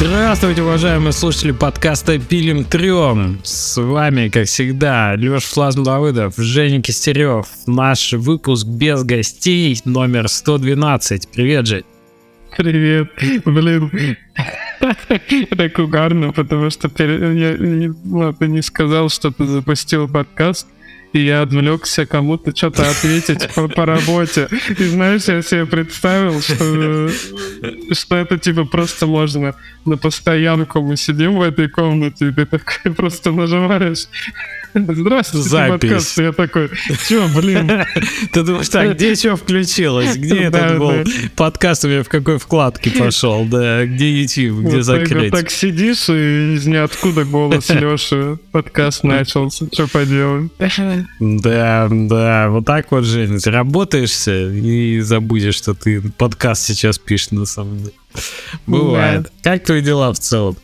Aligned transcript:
Здравствуйте, 0.00 0.62
уважаемые 0.62 1.10
слушатели 1.10 1.50
подкаста 1.50 2.20
«Пилим 2.20 2.64
трем». 2.64 3.40
С 3.42 3.82
вами, 3.82 4.28
как 4.28 4.46
всегда, 4.46 5.14
Леш 5.16 5.42
Флазм 5.42 5.82
Давыдов, 5.82 6.34
Женя 6.36 6.80
Кистерев. 6.80 7.46
Наш 7.66 8.12
выпуск 8.12 8.64
без 8.64 9.02
гостей 9.02 9.76
номер 9.84 10.28
112. 10.28 11.28
Привет, 11.32 11.66
Жень. 11.66 11.82
Привет. 12.56 13.10
Блин, 13.44 14.16
так 15.56 15.78
угарно, 15.80 16.32
потому 16.32 16.70
что 16.70 16.88
я, 17.02 18.32
ты 18.32 18.46
не 18.46 18.62
сказал, 18.62 19.08
что 19.08 19.32
ты 19.32 19.46
запустил 19.46 20.06
подкаст 20.06 20.68
и 21.12 21.20
я 21.20 21.42
отвлекся 21.42 22.06
кому-то 22.06 22.54
что-то 22.54 22.88
ответить 22.88 23.48
по, 23.54 23.68
по 23.68 23.86
работе. 23.86 24.48
И 24.78 24.84
знаешь, 24.84 25.24
я 25.24 25.42
себе 25.42 25.66
представил, 25.66 26.40
что, 26.40 27.08
что 27.92 28.16
это 28.16 28.38
типа 28.38 28.64
просто 28.64 29.06
можно 29.06 29.54
на 29.84 29.96
постоянку. 29.96 30.80
Мы 30.82 30.96
сидим 30.96 31.36
в 31.36 31.42
этой 31.42 31.68
комнате, 31.68 32.28
и 32.28 32.32
ты 32.32 32.46
такой 32.46 32.92
просто 32.94 33.32
нажимаешь 33.32 34.06
Здравствуйте, 34.86 35.48
Запись. 35.48 35.80
подкаст. 35.80 36.18
Я 36.18 36.32
такой, 36.32 36.70
чё, 37.08 37.28
блин? 37.34 37.70
Ты 38.32 38.42
думаешь, 38.42 38.68
так, 38.68 38.94
где 38.94 39.14
что 39.14 39.36
включилось? 39.36 40.16
Где 40.16 40.44
этот 40.44 40.78
был 40.78 40.92
подкаст 41.36 41.84
у 41.84 41.88
меня 41.88 42.02
в 42.02 42.08
какой 42.08 42.38
вкладке 42.38 42.90
пошел? 42.90 43.44
Да, 43.44 43.84
где 43.86 44.22
YouTube, 44.22 44.66
где 44.66 44.82
закрыть? 44.82 45.32
Так 45.32 45.50
сидишь, 45.50 46.08
и 46.08 46.54
из 46.54 46.66
ниоткуда 46.66 47.24
голос 47.24 47.68
Леши 47.70 48.38
подкаст 48.52 49.04
начался. 49.04 49.66
Что 49.72 49.86
поделать? 49.88 50.50
Да, 51.20 51.88
да, 51.90 52.48
вот 52.50 52.64
так 52.64 52.90
вот, 52.90 53.04
Женя, 53.04 53.38
работаешься 53.46 54.50
и 54.50 55.00
забудешь, 55.00 55.54
что 55.54 55.74
ты 55.74 56.00
подкаст 56.00 56.64
сейчас 56.64 56.98
пишешь 56.98 57.30
на 57.30 57.44
самом 57.46 57.78
деле. 57.78 57.92
Бывает. 58.66 59.30
Как 59.42 59.64
твои 59.64 59.80
дела 59.80 60.12
в 60.12 60.18
целом? 60.18 60.56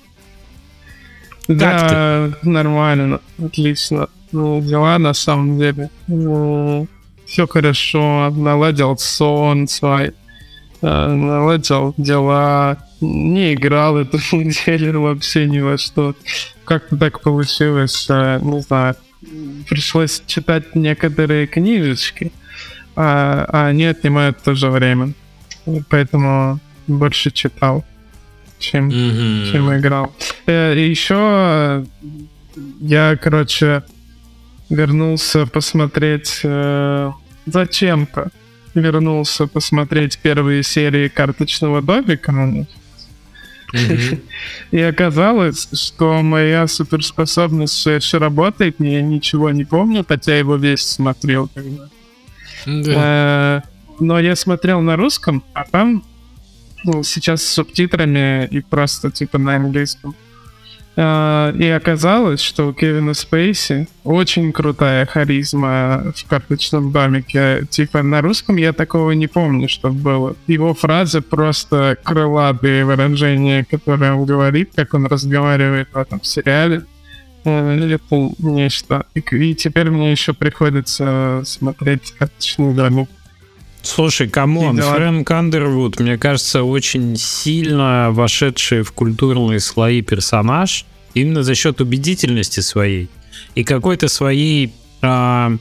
Да, 1.49 2.31
нормально, 2.43 3.21
отлично. 3.39 4.09
Ну, 4.33 4.61
дела 4.61 4.99
на 4.99 5.15
самом 5.15 5.59
деле. 5.59 5.91
Ну, 6.07 6.89
все 7.27 7.47
хорошо, 7.47 8.31
наладил 8.31 8.97
сон 8.99 9.69
свой, 9.69 10.13
э, 10.83 11.07
наладил 11.07 11.95
дела, 11.97 12.79
не 13.01 13.55
играл 13.55 13.99
эту 13.99 14.19
неделю 14.33 15.03
вообще 15.03 15.47
ни 15.47 15.61
во 15.61 15.79
что. 15.79 16.15
Как-то 16.65 16.97
так 16.97 17.21
получилось, 17.21 18.09
не 18.09 18.61
знаю, 18.63 18.97
пришлось 19.69 20.23
читать 20.27 20.75
некоторые 20.75 21.47
книжечки, 21.47 22.33
а, 22.97 23.47
а 23.49 23.67
они 23.67 23.85
отнимают 23.85 24.43
тоже 24.43 24.71
время. 24.71 25.13
Поэтому 25.91 26.59
больше 26.87 27.31
читал 27.31 27.85
чем, 28.65 28.89
mm-hmm. 28.89 29.53
чем 29.53 29.77
играл. 29.77 30.15
Э, 30.47 30.75
еще 30.77 31.17
э, 31.19 31.85
я, 32.81 33.17
короче, 33.21 33.83
вернулся 34.71 35.47
посмотреть 35.47 36.41
э, 36.43 37.11
зачем-то. 37.47 38.31
Вернулся 38.75 39.47
посмотреть 39.47 40.19
первые 40.19 40.63
серии 40.63 41.09
карточного 41.09 41.81
домика. 41.81 42.33
Mm-hmm. 42.33 44.21
И 44.71 44.81
оказалось, 44.81 45.69
что 45.73 46.23
моя 46.23 46.67
суперспособность 46.67 47.75
все 47.75 47.93
еще 47.93 48.19
работает, 48.19 48.77
я 48.79 49.03
ничего 49.03 49.51
не 49.51 49.65
помню, 49.65 50.05
хотя 50.09 50.37
его 50.37 50.57
весь 50.57 50.83
смотрел 50.83 51.51
когда. 51.55 53.63
Но 54.01 54.19
я 54.19 54.35
смотрел 54.35 54.81
на 54.81 54.97
русском, 54.97 55.45
а 55.53 55.65
там 55.65 56.03
сейчас 57.03 57.43
с 57.43 57.55
субтитрами 57.55 58.47
и 58.47 58.61
просто 58.61 59.11
типа 59.11 59.39
на 59.39 59.57
английском. 59.57 60.15
Uh, 60.97 61.59
и 61.59 61.69
оказалось, 61.71 62.41
что 62.41 62.69
у 62.69 62.73
Кевина 62.73 63.15
Спейси 63.15 63.89
очень 64.05 64.53
крутая 64.53 65.07
харизма 65.07 66.13
в 66.15 66.29
карточном 66.29 66.93
домике. 66.93 67.67
Типа 67.69 68.05
на 68.05 68.21
русском 68.21 68.55
я 68.57 68.73
такого 68.73 69.11
не 69.11 69.27
помню, 69.27 69.69
что 69.69 69.91
было. 69.91 70.37
Его 70.47 70.73
фразы 70.73 71.21
просто 71.21 71.99
крылатые 72.05 72.85
выражения, 72.85 73.67
которые 73.69 74.13
он 74.13 74.25
говорит, 74.25 74.71
как 74.77 74.95
он 74.95 75.07
разговаривает 75.07 75.89
в 75.93 75.99
этом 75.99 76.23
сериале. 76.23 76.85
Uh, 77.45 77.95
это 77.95 78.35
нечто. 78.39 79.07
И 79.15 79.55
теперь 79.57 79.91
мне 79.91 80.13
еще 80.13 80.33
приходится 80.33 81.43
смотреть 81.45 82.13
карточный 82.13 82.73
домик. 82.73 83.09
Слушай, 83.85 84.29
come 84.29 84.58
on, 84.58 84.81
Фрэнк 84.81 85.31
Андервуд, 85.31 86.01
мне 86.01 86.17
кажется, 86.17 86.63
очень 86.63 87.17
сильно 87.17 88.09
вошедший 88.11 88.83
в 88.83 88.93
культурные 88.93 89.61
слои 89.61 90.01
персонаж, 90.01 90.87
именно 91.13 91.43
за 91.43 91.55
счет 91.55 91.81
убедительности 91.83 92.61
своей 92.61 93.09
и 93.55 93.63
какой-то 93.63 94.09
своей 94.09 94.73
а, 95.03 95.53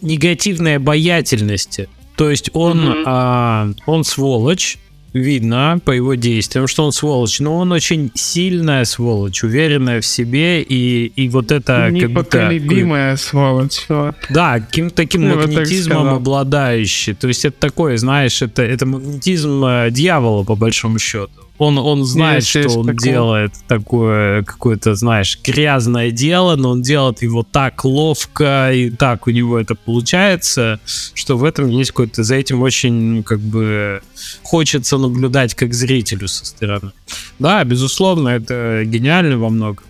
негативной 0.00 0.76
обаятельности. 0.76 1.88
То 2.16 2.30
есть 2.30 2.50
он, 2.54 2.80
mm-hmm. 2.80 3.02
а, 3.06 3.70
он 3.86 4.04
сволочь, 4.04 4.78
видно 5.12 5.80
по 5.84 5.90
его 5.90 6.14
действиям, 6.14 6.66
что 6.66 6.84
он 6.84 6.92
сволочь, 6.92 7.40
но 7.40 7.56
он 7.56 7.72
очень 7.72 8.10
сильная 8.14 8.84
сволочь, 8.84 9.42
уверенная 9.42 10.00
в 10.00 10.06
себе, 10.06 10.62
и, 10.62 11.06
и 11.16 11.28
вот 11.28 11.50
это... 11.52 11.90
Непоколебимая 11.90 13.12
как 13.12 13.20
сволочь. 13.20 13.84
Вот. 13.88 14.14
Да, 14.30 14.60
каким-то 14.60 14.94
таким 14.96 15.28
Я 15.28 15.36
магнетизмом 15.36 16.08
обладающий. 16.08 17.14
То 17.14 17.28
есть 17.28 17.44
это 17.44 17.56
такое, 17.58 17.96
знаешь, 17.96 18.42
это, 18.42 18.62
это 18.62 18.86
магнетизм 18.86 19.64
э, 19.64 19.90
дьявола, 19.90 20.44
по 20.44 20.54
большому 20.54 20.98
счету. 20.98 21.30
Он, 21.58 21.76
он 21.78 22.04
знает, 22.04 22.42
есть, 22.42 22.48
что 22.48 22.58
есть 22.60 22.76
он 22.76 22.86
такое. 22.86 23.02
делает 23.02 23.52
такое 23.66 24.42
какое-то, 24.44 24.94
знаешь, 24.94 25.38
грязное 25.42 26.10
дело, 26.12 26.54
но 26.56 26.70
он 26.70 26.82
делает 26.82 27.22
его 27.22 27.42
так 27.42 27.84
ловко, 27.84 28.72
и 28.72 28.90
так 28.90 29.26
у 29.26 29.30
него 29.30 29.58
это 29.58 29.74
получается, 29.74 30.78
что 31.14 31.36
в 31.36 31.44
этом 31.44 31.68
есть 31.68 31.90
какой-то, 31.90 32.22
за 32.22 32.36
этим 32.36 32.62
очень, 32.62 32.92
ну, 32.92 33.22
как 33.22 33.40
бы, 33.40 34.00
хочется 34.42 34.98
наблюдать 34.98 35.54
как 35.54 35.74
зрителю 35.74 36.28
со 36.28 36.46
стороны. 36.46 36.92
Да, 37.38 37.64
безусловно, 37.64 38.28
это 38.28 38.82
гениально 38.84 39.36
во 39.38 39.48
многом 39.48 39.84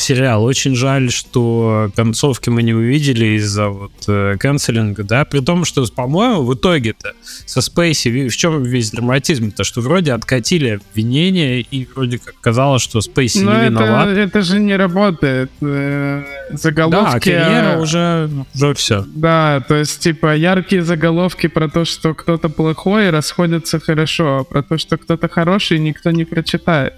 сериал. 0.00 0.44
Очень 0.44 0.74
жаль, 0.74 1.10
что 1.10 1.90
концовки 1.94 2.50
мы 2.50 2.62
не 2.62 2.74
увидели 2.74 3.36
из-за 3.36 3.68
вот 3.68 3.92
э, 4.08 4.36
канцелинга, 4.38 5.04
да, 5.04 5.24
при 5.24 5.40
том, 5.40 5.64
что, 5.64 5.84
по-моему, 5.86 6.42
в 6.42 6.54
итоге-то 6.54 7.12
со 7.44 7.60
Спейси, 7.60 8.28
в 8.28 8.36
чем 8.36 8.62
весь 8.62 8.90
драматизм-то, 8.90 9.64
что 9.64 9.80
вроде 9.80 10.12
откатили 10.12 10.80
обвинение, 10.90 11.60
и 11.60 11.86
вроде 11.94 12.18
как 12.18 12.34
казалось, 12.40 12.82
что 12.82 13.00
Спейси 13.00 13.38
Но 13.38 13.52
не 13.52 13.58
это, 13.58 13.66
виноват. 13.66 14.08
это 14.08 14.42
же 14.42 14.58
не 14.58 14.76
работает. 14.76 15.50
Э, 15.60 16.24
заголовки... 16.52 17.30
Да, 17.30 17.40
карьера 17.44 17.80
уже, 17.80 18.30
уже 18.54 18.74
все. 18.74 19.04
Да, 19.06 19.62
то 19.66 19.74
есть, 19.74 20.00
типа, 20.00 20.36
яркие 20.36 20.82
заголовки 20.82 21.46
про 21.46 21.68
то, 21.68 21.84
что 21.84 22.14
кто-то 22.14 22.48
плохой, 22.48 23.10
расходятся 23.10 23.80
хорошо, 23.80 24.38
а 24.38 24.44
про 24.44 24.62
то, 24.62 24.78
что 24.78 24.96
кто-то 24.96 25.28
хороший, 25.28 25.78
никто 25.78 26.10
не 26.10 26.24
прочитает. 26.24 26.94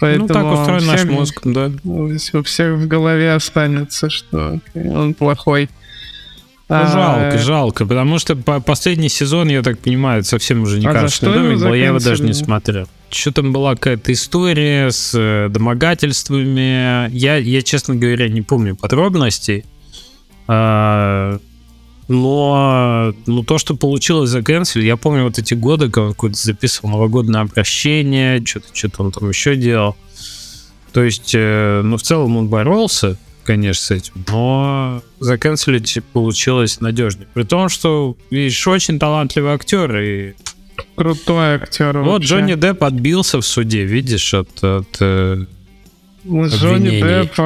Поэтому 0.00 0.28
ну, 0.28 0.34
так 0.34 0.52
устроен 0.52 0.86
наш 0.86 1.04
мозг, 1.04 1.40
да. 1.44 1.70
У 1.84 2.42
всех 2.42 2.76
в 2.78 2.86
голове 2.86 3.32
останется, 3.32 4.10
что 4.10 4.60
он 4.74 5.14
плохой. 5.14 5.68
Ну, 6.68 6.76
а, 6.76 6.86
жалко, 6.86 7.38
жалко, 7.38 7.86
потому 7.86 8.18
что 8.18 8.36
по 8.36 8.60
последний 8.60 9.08
сезон, 9.08 9.48
я 9.48 9.62
так 9.62 9.78
понимаю, 9.78 10.22
совсем 10.22 10.62
уже 10.62 10.78
не 10.78 10.86
а 10.86 10.92
кажется, 10.92 11.24
был, 11.24 11.72
я 11.72 11.86
его 11.86 11.98
даже 11.98 12.22
не 12.22 12.34
смотрел. 12.34 12.86
Что 13.10 13.32
там 13.32 13.54
была 13.54 13.74
какая-то 13.74 14.12
история 14.12 14.90
с 14.90 15.12
э, 15.14 15.48
домогательствами. 15.48 17.10
Я, 17.10 17.36
я, 17.36 17.62
честно 17.62 17.94
говоря, 17.94 18.28
не 18.28 18.42
помню 18.42 18.76
подробностей. 18.76 19.64
А, 20.46 21.38
но 22.08 23.14
ну, 23.26 23.42
то, 23.44 23.58
что 23.58 23.76
получилось 23.76 24.30
за 24.30 24.42
Кэнсель, 24.42 24.84
я 24.84 24.96
помню 24.96 25.24
вот 25.24 25.38
эти 25.38 25.54
годы, 25.54 25.86
когда 25.86 26.06
он 26.06 26.12
какое-то 26.14 26.38
записывал 26.38 26.90
новогодное 26.90 27.42
обращение, 27.42 28.44
что-то 28.44 28.68
что 28.72 28.90
он 28.98 29.12
там 29.12 29.28
еще 29.28 29.56
делал. 29.56 29.96
То 30.92 31.04
есть, 31.04 31.32
э, 31.34 31.82
ну, 31.84 31.98
в 31.98 32.02
целом 32.02 32.36
он 32.38 32.48
боролся, 32.48 33.18
конечно, 33.44 33.84
с 33.84 33.90
этим, 33.90 34.24
но 34.26 35.02
заканцелить 35.20 35.98
получилось 36.12 36.80
надежнее. 36.80 37.28
При 37.34 37.44
том, 37.44 37.68
что, 37.68 38.16
видишь, 38.30 38.66
очень 38.66 38.98
талантливый 38.98 39.52
актер 39.52 39.96
и 39.98 40.34
Крутой 40.94 41.54
актер. 41.54 41.98
Вот 41.98 42.06
вообще. 42.06 42.28
Джонни 42.28 42.54
Депп 42.54 42.82
отбился 42.82 43.40
в 43.40 43.46
суде, 43.46 43.84
видишь, 43.84 44.34
от, 44.34 44.48
от 44.62 44.96
э, 45.00 45.44
Джонни 46.26 47.00
Депп 47.00 47.38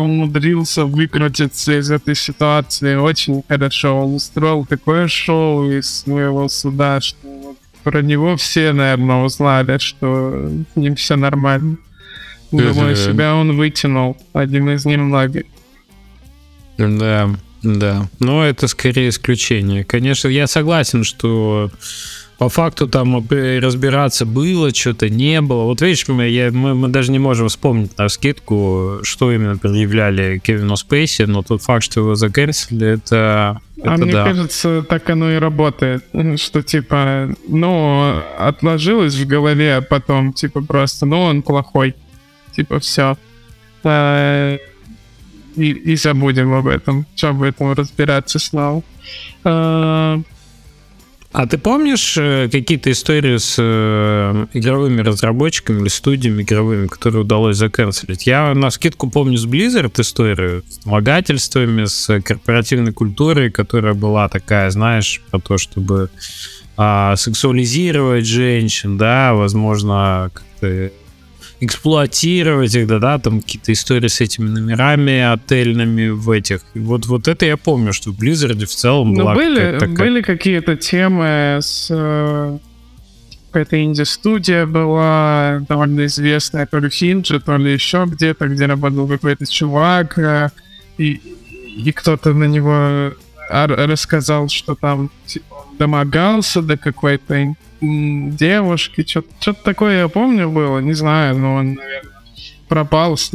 умудрился 0.00 0.84
выкрутиться 0.84 1.78
из 1.78 1.90
этой 1.90 2.14
ситуации 2.14 2.94
очень 2.96 3.42
хорошо. 3.48 4.02
Он 4.02 4.14
устроил 4.14 4.66
такое 4.66 5.08
шоу 5.08 5.70
из 5.70 5.88
своего 6.00 6.48
суда, 6.48 7.00
что 7.00 7.56
про 7.82 8.02
него 8.02 8.36
все, 8.36 8.72
наверное, 8.72 9.24
узнали, 9.24 9.78
что 9.78 10.50
с 10.74 10.76
ним 10.76 10.96
все 10.96 11.16
нормально. 11.16 11.78
Думаю, 12.52 12.96
себя 12.96 13.34
он 13.34 13.56
вытянул. 13.56 14.16
Один 14.32 14.70
из 14.70 14.84
немногих. 14.84 15.44
Да, 16.76 17.30
да. 17.62 18.08
Но 18.18 18.44
это 18.44 18.66
скорее 18.68 19.08
исключение. 19.08 19.84
Конечно, 19.84 20.28
я 20.28 20.46
согласен, 20.46 21.04
что 21.04 21.70
по 22.40 22.48
факту 22.48 22.88
там 22.88 23.22
разбираться 23.28 24.24
было, 24.24 24.74
что-то 24.74 25.10
не 25.10 25.42
было. 25.42 25.64
Вот 25.64 25.82
видишь, 25.82 26.08
мы, 26.08 26.26
я, 26.26 26.50
мы, 26.50 26.74
мы 26.74 26.88
даже 26.88 27.12
не 27.12 27.18
можем 27.18 27.48
вспомнить 27.48 27.98
на 27.98 28.08
скидку, 28.08 29.00
что 29.02 29.30
именно 29.30 29.58
предъявляли 29.58 30.38
Кевину 30.38 30.74
Спейси, 30.76 31.24
но 31.24 31.42
тот 31.42 31.62
факт, 31.62 31.84
что 31.84 32.00
его 32.00 32.14
заканчивали, 32.14 32.94
это... 32.94 33.60
А 33.84 33.94
это 33.94 34.04
мне 34.04 34.12
да. 34.12 34.24
кажется, 34.24 34.82
так 34.88 35.10
оно 35.10 35.30
и 35.30 35.36
работает, 35.36 36.02
что 36.36 36.62
типа, 36.62 37.28
ну, 37.46 38.22
отложилось 38.38 39.16
в 39.16 39.26
голове, 39.26 39.76
а 39.76 39.82
потом 39.82 40.32
типа 40.32 40.62
просто, 40.62 41.04
ну, 41.04 41.20
он 41.20 41.42
плохой, 41.42 41.94
типа 42.56 42.80
все. 42.80 43.18
А, 43.84 44.56
и, 45.56 45.70
и 45.72 45.94
забудем 45.94 46.54
об 46.54 46.68
этом, 46.68 47.04
что 47.14 47.28
об 47.28 47.42
этом 47.42 47.74
разбираться 47.74 48.38
снова. 48.38 48.82
А, 49.44 50.22
а 51.32 51.46
ты 51.46 51.58
помнишь 51.58 52.16
э, 52.18 52.48
какие-то 52.50 52.90
истории 52.90 53.36
с 53.36 53.56
э, 53.58 54.46
игровыми 54.52 55.00
разработчиками 55.00 55.80
или 55.80 55.88
студиями 55.88 56.42
игровыми, 56.42 56.88
которые 56.88 57.22
удалось 57.22 57.56
заканцелить? 57.56 58.26
Я 58.26 58.52
на 58.54 58.70
скидку 58.70 59.08
помню 59.08 59.36
с 59.38 59.46
Blizzard 59.46 60.00
историю 60.00 60.64
с 60.68 60.78
домогательствами, 60.78 61.84
с 61.84 62.20
корпоративной 62.22 62.92
культурой, 62.92 63.50
которая 63.50 63.94
была 63.94 64.28
такая, 64.28 64.70
знаешь, 64.70 65.20
про 65.30 65.38
то, 65.38 65.56
чтобы 65.56 66.10
а, 66.76 67.14
сексуализировать 67.16 68.26
женщин, 68.26 68.98
да, 68.98 69.34
возможно, 69.34 70.30
как-то 70.32 70.90
эксплуатировать 71.60 72.74
их, 72.74 72.86
да, 72.86 72.98
да, 72.98 73.18
там 73.18 73.40
какие-то 73.40 73.72
истории 73.72 74.08
с 74.08 74.20
этими 74.20 74.48
номерами 74.48 75.20
отельными 75.20 76.08
в 76.08 76.30
этих. 76.30 76.60
Вот, 76.74 77.06
вот 77.06 77.28
это 77.28 77.44
я 77.46 77.56
помню, 77.56 77.92
что 77.92 78.12
в 78.12 78.18
Blizzard 78.18 78.64
в 78.64 78.74
целом 78.74 79.12
ну, 79.12 79.22
была 79.22 79.34
были, 79.34 79.78
такая... 79.78 79.96
были 79.96 80.22
какие-то 80.22 80.76
темы 80.76 81.58
с 81.60 81.88
э, 81.90 82.58
какая-то 83.48 83.82
инди-студия 83.82 84.64
была 84.64 85.60
довольно 85.68 86.06
известная, 86.06 86.66
то 86.66 86.78
ли 86.78 86.88
Финджи, 86.88 87.40
то 87.40 87.56
ли 87.56 87.72
еще 87.72 88.06
где-то, 88.06 88.48
где 88.48 88.66
работал 88.66 89.06
какой-то 89.06 89.44
чувак, 89.46 90.18
э, 90.18 90.48
и, 90.96 91.20
и 91.84 91.92
кто-то 91.92 92.32
на 92.32 92.44
него 92.44 93.12
рассказал, 93.50 94.48
что 94.48 94.74
там 94.76 95.10
домогался 95.80 96.60
до 96.60 96.76
какой-то 96.76 97.54
девушки, 97.80 99.06
что-то 99.08 99.54
такое 99.64 100.00
я 100.00 100.08
помню 100.08 100.50
было, 100.50 100.78
не 100.80 100.92
знаю, 100.92 101.38
но 101.38 101.54
он, 101.54 101.74
наверное, 101.74 102.12
пропал, 102.68 103.16
с, 103.16 103.32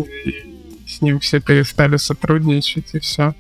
с 0.88 1.02
ним 1.02 1.20
все 1.20 1.40
перестали 1.40 1.98
сотрудничать 1.98 2.94
и 2.94 3.00
все. 3.00 3.34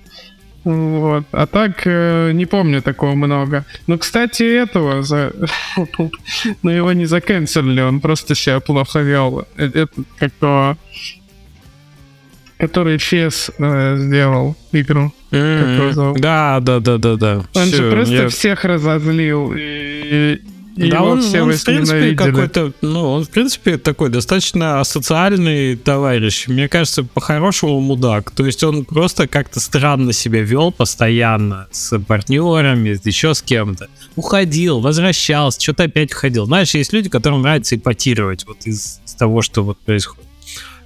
Вот. 0.63 1.25
А 1.31 1.45
так, 1.45 1.83
э, 1.85 2.31
не 2.33 2.47
помню 2.47 2.81
такого 2.81 3.13
много. 3.13 3.65
Ну, 3.85 3.99
кстати, 3.99 4.41
этого 4.41 5.03
за... 5.03 5.31
ну, 6.63 6.71
его 6.71 6.91
не 6.93 7.05
заканчивали, 7.05 7.81
он 7.81 7.99
просто 7.99 8.33
себя 8.33 8.59
плохо 8.59 9.01
вел. 9.01 9.45
Э, 9.57 9.65
это 9.65 10.03
как 10.17 10.31
то 10.39 10.77
который 12.57 12.97
Фес 12.97 13.51
э, 13.57 13.97
сделал 13.97 14.55
игру. 14.71 15.13
Mm-hmm. 15.31 16.19
Да, 16.19 16.59
да, 16.61 16.79
да, 16.79 16.97
да, 16.97 17.15
да. 17.15 17.45
Он 17.53 17.67
Все, 17.67 17.75
же 17.75 17.91
просто 17.91 18.13
я... 18.13 18.29
всех 18.29 18.63
разозлил. 18.63 19.53
И, 19.55 20.41
и 20.77 20.89
да, 20.89 21.03
он, 21.03 21.19
он 21.19 21.51
в 21.51 21.63
принципе, 21.63 22.15
какой-то, 22.15 22.73
ну, 22.81 23.11
он, 23.11 23.23
в 23.25 23.29
принципе, 23.29 23.77
такой 23.77 24.09
достаточно 24.09 24.83
социальный 24.83 25.75
товарищ. 25.77 26.47
Мне 26.47 26.67
кажется, 26.67 27.03
по-хорошему 27.03 27.79
мудак. 27.79 28.31
То 28.31 28.45
есть 28.45 28.63
он 28.63 28.83
просто 28.85 29.27
как-то 29.27 29.59
странно 29.59 30.11
себя 30.11 30.41
вел 30.41 30.71
постоянно 30.71 31.67
с 31.71 31.97
партнерами, 31.99 32.99
еще 33.03 33.33
с 33.33 33.41
кем-то. 33.41 33.87
Уходил, 34.15 34.79
возвращался, 34.79 35.61
что-то 35.61 35.83
опять 35.83 36.13
уходил. 36.13 36.45
Знаешь, 36.45 36.73
есть 36.75 36.91
люди, 36.91 37.09
которым 37.09 37.41
нравится 37.41 37.75
ипотировать 37.75 38.45
вот 38.45 38.65
из, 38.65 39.01
из 39.05 39.13
того, 39.13 39.41
что 39.41 39.63
вот 39.63 39.77
происходит. 39.79 40.24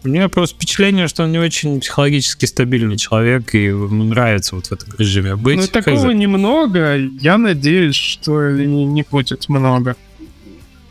У 0.03 0.07
меня 0.07 0.29
просто 0.29 0.55
впечатление, 0.55 1.07
что 1.07 1.23
он 1.23 1.31
не 1.31 1.39
очень 1.39 1.81
психологически 1.81 2.45
стабильный 2.45 2.97
человек, 2.97 3.53
и 3.53 3.65
ему 3.65 4.05
нравится 4.05 4.55
вот 4.55 4.67
в 4.67 4.71
этом 4.71 4.93
режиме 4.97 5.35
быть. 5.35 5.57
Ну, 5.57 5.67
такого 5.67 6.11
немного. 6.11 6.95
Я 6.95 7.37
надеюсь, 7.37 7.95
что 7.95 8.51
не, 8.51 8.85
не 8.85 9.03
будет 9.09 9.49
много. 9.49 9.95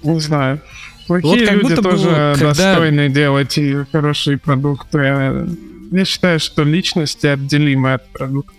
Не 0.02 0.20
знаю. 0.20 0.60
Плохие 1.06 1.46
вот 1.46 1.62
люди 1.62 1.76
тоже 1.76 2.05
было, 2.05 2.34
когда... 2.34 2.75
достойны 2.75 3.08
делать 3.08 3.56
и 3.56 3.76
хорошие 3.90 4.37
продукты. 4.37 4.99
Я 5.90 6.05
считаю, 6.05 6.38
что 6.38 6.64
личность 6.64 7.25
отделимы 7.25 7.94
от 7.94 8.06
продукта 8.10 8.57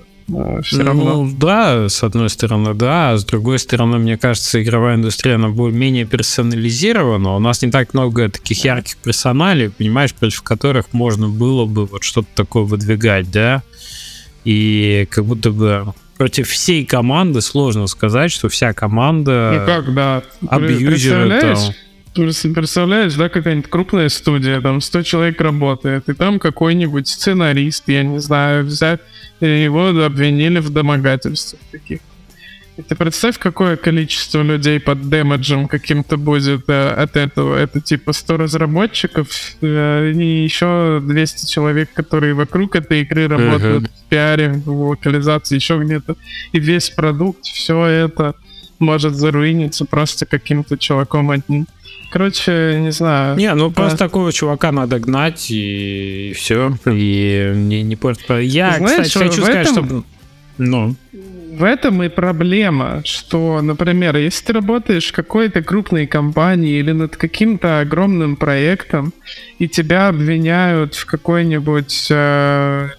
все 0.63 0.77
ну, 0.77 0.83
равно. 0.83 1.29
да, 1.37 1.89
с 1.89 2.03
одной 2.03 2.29
стороны, 2.29 2.73
да, 2.73 3.11
а 3.11 3.17
с 3.17 3.25
другой 3.25 3.59
стороны, 3.59 3.97
мне 3.97 4.17
кажется, 4.17 4.61
игровая 4.61 4.95
индустрия, 4.95 5.35
она 5.35 5.49
будет 5.49 5.73
менее 5.73 6.05
персонализирована, 6.05 7.35
у 7.35 7.39
нас 7.39 7.61
не 7.61 7.71
так 7.71 7.93
много 7.93 8.29
таких 8.29 8.63
ярких 8.63 8.97
персоналей, 8.97 9.69
понимаешь, 9.69 10.13
против 10.13 10.41
которых 10.41 10.93
можно 10.93 11.27
было 11.27 11.65
бы 11.65 11.85
вот 11.85 12.03
что-то 12.03 12.27
такое 12.35 12.63
выдвигать, 12.63 13.31
да, 13.31 13.63
и 14.45 15.07
как 15.09 15.25
будто 15.25 15.51
бы 15.51 15.93
против 16.17 16.49
всей 16.49 16.85
команды 16.85 17.41
сложно 17.41 17.87
сказать, 17.87 18.31
что 18.31 18.49
вся 18.49 18.73
команда 18.73 19.59
ну 19.59 19.65
как, 19.65 19.93
да. 19.93 20.23
абьюзеры 20.47 21.39
там 21.39 21.57
Представляешь, 22.53 23.13
да, 23.15 23.29
какая-нибудь 23.29 23.69
крупная 23.69 24.09
студия, 24.09 24.61
там 24.61 24.81
100 24.81 25.03
человек 25.03 25.41
работает, 25.41 26.09
и 26.09 26.13
там 26.13 26.39
какой-нибудь 26.39 27.07
сценарист, 27.07 27.87
я 27.87 28.03
не 28.03 28.19
знаю, 28.19 28.65
взять, 28.65 29.01
его 29.39 29.87
обвинили 29.87 30.59
в 30.59 30.69
домогательствах 30.69 31.61
таких. 31.71 31.99
И 32.79 32.81
ты 32.81 32.95
представь, 32.95 33.37
какое 33.37 33.75
количество 33.75 34.41
людей 34.41 34.79
под 34.79 35.09
демеджем 35.09 35.67
каким-то 35.67 36.15
будет 36.15 36.69
э, 36.69 36.89
от 36.91 37.17
этого. 37.17 37.57
Это 37.57 37.81
типа 37.81 38.13
100 38.13 38.37
разработчиков 38.37 39.27
э, 39.59 40.13
и 40.15 40.43
еще 40.45 41.01
200 41.03 41.51
человек, 41.51 41.91
которые 41.91 42.33
вокруг 42.35 42.77
этой 42.77 43.01
игры 43.01 43.27
работают 43.27 43.83
uh-huh. 43.83 43.91
в 44.05 44.09
пиаре, 44.09 44.53
в 44.53 44.91
локализации, 44.91 45.55
еще 45.55 45.77
где-то. 45.77 46.15
И 46.53 46.59
весь 46.59 46.89
продукт, 46.89 47.43
все 47.43 47.85
это 47.85 48.35
может 48.79 49.13
заруиниться 49.13 49.83
просто 49.83 50.25
каким-то 50.25 50.77
чуваком 50.77 51.31
одним. 51.31 51.67
Короче, 52.11 52.79
не 52.79 52.91
знаю. 52.91 53.37
Не, 53.37 53.53
ну 53.53 53.71
просто 53.71 53.97
такого 53.97 54.31
чувака 54.33 54.71
надо 54.71 54.99
гнать 54.99 55.51
и, 55.51 56.29
и 56.31 56.33
все. 56.33 56.75
И 56.85 57.51
не, 57.55 57.83
не 57.83 57.95
просто. 57.95 58.39
Я, 58.39 58.77
Знаешь, 58.77 59.07
кстати, 59.07 59.29
хочу 59.29 59.41
сказать, 59.43 59.67
этом... 59.67 59.85
чтобы. 59.85 60.03
Ну. 60.57 60.95
В 61.51 61.63
этом 61.63 62.03
и 62.03 62.09
проблема, 62.09 63.01
что, 63.05 63.61
например, 63.61 64.15
если 64.15 64.45
ты 64.45 64.53
работаешь 64.53 65.07
в 65.07 65.11
какой-то 65.13 65.61
крупной 65.61 66.07
компании 66.07 66.79
или 66.79 66.91
над 66.91 67.17
каким-то 67.17 67.79
огромным 67.79 68.35
проектом, 68.35 69.13
и 69.57 69.67
тебя 69.67 70.07
обвиняют 70.07 70.95
в 70.95 71.05
какой-нибудь, 71.05 72.07
э, 72.11 72.89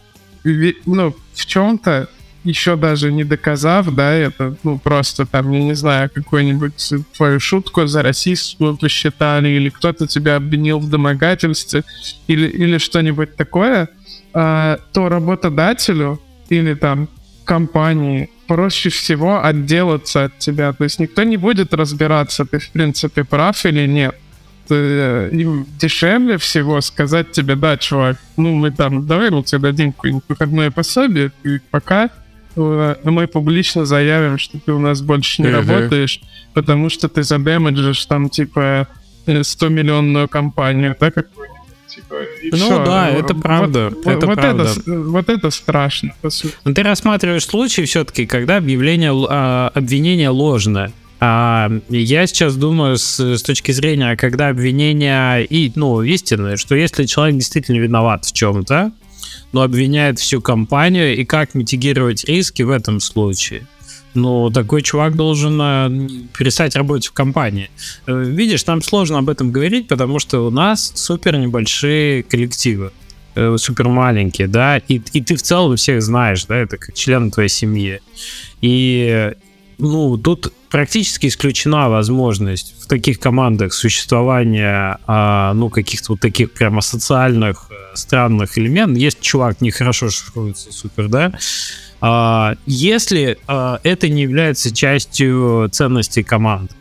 ну, 0.45 1.15
в 1.35 1.47
чем-то, 1.47 2.09
еще 2.45 2.77
даже 2.77 3.13
не 3.13 3.25
доказав, 3.25 3.95
да, 3.95 4.13
это, 4.13 4.57
ну, 4.63 4.79
просто 4.79 5.27
там, 5.27 5.51
я 5.53 5.63
не 5.63 5.75
знаю, 5.75 6.11
какую-нибудь 6.13 6.93
твою 7.17 7.41
шутку 7.41 7.87
за 7.87 8.03
расистскую 8.03 8.77
посчитали, 8.77 9.49
или 9.49 9.69
кто-то 9.69 10.07
тебя 10.07 10.37
обвинил 10.37 10.79
в 10.79 10.89
домогательстве, 10.89 11.85
или, 12.27 12.47
или 12.47 12.79
что-нибудь 12.79 13.37
такое, 13.37 13.89
э, 14.35 14.77
то 14.93 15.09
работодателю 15.09 16.21
или 16.49 16.75
там 16.75 17.09
компании 17.45 18.31
проще 18.47 18.89
всего 18.89 19.45
отделаться 19.45 20.25
от 20.25 20.39
тебя. 20.39 20.73
То 20.73 20.85
есть 20.85 20.99
никто 20.99 21.23
не 21.23 21.37
будет 21.37 21.75
разбираться, 21.75 22.45
ты 22.45 22.59
в 22.59 22.71
принципе 22.71 23.25
прав 23.25 23.65
или 23.67 23.87
нет. 23.87 24.17
Э, 24.71 25.29
им 25.33 25.67
дешевле 25.79 26.39
всего 26.39 26.81
сказать 26.81 27.33
тебе, 27.33 27.57
да, 27.57 27.77
чувак, 27.77 28.19
ну 28.37 28.55
мы 28.55 28.71
там, 28.71 29.07
давай 29.07 29.31
мы 29.31 29.43
тебе 29.43 29.59
дадим 29.59 29.93
какое-нибудь 29.93 30.25
выходное 30.29 30.71
пособие, 30.71 31.33
и 31.45 31.59
пока 31.71 32.09
мы 32.57 33.27
публично 33.27 33.85
заявим, 33.85 34.39
что 34.39 34.59
ты 34.59 34.73
у 34.73 34.79
нас 34.79 35.01
больше 35.03 35.43
не 35.43 35.49
uh-huh. 35.49 35.67
работаешь, 35.67 36.21
потому 36.55 36.89
что 36.89 37.09
ты 37.09 37.23
задемеджишь 37.23 38.05
там, 38.07 38.29
типа, 38.29 38.89
100 39.27 39.67
э, 39.67 39.71
миллионную 39.71 40.29
компанию, 40.29 40.97
да, 40.99 41.11
какую-нибудь. 41.11 41.61
Типа, 41.89 42.15
ну 42.53 42.57
все. 42.57 42.85
да, 42.85 43.11
это 43.11 43.35
правда. 43.35 43.91
Вот, 43.91 44.07
это, 44.07 44.27
вот, 44.27 44.37
правда. 44.37 44.63
Это, 44.63 45.01
вот 45.01 45.29
это 45.29 45.51
страшно, 45.51 46.15
по 46.21 46.31
сути. 46.31 46.55
Но 46.65 46.73
ты 46.73 46.83
рассматриваешь 46.85 47.45
случай 47.45 47.85
все-таки, 47.85 48.27
когда 48.27 48.59
объявление, 48.59 49.13
а, 49.29 49.73
обвинение 49.75 50.29
ложное. 50.29 50.93
А 51.19 51.71
я 51.89 52.27
сейчас 52.27 52.57
думаю 52.57 52.97
с, 52.97 53.19
с 53.21 53.43
точки 53.43 53.73
зрения, 53.73 54.17
когда 54.17 54.49
обвинение 54.49 55.45
и, 55.45 55.71
ну, 55.75 56.01
истинное, 56.03 56.57
что 56.57 56.75
если 56.77 57.05
человек 57.05 57.37
действительно 57.37 57.79
виноват 57.79 58.25
в 58.25 58.33
чем-то, 58.33 58.93
но 59.53 59.63
обвиняет 59.63 60.19
всю 60.19 60.41
компанию, 60.41 61.17
и 61.17 61.25
как 61.25 61.55
митигировать 61.55 62.25
риски 62.25 62.63
в 62.63 62.71
этом 62.71 63.01
случае? 63.01 63.67
Ну, 64.15 64.51
такой 64.51 64.83
чувак 64.83 65.15
должен 65.15 65.61
э, 65.61 66.09
перестать 66.37 66.75
работать 66.75 67.07
в 67.07 67.13
компании. 67.13 67.71
Э, 68.07 68.25
видишь, 68.25 68.65
там 68.65 68.83
сложно 68.83 69.19
об 69.19 69.29
этом 69.29 69.53
говорить, 69.53 69.87
потому 69.87 70.19
что 70.19 70.47
у 70.47 70.51
нас 70.51 70.93
супер 70.97 71.37
небольшие 71.37 72.25
коллективы, 72.25 72.91
э, 73.37 73.57
супер 73.57 73.89
маленькие, 73.89 74.49
да, 74.49 74.79
и, 74.79 75.01
и 75.13 75.23
ты 75.23 75.37
в 75.37 75.43
целом 75.43 75.77
всех 75.77 76.03
знаешь, 76.03 76.45
да, 76.47 76.57
это 76.57 76.77
как 76.77 76.95
член 76.95 77.31
твоей 77.31 77.49
семьи. 77.49 78.01
И 78.61 79.33
ну, 79.81 80.17
тут 80.17 80.53
практически 80.71 81.27
исключена 81.27 81.89
возможность 81.89 82.75
в 82.81 82.87
таких 82.87 83.19
командах 83.19 83.73
существования, 83.73 84.99
а, 85.07 85.53
ну, 85.55 85.69
каких-то 85.69 86.13
вот 86.13 86.21
таких 86.21 86.53
прямо 86.53 86.81
социальных 86.81 87.67
э, 87.71 87.97
странных 87.97 88.57
элементов. 88.59 88.99
Есть 88.99 89.21
чувак 89.21 89.61
нехорошо 89.61 90.11
шифруется, 90.11 90.73
супер, 90.73 91.09
да? 91.09 91.33
А, 92.01 92.55
если 92.67 93.39
а, 93.47 93.81
это 93.83 94.09
не 94.09 94.23
является 94.23 94.75
частью 94.75 95.69
ценностей 95.73 96.23
команды. 96.23 96.75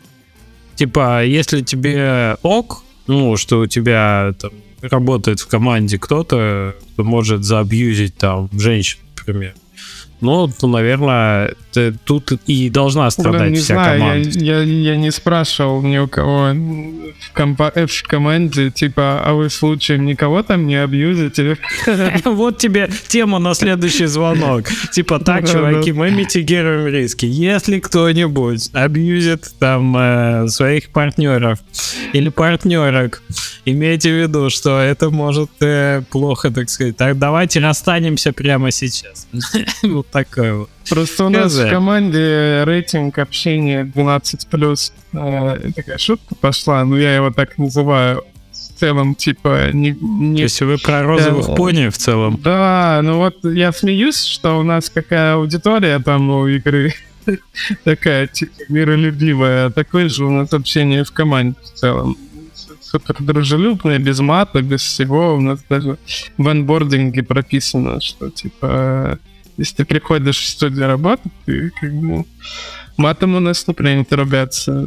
Типа, 0.76 1.24
если 1.24 1.60
тебе 1.60 2.36
ок, 2.42 2.84
ну, 3.06 3.36
что 3.36 3.60
у 3.60 3.66
тебя 3.66 4.34
там 4.40 4.52
работает 4.80 5.40
в 5.40 5.46
команде 5.46 5.98
кто-то, 5.98 6.74
кто 6.92 7.04
может 7.04 7.44
заабьюзить 7.44 8.16
там 8.16 8.48
женщин, 8.52 8.98
например, 9.18 9.54
ну, 10.20 10.48
то, 10.48 10.66
наверное, 10.66 11.54
тут 12.04 12.32
и 12.46 12.68
должна 12.70 13.10
страдать 13.10 13.40
Блин, 13.42 13.52
не 13.52 13.58
вся 13.58 13.74
знаю, 13.74 14.00
команда. 14.00 14.28
Я, 14.38 14.60
я, 14.60 14.92
я 14.92 14.96
не 14.96 15.10
спрашивал 15.10 15.82
ни 15.82 15.98
у 15.98 16.08
кого 16.08 16.52
в, 16.52 17.32
компа- 17.34 17.72
э, 17.74 17.86
в 17.86 18.02
команде, 18.02 18.70
типа, 18.70 19.22
а 19.24 19.32
вы 19.32 19.50
случаем 19.50 20.04
никого 20.04 20.42
там 20.42 20.66
не 20.66 20.76
абьюзите? 20.76 21.56
Вот 22.24 22.58
тебе 22.58 22.90
тема 23.08 23.38
на 23.38 23.54
следующий 23.54 24.06
звонок. 24.06 24.68
Типа, 24.92 25.18
так, 25.18 25.48
чуваки, 25.48 25.92
мы 25.92 26.10
митигируем 26.10 26.86
риски. 26.86 27.26
Если 27.26 27.78
кто-нибудь 27.78 28.70
абьюзит 28.72 29.50
там 29.58 29.96
э, 29.96 30.48
своих 30.48 30.90
партнеров 30.90 31.58
или 32.12 32.28
партнерок, 32.28 33.22
имейте 33.64 34.10
в 34.10 34.22
виду, 34.22 34.50
что 34.50 34.78
это 34.80 35.10
может 35.10 35.50
э, 35.60 36.02
плохо, 36.10 36.50
так 36.50 36.68
сказать. 36.70 36.96
Так 36.96 37.18
давайте 37.18 37.60
расстанемся 37.60 38.32
прямо 38.32 38.70
сейчас. 38.70 39.26
Такое 40.12 40.54
вот. 40.54 40.70
Просто 40.88 41.24
у 41.24 41.28
нас 41.28 41.54
в 41.54 41.70
команде 41.70 42.64
рейтинг 42.64 43.18
общения 43.18 43.84
12+. 43.84 44.92
Э, 45.12 45.70
такая 45.74 45.98
шутка 45.98 46.34
пошла, 46.34 46.84
но 46.84 46.98
я 46.98 47.14
его 47.14 47.30
так 47.30 47.58
называю. 47.58 48.24
В 48.50 48.80
целом, 48.80 49.14
типа, 49.14 49.72
не... 49.72 49.90
не... 50.00 50.38
То 50.38 50.42
есть 50.44 50.60
вы 50.62 50.78
про 50.78 51.02
розовых 51.02 51.48
да, 51.48 51.54
пони 51.54 51.88
в 51.88 51.98
целом? 51.98 52.40
Да, 52.42 53.00
ну 53.02 53.18
вот 53.18 53.44
я 53.44 53.72
смеюсь, 53.72 54.24
что 54.24 54.58
у 54.58 54.62
нас 54.62 54.88
какая 54.88 55.34
аудитория 55.34 55.98
там 55.98 56.30
у 56.30 56.46
игры 56.48 56.94
такая, 57.84 58.26
типа, 58.26 58.52
миролюбивая. 58.68 59.70
Такое 59.70 60.08
же 60.08 60.24
у 60.24 60.30
нас 60.30 60.52
общение 60.54 61.04
в 61.04 61.12
команде 61.12 61.56
в 61.62 61.78
целом 61.78 62.16
супер 62.90 63.16
дружелюбное, 63.20 63.98
без 63.98 64.18
мата, 64.20 64.62
без 64.62 64.80
всего. 64.82 65.34
У 65.34 65.40
нас 65.40 65.60
даже 65.68 65.98
в 66.36 66.48
анбординге 66.48 67.22
прописано, 67.22 68.00
что 68.00 68.30
типа 68.30 69.18
если 69.60 69.76
ты 69.76 69.84
приходишь 69.84 70.38
в 70.38 70.48
студию 70.48 70.86
работать, 70.86 71.30
ты 71.44 71.70
как 71.80 71.92
бы... 71.92 72.24
Матом 72.96 73.34
у 73.34 73.40
нас 73.40 73.66
не 73.68 73.74
принято 73.74 74.16
ругаться. 74.16 74.86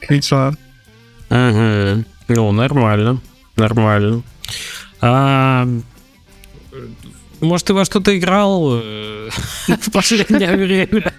Как 0.00 0.18
дела? 0.18 0.54
Ага. 1.28 2.04
Ну, 2.28 2.52
нормально. 2.52 3.20
Нормально. 3.56 4.22
А, 5.00 5.68
может, 7.40 7.66
ты 7.66 7.74
во 7.74 7.84
что-то 7.84 8.16
играл 8.16 8.80
э, 8.82 9.28
в 9.68 9.92
последнее 9.92 10.56
время? 10.56 11.12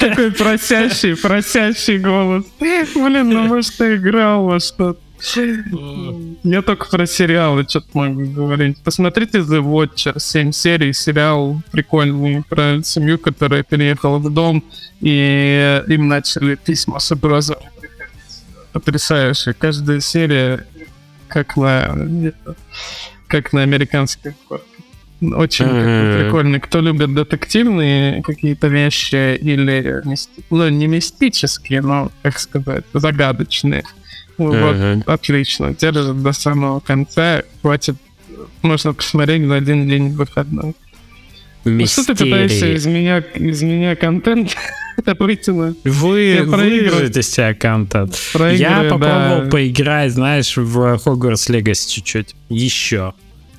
Такой 0.00 0.32
просящий, 0.32 1.16
просящий 1.16 1.98
голос. 1.98 2.44
Блин, 2.58 3.30
ну 3.30 3.46
может, 3.46 3.76
ты 3.76 3.94
играл 3.94 4.44
во 4.44 4.58
что-то? 4.58 5.00
Я 6.44 6.62
только 6.62 6.88
про 6.88 7.06
сериалы 7.06 7.64
что-то 7.68 7.88
могу 7.94 8.24
говорить. 8.26 8.78
Посмотрите 8.82 9.38
The 9.38 9.60
Watcher, 9.62 10.18
7 10.18 10.52
серий, 10.52 10.92
сериал 10.92 11.60
прикольный 11.72 12.42
про 12.48 12.82
семью, 12.82 13.18
которая 13.18 13.62
переехала 13.62 14.18
в 14.18 14.32
дом, 14.32 14.62
и 15.00 15.82
им 15.88 16.08
начали 16.08 16.54
письма 16.54 16.98
с 17.00 17.10
угрозами 17.10 17.70
Потрясающе. 18.72 19.54
Каждая 19.54 20.00
серия 20.00 20.66
как 21.28 21.56
на, 21.56 22.32
как 23.26 23.52
на 23.52 23.62
американских 23.62 24.34
очень 25.20 25.64
mm-hmm. 25.64 26.22
прикольно. 26.22 26.60
Кто 26.60 26.80
любит 26.80 27.14
детективные 27.14 28.22
какие-то 28.22 28.68
вещи 28.68 29.36
или 29.36 30.02
ну, 30.50 30.68
не 30.68 30.86
мистические, 30.86 31.82
но, 31.82 32.12
как 32.22 32.38
сказать, 32.38 32.84
загадочные, 32.94 33.84
вот, 34.38 34.54
uh-huh. 34.54 35.02
отлично. 35.06 35.74
Держит 35.74 36.22
до 36.22 36.32
самого 36.32 36.80
конца. 36.80 37.42
Хватит, 37.60 37.96
можно 38.62 38.94
посмотреть 38.94 39.44
в 39.44 39.52
один 39.52 39.88
день 39.88 40.10
выходной. 40.10 40.74
Ну, 41.64 41.86
что 41.86 42.04
ты 42.06 42.14
пытаешься 42.14 42.74
из 42.74 42.86
меня, 42.86 43.18
из 43.18 43.62
меня 43.62 43.96
контент 43.96 44.56
Вы 45.84 46.42
выиграете 46.44 47.22
себя 47.22 47.54
контент. 47.54 48.18
Я 48.34 48.84
попробовал 48.90 49.44
да. 49.44 49.50
поиграть, 49.50 50.12
знаешь, 50.12 50.56
в 50.56 50.78
Hogwarts 51.04 51.50
Legacy 51.50 51.88
чуть-чуть. 51.90 52.34
Еще. 52.48 53.14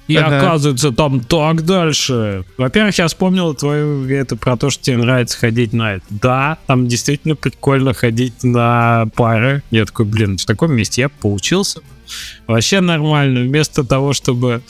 И 0.10 0.16
ага. 0.16 0.40
оказывается, 0.40 0.92
там 0.92 1.20
так 1.20 1.64
дальше. 1.64 2.44
Во-первых, 2.58 2.98
я 2.98 3.08
вспомнил 3.08 3.54
твою 3.54 4.10
это 4.10 4.36
про 4.36 4.58
то, 4.58 4.72
что 4.72 4.84
тебе 4.84 4.98
нравится 4.98 5.38
ходить 5.38 5.72
на 5.72 5.94
это. 5.94 6.06
Да, 6.10 6.58
там 6.66 6.88
действительно 6.88 7.36
прикольно 7.36 7.94
ходить 7.94 8.44
на 8.44 9.08
пары. 9.14 9.62
Я 9.70 9.86
такой, 9.86 10.06
блин, 10.06 10.40
в 10.40 10.46
таком 10.46 10.74
месте 10.74 11.02
я 11.02 11.10
поучился. 11.10 11.82
Вообще 12.48 12.82
нормально. 12.82 13.42
Вместо 13.42 13.84
того, 13.84 14.14
чтобы 14.14 14.64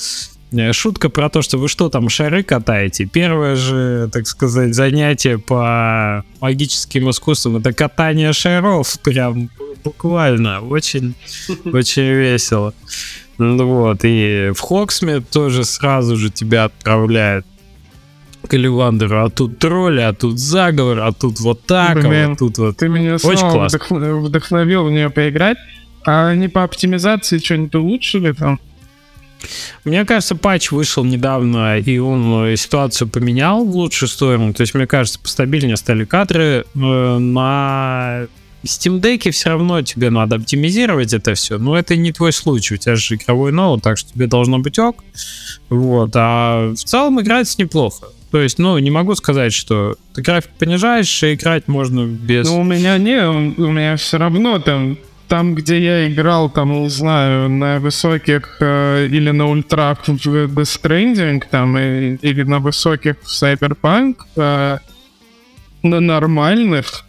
э, 0.51 0.74
Шутка 0.74 1.08
про 1.08 1.29
то, 1.29 1.41
что 1.41 1.58
вы 1.58 1.69
что 1.69 1.88
там, 1.88 2.10
шары 2.10 2.43
катаете? 2.43 3.05
Первое 3.05 3.55
же, 3.55 4.10
так 4.12 4.27
сказать, 4.27 4.75
занятие 4.75 5.38
по 5.38 6.25
магическим 6.41 7.10
искусствам 7.10 7.55
это 7.55 7.72
катание 7.72 8.34
шаров. 8.34 9.00
Прям 9.00 9.50
буквально. 9.86 10.60
Очень, 10.60 11.15
очень 11.63 12.12
весело. 12.12 12.74
Ну 13.39 13.65
вот, 13.65 14.00
и 14.03 14.51
в 14.53 14.60
Хоксме 14.60 15.22
тоже 15.22 15.63
сразу 15.63 16.17
же 16.17 16.29
тебя 16.29 16.65
отправляют 16.65 17.46
к 18.48 18.53
Эливандеру, 18.53 19.24
а 19.24 19.29
тут 19.29 19.60
тролли, 19.60 20.01
а 20.01 20.13
тут 20.13 20.39
заговор, 20.39 21.00
а 21.00 21.12
тут 21.13 21.39
вот 21.39 21.63
так, 21.65 21.98
а 21.98 22.08
Блин, 22.08 22.25
а 22.25 22.29
вот 22.29 22.39
тут 22.39 22.58
вот. 22.58 22.77
Ты 22.77 22.89
меня 22.89 23.15
Очень 23.15 23.38
снова 23.38 23.67
классно. 23.69 24.17
вдохновил 24.17 24.86
в 24.86 24.91
нее 24.91 25.10
поиграть. 25.10 25.58
А 26.05 26.29
они 26.29 26.48
по 26.48 26.63
оптимизации 26.63 27.38
что-нибудь 27.39 27.75
улучшили 27.75 28.31
там? 28.31 28.60
Мне 29.86 30.05
кажется, 30.05 30.36
патч 30.36 30.72
вышел 30.72 31.03
недавно, 31.03 31.77
и 31.77 31.98
он 31.98 32.46
э, 32.46 32.55
ситуацию 32.58 33.08
поменял 33.08 33.63
в 33.63 33.74
лучшую 33.75 34.10
сторону. 34.10 34.53
То 34.53 34.62
есть, 34.62 34.74
мне 34.74 34.86
кажется, 34.86 35.19
постабильнее 35.19 35.77
стали 35.77 36.03
кадры. 36.03 36.65
Э, 36.75 37.17
на 38.63 38.68
Steam 38.68 39.00
Deck 39.01 39.32
все 39.32 39.50
равно 39.50 39.82
тебе 39.82 40.10
надо 40.10 40.38
оптимизировать 40.38 41.13
это 41.13 41.34
все, 41.34 41.58
но 41.58 41.78
это 41.78 41.96
не 41.96 42.12
твой 42.12 42.34
случай, 42.34 42.75
у 42.75 42.78
тебя 42.78 42.96
же 42.96 43.16
игровой 43.16 43.51
ноут, 43.51 43.84
так 43.84 43.98
что 43.98 44.12
тебе 44.13 44.28
должно 44.28 44.60
быть 44.60 44.78
ок. 44.80 45.04
Вот, 45.70 46.12
а 46.16 46.72
в 46.74 46.84
целом 46.84 47.22
играется 47.22 47.56
неплохо. 47.62 48.08
То 48.32 48.39
есть, 48.42 48.60
ну, 48.60 48.78
не 48.78 48.92
могу 48.92 49.16
сказать, 49.16 49.54
что 49.54 49.96
ты 50.13 50.22
график 50.22 50.51
понижаешь, 50.60 51.24
и 51.24 51.34
играть 51.34 51.68
можно 51.68 52.06
без... 52.06 52.48
Ну, 52.48 52.60
у 52.60 52.63
меня 52.63 52.98
не, 52.98 53.28
у 53.28 53.72
меня 53.72 53.96
все 53.96 54.18
равно 54.18 54.60
там, 54.60 54.98
там, 55.28 55.56
где 55.56 55.82
я 55.82 56.08
играл, 56.08 56.50
там, 56.50 56.84
не 56.84 56.89
знаю, 56.89 57.50
на 57.50 57.80
высоких 57.80 58.58
э, 58.60 59.08
или 59.10 59.32
на 59.32 59.48
ультрах 59.48 60.08
в 60.08 60.10
Death 60.10 60.54
Stranding, 60.54 61.44
там, 61.50 61.78
и, 61.78 62.16
или 62.18 62.44
на 62.44 62.60
высоких 62.60 63.16
в 63.24 63.28
Cyberpunk, 63.28 64.18
э, 64.36 64.78
на 65.82 66.00
нормальных, 66.00 67.06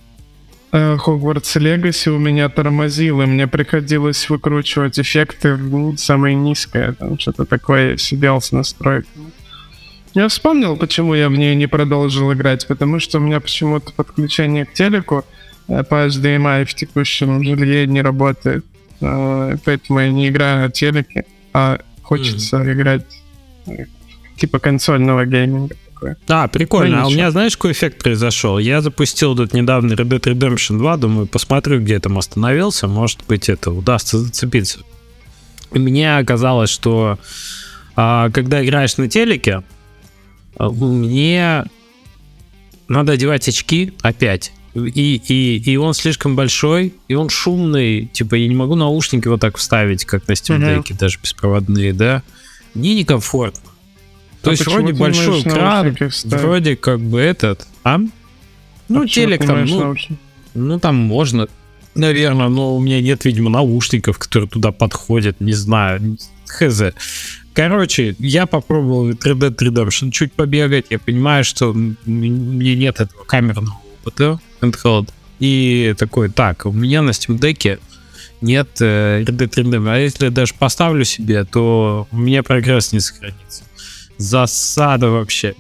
Хогвартс 0.73 1.57
Легаси 1.57 2.11
у 2.11 2.19
меня 2.19 2.49
тормозило, 2.49 3.27
мне 3.27 3.49
приходилось 3.49 4.31
выкручивать 4.31 5.01
эффекты 5.01 5.55
в 5.55 5.97
самое 5.97 6.37
низкое, 6.37 6.93
там 6.93 7.19
что-то 7.19 7.45
такое, 7.45 7.97
сидел 7.97 8.41
с 8.41 8.53
настройками. 8.53 9.33
Я 10.15 10.27
вспомнил, 10.29 10.77
почему 10.77 11.15
я 11.15 11.29
в 11.29 11.33
нее 11.33 11.55
не 11.55 11.69
продолжил 11.69 12.33
играть, 12.33 12.67
потому 12.67 12.99
что 12.99 13.19
у 13.19 13.21
меня 13.21 13.41
почему-то 13.41 13.93
подключение 13.93 14.65
к 14.65 14.73
телеку 14.73 15.25
э, 15.69 15.85
по 15.85 16.07
HDMI 16.07 16.65
в 16.65 16.75
текущем 16.75 17.43
жилье 17.45 17.87
не 17.87 18.03
работает. 18.03 18.65
Э, 19.01 19.57
поэтому 19.65 20.01
я 20.01 20.11
не 20.11 20.29
играю 20.29 20.63
на 20.63 20.71
телеке, 20.71 21.27
а 21.53 21.81
хочется 22.03 22.57
mm. 22.57 22.73
играть 22.73 23.07
э, 23.67 23.87
типа 24.37 24.59
консольного 24.59 25.27
гейминга 25.27 25.77
такое. 26.01 26.17
А, 26.29 26.49
прикольно. 26.49 26.97
Ну, 26.97 27.03
а 27.03 27.07
у 27.07 27.11
меня, 27.11 27.31
знаешь, 27.31 27.57
какой 27.57 27.73
эффект 27.73 28.03
произошел? 28.03 28.59
Я 28.59 28.81
запустил 28.81 29.37
тут 29.37 29.53
недавно 29.53 29.93
Red 29.93 30.09
Dead 30.09 30.21
Redemption 30.21 30.79
2, 30.79 30.97
думаю, 30.97 31.27
посмотрю, 31.27 31.81
где 31.81 31.99
там 31.99 32.19
остановился, 32.19 32.89
может 32.89 33.21
быть, 33.29 33.49
это 33.49 33.71
удастся 33.71 34.19
зацепиться. 34.19 34.81
И 35.73 35.79
мне 35.79 36.17
оказалось, 36.17 36.71
что 36.71 37.19
а, 37.97 38.31
когда 38.31 38.65
играешь 38.65 38.97
на 38.97 39.09
телеке, 39.09 39.63
а, 40.57 40.71
мне 40.71 41.65
надо 42.89 43.13
одевать 43.13 43.49
очки 43.49 43.93
опять. 44.03 44.53
И, 44.75 45.21
и, 45.29 45.59
и 45.59 45.77
он 45.77 45.95
слишком 45.95 46.37
большой, 46.37 46.95
и 47.09 47.15
он 47.15 47.29
шумный. 47.29 48.07
Типа, 48.07 48.37
я 48.37 48.47
не 48.47 48.55
могу 48.55 48.77
наушники 48.77 49.27
вот 49.27 49.41
так 49.41 49.57
вставить, 49.57 50.05
как 50.05 50.29
на 50.29 50.33
Steam 50.33 50.61
Deck, 50.61 50.85
mm-hmm. 50.85 50.99
даже 50.99 51.19
беспроводные, 51.21 51.93
да. 51.93 52.23
Мне 52.75 52.95
некомфортно. 52.95 53.70
То 54.43 54.51
а 54.51 54.53
есть 54.53 54.67
вроде 54.67 54.93
большой 54.93 55.43
экран, 55.43 55.97
вроде 56.25 56.77
как 56.77 57.01
бы 57.01 57.21
этот, 57.21 57.67
а? 57.85 57.99
Ну, 58.89 59.03
а 59.03 59.09
телек 59.09 59.45
там, 59.45 59.65
ну, 59.67 59.95
ну, 60.55 60.81
там 60.81 60.97
можно, 60.97 61.49
наверное, 61.95 62.49
но 62.49 62.77
у 62.77 62.81
меня 62.81 63.01
нет, 63.01 63.25
видимо, 63.25 63.51
наушников, 63.51 64.19
которые 64.19 64.49
туда 64.49 64.73
подходят, 64.73 65.41
не 65.41 65.53
знаю, 65.53 66.17
хз. 66.47 66.83
Короче, 67.53 68.17
я 68.19 68.47
попробовал 68.47 69.11
3D 69.11 69.57
Redemption 69.57 70.11
чуть 70.11 70.33
побегать, 70.33 70.87
я 70.91 70.99
понимаю, 70.99 71.45
что 71.45 71.73
мне 71.73 72.75
нет 72.75 73.01
этого 73.01 73.25
камерного 73.25 73.79
опыта 74.03 74.41
handheld. 74.61 75.11
И 75.41 75.95
такой, 75.99 76.31
так, 76.31 76.67
у 76.67 76.73
меня 76.73 77.03
на 77.03 77.11
Steam 77.11 77.39
Deck 77.39 77.81
нет 78.41 78.69
э, 78.81 79.23
Red 79.23 79.37
Dead 79.37 79.51
Redemption. 79.51 79.91
А 79.91 79.99
если 79.99 80.27
я 80.27 80.31
даже 80.31 80.55
поставлю 80.59 81.05
себе, 81.05 81.45
то 81.45 82.09
у 82.11 82.17
меня 82.17 82.43
прогресс 82.43 82.93
не 82.93 83.01
сохранится. 83.01 83.65
Засада 84.21 85.09
вообще. 85.09 85.55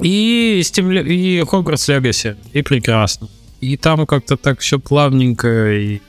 И, 0.00 0.60
Steam, 0.64 1.02
и 1.04 1.40
Hogwarts 1.40 1.88
Legacy. 1.88 2.36
И 2.52 2.62
прекрасно. 2.62 3.28
И 3.60 3.76
там 3.76 4.06
как-то 4.06 4.36
так 4.36 4.60
все 4.60 4.78
плавненько 4.78 5.72
и 5.72 6.00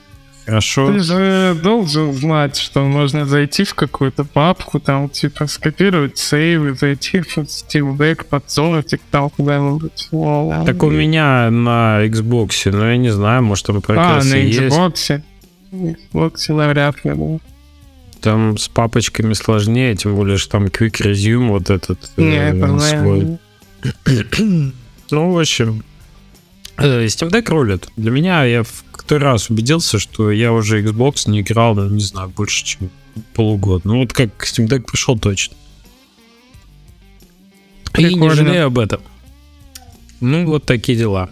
Хорошо. 0.46 0.92
Ты 0.92 0.98
же 0.98 1.56
должен 1.62 2.12
знать, 2.12 2.58
что 2.58 2.84
можно 2.84 3.24
зайти 3.24 3.64
в 3.64 3.74
какую-то 3.74 4.24
папку, 4.24 4.78
там, 4.78 5.08
типа, 5.08 5.46
скопировать 5.46 6.18
сейвы, 6.18 6.74
зайти 6.74 7.20
в 7.20 7.38
Steam 7.38 7.96
Deck, 7.96 8.26
подсунуть 8.28 8.92
их 8.92 9.00
там 9.10 9.30
куда-нибудь. 9.30 10.08
Так 10.66 10.82
у 10.82 10.90
меня 10.90 11.50
на 11.50 12.04
Xbox, 12.04 12.70
но 12.70 12.90
я 12.90 12.98
не 12.98 13.10
знаю, 13.10 13.42
может 13.42 13.64
там 13.64 13.80
прогресс 13.80 14.26
А, 14.26 14.28
на 14.28 14.34
Xbox? 14.34 15.22
Xbox 15.72 16.52
навряд 16.52 17.02
ли, 17.04 17.12
да. 17.14 17.53
Там 18.24 18.56
с 18.56 18.68
папочками 18.68 19.34
сложнее, 19.34 19.94
тем 19.96 20.16
более, 20.16 20.38
что 20.38 20.52
там 20.52 20.64
Quick 20.64 21.02
Resume 21.02 21.48
вот 21.48 21.68
этот 21.68 22.10
не, 22.16 22.38
э, 22.38 22.78
свой. 22.78 23.38
ну, 25.10 25.30
в 25.30 25.38
общем, 25.38 25.84
э, 26.78 27.04
Steam 27.04 27.30
Deck 27.30 27.50
рулит. 27.50 27.88
Для 27.98 28.10
меня 28.10 28.44
я 28.44 28.62
в 28.62 28.82
который 28.92 29.24
раз 29.24 29.50
убедился, 29.50 29.98
что 29.98 30.30
я 30.30 30.54
уже 30.54 30.82
Xbox 30.82 31.28
не 31.28 31.42
играл, 31.42 31.74
ну, 31.74 31.90
не 31.90 32.00
знаю, 32.00 32.30
больше, 32.30 32.64
чем 32.64 32.88
полугода. 33.34 33.86
Ну, 33.86 33.98
вот 33.98 34.14
как 34.14 34.30
Steam 34.42 34.68
Deck 34.68 34.86
пришел 34.90 35.18
точно. 35.18 35.54
Прикольно. 37.92 38.14
И 38.16 38.20
не 38.20 38.30
жалею 38.30 38.66
об 38.68 38.78
этом. 38.78 39.02
Ну, 40.20 40.46
вот 40.46 40.64
такие 40.64 40.96
дела. 40.96 41.28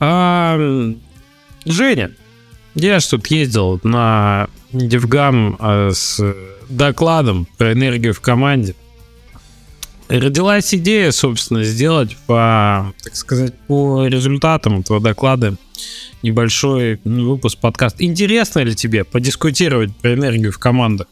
А, 0.00 0.92
Женя, 1.64 2.10
я 2.74 3.00
ж 3.00 3.06
тут 3.06 3.26
ездил 3.28 3.80
на 3.84 4.50
Девгам 4.74 5.56
а, 5.60 5.90
с 5.92 6.20
докладом 6.68 7.46
про 7.56 7.72
энергию 7.72 8.12
в 8.12 8.20
команде. 8.20 8.74
Родилась 10.08 10.74
идея, 10.74 11.12
собственно, 11.12 11.62
сделать 11.64 12.16
по, 12.26 12.92
так 13.02 13.14
сказать, 13.16 13.54
по 13.66 14.06
результатам 14.06 14.80
этого 14.80 15.00
доклада 15.00 15.54
небольшой 16.22 17.00
выпуск 17.04 17.58
подкаст. 17.58 17.96
Интересно 18.00 18.60
ли 18.60 18.74
тебе 18.74 19.04
подискутировать 19.04 19.96
про 19.96 20.14
энергию 20.14 20.52
в 20.52 20.58
командах? 20.58 21.06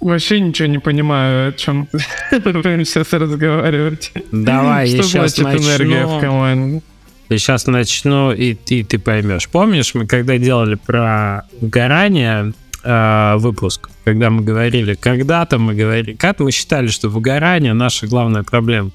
Вообще 0.00 0.40
ничего 0.40 0.66
не 0.66 0.78
понимаю, 0.78 1.50
о 1.50 1.52
чем 1.52 1.88
будем 2.30 2.84
сейчас 2.84 3.12
разговаривать. 3.12 4.12
Давай, 4.32 4.90
я 4.90 5.02
сейчас 5.02 5.38
начну. 5.38 5.62
энергия 5.62 6.06
в 6.06 6.20
команде? 6.20 6.82
Я 7.30 7.38
сейчас 7.38 7.66
начну, 7.66 8.32
и, 8.32 8.54
и 8.66 8.84
ты 8.84 8.98
поймешь. 8.98 9.48
Помнишь, 9.48 9.94
мы 9.94 10.06
когда 10.06 10.36
делали 10.36 10.74
про 10.74 11.44
выгорание 11.60 12.52
э, 12.84 13.34
выпуск, 13.38 13.88
когда 14.04 14.30
мы 14.30 14.42
говорили, 14.42 14.94
когда-то 14.94 15.58
мы 15.58 15.74
говорили, 15.74 16.14
как 16.14 16.40
мы 16.40 16.50
считали, 16.50 16.88
что 16.88 17.08
выгорание 17.08 17.72
наша 17.72 18.06
главная 18.06 18.42
проблема. 18.42 18.90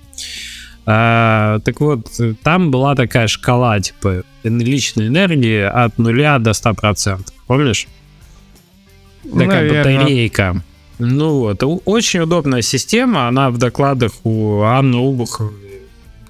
А, 0.85 1.59
так 1.59 1.79
вот, 1.81 2.09
там 2.43 2.71
была 2.71 2.95
такая 2.95 3.27
шкала, 3.27 3.79
типа, 3.79 4.23
личной 4.43 5.07
энергии 5.07 5.61
от 5.61 5.97
нуля 5.97 6.39
до 6.39 6.51
100%. 6.51 7.19
Помнишь? 7.47 7.87
Такая 9.23 9.47
Наверное. 9.47 9.97
батарейка. 9.99 10.63
Ну 10.97 11.39
вот, 11.39 11.63
очень 11.85 12.21
удобная 12.21 12.61
система, 12.61 13.27
она 13.27 13.51
в 13.51 13.57
докладах 13.57 14.11
у 14.23 14.61
Анны 14.61 14.97
Убуховой. 14.97 15.53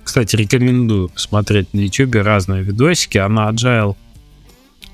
Кстати, 0.03 0.35
рекомендую 0.35 1.09
посмотреть 1.09 1.73
на 1.73 1.81
YouTube 1.81 2.15
разные 2.15 2.63
видосики. 2.63 3.17
Она 3.17 3.49
agile, 3.51 3.95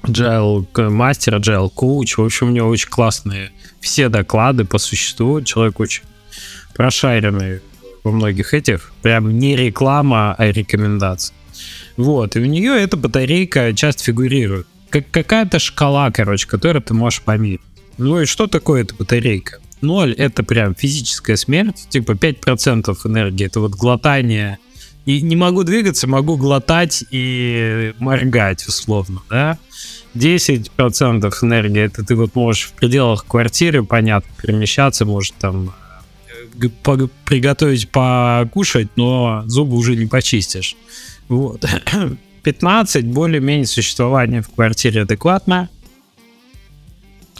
agile 0.08 0.90
мастер, 0.90 1.36
agile 1.36 1.70
коуч. 1.70 2.18
В 2.18 2.24
общем, 2.24 2.48
у 2.48 2.52
нее 2.52 2.64
очень 2.64 2.90
классные 2.90 3.52
все 3.80 4.10
доклады 4.10 4.66
по 4.66 4.78
существу. 4.78 5.42
Человек 5.42 5.80
очень 5.80 6.04
прошаренный 6.74 7.62
во 8.04 8.12
многих 8.12 8.54
этих. 8.54 8.92
Прям 9.02 9.38
не 9.38 9.56
реклама, 9.56 10.36
а 10.38 10.46
рекомендация. 10.52 11.36
Вот, 11.98 12.36
и 12.36 12.40
у 12.40 12.46
нее 12.46 12.74
эта 12.82 12.98
батарейка 12.98 13.74
часто 13.74 14.04
фигурирует. 14.04 14.68
Как 14.90 15.10
какая-то 15.12 15.60
шкала, 15.60 16.12
короче, 16.12 16.48
которую 16.48 16.82
ты 16.82 16.94
можешь 16.94 17.22
померить. 17.22 17.62
Ну 17.98 18.22
и 18.22 18.26
что 18.26 18.48
такое 18.48 18.84
эта 18.84 18.94
батарейка? 18.96 19.60
Ноль— 19.82 20.14
это 20.18 20.44
прям 20.44 20.76
физическая 20.76 21.36
смерть, 21.36 21.88
типа 21.90 22.14
5% 22.14 22.98
энергии, 23.06 23.46
это 23.46 23.60
вот 23.60 23.72
глотание. 23.72 24.58
И 25.06 25.22
не 25.22 25.36
могу 25.36 25.64
двигаться, 25.64 26.08
могу 26.08 26.36
глотать 26.38 27.04
и 27.12 27.94
моргать, 28.00 28.68
условно, 28.68 29.22
да? 29.30 29.60
10% 30.16 31.34
энергии, 31.42 31.82
это 31.82 32.04
ты 32.04 32.16
вот 32.16 32.36
можешь 32.36 32.66
в 32.68 32.72
пределах 32.74 33.26
квартиры, 33.26 33.84
понятно, 33.84 34.30
перемещаться, 34.42 35.06
может 35.06 35.36
там 35.36 35.74
приготовить 37.26 37.90
покушать, 37.90 38.88
но 38.96 39.44
зубы 39.46 39.76
уже 39.76 39.96
не 39.96 40.06
почистишь. 40.06 40.76
Вот. 41.28 41.66
15 42.44 43.06
более-менее 43.08 43.66
существование 43.66 44.42
в 44.42 44.50
квартире 44.50 45.02
адекватно. 45.02 45.70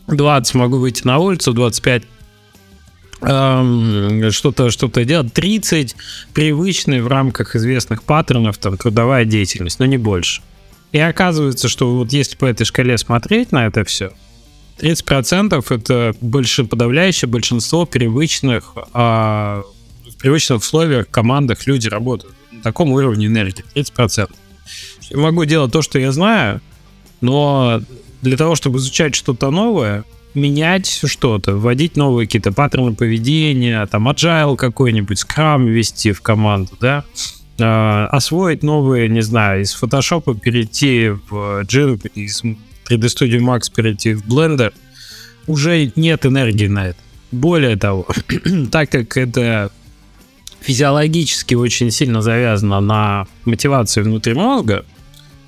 20 0.08 0.56
могу 0.56 0.78
выйти 0.78 1.06
на 1.06 1.20
улицу, 1.20 1.54
25 1.54 2.04
эм, 3.22 4.32
что-то 4.32 4.72
что-то 4.72 5.06
делать. 5.06 5.32
30 5.34 5.96
привычный 6.34 7.02
в 7.02 7.08
рамках 7.08 7.56
известных 7.56 8.04
паттернов, 8.04 8.58
там, 8.58 8.78
трудовая 8.78 9.26
деятельность, 9.26 9.80
но 9.80 9.86
не 9.86 9.98
больше. 9.98 10.42
И 10.96 10.98
оказывается, 10.98 11.68
что 11.68 11.94
вот 11.94 12.14
если 12.14 12.38
по 12.38 12.46
этой 12.46 12.64
шкале 12.64 12.98
смотреть 12.98 13.52
на 13.52 13.66
это 13.66 13.84
все, 13.84 14.14
30% 14.78 15.66
это 15.70 16.16
больше 16.22 16.64
подавляющее 16.64 17.28
большинство 17.28 17.86
привычных, 17.86 18.72
а, 18.94 19.64
в 20.10 20.16
привычных 20.16 20.60
условиях, 20.60 21.10
командах 21.10 21.68
люди 21.68 21.90
работают 21.90 22.34
на 22.50 22.62
таком 22.62 22.94
уровне 22.94 23.26
энергии. 23.26 23.66
30%. 23.74 24.30
Я 25.10 25.18
могу 25.18 25.44
делать 25.44 25.74
то, 25.74 25.82
что 25.82 26.00
я 26.00 26.14
знаю, 26.14 26.62
но 27.20 27.82
для 28.22 28.38
того, 28.38 28.56
чтобы 28.56 28.78
изучать 28.78 29.16
что-то 29.16 29.52
новое, 29.52 30.06
менять 30.34 31.02
что-то, 31.06 31.58
вводить 31.58 31.98
новые 31.98 32.26
какие-то 32.26 32.54
паттерны 32.54 32.96
поведения, 32.96 33.86
там 33.88 34.08
agile 34.08 34.56
какой-нибудь, 34.56 35.20
скрам 35.20 35.66
ввести 35.66 36.14
в 36.14 36.22
команду, 36.22 36.72
да, 36.80 37.04
э, 37.58 38.06
освоить 38.12 38.64
новые, 38.64 39.10
не 39.10 39.22
знаю, 39.22 39.62
из 39.62 39.76
Photoshop 39.82 40.40
перейти 40.40 41.10
в 41.10 41.62
Jira, 41.64 42.00
из 42.16 42.44
3D 42.44 42.58
Studio 42.90 43.40
Max 43.40 43.72
перейти 43.74 44.14
в 44.14 44.26
Blender, 44.26 44.74
уже 45.48 45.92
нет 45.96 46.26
энергии 46.26 46.68
на 46.68 46.88
это. 46.88 47.00
Более 47.32 47.76
того, 47.76 48.08
так 48.72 48.90
как 48.90 49.18
это 49.18 49.72
физиологически 50.62 51.54
очень 51.56 51.92
сильно 51.92 52.22
завязано 52.22 52.80
на 52.80 53.28
мотивации 53.46 54.02
внутри 54.02 54.34
мозга, 54.34 54.86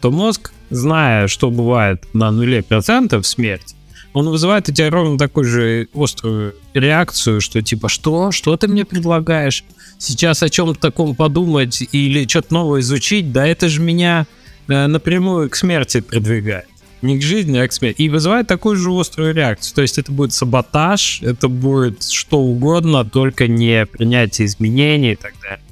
то 0.02 0.12
мозг, 0.12 0.52
зная, 0.70 1.28
что 1.28 1.50
бывает 1.50 2.04
на 2.14 2.30
нуле 2.32 2.62
процентов 2.62 3.26
смерть, 3.26 3.76
он 4.14 4.30
вызывает 4.30 4.68
у 4.70 4.74
тебя 4.74 4.90
ровно 4.90 5.18
такую 5.18 5.46
же 5.46 5.88
острую 5.94 6.56
реакцию, 6.74 7.42
что 7.42 7.62
типа, 7.62 7.90
что? 7.90 8.32
Что 8.32 8.58
ты 8.58 8.68
мне 8.68 8.86
предлагаешь? 8.86 9.64
Сейчас 9.98 10.44
о 10.44 10.50
чем-то 10.50 10.80
таком 10.80 11.16
подумать 11.16 11.84
или 11.92 12.28
что-то 12.28 12.54
новое 12.54 12.82
изучить? 12.82 13.32
Да 13.32 13.46
это 13.46 13.70
же 13.70 13.82
меня 13.82 14.28
э, 14.68 14.88
напрямую 14.88 15.50
к 15.50 15.56
смерти 15.56 16.02
продвигает 16.02 16.68
не 17.02 17.20
к 17.20 17.22
жизни, 17.22 17.58
а 17.58 17.68
к 17.68 17.74
смерти. 17.74 18.02
И 18.02 18.10
вызывает 18.10 18.48
такую 18.48 18.76
же 18.76 18.92
острую 18.92 19.34
реакцию. 19.34 19.76
То 19.76 19.82
есть 19.82 19.98
это 19.98 20.12
будет 20.12 20.34
саботаж, 20.34 21.22
это 21.22 21.48
будет 21.48 22.04
что 22.04 22.40
угодно, 22.40 23.06
только 23.06 23.48
не 23.48 23.86
принятие 23.86 24.48
изменений 24.48 25.14
и 25.14 25.16
так 25.16 25.34
далее. 25.42 25.64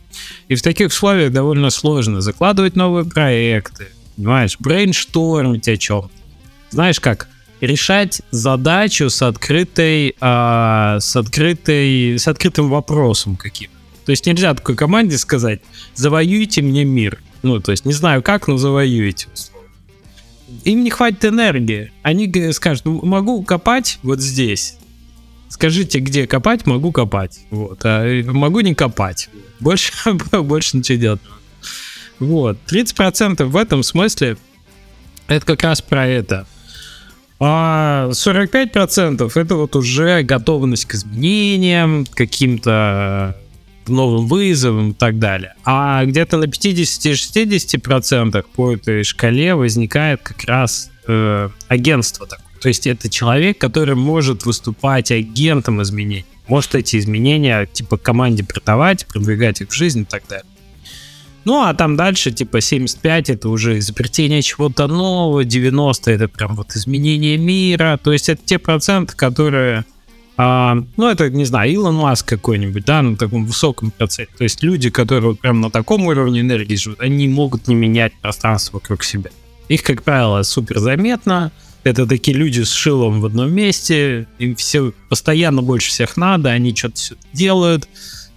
И 0.48 0.56
в 0.56 0.62
таких 0.62 0.88
условиях 0.88 1.32
довольно 1.32 1.70
сложно 1.70 2.22
закладывать 2.22 2.76
новые 2.76 3.06
проекты, 3.06 3.88
понимаешь, 4.16 4.56
брейнштормить 4.60 5.68
о 5.68 5.78
чем. 5.78 6.10
Знаешь 6.70 7.00
как, 7.00 7.28
решать 7.66 8.22
задачу 8.32 9.10
с 9.10 9.22
открытой, 9.22 10.16
а, 10.20 11.00
с 11.00 11.16
открытой, 11.16 12.18
с 12.18 12.28
открытым 12.28 12.70
вопросом 12.70 13.36
каким. 13.36 13.70
То 14.06 14.12
есть 14.12 14.26
нельзя 14.26 14.54
такой 14.54 14.76
команде 14.76 15.18
сказать, 15.18 15.62
завоюйте 15.96 16.62
мне 16.62 16.86
мир. 16.86 17.20
Ну, 17.44 17.60
то 17.60 17.72
есть 17.72 17.86
не 17.86 17.94
знаю 17.94 18.22
как, 18.22 18.48
но 18.48 18.58
завоюйте 18.58 19.28
им 20.64 20.84
не 20.84 20.90
хватит 20.90 21.26
энергии. 21.26 21.92
Они 22.02 22.32
скажут, 22.52 22.86
«Ну, 22.86 23.02
могу 23.04 23.44
копать 23.44 24.00
вот 24.04 24.20
здесь. 24.20 24.78
Скажите, 25.50 26.00
где 26.00 26.28
копать, 26.28 26.66
могу 26.66 26.92
копать. 26.92 27.40
Вот. 27.50 27.80
А 27.84 28.24
могу 28.26 28.60
не 28.62 28.74
копать. 28.74 29.30
Больше, 29.60 29.92
больше 30.32 30.78
ничего 30.78 30.98
делать. 30.98 31.22
Вот, 32.20 32.58
30% 32.68 33.44
в 33.44 33.58
этом 33.58 33.84
смысле 33.84 34.38
это 35.28 35.46
как 35.46 35.64
раз 35.64 35.82
про 35.82 36.08
это. 36.08 36.48
А 37.40 38.10
45% 38.12 39.32
это 39.36 39.56
вот 39.56 39.76
уже 39.76 40.24
готовность 40.24 40.86
к 40.86 40.96
изменениям, 40.96 42.06
каким-то 42.14 43.36
новым 43.88 44.28
вызовам 44.28 44.92
и 44.92 44.94
так 44.94 45.20
далее. 45.20 45.54
А 45.64 46.04
где-то 46.06 46.38
на 46.38 46.46
50-60% 46.46 48.46
по 48.56 48.74
этой 48.74 49.04
шкале 49.04 49.56
возникает 49.56 50.22
как 50.22 50.44
раз 50.46 50.90
э, 51.08 51.50
агентство 51.68 52.26
такое. 52.26 52.46
То 52.62 52.70
есть 52.70 52.88
это 52.88 53.10
человек, 53.10 53.60
который 53.60 53.96
может 53.96 54.46
выступать 54.46 55.12
агентом 55.12 55.84
изменений. 55.84 56.26
Может 56.48 56.76
эти 56.76 56.98
изменения 56.98 57.66
типа 57.66 57.98
команде 57.98 58.44
продавать, 58.44 59.06
продвигать 59.06 59.62
их 59.62 59.70
в 59.70 59.74
жизнь 59.74 60.02
и 60.02 60.06
так 60.06 60.24
далее. 60.28 60.46
Ну, 61.46 61.62
а 61.62 61.74
там 61.74 61.96
дальше, 61.96 62.32
типа, 62.32 62.60
75 62.60 63.30
это 63.30 63.50
уже 63.50 63.78
изобретение 63.78 64.42
чего-то 64.42 64.88
нового, 64.88 65.46
90 65.46 66.12
это 66.12 66.28
прям 66.28 66.56
вот 66.56 66.76
изменение 66.76 67.38
мира. 67.38 68.00
То 68.04 68.12
есть 68.12 68.30
это 68.30 68.42
те 68.44 68.58
проценты, 68.58 69.16
которые 69.16 69.86
а, 70.38 70.78
ну, 70.98 71.08
это, 71.08 71.30
не 71.30 71.46
знаю, 71.46 71.72
Илон 71.72 71.96
Маск 71.96 72.28
какой-нибудь, 72.28 72.84
да, 72.84 73.02
на 73.02 73.16
таком 73.16 73.46
высоком 73.46 73.92
проценте. 73.92 74.32
То 74.38 74.44
есть 74.44 74.64
люди, 74.64 74.90
которые 74.90 75.30
вот 75.30 75.40
прям 75.40 75.62
на 75.62 75.72
таком 75.72 76.06
уровне 76.08 76.42
энергии 76.42 76.76
живут, 76.76 77.00
они 77.00 77.28
могут 77.28 77.68
не 77.68 77.76
менять 77.76 78.12
пространство 78.22 78.78
вокруг 78.78 79.04
себя. 79.04 79.30
Их, 79.70 79.84
как 79.84 80.04
правило, 80.04 80.44
супер 80.44 80.80
заметно. 80.80 81.52
Это 81.84 82.08
такие 82.08 82.36
люди 82.36 82.62
с 82.62 82.72
шилом 82.72 83.22
в 83.22 83.26
одном 83.28 83.54
месте. 83.54 84.28
Им 84.40 84.56
все 84.56 84.92
постоянно 85.08 85.62
больше 85.62 85.90
всех 85.90 86.18
надо, 86.18 86.50
они 86.50 86.76
что-то 86.76 87.16
делают, 87.32 87.88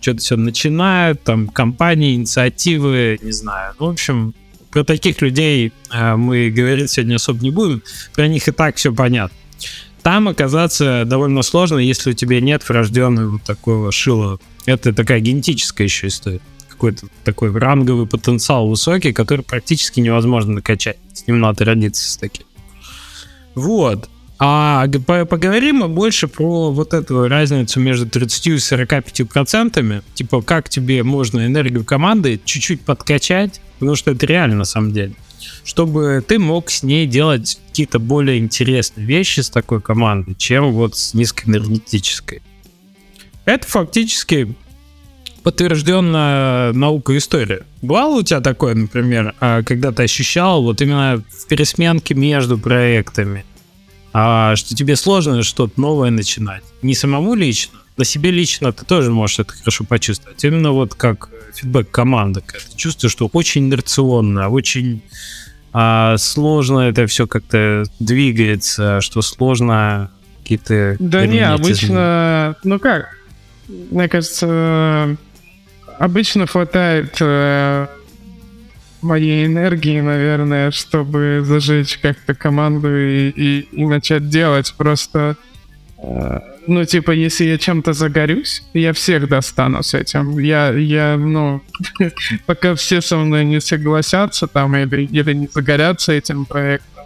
что-то 0.01 0.21
все 0.21 0.37
начинают, 0.37 1.23
там 1.23 1.49
компании, 1.49 2.15
инициативы, 2.15 3.19
не 3.23 3.33
знаю. 3.33 3.75
Ну, 3.79 3.87
в 3.87 3.91
общем, 3.91 4.35
про 4.71 4.85
таких 4.85 5.21
людей 5.23 5.73
э, 5.91 6.17
мы 6.17 6.51
говорить 6.51 6.91
сегодня 6.91 7.17
особо 7.17 7.43
не 7.43 7.51
будем. 7.51 7.83
Про 8.15 8.29
них 8.29 8.49
и 8.49 8.53
так 8.53 8.77
все 8.77 8.95
понятно 8.95 9.37
там 10.09 10.27
оказаться 10.27 11.05
довольно 11.05 11.43
сложно, 11.43 11.77
если 11.77 12.13
у 12.13 12.15
тебя 12.15 12.41
нет 12.41 12.67
врожденного 12.67 13.33
вот 13.33 13.43
такого 13.43 13.93
шила. 13.93 14.39
Это 14.65 14.95
такая 14.95 15.21
генетическая 15.21 15.85
еще 15.85 16.07
история. 16.07 16.41
Какой-то 16.71 17.09
такой 17.25 17.53
ранговый 17.55 18.07
потенциал 18.07 18.69
высокий, 18.69 19.13
который 19.13 19.45
практически 19.45 20.01
невозможно 20.01 20.55
накачать. 20.55 20.97
С 21.13 21.27
ним 21.27 21.41
надо 21.41 21.67
родиться 21.67 22.11
с 22.11 22.17
таким. 22.17 22.47
Вот. 23.55 24.09
А 24.41 24.87
поговорим 24.87 25.77
мы 25.77 25.89
больше 25.89 26.29
про 26.29 26.71
вот 26.71 26.95
эту 26.95 27.27
разницу 27.27 27.81
между 27.81 28.09
30 28.09 28.47
и 28.47 28.59
45 28.59 29.29
процентами. 29.29 30.03
Типа, 30.15 30.43
как 30.43 30.69
тебе 30.69 31.03
можно 31.03 31.45
энергию 31.45 31.85
команды 31.85 32.41
чуть-чуть 32.45 32.83
подкачать, 32.83 33.61
потому 33.79 33.97
что 33.97 34.13
это 34.13 34.27
реально 34.27 34.57
на 34.57 34.65
самом 34.65 34.93
деле 34.93 35.15
чтобы 35.65 36.25
ты 36.27 36.39
мог 36.39 36.71
с 36.71 36.83
ней 36.83 37.07
делать 37.07 37.61
какие-то 37.69 37.99
более 37.99 38.39
интересные 38.39 39.07
вещи 39.07 39.41
с 39.41 39.51
такой 39.51 39.81
командой, 39.81 40.35
чем 40.35 40.73
вот 40.73 40.97
с 40.97 41.15
низкоэнергетической. 41.15 42.43
Это 43.45 43.67
фактически 43.67 44.55
подтвержденная 45.43 46.73
наука 46.73 47.17
история. 47.17 47.65
Бывало 47.83 48.21
у 48.21 48.23
тебя 48.23 48.41
такое, 48.41 48.75
например, 48.75 49.35
а, 49.41 49.63
когда 49.63 49.93
ты 49.93 50.03
ощущал 50.03 50.63
вот 50.63 50.83
именно 50.83 51.23
в 51.31 51.47
пересменке 51.47 52.15
между 52.15 52.59
проектами, 52.59 53.45
а, 54.13 54.57
что 54.57 54.75
тебе 54.75 54.97
сложно 54.97 55.43
что-то 55.43 55.81
новое 55.81 56.11
начинать? 56.11 56.63
Не 56.83 56.95
самому 56.95 57.35
лично, 57.35 57.79
на 57.97 58.05
себе 58.05 58.31
лично 58.31 58.73
ты 58.73 58.85
тоже 58.85 59.11
можешь 59.11 59.41
это 59.41 59.53
хорошо 59.53 59.85
почувствовать. 59.85 60.43
Именно 60.45 60.73
вот 60.73 60.95
как 60.95 61.31
фидбэк 61.55 61.91
команды. 61.91 62.41
Ты 62.41 62.77
чувствуешь, 62.77 63.13
что 63.13 63.29
очень 63.33 63.67
инерционно, 63.67 64.49
очень 64.49 65.03
а, 65.73 66.17
сложно 66.17 66.81
это 66.81 67.07
все 67.07 67.27
как-то 67.27 67.85
двигается, 67.99 69.01
что 69.01 69.21
сложно 69.23 70.11
какие-то... 70.43 70.97
Да 70.99 71.27
не, 71.27 71.41
обычно, 71.41 72.57
ну 72.65 72.79
как, 72.79 73.09
мне 73.69 74.09
кажется, 74.09 75.17
обычно 75.99 76.47
хватает 76.47 77.17
э, 77.21 77.87
моей 79.03 79.47
энергии, 79.47 80.01
наверное, 80.01 80.71
чтобы 80.71 81.43
зажечь 81.45 81.99
как-то 81.99 82.35
команду 82.35 82.89
и, 82.97 83.31
и, 83.31 83.69
и 83.73 83.87
начать 83.87 84.29
делать. 84.29 84.75
Просто 84.77 85.37
э, 85.99 86.41
ну, 86.69 86.85
типа, 86.85 87.13
если 87.13 87.45
я 87.45 87.59
чем-то 87.59 87.95
загорюсь, 87.95 88.63
я 88.75 88.93
всех 88.93 89.27
достану 89.29 89.83
с 89.83 89.95
этим. 89.95 90.39
Я, 90.39 90.71
я, 90.71 91.17
ну, 91.17 91.63
пока 92.47 92.75
все 92.75 93.01
со 93.01 93.17
мной 93.17 93.45
не 93.47 93.61
согласятся 93.61 94.47
там 94.47 94.77
или, 94.77 95.07
или 95.07 95.33
не 95.33 95.49
загорятся 95.53 96.13
этим 96.13 96.45
проектом, 96.45 97.05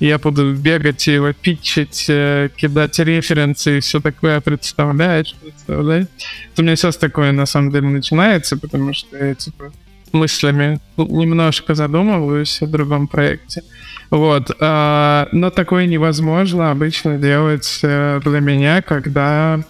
я 0.00 0.18
буду 0.18 0.54
бегать 0.54 1.06
его 1.06 1.32
питчить, 1.32 2.06
э, 2.08 2.50
кидать 2.56 2.98
референсы 2.98 3.78
и 3.78 3.80
все 3.80 4.00
такое, 4.00 4.40
представляешь, 4.40 5.36
представляешь? 5.40 6.08
У 6.56 6.62
меня 6.62 6.74
сейчас 6.74 6.96
такое, 6.96 7.30
на 7.30 7.46
самом 7.46 7.70
деле, 7.70 7.86
начинается, 7.86 8.56
потому 8.56 8.92
что 8.92 9.16
я, 9.16 9.34
типа, 9.36 9.72
мыслями 10.14 10.80
немножко 10.96 11.74
задумываюсь 11.74 12.62
о 12.62 12.66
другом 12.66 13.08
проекте. 13.08 13.62
Вот. 14.10 14.50
А, 14.60 15.28
но 15.32 15.50
такое 15.50 15.86
невозможно 15.86 16.70
обычно 16.70 17.18
делать 17.18 17.80
э, 17.82 18.20
для 18.24 18.40
меня, 18.40 18.80
когда 18.80 19.60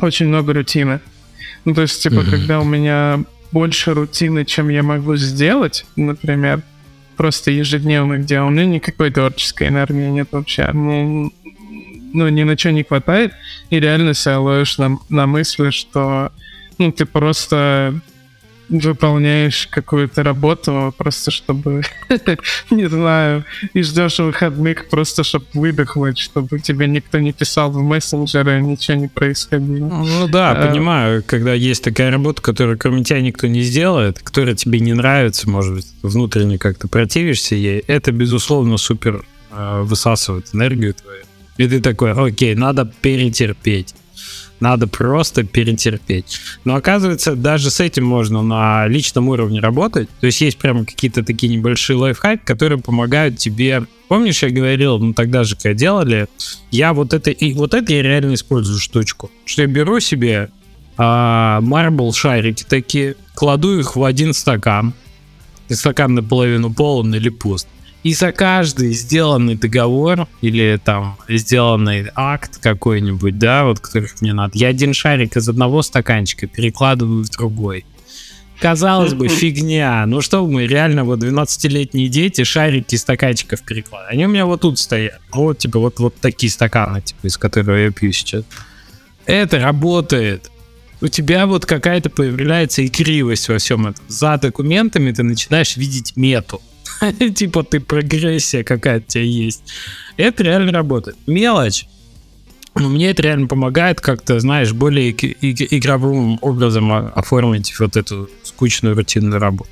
очень 0.00 0.26
много 0.26 0.52
рутины. 0.52 1.00
Ну, 1.64 1.74
то 1.74 1.82
есть, 1.82 2.02
типа, 2.02 2.14
mm-hmm. 2.14 2.30
когда 2.30 2.60
у 2.60 2.64
меня 2.64 3.20
больше 3.52 3.94
рутины, 3.94 4.44
чем 4.44 4.68
я 4.68 4.82
могу 4.82 5.16
сделать, 5.16 5.86
например, 5.96 6.62
просто 7.16 7.50
ежедневно, 7.52 8.18
где 8.18 8.40
у 8.40 8.50
меня 8.50 8.66
никакой 8.66 9.10
творческой 9.10 9.68
энергии 9.68 10.10
нет 10.10 10.28
вообще. 10.32 10.70
Мне, 10.72 11.30
ну, 12.12 12.28
ни 12.28 12.42
на 12.42 12.58
что 12.58 12.72
не 12.72 12.82
хватает, 12.82 13.32
и 13.70 13.78
реально 13.78 14.14
себя 14.14 14.40
ловишь 14.40 14.78
на, 14.78 14.98
на 15.08 15.26
мысли, 15.26 15.70
что 15.70 16.32
ну, 16.78 16.90
ты 16.90 17.06
просто 17.06 18.00
выполняешь 18.68 19.66
какую-то 19.70 20.22
работу 20.22 20.94
просто 20.96 21.30
чтобы, 21.30 21.82
не 22.70 22.88
знаю, 22.88 23.44
и 23.72 23.82
ждешь 23.82 24.18
выходных 24.18 24.88
просто 24.88 25.24
чтобы 25.24 25.46
выдохнуть, 25.54 26.18
чтобы 26.18 26.58
тебе 26.58 26.86
никто 26.86 27.18
не 27.18 27.32
писал 27.32 27.70
в 27.70 27.82
мессенджеры, 27.82 28.60
ничего 28.60 28.96
не 28.96 29.08
происходило. 29.08 29.88
Ну 29.88 30.28
да, 30.28 30.52
а, 30.52 30.68
понимаю, 30.68 31.22
когда 31.26 31.54
есть 31.54 31.84
такая 31.84 32.10
работа, 32.10 32.42
которую 32.42 32.78
кроме 32.78 33.04
тебя 33.04 33.20
никто 33.20 33.46
не 33.46 33.62
сделает, 33.62 34.20
которая 34.20 34.54
тебе 34.54 34.80
не 34.80 34.92
нравится, 34.92 35.48
может 35.48 35.74
быть, 35.74 35.86
внутренне 36.02 36.58
как-то 36.58 36.88
противишься 36.88 37.54
ей, 37.54 37.80
это, 37.86 38.12
безусловно, 38.12 38.76
супер 38.76 39.24
э, 39.50 39.82
высасывает 39.82 40.46
энергию 40.52 40.94
твою. 40.94 41.22
И 41.56 41.68
ты 41.68 41.80
такой, 41.80 42.12
окей, 42.12 42.54
надо 42.54 42.90
перетерпеть 43.00 43.94
надо 44.60 44.86
просто 44.86 45.44
перетерпеть. 45.44 46.38
Но 46.64 46.74
оказывается, 46.76 47.34
даже 47.34 47.70
с 47.70 47.80
этим 47.80 48.04
можно 48.04 48.42
на 48.42 48.86
личном 48.86 49.28
уровне 49.28 49.60
работать. 49.60 50.08
То 50.20 50.26
есть 50.26 50.40
есть 50.40 50.58
прямо 50.58 50.84
какие-то 50.84 51.22
такие 51.22 51.54
небольшие 51.54 51.96
лайфхаки, 51.96 52.42
которые 52.44 52.78
помогают 52.78 53.38
тебе. 53.38 53.84
Помнишь, 54.08 54.42
я 54.42 54.50
говорил, 54.50 54.98
ну 54.98 55.12
тогда 55.12 55.44
же, 55.44 55.56
когда 55.56 55.74
делали, 55.74 56.28
я 56.70 56.92
вот 56.92 57.12
это 57.12 57.30
и 57.30 57.52
вот 57.54 57.74
это 57.74 57.92
я 57.92 58.02
реально 58.02 58.34
использую 58.34 58.78
штучку. 58.78 59.30
Что 59.44 59.62
я 59.62 59.68
беру 59.68 60.00
себе 60.00 60.50
а, 60.96 61.60
марбл 61.60 62.12
шарики 62.12 62.64
такие, 62.68 63.16
кладу 63.34 63.78
их 63.78 63.96
в 63.96 64.04
один 64.04 64.32
стакан. 64.32 64.94
И 65.68 65.74
стакан 65.74 66.14
наполовину 66.14 66.72
полон 66.72 67.14
или 67.14 67.30
пуст. 67.30 67.66
И 68.04 68.12
за 68.12 68.32
каждый 68.32 68.92
сделанный 68.92 69.54
договор 69.54 70.28
или 70.42 70.78
там 70.84 71.16
сделанный 71.26 72.10
акт 72.14 72.58
какой-нибудь, 72.58 73.38
да, 73.38 73.64
вот 73.64 73.80
которых 73.80 74.20
мне 74.20 74.34
надо, 74.34 74.52
я 74.58 74.68
один 74.68 74.92
шарик 74.92 75.38
из 75.38 75.48
одного 75.48 75.80
стаканчика 75.80 76.46
перекладываю 76.46 77.24
в 77.24 77.30
другой. 77.30 77.86
Казалось 78.60 79.14
бы, 79.14 79.28
фигня. 79.28 80.04
Ну 80.04 80.20
что 80.20 80.46
мы, 80.46 80.66
реально, 80.66 81.04
вот 81.04 81.20
12-летние 81.20 82.08
дети 82.08 82.44
шарики 82.44 82.94
из 82.94 83.00
стаканчиков 83.00 83.62
перекладывают. 83.62 84.12
Они 84.12 84.26
у 84.26 84.28
меня 84.28 84.44
вот 84.44 84.60
тут 84.60 84.78
стоят. 84.78 85.20
Вот, 85.32 85.58
типа, 85.58 85.78
вот, 85.78 85.98
вот 85.98 86.14
такие 86.16 86.52
стаканы, 86.52 87.00
типа, 87.00 87.26
из 87.26 87.38
которых 87.38 87.78
я 87.78 87.90
пью 87.90 88.12
сейчас. 88.12 88.44
Это 89.24 89.60
работает. 89.60 90.50
У 91.00 91.08
тебя 91.08 91.46
вот 91.46 91.64
какая-то 91.64 92.10
появляется 92.10 92.84
игривость 92.84 93.48
во 93.48 93.56
всем 93.56 93.86
этом. 93.86 94.04
За 94.08 94.36
документами 94.36 95.10
ты 95.10 95.22
начинаешь 95.22 95.76
видеть 95.78 96.16
мету. 96.16 96.60
типа 97.34 97.62
ты 97.64 97.80
прогрессия 97.80 98.64
какая-то 98.64 99.04
у 99.04 99.08
тебя 99.08 99.24
есть. 99.24 99.62
Это 100.16 100.42
реально 100.42 100.72
работает. 100.72 101.16
Мелочь. 101.26 101.86
Но 102.76 102.88
мне 102.88 103.10
это 103.10 103.22
реально 103.22 103.46
помогает 103.46 104.00
как-то, 104.00 104.40
знаешь, 104.40 104.72
более 104.72 105.12
игровым 105.12 106.38
образом 106.42 106.92
оформить 106.92 107.78
вот 107.78 107.96
эту 107.96 108.28
скучную 108.42 108.96
рутинную 108.96 109.40
работу. 109.40 109.70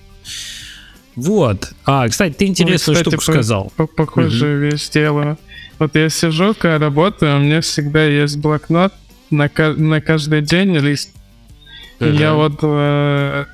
Вот. 1.17 1.73
А, 1.85 2.09
кстати, 2.09 2.33
ты 2.33 2.47
интересную 2.47 2.97
ну, 2.97 3.01
кстати, 3.01 3.15
штуку 3.15 3.27
по, 3.27 3.33
сказал. 3.33 3.73
По 3.77 3.87
похоже, 3.87 4.47
угу. 4.47 4.65
вещь 4.65 4.89
делаю. 4.91 5.37
Вот 5.79 5.97
я 5.97 6.09
сижу, 6.09 6.55
когда 6.55 6.79
работаю, 6.79 7.39
у 7.39 7.41
меня 7.41 7.61
всегда 7.61 8.05
есть 8.05 8.37
блокнот 8.37 8.93
на, 9.31 9.51
на 9.57 10.01
каждый 10.01 10.43
день 10.43 10.77
лист. 10.77 11.11
И 11.99 12.07
я 12.07 12.35
вот 12.35 12.59
э, 12.63 13.45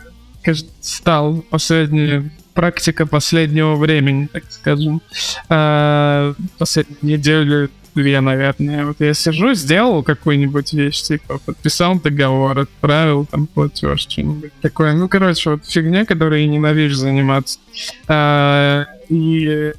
стал 0.80 1.42
последние 1.50 2.30
практика 2.58 3.06
последнего 3.06 3.76
времени, 3.76 4.26
так 4.26 4.42
скажем. 4.48 5.00
Э, 5.48 6.34
последнюю 6.58 6.98
неделю 7.02 7.70
две, 7.94 8.20
наверное. 8.20 8.84
Вот 8.84 8.96
я 8.98 9.14
сижу, 9.14 9.54
сделал 9.54 10.02
какую-нибудь 10.02 10.72
вещь, 10.72 11.02
типа 11.02 11.38
подписал 11.38 12.00
договор, 12.00 12.58
отправил 12.58 13.26
там 13.26 13.46
платеж, 13.46 14.00
что-нибудь 14.00 14.50
такое. 14.60 14.94
Ну, 14.94 15.08
короче, 15.08 15.50
вот 15.50 15.66
фигня, 15.66 16.04
которой 16.04 16.42
я 16.42 16.48
ненавижу 16.48 16.96
заниматься. 16.96 17.60
А, 18.08 18.86
и 19.08 19.72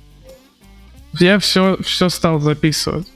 я 1.19 1.39
все, 1.39 1.77
все 1.83 2.07
стал 2.07 2.39
записывать. 2.39 3.07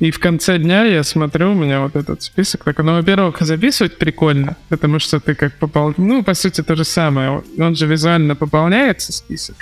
И 0.00 0.10
в 0.10 0.18
конце 0.18 0.58
дня 0.58 0.84
я 0.84 1.02
смотрю, 1.04 1.52
у 1.52 1.54
меня 1.54 1.80
вот 1.80 1.94
этот 1.96 2.22
список. 2.22 2.64
Так, 2.64 2.78
ну, 2.78 2.94
во-первых, 2.94 3.40
записывать 3.40 3.96
прикольно, 3.96 4.56
потому 4.68 4.98
что 4.98 5.20
ты 5.20 5.34
как 5.34 5.54
попал... 5.58 5.94
Ну, 5.96 6.22
по 6.22 6.34
сути, 6.34 6.62
то 6.62 6.74
же 6.74 6.84
самое. 6.84 7.42
Он 7.58 7.76
же 7.76 7.86
визуально 7.86 8.34
пополняется, 8.34 9.12
список. 9.12 9.56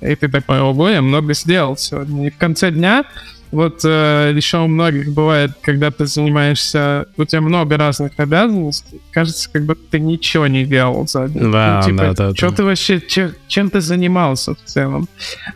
И 0.00 0.14
ты 0.14 0.28
такой, 0.28 0.60
ого, 0.60 0.88
я 0.88 1.02
много 1.02 1.34
сделал 1.34 1.76
сегодня. 1.76 2.28
И 2.28 2.30
в 2.30 2.36
конце 2.36 2.70
дня 2.70 3.04
вот 3.52 3.82
э, 3.84 4.32
еще 4.34 4.58
у 4.58 4.66
многих 4.66 5.12
бывает, 5.12 5.52
когда 5.60 5.90
ты 5.90 6.06
занимаешься, 6.06 7.06
у 7.18 7.24
тебя 7.26 7.42
много 7.42 7.76
разных 7.76 8.12
обязанностей, 8.16 9.00
кажется, 9.10 9.50
как 9.52 9.66
будто 9.66 9.82
ты 9.90 10.00
ничего 10.00 10.46
не 10.46 10.64
делал 10.64 11.06
за 11.06 11.28
день. 11.28 11.52
Да, 11.52 11.82
ну, 11.82 11.90
типа, 11.90 12.02
да, 12.02 12.12
да, 12.28 12.34
что 12.34 12.48
да. 12.48 12.56
ты 12.56 12.64
вообще, 12.64 13.00
че, 13.00 13.34
чем 13.48 13.68
ты 13.68 13.82
занимался 13.82 14.54
в 14.54 14.62
целом? 14.64 15.06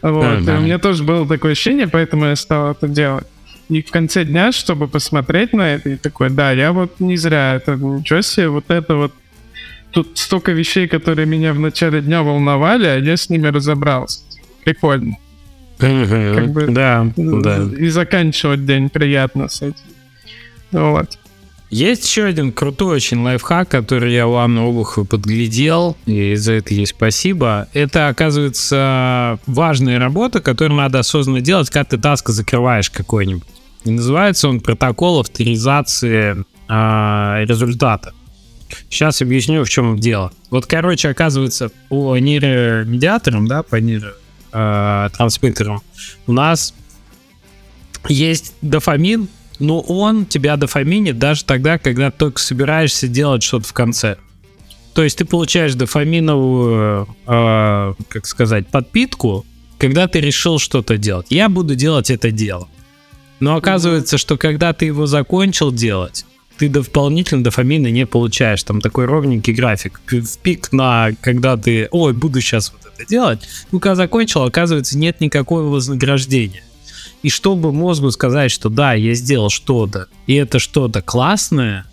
Вот. 0.03 0.45
Да, 0.45 0.53
да. 0.53 0.59
у 0.59 0.61
меня 0.61 0.79
тоже 0.79 1.05
было 1.05 1.27
такое 1.27 1.53
ощущение, 1.53 1.89
поэтому 1.89 2.27
я 2.27 2.37
стал 2.37 2.73
это 2.73 2.87
делать. 2.87 3.27
И 3.69 3.83
в 3.83 3.91
конце 3.91 4.25
дня, 4.25 4.53
чтобы 4.53 4.87
посмотреть 4.87 5.53
на 5.53 5.75
это, 5.75 5.91
и 5.91 5.97
такой, 5.97 6.31
да, 6.31 6.53
я 6.53 6.73
вот 6.73 7.01
не 7.01 7.17
зря 7.17 7.55
это, 7.57 7.75
ничего 7.75 8.23
себе, 8.23 8.49
вот 8.49 8.71
это 8.71 8.95
вот 8.95 9.13
тут 9.91 10.19
столько 10.19 10.53
вещей, 10.53 10.87
которые 10.87 11.27
меня 11.27 11.53
в 11.53 11.59
начале 11.59 12.01
дня 12.01 12.23
волновали, 12.23 12.87
а 12.87 12.97
я 12.99 13.17
с 13.17 13.29
ними 13.29 13.49
разобрался. 13.49 14.21
Прикольно. 14.65 15.17
Как 15.79 16.49
бы, 16.53 16.67
да, 16.69 17.07
да. 17.17 17.69
И 17.79 17.89
заканчивать 17.89 18.65
день 18.65 18.89
приятно 18.89 19.49
с 19.49 19.63
этим. 19.63 19.77
Вот. 20.73 21.19
Есть 21.69 22.07
еще 22.07 22.25
один 22.25 22.53
крутой 22.53 22.97
очень 22.97 23.23
лайфхак, 23.23 23.69
который 23.69 24.13
я 24.15 24.29
у 24.29 24.35
Анны 24.35 24.61
Обуховой 24.61 25.07
подглядел, 25.07 25.97
и 26.07 26.37
за 26.37 26.53
это 26.53 26.75
ей 26.75 26.87
спасибо. 26.87 27.67
Это, 27.73 28.09
оказывается, 28.09 29.41
важная 29.47 29.99
работа, 29.99 30.41
которую 30.41 30.79
надо 30.79 31.01
осознанно 31.01 31.41
делать, 31.41 31.69
когда 31.69 31.85
ты 31.85 31.99
таск 31.99 32.29
закрываешь 32.29 32.89
какой-нибудь. 32.89 33.49
И 33.85 33.91
называется 33.91 34.49
он 34.49 34.61
протокол 34.61 35.21
авторизации 35.21 36.45
э, 36.69 37.45
результата. 37.45 38.13
Сейчас 38.89 39.21
объясню, 39.21 39.65
в 39.65 39.69
чем 39.69 39.99
дело. 39.99 40.33
Вот, 40.51 40.67
короче, 40.67 41.09
оказывается, 41.09 41.71
по 41.89 42.17
нейромедиаторам, 42.17 43.49
да, 43.49 43.63
по 43.63 43.77
нейро 43.77 44.15
э, 44.53 45.09
трансмиттером, 45.17 45.83
у 46.27 46.33
нас 46.33 46.75
есть 48.09 48.55
дофамин, 48.63 49.29
но 49.59 49.81
он 49.81 50.27
тебя 50.27 50.57
дофаминит 50.57 51.19
даже 51.19 51.45
тогда, 51.45 51.79
когда 51.79 52.11
только 52.11 52.41
собираешься 52.41 53.09
делать 53.09 53.43
что-то 53.43 53.69
в 53.69 53.73
конце. 53.73 54.17
То 54.95 55.03
есть 55.03 55.19
ты 55.19 55.25
получаешь 55.25 55.75
дофаминовую, 55.75 57.09
э, 57.27 57.95
как 58.09 58.27
сказать, 58.27 58.69
подпитку, 58.69 59.45
когда 59.79 60.09
ты 60.09 60.21
решил 60.21 60.59
что-то 60.59 60.97
делать. 60.97 61.27
Я 61.31 61.49
буду 61.49 61.75
делать 61.75 62.11
это 62.11 62.31
дело. 62.31 62.69
Но 63.41 63.57
оказывается, 63.57 64.17
что 64.17 64.39
когда 64.39 64.73
ты 64.73 64.87
его 64.87 65.07
закончил 65.07 65.71
делать, 65.71 66.25
ты 66.57 66.71
дополнительно 66.71 67.45
дофамина 67.45 67.89
не 67.89 68.07
получаешь. 68.07 68.63
Там 68.63 68.81
такой 68.81 69.05
ровненький 69.05 69.53
график. 69.53 70.01
В 70.07 70.39
пик 70.39 70.73
на, 70.73 71.11
когда 71.21 71.57
ты, 71.57 71.89
ой, 71.91 72.15
буду 72.15 72.41
сейчас 72.41 72.73
вот 72.73 72.91
это 72.95 73.07
делать. 73.07 73.41
Ну, 73.73 73.81
когда 73.81 73.95
закончил, 73.95 74.43
оказывается, 74.45 74.97
нет 74.97 75.21
никакого 75.21 75.65
вознаграждения. 75.65 76.63
И 77.23 77.31
чтобы 77.31 77.73
мозгу 77.73 78.11
сказать, 78.11 78.51
что 78.51 78.69
да, 78.69 78.95
я 78.95 79.15
сделал 79.15 79.51
что-то, 79.51 80.09
и 80.27 80.35
это 80.35 80.59
что-то 80.59 81.03
классное, 81.03 81.87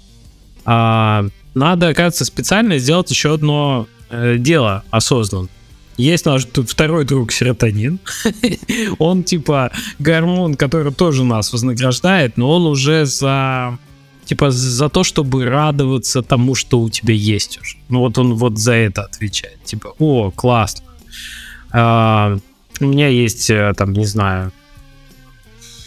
а, 0.65 1.25
надо, 1.53 1.89
оказывается, 1.89 2.25
специально 2.25 2.77
сделать 2.77 3.09
еще 3.11 3.33
одно 3.33 3.87
э, 4.09 4.37
дело 4.37 4.83
осознанно. 4.91 5.49
Есть 5.97 6.25
наш 6.25 6.45
тут 6.45 6.69
второй 6.69 7.05
друг 7.05 7.31
серотонин. 7.31 7.99
он 8.99 9.23
типа 9.23 9.71
гормон, 9.99 10.55
который 10.55 10.91
тоже 10.91 11.23
нас 11.23 11.53
вознаграждает, 11.53 12.37
но 12.37 12.49
он 12.49 12.65
уже 12.65 13.05
за 13.05 13.77
типа 14.25 14.49
за 14.51 14.89
то, 14.89 15.03
чтобы 15.03 15.45
радоваться 15.45 16.23
тому, 16.23 16.55
что 16.55 16.79
у 16.79 16.89
тебя 16.89 17.13
есть 17.13 17.59
уже. 17.61 17.77
Ну 17.89 17.99
вот 17.99 18.17
он 18.17 18.33
вот 18.33 18.57
за 18.57 18.73
это 18.73 19.03
отвечает. 19.03 19.63
Типа, 19.65 19.93
о, 19.99 20.31
классно. 20.31 20.83
А, 21.71 22.37
у 22.79 22.85
меня 22.85 23.07
есть 23.07 23.49
э, 23.49 23.73
там, 23.77 23.93
не 23.93 24.05
знаю, 24.05 24.51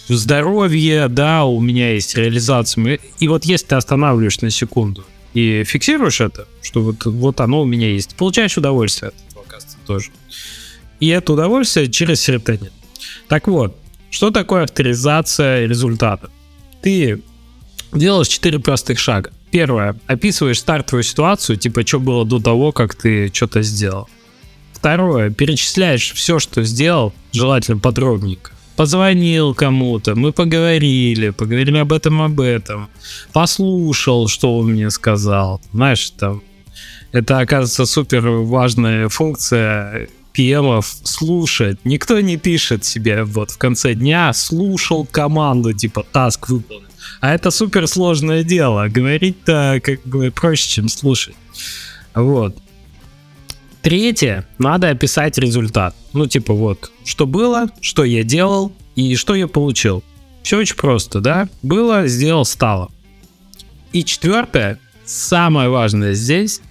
здоровье, 0.08 1.08
да, 1.08 1.44
у 1.44 1.60
меня 1.60 1.94
есть 1.94 2.16
реализация. 2.16 2.98
И 3.18 3.28
вот 3.28 3.44
если 3.44 3.66
ты 3.66 3.74
останавливаешь 3.74 4.40
на 4.40 4.50
секунду 4.50 5.04
и 5.34 5.64
фиксируешь 5.64 6.20
это, 6.20 6.46
что 6.62 6.80
вот, 6.82 7.04
вот 7.04 7.40
оно 7.40 7.62
у 7.62 7.64
меня 7.64 7.90
есть, 7.90 8.14
получаешь 8.16 8.56
удовольствие 8.56 9.08
от 9.08 9.14
этого, 9.28 9.44
оказывается, 9.44 9.78
тоже. 9.86 10.10
И 11.00 11.08
это 11.08 11.32
удовольствие 11.32 11.90
через 11.90 12.20
серотонин. 12.20 12.70
Так 13.28 13.48
вот, 13.48 13.76
что 14.10 14.30
такое 14.30 14.64
авторизация 14.64 15.66
результата? 15.66 16.30
Ты 16.80 17.22
делаешь 17.92 18.28
4 18.28 18.58
простых 18.60 18.98
шага. 18.98 19.30
Первое. 19.50 19.96
Описываешь 20.06 20.58
стартовую 20.58 21.02
ситуацию, 21.02 21.56
типа, 21.56 21.86
что 21.86 22.00
было 22.00 22.24
до 22.24 22.40
того, 22.40 22.72
как 22.72 22.94
ты 22.94 23.30
что-то 23.32 23.62
сделал. 23.62 24.08
Второе. 24.72 25.30
Перечисляешь 25.30 26.12
все, 26.12 26.38
что 26.38 26.62
сделал, 26.62 27.12
желательно 27.32 27.78
подробненько. 27.78 28.52
Позвонил 28.76 29.54
кому-то, 29.54 30.14
мы 30.14 30.32
поговорили, 30.32 31.30
поговорили 31.30 31.78
об 31.78 31.92
этом, 31.92 32.20
об 32.20 32.40
этом. 32.40 32.88
Послушал, 33.32 34.28
что 34.28 34.58
он 34.58 34.72
мне 34.72 34.90
сказал. 34.90 35.60
Знаешь, 35.72 36.10
там, 36.10 36.42
это, 37.12 37.38
оказывается, 37.38 37.86
супер 37.86 38.28
важная 38.28 39.08
функция 39.08 40.08
PM 40.36 40.82
слушать. 41.04 41.78
Никто 41.84 42.20
не 42.20 42.36
пишет 42.36 42.84
себе 42.84 43.24
вот 43.24 43.50
в 43.50 43.58
конце 43.58 43.94
дня 43.94 44.32
слушал 44.34 45.06
команду, 45.06 45.72
типа 45.72 46.04
таск 46.12 46.50
выполнен. 46.50 46.86
А 47.20 47.34
это 47.34 47.50
супер 47.50 47.86
сложное 47.86 48.42
дело. 48.44 48.88
Говорить-то 48.88 49.80
как 49.82 50.02
бы 50.02 50.30
проще, 50.30 50.68
чем 50.68 50.88
слушать. 50.88 51.36
Вот. 52.14 52.56
Третье, 53.86 54.44
надо 54.58 54.90
описать 54.90 55.38
результат. 55.38 55.94
Ну, 56.12 56.26
типа 56.26 56.52
вот, 56.52 56.90
что 57.04 57.24
было, 57.24 57.70
что 57.80 58.02
я 58.02 58.24
делал 58.24 58.72
и 58.96 59.14
что 59.14 59.36
я 59.36 59.46
получил. 59.46 60.02
Все 60.42 60.58
очень 60.58 60.74
просто, 60.74 61.20
да? 61.20 61.48
Было, 61.62 62.08
сделал, 62.08 62.44
стало. 62.44 62.90
И 63.92 64.02
четвертое, 64.02 64.80
самое 65.04 65.68
важное 65.68 66.14
здесь, 66.14 66.62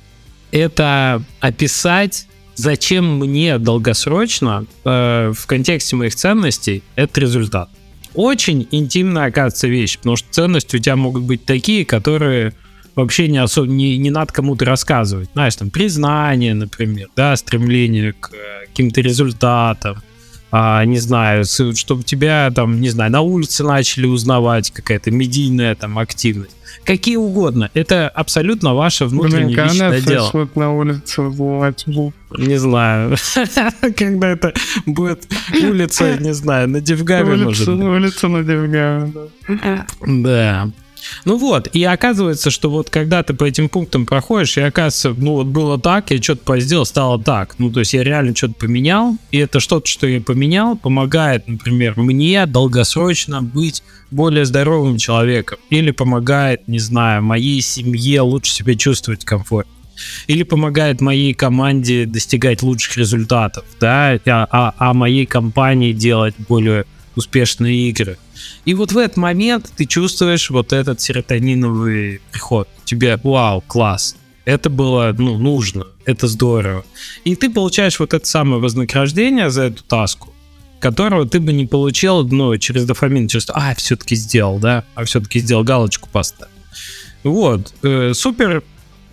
это 0.52 1.24
описать, 1.40 2.28
зачем 2.56 3.20
мне 3.20 3.60
долгосрочно 3.60 4.66
э, 4.84 5.32
в 5.34 5.48
контексте 5.48 5.96
моих 5.96 6.16
ценностей 6.16 6.84
этот 6.98 7.18
результат 7.20 7.70
очень 8.14 8.68
интимная, 8.72 9.28
оказывается, 9.28 9.68
вещь, 9.68 9.98
потому 9.98 10.16
что 10.16 10.28
ценности 10.32 10.78
у 10.78 10.80
тебя 10.80 10.96
могут 10.96 11.24
быть 11.24 11.46
такие, 11.46 11.86
которые 11.86 12.54
вообще 12.96 13.28
не 13.28 13.38
особо 13.38 13.68
не, 13.68 13.98
не 13.98 14.10
надо 14.10 14.34
кому-то 14.34 14.66
рассказывать. 14.66 15.30
Знаешь, 15.34 15.56
там 15.56 15.70
признание, 15.70 16.54
например, 16.54 17.08
да, 17.16 17.36
стремление 17.36 18.14
к 18.14 18.32
э, 18.34 18.66
каким-то 18.68 19.02
результатам, 19.02 20.02
а, 20.52 20.86
не 20.86 21.00
знаю, 21.00 21.44
чтобы 21.44 22.04
тебя 22.04 22.50
там, 22.56 22.80
не 22.80 22.90
знаю, 22.90 23.12
на 23.12 23.22
улице 23.22 23.64
начали 23.64 24.06
узнавать, 24.06 24.72
какая-то 24.72 25.12
медийная 25.12 25.76
там 25.76 26.00
активность. 26.00 26.56
Какие 26.86 27.18
угодно. 27.18 27.72
Это 27.74 28.08
абсолютно 28.10 28.74
ваше 28.76 29.06
внутреннее 29.06 29.56
Блин, 29.56 29.66
личное 29.66 30.02
дело. 30.02 30.30
Вот 30.32 30.56
на 30.56 30.72
улице 30.72 31.22
узнавать. 31.22 31.86
Не 31.88 32.58
знаю. 32.58 33.18
Когда 33.98 34.30
это 34.30 34.54
будет 34.86 35.28
улица, 35.54 36.18
не 36.20 36.34
знаю, 36.34 36.70
на 36.70 36.80
Девгаве, 36.80 37.36
может. 37.36 37.68
Улица 37.68 38.28
на 38.28 38.44
Девгаве, 38.44 39.12
да. 39.48 39.88
Да. 40.06 40.72
Ну 41.24 41.38
вот, 41.38 41.68
и 41.74 41.84
оказывается, 41.84 42.50
что 42.52 42.70
вот 42.70 42.90
когда 42.90 43.24
ты 43.24 43.34
по 43.34 43.46
этим 43.46 43.70
пунктам 43.70 44.06
проходишь, 44.06 44.58
и 44.58 44.62
оказывается, 44.62 45.14
ну 45.22 45.34
вот 45.34 45.48
было 45.48 45.80
так, 45.80 46.12
я 46.12 46.22
что-то 46.22 46.60
сделал, 46.60 46.86
стало 46.86 47.22
так. 47.22 47.56
Ну 47.58 47.72
то 47.72 47.80
есть 47.80 47.94
я 47.94 48.04
реально 48.04 48.36
что-то 48.36 48.56
поменял, 48.56 49.18
и 49.32 49.38
это 49.38 49.60
что-то, 49.60 49.88
что 49.88 50.08
я 50.08 50.20
поменял, 50.22 50.76
помогает, 50.76 51.48
например, 51.48 51.94
мне 51.98 52.46
долгосрочно 52.46 53.42
быть 53.42 53.84
более 54.12 54.46
здоровым 54.46 54.98
человеком. 54.98 55.58
Или 55.70 55.92
помогает, 55.92 56.68
не 56.68 56.80
знаю, 56.80 57.24
моей 57.24 57.62
семье 57.62 58.22
лучше 58.22 58.52
себя 58.52 58.76
чувствовать 58.76 59.26
комфортно 59.26 59.72
или 60.28 60.44
помогает 60.44 61.02
моей 61.02 61.34
команде 61.34 62.06
достигать 62.06 62.62
лучших 62.62 62.98
результатов, 62.98 63.64
да, 63.80 64.20
а, 64.26 64.48
а, 64.52 64.74
а 64.78 64.94
моей 64.94 65.26
компании 65.26 65.94
делать 65.94 66.36
более 66.50 66.86
успешные 67.16 67.90
игры. 67.90 68.18
И 68.66 68.74
вот 68.74 68.92
в 68.92 68.98
этот 68.98 69.18
момент 69.18 69.72
ты 69.76 69.86
чувствуешь 69.86 70.50
вот 70.50 70.74
этот 70.74 71.02
серотониновый 71.02 72.22
приход. 72.32 72.68
Тебе, 72.84 73.20
вау, 73.24 73.62
класс. 73.62 74.16
Это 74.46 74.70
было, 74.70 75.14
ну, 75.18 75.38
нужно, 75.38 75.88
это 76.06 76.28
здорово. 76.28 76.86
И 77.24 77.36
ты 77.36 77.50
получаешь 77.50 78.00
вот 78.00 78.14
это 78.14 78.26
самое 78.26 78.62
вознаграждение 78.62 79.50
за 79.50 79.64
эту 79.64 79.84
таску, 79.84 80.34
которого 80.80 81.28
ты 81.28 81.40
бы 81.40 81.52
не 81.52 81.66
получил, 81.66 82.28
ну, 82.28 82.56
через 82.58 82.86
дофамин, 82.86 83.28
через, 83.28 83.48
а, 83.50 83.74
все-таки 83.76 84.16
сделал, 84.16 84.60
да, 84.60 84.84
а 84.94 85.04
все-таки 85.06 85.40
сделал, 85.40 85.64
галочку 85.64 86.10
поставил. 86.12 86.52
Вот, 87.24 87.74
э, 87.82 88.14
супер 88.14 88.64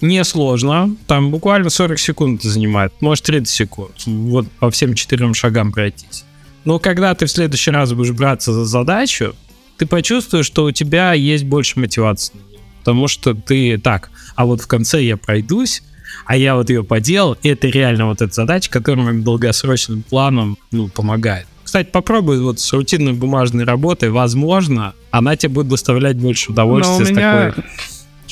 несложно, 0.03 0.95
там 1.07 1.31
буквально 1.31 1.71
40 1.71 1.99
секунд 1.99 2.43
занимает, 2.43 2.93
может 3.01 3.25
30 3.25 3.49
секунд, 3.49 3.93
вот 4.05 4.47
по 4.59 4.71
всем 4.71 4.93
четырем 4.95 5.33
шагам 5.33 5.73
пройтись. 5.73 6.25
Но 6.64 6.79
когда 6.79 7.14
ты 7.14 7.27
в 7.27 7.31
следующий 7.31 7.70
раз 7.70 7.92
будешь 7.92 8.12
браться 8.12 8.53
за 8.53 8.64
задачу, 8.64 9.35
ты 9.79 9.87
почувствуешь, 9.87 10.46
что 10.46 10.64
у 10.64 10.70
тебя 10.70 11.12
есть 11.12 11.44
больше 11.44 11.81
мотивации. 11.81 12.35
Потому 12.81 13.09
что 13.09 13.35
ты 13.35 13.79
так, 13.79 14.11
а 14.35 14.44
вот 14.44 14.61
в 14.61 14.66
конце 14.66 15.03
я 15.03 15.16
пройдусь, 15.16 15.83
а 16.27 16.37
я 16.37 16.57
вот 16.57 16.68
ее 16.68 16.85
поделал, 16.85 17.37
и 17.42 17.48
это 17.48 17.68
реально 17.68 18.07
вот 18.07 18.22
эта 18.22 18.33
задача, 18.33 18.70
которая 18.70 19.07
моим 19.07 19.22
долгосрочным 19.22 20.03
планом 20.03 20.59
ну, 20.70 20.88
помогает. 20.88 21.46
Кстати, 21.64 21.88
попробуй 21.90 22.40
вот 22.40 22.61
с 22.61 22.72
рутинной 22.72 23.12
бумажной 23.12 23.64
работой, 23.64 24.11
возможно, 24.11 24.94
она 25.11 25.37
тебе 25.37 25.55
будет 25.55 25.68
доставлять 25.68 26.16
больше 26.16 26.53
удовольствия 26.53 27.07
с 27.07 27.11
меня... 27.11 27.48
такой 27.48 27.64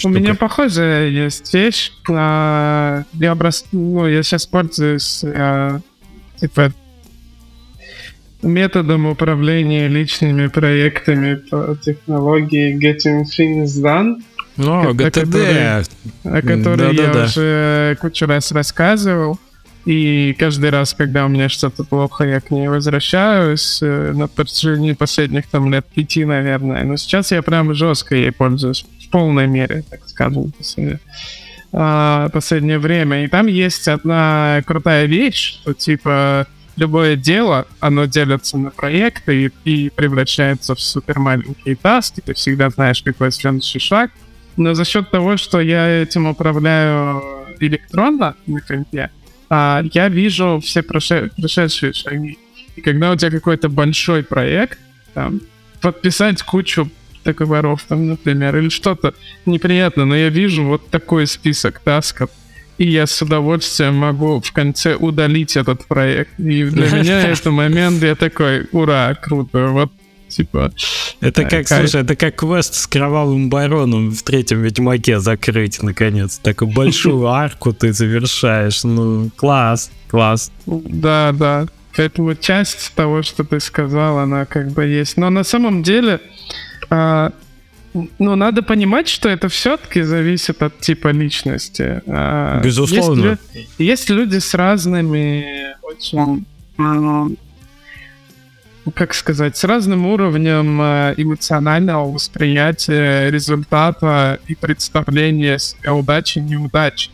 у 0.05 0.09
меня 0.09 0.35
похожая 0.35 1.09
есть 1.09 1.53
вещь. 1.53 1.93
А, 2.09 3.05
я, 3.15 3.33
образ... 3.33 3.67
ну, 3.73 4.07
я 4.07 4.23
сейчас 4.23 4.47
пользуюсь 4.47 5.23
а, 5.25 5.81
типа 6.41 6.73
методом 8.43 9.07
управления 9.07 9.89
личными 9.89 10.47
проектами 10.49 11.35
по 11.35 11.77
технологии 11.83 12.77
Getting 12.77 13.25
Things 13.25 13.83
Done. 13.83 14.23
О, 14.59 14.93
ГТД. 14.93 15.89
О 16.25 16.43
которой, 16.43 16.95
да, 16.97 17.03
я 17.03 17.13
да, 17.13 17.25
уже 17.25 17.97
кучу 18.01 18.27
раз 18.27 18.53
рассказывал. 18.53 19.39
И 19.87 20.37
каждый 20.39 20.71
раз, 20.71 20.93
когда 20.93 21.25
у 21.25 21.29
меня 21.29 21.49
что-то 21.49 21.85
плохо, 21.85 22.25
я 22.25 22.41
к 22.41 22.51
ней 22.51 22.69
возвращаюсь 22.69 23.79
э, 23.81 24.13
на 24.13 24.29
протяжении 24.29 24.93
последних 24.93 25.47
там 25.47 25.73
лет 25.73 25.87
пяти, 25.87 26.25
наверное. 26.27 26.85
Но 26.85 26.97
сейчас 26.97 27.33
я 27.33 27.41
прям 27.41 27.75
жестко 27.75 28.15
ей 28.15 28.31
пользуюсь 28.31 28.85
в 29.03 29.11
полной 29.11 29.47
мере, 29.47 29.83
так 29.89 30.01
скажем, 30.07 30.53
последнее, 30.53 31.01
а, 31.73 32.29
последнее 32.29 32.79
время. 32.79 33.25
И 33.25 33.29
там 33.29 33.47
есть 33.47 33.89
одна 33.89 34.63
крутая 34.67 35.07
вещь, 35.07 35.61
что 35.63 35.73
типа 35.73 36.47
любое 36.77 37.17
дело, 37.17 37.67
оно 37.81 38.07
делится 38.07 38.59
на 38.59 38.71
проекты 38.71 39.47
и, 39.65 39.71
и 39.71 39.91
превращается 39.91 40.75
в 40.75 40.81
супер 40.81 41.19
маленькие 41.19 41.77
таски. 41.77 42.21
Ты 42.21 42.35
всегда 42.35 42.71
знаешь, 42.71 43.03
какой 43.03 43.33
следующий 43.33 43.79
шаг. 43.79 44.11
Но 44.57 44.75
за 44.75 44.85
счет 44.85 45.11
того, 45.11 45.37
что 45.37 45.61
я 45.61 46.03
этим 46.03 46.27
управляю 46.27 47.23
электронно 47.61 48.37
на 48.47 48.61
компе, 48.61 49.11
а, 49.49 49.83
я 49.93 50.09
вижу 50.09 50.61
все 50.63 50.81
проше- 50.81 51.31
прошедшие 51.37 51.93
шаги. 51.93 52.39
И 52.77 52.81
когда 52.81 53.13
у 53.13 53.17
тебя 53.17 53.31
какой-то 53.31 53.69
большой 53.69 54.23
проект, 54.23 54.79
там, 55.15 55.41
подписать 55.81 56.43
кучу 56.43 56.91
договоров, 57.25 57.85
там, 57.89 58.09
например, 58.09 58.57
или 58.57 58.69
что-то 58.69 59.15
неприятно, 59.47 60.05
но 60.05 60.17
я 60.17 60.29
вижу 60.29 60.65
вот 60.65 60.89
такой 60.91 61.27
список 61.27 61.81
тасков, 61.81 62.31
и 62.81 62.89
я 62.89 63.07
с 63.07 63.21
удовольствием 63.21 63.97
могу 63.97 64.41
в 64.41 64.53
конце 64.53 64.95
удалить 64.95 65.55
этот 65.55 65.85
проект. 65.85 66.41
И 66.41 66.65
для 66.65 66.89
меня 66.99 67.29
это 67.29 67.51
момент, 67.51 68.03
я 68.03 68.15
такой, 68.15 68.69
ура, 68.73 69.15
круто, 69.21 69.69
вот 69.69 69.93
типа... 70.29 70.73
Это 71.21 71.43
как, 71.43 71.67
кайф. 71.67 71.91
слушай, 71.91 72.01
это 72.01 72.17
как 72.17 72.37
квест 72.37 72.73
с 72.73 72.87
кровавым 72.87 73.51
бароном 73.51 74.13
в 74.13 74.23
третьем 74.23 74.63
Ведьмаке 74.63 75.21
закрыть, 75.21 75.83
наконец. 75.83 76.39
Такую 76.39 76.71
большую 76.71 77.27
арку 77.29 77.75
ты 77.75 77.93
завершаешь. 77.93 78.83
Ну, 78.83 79.29
класс, 79.37 79.91
класс. 80.09 80.51
Да, 80.65 81.33
да. 81.35 81.67
Поэтому 81.95 82.35
часть 82.35 82.95
того, 82.95 83.23
что 83.23 83.45
ты 83.45 83.61
сказал, 83.61 84.21
она 84.21 84.47
как 84.47 84.71
бы 84.71 84.87
есть. 84.87 85.19
Но 85.19 85.29
на 85.29 85.45
самом 85.45 85.83
деле, 85.83 86.19
а, 86.89 87.33
ну, 87.93 88.37
надо 88.37 88.63
понимать, 88.63 89.09
что 89.09 89.29
это 89.29 89.49
все-таки 89.49 90.03
зависит 90.03 90.63
от 90.63 90.79
типа 90.79 91.09
личности. 91.09 92.03
А, 92.07 92.61
Безусловно. 92.63 93.39
Есть, 93.53 93.71
есть 93.79 94.11
люди 94.11 94.39
с 94.39 94.55
разными 94.55 95.75
очень 95.83 96.47
как 98.95 99.15
сказать, 99.15 99.57
с 99.57 99.65
разным 99.65 100.07
уровнем 100.07 100.81
э, 100.81 101.15
эмоционального 101.17 102.11
восприятия 102.11 103.31
результата 103.31 104.41
и 104.49 104.55
представления 104.55 105.59
себя 105.59 105.95
удачи 105.95 106.39
и 106.39 106.43
неудачи. 106.43 107.11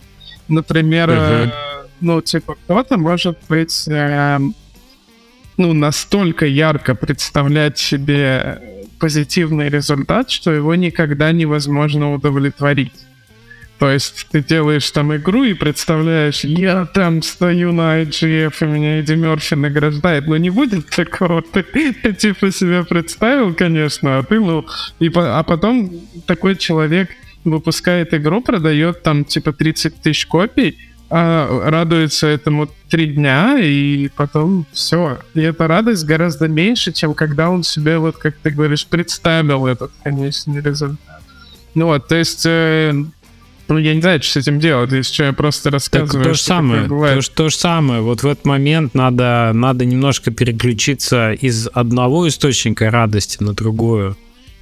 Например, 0.49 1.11
uh-huh. 1.11 1.53
ну, 2.01 2.21
типа, 2.23 2.55
кто-то 2.55 2.97
может 2.97 3.39
быть, 3.49 3.89
э, 3.89 4.39
ну, 5.57 5.73
настолько 5.73 6.47
ярко 6.47 6.95
представлять 6.95 7.79
себе 7.79 8.76
позитивный 8.99 9.69
результат, 9.69 10.31
что 10.31 10.53
его 10.53 10.75
никогда 10.75 11.33
невозможно 11.33 12.15
удовлетворить. 12.15 12.93
То 13.79 13.91
есть 13.91 14.27
ты 14.31 14.43
делаешь 14.43 14.91
там 14.91 15.15
игру 15.17 15.45
и 15.45 15.53
представляешь, 15.53 16.45
я 16.45 16.87
там 16.87 17.23
стою 17.23 17.73
на 17.73 18.03
IGF, 18.03 18.55
и 18.61 18.65
меня 18.65 19.01
Эдди 19.01 19.13
Мерфи 19.13 19.55
награждает. 19.55 20.27
Но 20.27 20.37
не 20.39 20.49
будет 20.49 20.89
такого. 20.89 21.43
Ты, 21.43 21.63
ты 21.63 22.15
типа 22.15 22.51
себя 22.51 22.85
представил, 22.85 23.55
конечно, 23.55 24.19
а 24.19 24.23
ты, 24.23 24.41
ну... 24.41 24.65
И, 24.99 25.11
а 25.15 25.43
потом 25.43 25.93
такой 26.27 26.57
человек 26.57 27.11
выпускает 27.45 28.15
игру, 28.15 28.41
продает 28.41 29.03
там 29.03 29.25
типа 29.27 29.53
30 29.53 30.01
тысяч 30.01 30.27
копий, 30.27 30.79
а 31.09 31.71
радуется 31.71 32.27
этому 32.27 32.69
три 32.89 33.07
дня, 33.07 33.59
и 33.61 34.09
потом 34.17 34.67
все. 34.73 35.19
И 35.35 35.41
эта 35.41 35.69
радость 35.69 36.05
гораздо 36.05 36.49
меньше, 36.49 36.93
чем 36.93 37.15
когда 37.15 37.51
он 37.51 37.63
себе, 37.63 37.99
вот 37.99 38.17
как 38.17 38.37
ты 38.37 38.51
говоришь, 38.51 38.87
представил 38.87 39.67
этот 39.67 39.93
конечный 40.03 40.61
результат. 40.61 41.23
Ну 41.75 41.87
вот, 41.87 42.09
то 42.09 42.17
есть 42.17 42.45
э, 42.47 42.93
ну, 43.69 43.79
я 43.79 43.95
не 43.95 44.01
знаю, 44.01 44.23
что 44.23 44.33
с 44.33 44.37
этим 44.37 44.61
делать, 44.61 44.93
если 44.93 45.13
что, 45.13 45.25
я 45.25 45.33
просто 45.33 45.71
рассказываю. 45.71 46.25
Так 46.25 46.33
то 46.33 46.35
же 46.35 46.43
самое, 46.43 46.89
то, 46.89 47.21
то 47.35 47.49
же 47.49 47.57
самое. 47.57 48.01
Вот 48.01 48.23
в 48.23 48.27
этот 48.27 48.45
момент 48.45 48.95
надо, 48.95 49.51
надо 49.55 49.85
немножко 49.85 50.31
переключиться 50.31 51.33
из 51.33 51.69
одного 51.73 52.29
источника 52.29 52.91
радости 52.91 53.43
на 53.43 53.55
другую. 53.55 54.17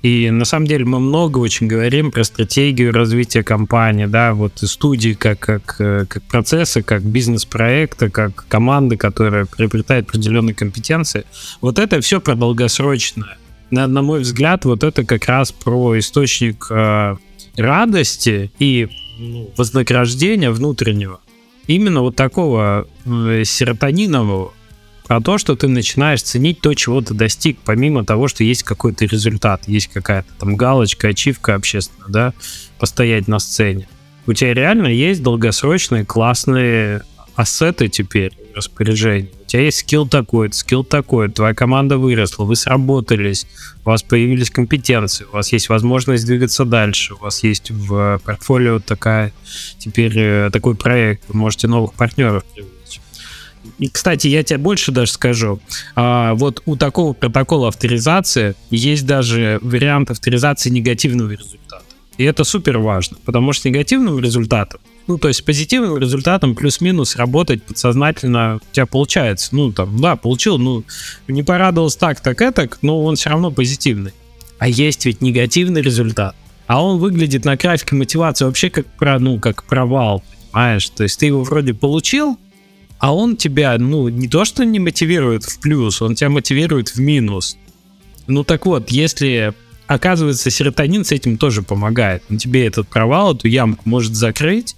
И 0.05 0.31
на 0.31 0.45
самом 0.45 0.67
деле 0.67 0.85
мы 0.85 1.01
много 1.01 1.39
очень 1.39 1.67
говорим 1.67 2.11
про 2.11 2.25
стратегию 2.25 2.93
развития 2.93 3.43
компании, 3.43 4.05
да, 4.05 4.35
вот 4.35 4.63
и 4.63 4.67
студии 4.67 5.15
как, 5.15 5.39
как, 5.39 5.77
э, 5.79 6.05
как 6.07 6.23
процессы, 6.25 6.83
как 6.83 7.03
бизнес-проекты, 7.03 8.11
как 8.11 8.45
команды, 8.47 8.99
которая 8.99 9.47
приобретает 9.47 10.11
определенные 10.11 10.55
компетенции. 10.55 11.25
Вот 11.63 11.79
это 11.79 12.03
все 12.03 12.21
про 12.21 12.35
долгосрочное. 12.35 13.39
На, 13.71 13.87
на 13.87 14.03
мой 14.03 14.21
взгляд, 14.21 14.67
вот 14.67 14.85
это 14.85 15.07
как 15.07 15.25
раз 15.25 15.53
про 15.53 15.99
источник 15.99 16.67
э, 16.69 17.17
радости 17.57 18.53
и 18.59 18.91
ну, 19.19 19.51
вознаграждения 19.57 20.51
внутреннего. 20.51 21.21
Именно 21.67 22.03
вот 22.03 22.15
такого 22.15 22.87
э, 23.07 23.43
серотонинового, 23.47 24.53
про 25.07 25.21
то, 25.21 25.39
что 25.39 25.55
ты 25.55 25.69
начинаешь 25.69 26.23
ценить 26.23 26.61
то, 26.61 26.75
чего 26.75 27.01
ты 27.01 27.15
достиг, 27.15 27.59
помимо 27.65 28.05
того, 28.05 28.29
что 28.29 28.43
есть 28.43 28.63
какой-то 28.63 29.05
результат, 29.05 29.69
есть 29.69 29.89
какая-то 29.89 30.29
там 30.39 30.57
галочка, 30.57 31.09
ачивка 31.09 31.55
общественная, 31.55 32.09
да, 32.09 32.35
постоять 32.79 33.29
на 33.29 33.39
сцене. 33.39 33.89
У 34.27 34.33
тебя 34.33 34.55
реально 34.55 34.87
есть 34.87 35.23
долгосрочные 35.23 36.05
классные 36.05 37.03
ассеты 37.35 37.89
теперь 37.89 38.33
в. 38.55 39.31
У 39.43 39.47
тебя 39.47 39.63
есть 39.63 39.79
скилл 39.79 40.09
такой, 40.09 40.53
скилл 40.53 40.85
такой, 40.85 41.31
твоя 41.31 41.55
команда 41.55 41.99
выросла, 41.99 42.45
вы 42.45 42.57
сработались, 42.57 43.47
у 43.85 43.91
вас 43.91 44.03
появились 44.03 44.51
компетенции, 44.51 45.27
у 45.31 45.35
вас 45.35 45.53
есть 45.53 45.69
возможность 45.69 46.25
двигаться 46.25 46.65
дальше, 46.65 47.15
у 47.15 47.19
вас 47.19 47.43
есть 47.43 47.71
в 47.71 48.21
портфолио 48.25 48.79
такая, 48.79 49.33
теперь 49.79 50.17
э, 50.17 50.51
такой 50.53 50.77
проект, 50.77 51.25
вы 51.29 51.39
можете 51.39 51.67
новых 51.67 51.93
партнеров 51.95 52.45
привлечь. 52.55 52.74
И, 53.79 53.89
кстати, 53.89 54.29
я 54.29 54.43
тебе 54.43 54.59
больше 54.59 54.93
даже 54.93 55.13
скажу. 55.13 55.61
А, 55.95 56.35
вот 56.35 56.63
у 56.67 56.77
такого 56.77 57.13
протокола 57.13 57.69
авторизации 57.69 58.55
есть 58.71 59.07
даже 59.07 59.59
вариант 59.63 60.11
авторизации 60.11 60.71
негативного 60.71 61.31
результата. 61.31 61.85
И 62.19 62.25
это 62.25 62.45
супер 62.45 62.79
важно, 62.79 63.17
потому 63.25 63.53
что 63.53 63.69
негативным 63.69 64.21
результатом 64.21 64.81
ну, 65.07 65.19
то 65.19 65.29
есть 65.29 65.45
позитивным 65.45 65.99
результатом 65.99 66.55
плюс-минус 66.55 67.17
работать 67.17 67.63
подсознательно 67.63 68.57
у 68.57 68.75
тебя 68.75 68.87
получается. 68.87 69.55
Ну, 69.55 69.73
там, 69.73 70.01
да, 70.01 70.17
получил, 70.17 70.59
ну, 70.59 70.85
не 71.29 71.43
порадовался 71.43 71.99
так, 71.99 72.21
так, 72.21 72.41
этак, 72.41 72.79
но 72.83 73.03
он 73.03 73.17
все 73.17 73.31
равно 73.31 73.51
позитивный. 73.51 74.13
А 74.59 74.69
есть 74.69 75.05
ведь 75.05 75.21
негативный 75.21 75.83
результат. 75.83 76.35
А 76.67 76.83
он 76.83 76.99
выглядит 76.99 77.45
на 77.45 77.57
графике 77.57 77.95
мотивации 77.95 78.47
вообще 78.47 78.71
как, 78.71 78.87
про, 78.97 79.19
ну, 79.19 79.39
как 79.39 79.65
провал, 79.65 80.23
понимаешь? 80.53 80.89
То 80.89 81.03
есть 81.03 81.21
ты 81.21 81.27
его 81.27 81.43
вроде 81.43 81.75
получил, 81.75 82.39
а 82.99 83.15
он 83.15 83.37
тебя, 83.37 83.77
ну, 83.79 84.09
не 84.09 84.29
то 84.29 84.45
что 84.45 84.65
не 84.65 84.79
мотивирует 84.79 85.45
в 85.45 85.61
плюс, 85.61 86.01
он 86.03 86.15
тебя 86.15 86.31
мотивирует 86.31 86.91
в 86.91 87.01
минус. 87.01 87.57
Ну 88.27 88.45
так 88.45 88.67
вот, 88.67 88.91
если 88.91 89.55
оказывается, 89.87 90.51
серотонин 90.51 91.05
с 91.05 91.13
этим 91.13 91.37
тоже 91.37 91.63
помогает. 91.63 92.23
Он 92.31 92.39
тебе 92.39 92.67
этот 92.67 92.89
провал, 92.89 93.35
эту 93.35 93.49
ямку 93.49 93.83
может 93.89 94.15
закрыть, 94.15 94.77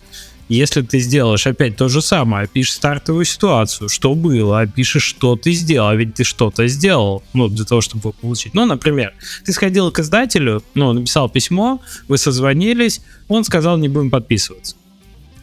Если 0.48 0.82
ты 0.82 1.00
сделаешь 1.00 1.46
опять 1.46 1.76
то 1.76 1.88
же 1.88 2.00
самое, 2.00 2.44
опишешь 2.44 2.74
стартовую 2.74 3.24
ситуацию, 3.24 3.88
что 3.88 4.14
было, 4.14 4.60
опишешь, 4.60 5.02
что 5.02 5.34
ты 5.34 5.50
сделал, 5.50 5.88
а 5.88 5.96
ведь 5.96 6.14
ты 6.14 6.22
что-то 6.22 6.68
сделал, 6.68 7.24
ну, 7.32 7.48
для 7.48 7.64
того, 7.64 7.80
чтобы 7.80 8.12
получить. 8.12 8.54
Ну, 8.54 8.64
например, 8.64 9.12
ты 9.44 9.52
сходил 9.52 9.90
к 9.90 9.98
издателю, 9.98 10.62
ну, 10.74 10.92
написал 10.92 11.28
письмо, 11.28 11.82
вы 12.06 12.16
созвонились, 12.16 13.00
он 13.26 13.42
сказал, 13.42 13.76
не 13.76 13.88
будем 13.88 14.10
подписываться. 14.10 14.76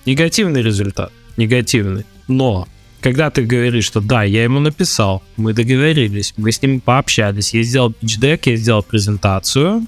Негативный 0.05 0.61
результат, 0.61 1.11
негативный. 1.35 2.05
Но 2.27 2.67
когда 3.01 3.29
ты 3.29 3.43
говоришь, 3.43 3.85
что 3.85 3.99
да, 3.99 4.23
я 4.23 4.43
ему 4.43 4.59
написал, 4.59 5.21
мы 5.35 5.53
договорились, 5.53 6.33
мы 6.37 6.51
с 6.51 6.61
ним 6.61 6.79
пообщались, 6.79 7.53
я 7.53 7.63
сделал 7.63 7.91
пичдек, 7.91 8.47
я 8.47 8.55
сделал 8.55 8.81
презентацию, 8.81 9.85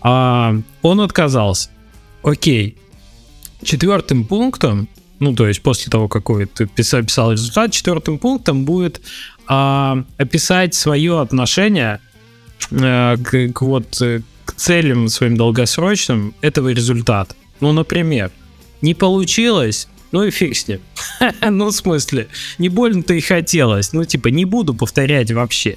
а 0.00 0.56
он 0.82 1.00
отказался. 1.00 1.70
Окей, 2.22 2.76
четвертым 3.62 4.24
пунктом, 4.24 4.88
ну, 5.20 5.34
то 5.34 5.46
есть 5.46 5.62
после 5.62 5.90
того, 5.90 6.08
какой 6.08 6.46
ты 6.46 6.66
писал, 6.66 7.02
писал 7.04 7.32
результат, 7.32 7.70
четвертым 7.70 8.18
пунктом 8.18 8.64
будет 8.64 9.00
а, 9.46 10.04
описать 10.18 10.74
свое 10.74 11.20
отношение 11.20 12.00
а, 12.72 13.16
к, 13.16 13.52
к 13.52 13.62
вот 13.62 14.02
э, 14.02 14.22
к 14.44 14.54
целям 14.54 15.08
своим 15.08 15.36
долгосрочным 15.36 16.34
этого 16.40 16.70
результата. 16.70 17.34
Ну, 17.60 17.72
например, 17.72 18.32
не 18.80 18.94
получилось, 18.94 19.88
ну 20.12 20.22
и 20.22 20.30
фиг 20.30 20.56
с 20.56 20.68
ним. 20.68 20.80
ну, 21.50 21.66
в 21.66 21.72
смысле, 21.72 22.28
не 22.58 22.68
больно-то 22.68 23.14
и 23.14 23.20
хотелось. 23.20 23.92
Ну, 23.92 24.04
типа, 24.04 24.28
не 24.28 24.44
буду 24.44 24.74
повторять 24.74 25.32
вообще. 25.32 25.76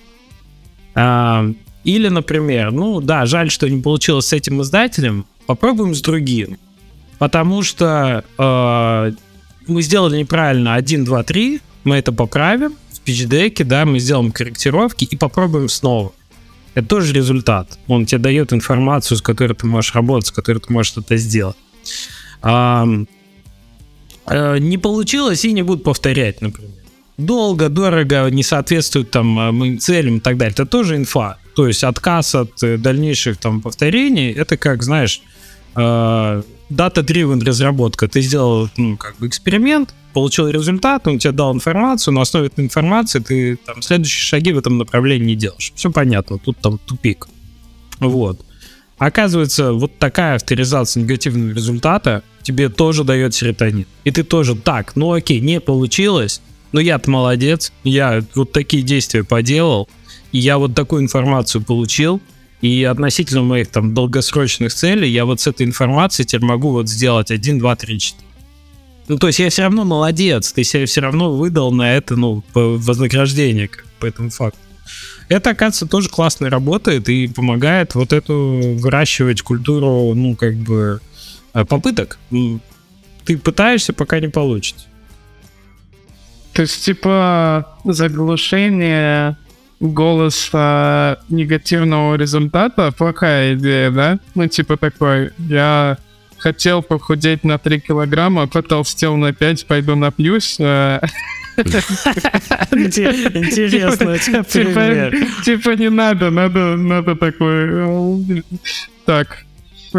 А, 0.93 1.49
или, 1.83 2.09
например, 2.09 2.71
ну 2.71 3.01
да, 3.01 3.25
жаль, 3.25 3.49
что 3.49 3.69
не 3.69 3.81
получилось 3.81 4.27
с 4.27 4.33
этим 4.33 4.61
издателем, 4.61 5.25
попробуем 5.45 5.95
с 5.95 6.01
другим. 6.01 6.57
Потому 7.17 7.63
что 7.63 8.25
э, 8.37 9.11
мы 9.67 9.81
сделали 9.81 10.17
неправильно 10.17 10.75
1, 10.75 11.05
2, 11.05 11.23
3, 11.23 11.61
мы 11.85 11.95
это 11.95 12.11
поправим 12.11 12.73
в 12.91 12.99
пичдеке, 13.01 13.63
да, 13.63 13.85
мы 13.85 13.99
сделаем 13.99 14.31
корректировки 14.31 15.05
и 15.05 15.15
попробуем 15.15 15.69
снова. 15.69 16.11
Это 16.73 16.87
тоже 16.87 17.13
результат. 17.13 17.79
Он 17.87 18.05
тебе 18.05 18.19
дает 18.19 18.51
информацию, 18.51 19.17
с 19.17 19.21
которой 19.21 19.53
ты 19.53 19.65
можешь 19.65 19.95
работать, 19.95 20.27
с 20.27 20.31
которой 20.31 20.59
ты 20.59 20.73
можешь 20.73 20.91
что-то 20.91 21.15
сделать. 21.15 21.55
А, 24.25 24.57
не 24.57 24.77
получилось 24.77 25.45
и 25.45 25.53
не 25.53 25.61
буду 25.61 25.83
повторять, 25.83 26.41
например. 26.41 26.71
Долго, 27.17 27.69
дорого, 27.69 28.27
не 28.29 28.43
соответствует 28.43 29.09
там 29.09 29.39
э, 29.39 29.51
моим 29.51 29.79
целям 29.79 30.17
и 30.17 30.19
так 30.19 30.35
далее. 30.37 30.51
Это 30.51 30.65
тоже 30.65 30.97
инфа. 30.97 31.37
То 31.55 31.65
есть 31.65 31.83
отказ 31.85 32.35
от 32.35 32.61
э, 32.61 32.77
дальнейших 32.77 33.37
там 33.37 33.61
повторений, 33.61 34.33
это 34.33 34.57
как, 34.57 34.83
знаешь, 34.83 35.21
э, 35.75 36.43
data-driven 36.69 37.45
разработка. 37.45 38.09
Ты 38.09 38.19
сделал, 38.19 38.69
ну, 38.75 38.97
как 38.97 39.15
бы 39.17 39.27
эксперимент, 39.27 39.93
получил 40.13 40.49
результат, 40.49 41.07
он 41.07 41.19
тебе 41.19 41.31
дал 41.31 41.53
информацию, 41.53 42.13
на 42.13 42.21
основе 42.21 42.47
этой 42.47 42.65
информации 42.65 43.19
ты 43.19 43.57
там 43.57 43.81
следующие 43.81 44.21
шаги 44.21 44.51
в 44.51 44.57
этом 44.57 44.77
направлении 44.77 45.27
не 45.27 45.35
делаешь. 45.35 45.71
Все 45.75 45.91
понятно, 45.91 46.37
тут 46.37 46.57
там 46.57 46.79
тупик. 46.79 47.27
Вот. 47.99 48.41
Оказывается, 48.97 49.73
вот 49.73 49.97
такая 49.99 50.35
авторизация 50.35 51.03
негативного 51.03 51.53
результата 51.53 52.23
тебе 52.45 52.69
тоже 52.69 53.03
дает 53.03 53.33
серотонин. 53.33 53.87
И 54.03 54.11
ты 54.11 54.23
тоже 54.23 54.55
так, 54.55 54.95
ну 54.95 55.11
окей, 55.11 55.39
не 55.39 55.59
получилось, 55.59 56.41
но 56.71 56.79
я-то 56.79 57.09
молодец, 57.09 57.73
я 57.83 58.23
вот 58.35 58.51
такие 58.51 58.83
действия 58.83 59.23
поделал, 59.23 59.89
и 60.31 60.37
я 60.37 60.57
вот 60.57 60.75
такую 60.75 61.01
информацию 61.01 61.63
получил, 61.63 62.21
и 62.61 62.83
относительно 62.83 63.41
моих 63.41 63.69
там 63.69 63.93
долгосрочных 63.93 64.73
целей, 64.73 65.09
я 65.09 65.25
вот 65.25 65.41
с 65.41 65.47
этой 65.47 65.65
информацией 65.65 66.25
теперь 66.25 66.45
могу 66.45 66.71
вот 66.71 66.87
сделать 66.87 67.31
1, 67.31 67.59
2, 67.59 67.75
3, 67.75 67.99
4. 67.99 68.27
Ну, 69.07 69.17
то 69.17 69.27
есть 69.27 69.39
я 69.39 69.49
все 69.49 69.63
равно 69.63 69.83
молодец, 69.83 70.51
ты 70.51 70.63
себе 70.63 70.85
все 70.85 71.01
равно 71.01 71.35
выдал 71.35 71.71
на 71.71 71.95
это, 71.95 72.15
ну, 72.15 72.43
вознаграждение 72.53 73.67
как, 73.67 73.85
по 73.99 74.05
этому 74.05 74.29
факту. 74.29 74.59
Это, 75.29 75.51
оказывается, 75.51 75.87
тоже 75.87 76.09
классно 76.09 76.49
работает 76.49 77.09
и 77.09 77.27
помогает 77.27 77.95
вот 77.95 78.13
эту 78.13 78.75
выращивать 78.77 79.41
культуру, 79.41 80.13
ну, 80.15 80.35
как 80.35 80.55
бы, 80.55 81.01
попыток. 81.63 82.17
Ты 83.23 83.37
пытаешься, 83.37 83.93
пока 83.93 84.19
не 84.19 84.27
получится. 84.27 84.85
То 86.53 86.63
есть, 86.63 86.83
типа, 86.85 87.77
заглушение 87.83 89.37
голоса 89.79 91.19
негативного 91.29 92.15
результата 92.15 92.91
плохая 92.91 93.55
идея, 93.55 93.91
да? 93.91 94.19
Ну, 94.35 94.47
типа 94.47 94.77
такой, 94.77 95.31
я 95.37 95.97
хотел 96.37 96.81
похудеть 96.81 97.43
на 97.43 97.57
3 97.57 97.79
килограмма, 97.81 98.47
потолстел 98.47 99.17
на 99.17 99.33
5, 99.33 99.65
пойду 99.65 99.95
напьюсь. 99.95 100.55
Э. 100.59 101.01
Интересно, 102.75 104.17
типа, 104.17 105.43
типа 105.43 105.69
не 105.71 105.89
надо, 105.89 106.29
надо, 106.29 106.75
надо 106.75 107.15
такой... 107.15 107.69
Э, 109.07 109.23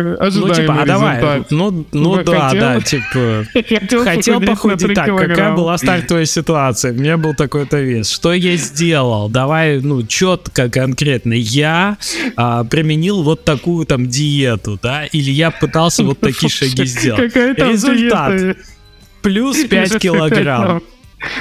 так, 0.03 0.35
ну, 0.35 0.55
типа, 0.55 0.83
а 0.83 0.87
давай, 0.87 1.45
ну, 1.51 1.87
ну 1.93 2.23
да, 2.23 2.49
хотел, 2.49 2.61
да, 2.61 2.81
типа, 2.81 3.47
хотел, 3.55 4.05
хотел 4.05 4.41
похудеть. 4.41 4.95
Так, 4.95 5.07
килограмма. 5.07 5.35
какая 5.35 5.55
была 5.55 5.79
стартовая 5.79 6.25
ситуация? 6.25 6.93
У 6.93 6.97
меня 6.97 7.17
был 7.17 7.35
такой-то 7.35 7.81
вес. 7.81 8.11
Что 8.11 8.33
я 8.33 8.57
сделал? 8.57 9.29
Давай, 9.29 9.81
ну, 9.81 10.03
четко, 10.03 10.69
конкретно. 10.69 11.33
Я 11.33 11.99
а, 12.37 12.65
применил 12.65 13.23
вот 13.23 13.45
такую 13.45 13.87
там 13.87 14.09
диету, 14.09 14.79
да, 14.83 15.07
или 15.07 15.31
я 15.31 15.51
пытался 15.51 16.03
вот 16.05 16.21
такие 16.21 16.49
шаги 16.51 16.85
сделать. 16.85 17.35
Результат. 17.35 18.57
Плюс 19.23 19.65
5 19.65 19.99
килограмм. 19.99 20.83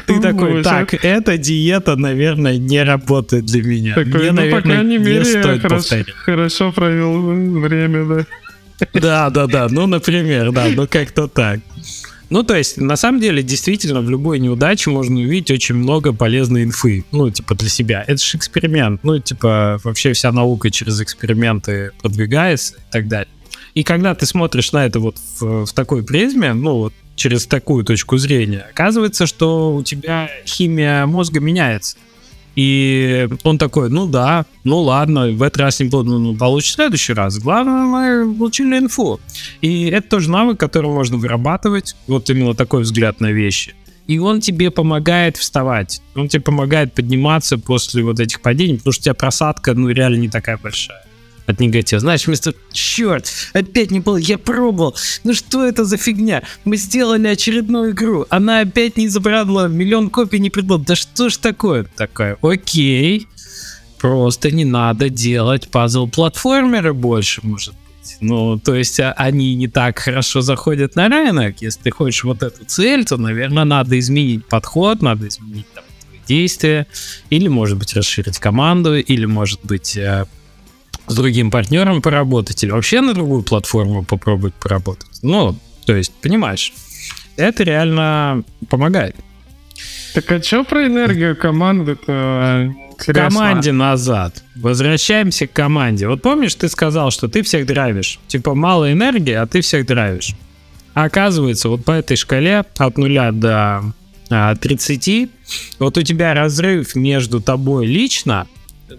Ты 0.05 0.21
такой, 0.21 0.63
так, 0.63 0.93
эта 0.93 1.37
диета, 1.37 1.95
наверное, 1.95 2.57
не 2.57 2.83
работает 2.83 3.45
для 3.45 3.63
меня. 3.63 3.95
Такой, 3.95 4.13
Мне, 4.13 4.31
ну, 4.31 4.37
наверное, 4.37 4.61
по 4.61 4.67
крайней 4.67 4.97
мере, 4.97 5.19
не 5.19 5.25
стоит 5.25 5.61
хорошо. 5.61 5.95
Хорошо 6.23 6.71
провел 6.71 7.21
время, 7.61 8.05
да. 8.05 8.25
Да, 8.93 9.29
да, 9.29 9.47
да. 9.47 9.67
Ну, 9.69 9.87
например, 9.87 10.51
да, 10.51 10.67
ну 10.69 10.87
как-то 10.87 11.27
так. 11.27 11.59
Ну, 12.29 12.43
то 12.43 12.55
есть, 12.55 12.77
на 12.77 12.95
самом 12.95 13.21
деле, 13.21 13.43
действительно, 13.43 14.01
в 14.01 14.09
любой 14.09 14.39
неудаче 14.39 14.89
можно 14.89 15.15
увидеть 15.19 15.51
очень 15.51 15.75
много 15.75 16.11
полезной 16.11 16.63
инфы. 16.63 17.05
Ну, 17.11 17.29
типа, 17.29 17.55
для 17.55 17.69
себя. 17.69 18.03
Это 18.07 18.21
же 18.21 18.37
эксперимент. 18.37 19.03
Ну, 19.03 19.19
типа, 19.19 19.79
вообще 19.83 20.13
вся 20.13 20.31
наука 20.31 20.71
через 20.71 20.99
эксперименты 20.99 21.91
продвигается 22.01 22.75
и 22.75 22.91
так 22.91 23.07
далее. 23.07 23.31
И 23.75 23.83
когда 23.83 24.15
ты 24.15 24.25
смотришь 24.25 24.71
на 24.71 24.85
это 24.85 24.99
вот 24.99 25.17
в, 25.39 25.65
в 25.65 25.73
такой 25.73 26.03
призме, 26.03 26.53
ну, 26.53 26.77
вот 26.77 26.93
через 27.15 27.45
такую 27.45 27.83
точку 27.83 28.17
зрения, 28.17 28.65
оказывается, 28.71 29.27
что 29.27 29.75
у 29.75 29.83
тебя 29.83 30.29
химия 30.45 31.05
мозга 31.05 31.39
меняется. 31.39 31.97
И 32.55 33.27
он 33.43 33.57
такой, 33.57 33.89
ну 33.89 34.07
да, 34.07 34.45
ну 34.63 34.79
ладно, 34.79 35.27
в 35.27 35.41
этот 35.41 35.57
раз 35.57 35.79
не 35.79 35.87
буду, 35.87 36.11
ну, 36.11 36.19
ну 36.19 36.35
получишь 36.35 36.71
в 36.71 36.75
следующий 36.75 37.13
раз. 37.13 37.37
Главное, 37.39 37.83
мы 37.83 38.33
получили 38.33 38.77
инфу. 38.77 39.19
И 39.61 39.85
это 39.85 40.09
тоже 40.09 40.29
навык, 40.29 40.59
который 40.59 40.89
можно 40.89 41.17
вырабатывать, 41.17 41.95
вот 42.07 42.29
именно 42.29 42.53
такой 42.53 42.83
взгляд 42.83 43.19
на 43.19 43.31
вещи. 43.31 43.75
И 44.07 44.19
он 44.19 44.39
тебе 44.39 44.69
помогает 44.69 45.35
вставать, 45.35 46.01
он 46.15 46.27
тебе 46.27 46.41
помогает 46.41 46.93
подниматься 46.93 47.57
после 47.57 48.03
вот 48.03 48.19
этих 48.19 48.41
падений, 48.41 48.77
потому 48.77 48.93
что 48.93 49.01
у 49.01 49.03
тебя 49.05 49.13
просадка, 49.15 49.73
ну, 49.73 49.89
реально 49.89 50.17
не 50.17 50.29
такая 50.29 50.57
большая 50.57 51.04
от 51.47 51.59
негатива. 51.59 51.99
Знаешь, 51.99 52.27
вместо 52.27 52.53
черт, 52.71 53.31
опять 53.53 53.91
не 53.91 53.99
было, 53.99 54.17
я 54.17 54.37
пробовал. 54.37 54.95
Ну 55.23 55.33
что 55.33 55.65
это 55.65 55.85
за 55.85 55.97
фигня? 55.97 56.43
Мы 56.63 56.77
сделали 56.77 57.27
очередную 57.27 57.91
игру, 57.91 58.25
она 58.29 58.61
опять 58.61 58.97
не 58.97 59.07
забрала, 59.07 59.67
миллион 59.67 60.09
копий 60.09 60.39
не 60.39 60.49
придала. 60.49 60.79
Да 60.79 60.95
что 60.95 61.29
ж 61.29 61.37
такое? 61.37 61.85
Такое, 61.95 62.37
окей, 62.41 63.27
просто 63.99 64.51
не 64.51 64.65
надо 64.65 65.09
делать 65.09 65.69
пазл-платформеры 65.71 66.93
больше, 66.93 67.41
может. 67.43 67.73
Ну, 68.21 68.59
то 68.59 68.75
есть 68.75 68.99
а, 68.99 69.13
они 69.13 69.55
не 69.55 69.67
так 69.67 69.99
хорошо 69.99 70.41
заходят 70.41 70.95
на 70.95 71.09
рынок. 71.09 71.61
Если 71.61 71.81
ты 71.81 71.91
хочешь 71.91 72.23
вот 72.23 72.43
эту 72.43 72.63
цель, 72.65 73.03
то, 73.05 73.17
наверное, 73.17 73.63
надо 73.63 73.97
изменить 73.97 74.45
подход, 74.45 75.01
надо 75.01 75.27
изменить 75.27 75.65
там, 75.73 75.83
действия, 76.27 76.87
или, 77.29 77.47
может 77.47 77.77
быть, 77.77 77.95
расширить 77.95 78.39
команду, 78.39 78.95
или, 78.95 79.25
может 79.25 79.59
быть, 79.63 79.97
э, 79.97 80.25
с 81.07 81.15
другим 81.15 81.51
партнером 81.51 82.01
поработать 82.01 82.63
или 82.63 82.71
вообще 82.71 83.01
на 83.01 83.13
другую 83.13 83.43
платформу 83.43 84.03
попробовать 84.03 84.53
поработать. 84.55 85.07
Ну, 85.21 85.55
то 85.85 85.95
есть, 85.95 86.11
понимаешь, 86.21 86.73
это 87.37 87.63
реально 87.63 88.43
помогает. 88.69 89.15
Так 90.13 90.31
а 90.31 90.41
что 90.41 90.63
про 90.63 90.85
энергию 90.85 91.35
команды-то? 91.35 92.73
К 92.97 93.11
команде 93.11 93.73
назад. 93.73 94.41
Возвращаемся 94.55 95.47
к 95.47 95.51
команде. 95.51 96.07
Вот 96.07 96.21
помнишь, 96.21 96.55
ты 96.55 96.69
сказал, 96.69 97.11
что 97.11 97.27
ты 97.27 97.43
всех 97.43 97.65
драйвишь. 97.65 98.19
Типа 98.27 98.55
мало 98.55 98.91
энергии, 98.91 99.33
а 99.33 99.45
ты 99.45 99.59
всех 99.59 99.85
драйвишь. 99.85 100.33
А 100.93 101.03
оказывается, 101.03 101.67
вот 101.67 101.83
по 101.83 101.91
этой 101.91 102.15
шкале 102.15 102.63
от 102.77 102.97
нуля 102.97 103.33
до 103.33 103.83
а, 104.29 104.55
30, 104.55 105.29
вот 105.79 105.97
у 105.97 106.01
тебя 106.01 106.33
разрыв 106.33 106.95
между 106.95 107.41
тобой 107.41 107.85
лично 107.85 108.47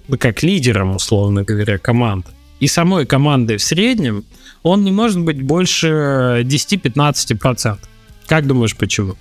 ну, 0.08 0.18
как 0.18 0.42
лидером, 0.42 0.96
условно 0.96 1.42
говоря, 1.42 1.78
команды, 1.78 2.28
и 2.60 2.66
самой 2.66 3.06
команды 3.06 3.56
в 3.56 3.62
среднем, 3.62 4.24
он 4.62 4.84
не 4.84 4.92
может 4.92 5.20
быть 5.20 5.42
больше 5.42 6.42
10-15%. 6.44 7.78
Как 8.26 8.46
думаешь, 8.46 8.76
почему? 8.76 9.14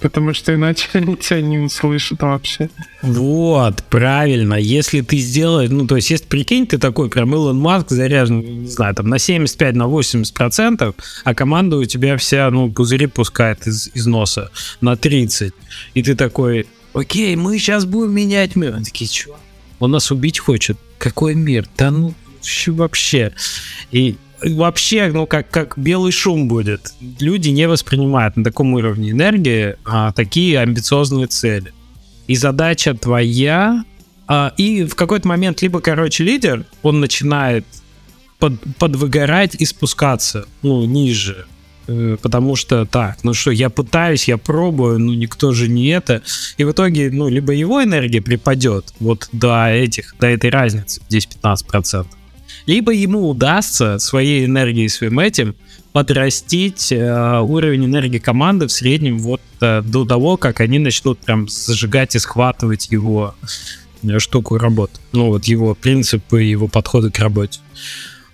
Потому 0.00 0.32
что 0.32 0.54
иначе 0.54 0.88
они 0.92 1.16
тебя 1.16 1.40
не 1.40 1.58
услышат 1.58 2.22
вообще. 2.22 2.70
Вот, 3.02 3.82
правильно. 3.84 4.54
Если 4.54 5.00
ты 5.00 5.18
сделаешь, 5.18 5.70
ну, 5.70 5.86
то 5.86 5.96
есть, 5.96 6.10
если 6.10 6.26
прикинь, 6.26 6.66
ты 6.66 6.78
такой 6.78 7.10
прям 7.10 7.34
Илон 7.34 7.58
Маск 7.58 7.90
заряжен, 7.90 8.40
не 8.62 8.68
знаю, 8.68 8.94
там 8.94 9.08
на 9.08 9.18
75, 9.18 9.74
на 9.74 9.86
80 9.86 10.32
процентов, 10.34 10.94
а 11.24 11.34
команда 11.34 11.76
у 11.76 11.84
тебя 11.84 12.16
вся, 12.16 12.50
ну, 12.50 12.70
пузыри 12.70 13.06
пускает 13.06 13.66
из, 13.66 13.90
из 13.94 14.06
носа 14.06 14.50
на 14.80 14.96
30. 14.96 15.52
И 15.94 16.02
ты 16.02 16.14
такой, 16.14 16.66
окей, 16.92 17.34
мы 17.36 17.58
сейчас 17.58 17.84
будем 17.84 18.12
менять 18.12 18.54
мир. 18.56 18.74
Они 18.76 18.84
такие, 18.84 19.10
что? 19.10 19.36
Он 19.80 19.90
нас 19.90 20.10
убить 20.10 20.38
хочет. 20.38 20.78
Какой 20.98 21.34
мир? 21.34 21.66
Да 21.76 21.90
ну, 21.90 22.14
вообще. 22.68 23.32
И 23.90 24.16
вообще, 24.42 25.10
ну, 25.12 25.26
как, 25.26 25.50
как 25.50 25.78
белый 25.78 26.12
шум 26.12 26.48
будет. 26.48 26.92
Люди 27.20 27.48
не 27.50 27.68
воспринимают 27.68 28.36
на 28.36 28.44
таком 28.44 28.74
уровне 28.74 29.10
энергии 29.10 29.76
а, 29.84 30.12
такие 30.12 30.58
амбициозные 30.60 31.26
цели. 31.26 31.72
И 32.26 32.36
задача 32.36 32.94
твоя... 32.94 33.84
А, 34.26 34.52
и 34.56 34.84
в 34.84 34.94
какой-то 34.94 35.26
момент 35.26 35.62
либо, 35.62 35.80
короче, 35.80 36.24
лидер, 36.24 36.64
он 36.82 37.00
начинает 37.00 37.64
под, 38.38 38.54
подвыгорать 38.78 39.54
и 39.54 39.64
спускаться, 39.64 40.46
ну, 40.62 40.84
ниже. 40.84 41.46
Э, 41.88 42.18
потому 42.20 42.54
что 42.54 42.84
так, 42.84 43.24
ну 43.24 43.32
что, 43.32 43.50
я 43.50 43.70
пытаюсь, 43.70 44.28
я 44.28 44.36
пробую, 44.36 44.98
ну 44.98 45.14
никто 45.14 45.52
же 45.52 45.68
не 45.68 45.86
это. 45.88 46.22
И 46.58 46.64
в 46.64 46.72
итоге, 46.72 47.10
ну, 47.10 47.28
либо 47.28 47.52
его 47.52 47.82
энергия 47.82 48.20
припадет 48.20 48.92
вот 49.00 49.28
до 49.32 49.68
этих, 49.68 50.14
до 50.20 50.26
этой 50.26 50.50
разницы, 50.50 51.00
10-15%, 51.10 52.06
либо 52.68 52.92
ему 52.92 53.30
удастся 53.30 53.98
своей 53.98 54.44
энергией, 54.44 54.88
своим 54.88 55.18
этим 55.18 55.56
подрастить 55.92 56.92
э, 56.92 57.40
уровень 57.40 57.86
энергии 57.86 58.18
команды 58.18 58.66
в 58.66 58.72
среднем 58.72 59.18
вот 59.18 59.40
э, 59.62 59.80
до 59.80 60.04
того, 60.04 60.36
как 60.36 60.60
они 60.60 60.78
начнут 60.78 61.18
прям 61.18 61.48
зажигать 61.48 62.14
и 62.14 62.18
схватывать 62.18 62.90
его 62.90 63.34
э, 64.02 64.18
штуку 64.18 64.58
работы. 64.58 65.00
Ну 65.12 65.28
вот 65.28 65.46
его 65.46 65.74
принципы, 65.74 66.42
его 66.42 66.68
подходы 66.68 67.10
к 67.10 67.18
работе. 67.18 67.58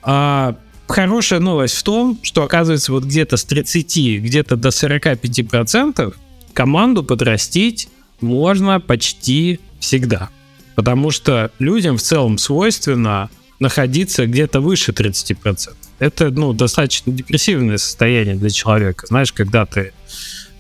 А, 0.02 0.56
хорошая 0.88 1.38
новость 1.38 1.76
в 1.76 1.84
том, 1.84 2.18
что 2.22 2.42
оказывается 2.42 2.90
вот 2.90 3.04
где-то 3.04 3.36
с 3.36 3.44
30, 3.44 4.20
где-то 4.20 4.56
до 4.56 4.72
45 4.72 5.48
процентов 5.48 6.14
команду 6.54 7.04
подрастить 7.04 7.88
можно 8.20 8.80
почти 8.80 9.60
всегда. 9.78 10.28
Потому 10.74 11.12
что 11.12 11.52
людям 11.60 11.98
в 11.98 12.02
целом 12.02 12.36
свойственно 12.36 13.30
находиться 13.64 14.26
где-то 14.26 14.60
выше 14.60 14.92
30%. 14.92 15.74
Это, 15.98 16.30
ну, 16.30 16.52
достаточно 16.52 17.12
депрессивное 17.12 17.78
состояние 17.78 18.36
для 18.36 18.50
человека. 18.50 19.06
Знаешь, 19.06 19.32
когда 19.32 19.64
ты 19.64 19.92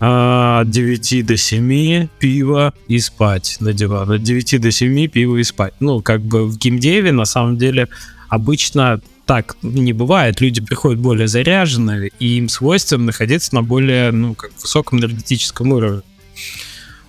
а, 0.00 0.60
от 0.60 0.70
9 0.70 1.26
до 1.26 1.36
7 1.36 2.08
пиво 2.18 2.72
и 2.88 2.98
спать 2.98 3.58
на 3.60 3.72
диван. 3.72 4.10
От 4.10 4.22
9 4.22 4.60
до 4.60 4.70
7 4.70 5.08
пиво 5.08 5.36
и 5.36 5.44
спать. 5.44 5.74
Ну, 5.80 6.00
как 6.00 6.22
бы 6.22 6.46
в 6.46 6.56
геймдеве 6.56 7.12
на 7.12 7.26
самом 7.26 7.58
деле 7.58 7.88
обычно 8.28 9.00
так 9.26 9.56
не 9.62 9.92
бывает. 9.92 10.40
Люди 10.40 10.62
приходят 10.62 11.00
более 11.00 11.28
заряженные, 11.28 12.10
и 12.18 12.38
им 12.38 12.48
свойственно 12.48 13.04
находиться 13.04 13.54
на 13.54 13.62
более, 13.62 14.12
ну, 14.12 14.34
как 14.34 14.50
высоком 14.60 14.98
энергетическом 14.98 15.72
уровне. 15.72 16.02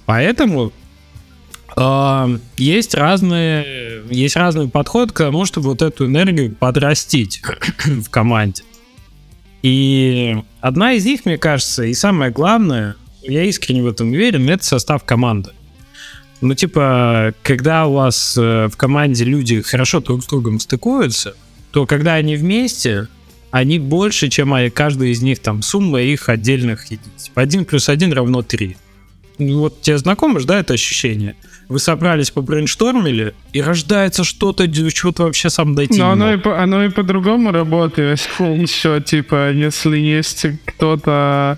Поэтому 0.06 0.72
есть 2.58 2.96
разные, 2.96 4.04
есть 4.10 4.36
разный 4.36 4.70
подход 4.70 5.12
к 5.12 5.18
тому, 5.18 5.46
чтобы 5.46 5.70
вот 5.70 5.82
эту 5.82 6.06
энергию 6.06 6.56
подрастить 6.56 7.42
в 7.86 8.10
команде. 8.10 8.64
И 9.62 10.38
одна 10.62 10.94
из 10.94 11.06
них, 11.06 11.26
мне 11.26 11.38
кажется, 11.38 11.84
и 11.84 11.94
самое 11.94 12.32
главное, 12.32 12.96
я 13.24 13.44
искренне 13.44 13.84
в 13.84 13.88
этом 13.88 14.12
уверен, 14.12 14.50
это 14.50 14.64
состав 14.64 15.04
команды. 15.04 15.52
Ну, 16.42 16.54
типа, 16.54 17.34
когда 17.42 17.88
у 17.88 17.94
вас 17.94 18.38
э, 18.38 18.68
в 18.72 18.78
команде 18.78 19.24
люди 19.24 19.62
хорошо 19.62 20.02
друг 20.02 20.24
с 20.24 20.28
другом 20.28 20.60
стыкуются, 20.60 21.36
то 21.72 21.86
когда 21.86 22.14
они 22.14 22.36
вместе, 22.36 23.08
они 23.52 23.80
больше, 23.80 24.30
чем 24.30 24.54
каждый 24.72 25.12
из 25.12 25.22
них 25.22 25.40
там 25.40 25.62
сумма 25.62 26.02
их 26.02 26.30
отдельных 26.30 26.86
единиц. 26.86 27.32
Один 27.34 27.66
плюс 27.66 27.90
один 27.90 28.14
равно 28.14 28.44
три. 28.44 28.78
Ну, 29.40 29.60
вот 29.60 29.82
тебе 29.82 29.98
знакомо 29.98 30.40
же, 30.40 30.46
да, 30.46 30.60
это 30.60 30.74
ощущение? 30.74 31.36
Вы 31.68 31.80
собрались, 31.80 32.30
побрейнштормили, 32.30 33.34
и 33.52 33.62
рождается 33.62 34.24
что-то, 34.24 34.68
что-то 34.90 35.24
вообще 35.24 35.50
сам 35.50 35.74
дойти 35.74 36.00
Но 36.00 36.12
оно 36.12 36.34
и, 36.34 36.38
по, 36.38 36.62
оно 36.62 36.84
и 36.84 36.90
по-другому 36.90 37.52
работает. 37.52 38.20
Еще, 38.40 39.02
типа, 39.02 39.52
если 39.52 39.98
есть 39.98 40.46
кто-то, 40.66 41.58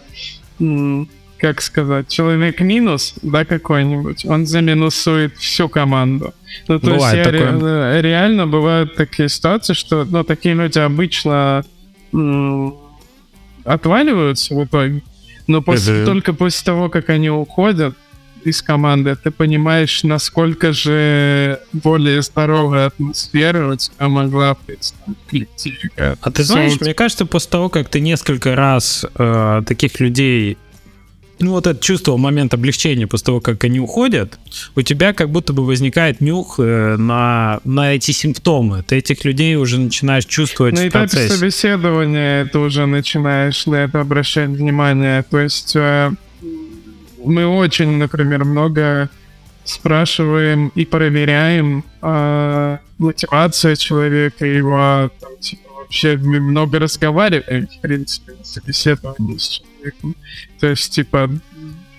как 1.38 1.62
сказать, 1.62 2.08
человек 2.08 2.62
минус, 2.62 3.16
да, 3.22 3.44
какой-нибудь, 3.44 4.26
он 4.26 4.46
заминусует 4.46 5.36
всю 5.38 5.68
команду. 5.68 6.34
Ну, 6.68 6.80
то 6.80 6.92
Бывает 6.92 7.28
есть 7.28 7.40
такое. 7.46 7.94
Ре- 7.94 8.02
реально 8.02 8.48
бывают 8.48 8.96
такие 8.96 9.28
ситуации, 9.28 9.74
что, 9.74 10.06
ну, 10.06 10.24
такие 10.24 10.56
люди 10.56 10.80
обычно 10.80 11.66
отваливаются 13.66 14.56
в 14.56 14.64
итоге, 14.64 15.04
но 15.48 15.62
после, 15.62 16.06
только 16.06 16.34
после 16.34 16.66
того, 16.66 16.90
как 16.90 17.10
они 17.10 17.30
уходят 17.30 17.96
из 18.48 18.62
команды, 18.62 19.16
ты 19.16 19.32
понимаешь, 19.32 20.04
насколько 20.04 20.74
же 20.74 21.60
более 21.74 22.22
здоровая 22.22 22.88
атмосфера 22.88 23.74
у 23.74 23.76
тебя 23.76 24.08
могла 24.08 24.56
представить. 24.56 25.50
А 26.22 26.32
ты 26.32 26.44
знаешь, 26.44 26.80
мне 26.80 26.94
кажется, 26.94 27.26
после 27.26 27.50
того, 27.52 27.70
как 27.70 27.90
ты 27.90 28.00
несколько 28.00 28.56
раз 28.56 29.06
э, 29.18 29.62
таких 29.66 30.00
людей 30.00 30.58
ну 31.40 31.52
вот 31.52 31.68
это 31.68 31.80
чувство, 31.80 32.18
момент 32.18 32.54
облегчения 32.54 33.08
после 33.08 33.26
того, 33.26 33.42
как 33.42 33.64
они 33.64 33.80
уходят, 33.80 34.40
у 34.76 34.82
тебя 34.82 35.14
как 35.14 35.30
будто 35.30 35.54
бы 35.54 35.66
возникает 35.66 36.22
нюх 36.22 36.56
э, 36.60 36.96
на, 36.98 37.60
на 37.64 37.94
эти 37.94 38.12
симптомы. 38.12 38.84
Ты 38.84 38.98
этих 38.98 39.24
людей 39.24 39.56
уже 39.56 39.80
начинаешь 39.80 40.26
чувствовать 40.26 40.74
на 40.74 40.82
в 40.82 40.88
этапе 40.88 41.08
процессе. 41.08 41.34
собеседования 41.36 42.46
ты 42.46 42.58
уже 42.58 42.86
начинаешь 42.86 43.66
на 43.66 43.76
это 43.76 44.02
обращать 44.02 44.50
внимание. 44.50 45.24
То 45.30 45.40
есть 45.40 45.76
э, 45.76 46.12
мы 47.28 47.46
очень, 47.46 47.98
например, 47.98 48.46
много 48.46 49.10
спрашиваем 49.64 50.72
и 50.76 50.86
проверяем 50.86 51.84
э, 52.02 52.78
мотивацию 52.98 53.76
человека, 53.76 54.46
его 54.46 55.12
там, 55.20 55.38
типа, 55.40 55.70
вообще 55.80 56.18
много 56.18 56.80
разговариваем, 56.80 57.68
в 57.68 57.82
принципе, 57.82 58.34
на 58.34 58.46
собеседовании 58.46 59.38
с 59.38 59.62
человеком. 59.62 60.16
То 60.60 60.68
есть, 60.68 60.94
типа, 60.94 61.30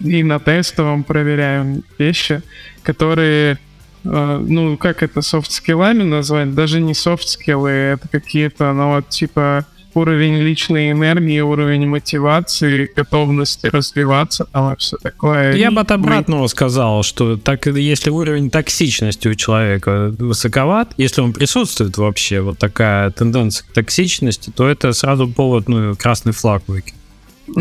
и 0.01 0.23
на 0.23 0.39
тестовом 0.39 1.05
проверяем 1.05 1.83
вещи, 1.99 2.43
которые, 2.83 3.59
э, 4.05 4.45
ну, 4.47 4.77
как 4.77 5.03
это, 5.03 5.21
софт-скиллами 5.21 6.05
назвать? 6.05 6.55
Даже 6.55 6.81
не 6.81 6.95
софт-скиллы, 6.95 7.71
это 7.71 8.09
какие-то, 8.09 8.73
ну, 8.73 8.95
вот, 8.95 9.09
типа, 9.11 9.67
уровень 9.99 10.39
личной 10.39 10.93
энергии, 10.93 11.41
уровень 11.41 11.87
мотивации, 11.87 12.91
готовности 12.97 13.67
развиваться, 13.67 14.47
там 14.47 14.77
все 14.77 14.97
такое. 14.97 15.55
Я 15.55 15.71
бы 15.71 15.81
от 15.81 15.91
обратного 15.91 16.43
мы... 16.43 16.49
сказал, 16.49 17.03
что 17.03 17.37
так 17.37 17.67
если 17.67 18.11
уровень 18.11 18.51
токсичности 18.51 19.29
у 19.29 19.35
человека 19.35 20.15
высоковат, 20.19 20.95
если 20.97 21.21
он 21.21 21.33
присутствует 21.33 21.97
вообще, 21.99 22.41
вот 22.41 22.59
такая 22.59 23.11
тенденция 23.11 23.67
к 23.67 23.73
токсичности, 23.73 24.51
то 24.51 24.69
это 24.69 24.93
сразу 24.93 25.29
повод, 25.29 25.69
ну, 25.69 25.95
красный 25.97 26.33
флаг 26.33 26.63
выкинуть 26.67 26.95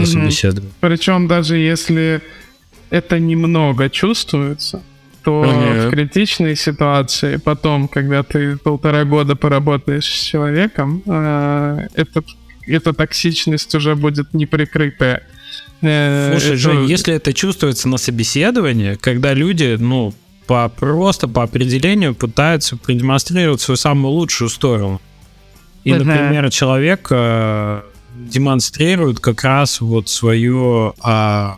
собеседование. 0.07 0.71
Причем 0.79 1.27
даже 1.27 1.57
если 1.57 2.21
это 2.89 3.19
немного 3.19 3.89
чувствуется, 3.89 4.81
то 5.28 5.41
Понятно. 5.41 5.88
в 5.88 5.91
критичной 5.91 6.55
ситуации, 6.55 7.36
потом, 7.36 7.89
когда 7.89 8.23
ты 8.23 8.55
полтора 8.55 9.03
года 9.03 9.36
поработаешь 9.36 10.05
с 10.05 10.23
человеком, 10.23 11.03
э, 11.05 11.88
это, 11.95 12.23
эта 12.65 12.93
токсичность 12.93 13.75
уже 13.75 13.97
будет 13.97 14.34
неприкрытая. 14.34 15.23
Э, 15.82 16.30
Слушай, 16.32 16.47
это... 16.47 16.57
Жень, 16.57 16.86
если 16.86 17.13
это 17.13 17.34
чувствуется 17.34 17.89
на 17.89 17.97
собеседовании, 17.97 18.95
когда 18.95 19.34
люди, 19.34 19.75
ну, 19.78 20.13
по, 20.45 20.69
просто 20.69 21.28
по 21.28 21.43
определению 21.43 22.15
пытаются 22.15 22.78
продемонстрировать 22.78 23.59
свою 23.59 23.75
самую 23.75 24.13
лучшую 24.13 24.49
сторону. 24.49 25.01
И, 25.84 25.91
например, 25.91 26.49
человек 26.51 27.07
э, 27.09 27.82
демонстрирует 28.15 29.19
как 29.19 29.43
раз 29.43 29.82
вот 29.82 30.07
свое 30.07 30.93
а, 31.01 31.57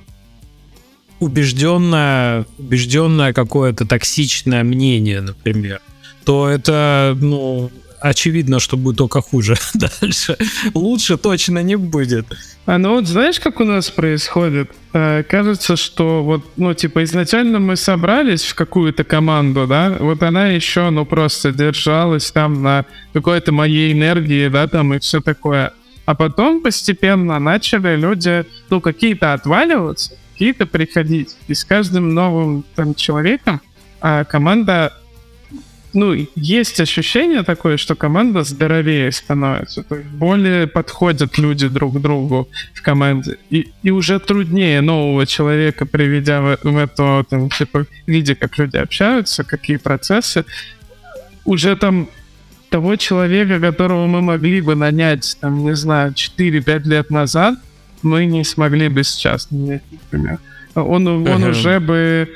убежденное, 1.20 2.46
убежденное 2.58 3.34
какое-то 3.34 3.86
токсичное 3.86 4.64
мнение, 4.64 5.22
например, 5.22 5.82
то 6.24 6.48
это, 6.48 7.18
ну, 7.20 7.72
очевидно, 8.02 8.60
что 8.60 8.78
будет 8.78 8.98
только 8.98 9.22
хуже 9.22 9.56
дальше. 9.74 10.38
Лучше 10.74 11.18
точно 11.18 11.64
не 11.64 11.76
будет. 11.76 12.26
А 12.66 12.78
ну 12.78 12.96
вот 12.96 13.08
знаешь, 13.08 13.40
как 13.40 13.60
у 13.60 13.64
нас 13.64 13.90
происходит? 13.90 14.72
Э, 14.94 15.24
кажется, 15.24 15.76
что 15.76 16.24
вот, 16.24 16.46
ну, 16.58 16.74
типа, 16.74 17.04
изначально 17.04 17.60
мы 17.60 17.76
собрались 17.76 18.44
в 18.44 18.56
какую-то 18.56 19.04
команду, 19.04 19.66
да, 19.68 19.98
вот 20.00 20.22
она 20.24 20.48
еще, 20.48 20.90
ну, 20.90 21.06
просто 21.06 21.52
держалась 21.52 22.32
там 22.32 22.62
на 22.62 22.86
какой-то 23.14 23.52
моей 23.52 23.92
энергии, 23.92 24.48
да, 24.50 24.68
там 24.68 24.94
и 24.94 25.00
все 25.00 25.20
такое. 25.20 25.74
А 26.06 26.16
потом 26.16 26.62
постепенно 26.62 27.38
начали 27.40 27.96
люди, 27.96 28.46
ну, 28.70 28.82
какие-то 28.82 29.34
отваливаться, 29.34 30.14
какие-то 30.40 30.66
приходить. 30.66 31.36
И 31.50 31.54
с 31.54 31.66
каждым 31.66 32.14
новым 32.14 32.64
там 32.76 32.96
человеком 32.96 33.60
а 34.00 34.24
команда 34.24 34.94
ну, 35.94 36.16
есть 36.36 36.80
ощущение 36.80 37.44
такое, 37.44 37.76
что 37.76 37.96
команда 37.96 38.44
здоровее 38.44 39.12
становится, 39.12 39.84
то 39.84 39.96
есть 39.96 40.08
более 40.08 40.68
подходят 40.68 41.38
люди 41.38 41.68
друг 41.68 41.98
к 41.98 42.00
другу 42.00 42.48
в 42.74 42.82
команде. 42.82 43.38
И, 43.50 43.72
и 43.84 43.90
уже 43.92 44.20
труднее 44.20 44.80
нового 44.82 45.26
человека, 45.26 45.86
приведя 45.86 46.42
в, 46.42 46.60
в 46.64 46.78
это, 46.78 47.26
там, 47.30 47.50
типа, 47.50 47.86
видя, 48.08 48.36
как 48.36 48.58
люди 48.60 48.78
общаются, 48.78 49.44
какие 49.44 49.78
процессы, 49.78 50.46
уже 51.44 51.76
там 51.76 52.08
того 52.70 52.96
человека, 52.96 53.60
которого 53.60 54.06
мы 54.06 54.22
могли 54.22 54.62
бы 54.62 54.76
нанять, 54.76 55.38
там, 55.42 55.66
не 55.66 55.76
знаю, 55.76 56.14
4-5 56.14 56.88
лет 56.88 57.10
назад, 57.10 57.56
мы 58.02 58.26
не 58.26 58.44
смогли 58.44 58.90
бы 58.90 59.04
сейчас 59.04 59.48
например. 59.52 60.40
Он, 60.76 61.08
он 61.08 61.26
uh-huh. 61.26 61.50
уже 61.50 61.80
бы 61.80 62.30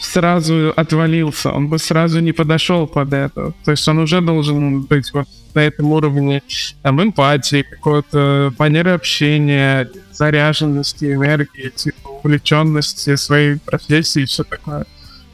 сразу 0.00 0.72
отвалился, 0.76 1.50
он 1.50 1.68
бы 1.68 1.78
сразу 1.78 2.20
не 2.20 2.32
подошел 2.32 2.86
под 2.86 3.12
это. 3.12 3.52
То 3.64 3.70
есть 3.72 3.86
он 3.88 3.98
уже 3.98 4.20
должен 4.20 4.82
быть 4.82 5.12
вот 5.12 5.26
на 5.54 5.60
этом 5.60 5.92
уровне 5.92 6.42
там, 6.82 7.02
эмпатии, 7.02 7.62
какой-то 7.62 8.52
манеры 8.58 8.92
общения, 8.92 9.90
заряженности, 10.12 11.12
энергии, 11.12 11.70
типа, 11.74 12.08
увлеченности 12.22 13.16
своей 13.16 13.58
профессии 13.58 14.22
и 14.22 14.26
все 14.26 14.44
такое. 14.44 14.86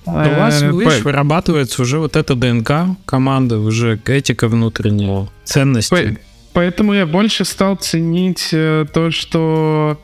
у 0.07 0.11
вас, 0.11 0.63
э, 0.63 0.71
видишь, 0.71 1.03
вырабатывается 1.03 1.83
уже 1.83 1.99
вот 1.99 2.17
эта 2.17 2.35
ДНК 2.35 2.97
команды, 3.05 3.57
уже 3.57 4.01
этика 4.07 4.49
внутренняя, 4.49 5.29
ценности. 5.45 6.19
По... 6.55 6.61
Поэтому 6.61 6.95
я 6.95 7.07
больше 7.07 7.45
стал 7.45 7.77
ценить 7.77 8.49
э, 8.53 8.87
то, 8.93 9.11
что 9.11 10.01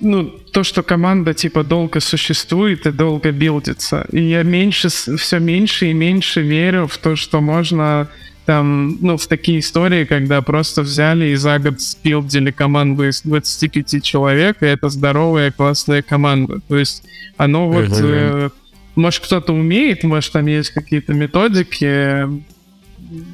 ну, 0.00 0.24
то, 0.52 0.64
что 0.64 0.82
команда, 0.82 1.34
типа, 1.34 1.62
долго 1.62 2.00
существует 2.00 2.86
и 2.86 2.90
долго 2.90 3.30
билдится. 3.32 4.06
И 4.12 4.22
я 4.22 4.42
меньше, 4.42 4.88
все 4.88 5.38
меньше 5.38 5.90
и 5.90 5.92
меньше 5.92 6.40
верю 6.40 6.86
в 6.86 6.98
то, 6.98 7.16
что 7.16 7.40
можно 7.40 8.08
там, 8.46 8.98
ну, 9.00 9.16
в 9.16 9.26
такие 9.26 9.60
истории, 9.60 10.04
когда 10.04 10.42
просто 10.42 10.82
взяли 10.82 11.26
и 11.26 11.36
за 11.36 11.58
год 11.58 11.80
спилдили 11.80 12.50
команду 12.50 13.08
из 13.08 13.22
25 13.22 14.02
человек, 14.02 14.62
и 14.62 14.66
это 14.66 14.88
здоровая, 14.88 15.52
классная 15.52 16.02
команда. 16.02 16.60
То 16.68 16.76
есть 16.76 17.04
оно 17.36 17.68
вот... 17.68 17.90
Э, 17.92 18.50
может, 18.96 19.24
кто-то 19.24 19.52
умеет, 19.52 20.02
может, 20.02 20.32
там 20.32 20.46
есть 20.46 20.70
какие-то 20.70 21.14
методики, 21.14 22.26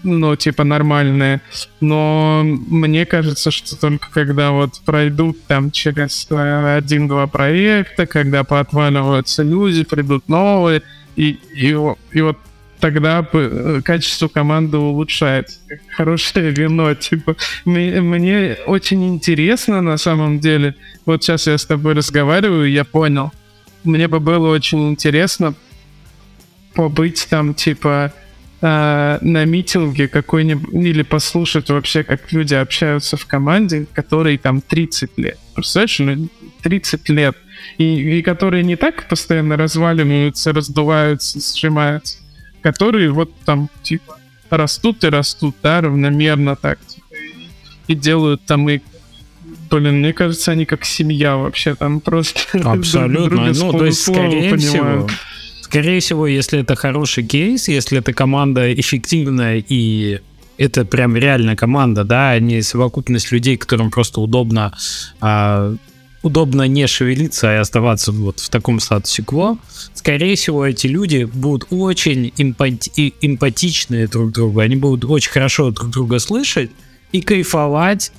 ну, 0.03 0.37
типа, 0.37 0.65
нормальные. 0.65 1.41
Но 1.81 2.43
мне 2.45 3.07
кажется, 3.07 3.51
что 3.51 3.79
только 3.79 4.11
когда 4.11 4.51
вот 4.51 4.81
пройдут 4.85 5.45
там 5.47 5.71
через 5.71 6.27
один-два 6.31 7.27
проекта, 7.27 8.07
когда 8.07 8.45
поотваливаются 8.45 9.43
люди, 9.43 9.85
придут 9.85 10.29
новые, 10.29 10.83
и, 11.17 11.39
и, 11.55 11.77
и 12.13 12.21
вот 12.21 12.39
тогда 12.81 13.27
э, 13.33 13.81
качество 13.85 14.29
команды 14.29 14.77
улучшается. 14.77 15.59
Хорошее 15.97 16.51
вино, 16.51 16.95
типа. 16.95 17.37
Мне 17.65 18.57
очень 18.67 19.09
интересно 19.09 19.83
на 19.83 19.97
самом 19.97 20.41
деле. 20.41 20.75
Вот 21.05 21.23
сейчас 21.23 21.47
я 21.47 21.59
с 21.59 21.67
тобой 21.67 21.95
разговариваю, 21.95 22.71
я 22.71 22.85
понял. 22.85 23.33
Мне 23.85 24.09
бы 24.09 24.21
было 24.21 24.49
очень 24.49 24.91
интересно 24.91 25.55
побыть 26.75 27.27
там, 27.31 27.55
типа, 27.55 28.13
э, 28.61 29.19
на 29.21 29.45
митинге 29.45 30.09
какой-нибудь, 30.09 30.73
или 30.73 31.03
послушать 31.03 31.69
вообще, 31.71 32.03
как 32.03 32.33
люди 32.33 32.55
общаются 32.55 33.17
в 33.17 33.27
команде, 33.27 33.87
которые 33.93 34.39
там 34.39 34.61
30 34.61 35.19
лет. 35.19 35.39
Представляешь, 35.55 35.99
ну, 35.99 36.29
30 36.63 37.09
лет. 37.11 37.37
И, 37.79 38.19
и 38.19 38.23
которые 38.23 38.63
не 38.63 38.77
так 38.77 39.09
постоянно 39.09 39.57
разваливаются, 39.57 40.53
раздуваются, 40.53 41.41
сжимаются, 41.41 42.19
которые 42.63 43.11
вот 43.11 43.33
там, 43.45 43.71
типа, 43.83 44.19
растут 44.51 45.05
и 45.05 45.09
растут, 45.09 45.57
да, 45.63 45.81
равномерно 45.81 46.57
так, 46.57 46.79
типа, 46.87 47.07
и, 47.89 47.93
и 47.93 47.95
делают 47.95 48.45
там 48.45 48.69
и 48.69 48.81
Блин, 49.71 49.99
мне 49.99 50.13
кажется, 50.13 50.53
они 50.53 50.65
как 50.65 50.85
семья 50.85 51.37
вообще, 51.37 51.75
там 51.75 52.01
просто... 52.01 52.41
Абсолютно, 52.65 53.53
ну, 53.53 53.73
то 53.73 53.85
есть, 53.85 54.03
скорее 54.03 54.57
всего, 54.57 55.09
Скорее 55.67 55.99
всего, 55.99 56.29
если 56.29 56.61
это 56.61 56.77
хороший 56.77 57.25
кейс, 57.25 57.67
если 57.67 57.99
эта 57.99 58.13
команда 58.13 58.73
эффективная 58.73 59.65
и 59.69 60.21
это 60.59 60.85
прям 60.85 61.17
реально 61.17 61.57
команда, 61.57 62.05
да, 62.05 62.31
а 62.31 62.39
не 62.39 62.63
совокупность 62.63 63.33
людей, 63.33 63.57
которым 63.57 63.91
просто 63.91 64.21
удобно, 64.21 64.73
а, 65.21 65.75
удобно 66.23 66.69
не 66.69 66.87
шевелиться 66.87 67.53
и 67.53 67.57
оставаться 67.57 68.13
вот 68.13 68.39
в 68.39 68.49
таком 68.49 68.79
статусе 68.79 69.25
кво. 69.25 69.59
Скорее 69.93 70.37
всего, 70.37 70.65
эти 70.65 70.87
люди 70.87 71.25
будут 71.25 71.67
очень 71.71 72.33
эмпати- 72.37 73.15
эмпатичны 73.21 74.07
друг 74.07 74.31
другу, 74.31 74.61
они 74.61 74.77
будут 74.77 75.11
очень 75.11 75.33
хорошо 75.33 75.73
друг 75.73 75.91
друга 75.91 76.21
слышать 76.21 76.71
и 77.11 77.21
кайфовать. 77.21 78.13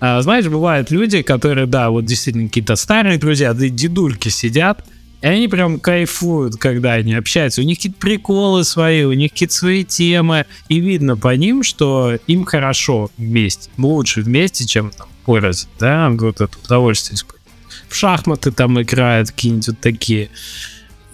А, 0.00 0.22
знаешь, 0.22 0.46
бывают 0.46 0.90
люди, 0.90 1.20
которые, 1.20 1.66
да, 1.66 1.90
вот 1.90 2.06
действительно 2.06 2.48
какие-то 2.48 2.74
старые 2.74 3.18
друзья, 3.18 3.52
да, 3.52 3.68
дедульки 3.68 4.30
сидят, 4.30 4.82
и 5.22 5.26
они 5.26 5.48
прям 5.48 5.80
кайфуют, 5.80 6.56
когда 6.56 6.92
они 6.92 7.14
общаются. 7.14 7.62
У 7.62 7.64
них 7.64 7.78
какие-то 7.78 7.98
приколы 7.98 8.64
свои, 8.64 9.04
у 9.04 9.12
них 9.12 9.32
какие-то 9.32 9.54
свои 9.54 9.84
темы. 9.84 10.46
И 10.68 10.78
видно 10.80 11.16
по 11.16 11.34
ним, 11.34 11.62
что 11.62 12.18
им 12.26 12.44
хорошо 12.44 13.10
вместе. 13.16 13.70
Лучше 13.78 14.20
вместе, 14.20 14.66
чем 14.66 14.90
там 14.90 15.08
порознь. 15.24 15.68
Да, 15.78 16.10
вот 16.10 16.40
это 16.40 16.56
удовольствие 16.64 17.16
испытывать. 17.16 17.42
В 17.88 17.94
шахматы 17.94 18.52
там 18.52 18.80
играют 18.80 19.30
какие-нибудь 19.30 19.68
вот 19.68 19.80
такие. 19.80 20.28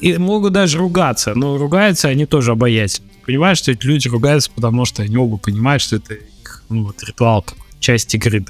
И 0.01 0.19
могут 0.19 0.53
даже 0.53 0.79
ругаться. 0.79 1.35
Но 1.35 1.57
ругаются 1.57 2.09
они 2.09 2.27
тоже 2.27 2.53
обаятельно. 2.53 3.09
Понимаешь, 3.25 3.59
что 3.59 3.71
эти 3.71 3.87
люди 3.87 4.09
ругаются, 4.09 4.51
потому 4.51 4.85
что 4.85 5.03
они 5.03 5.17
оба 5.17 5.37
понимают, 5.37 5.81
что 5.81 5.97
это 5.97 6.15
их, 6.15 6.65
ну, 6.69 6.87
вот, 6.87 7.03
ритуал, 7.05 7.47
часть 7.79 8.13
игры. 8.17 8.45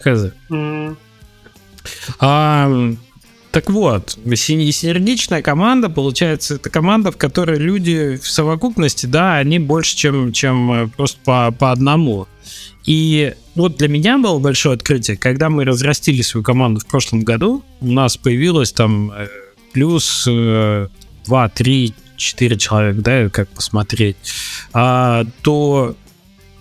Хз. 0.00 0.32
Mm. 0.50 0.96
А, 2.18 2.94
так 3.50 3.68
вот, 3.70 4.18
синергичная 4.34 5.42
команда, 5.42 5.88
получается, 5.88 6.54
это 6.54 6.70
команда, 6.70 7.10
в 7.10 7.16
которой 7.16 7.58
люди 7.58 8.18
в 8.22 8.28
совокупности, 8.28 9.06
да, 9.06 9.36
они 9.36 9.58
больше, 9.58 9.96
чем, 9.96 10.32
чем 10.32 10.72
э, 10.72 10.88
просто 10.88 11.18
по, 11.24 11.50
по 11.50 11.72
одному. 11.72 12.28
И 12.84 13.34
вот 13.54 13.76
для 13.76 13.88
меня 13.88 14.18
было 14.18 14.38
большое 14.38 14.76
открытие, 14.76 15.16
когда 15.16 15.50
мы 15.50 15.64
разрастили 15.64 16.22
свою 16.22 16.44
команду 16.44 16.80
в 16.80 16.86
прошлом 16.86 17.22
году, 17.22 17.64
у 17.80 17.86
нас 17.86 18.16
появилось 18.16 18.72
там 18.72 19.12
э, 19.12 19.28
плюс 19.72 20.24
2, 20.24 20.88
3, 21.48 21.94
4 22.16 22.56
человека, 22.56 23.00
да, 23.00 23.28
как 23.30 23.48
посмотреть, 23.48 24.16
а, 24.72 25.24
то 25.42 25.96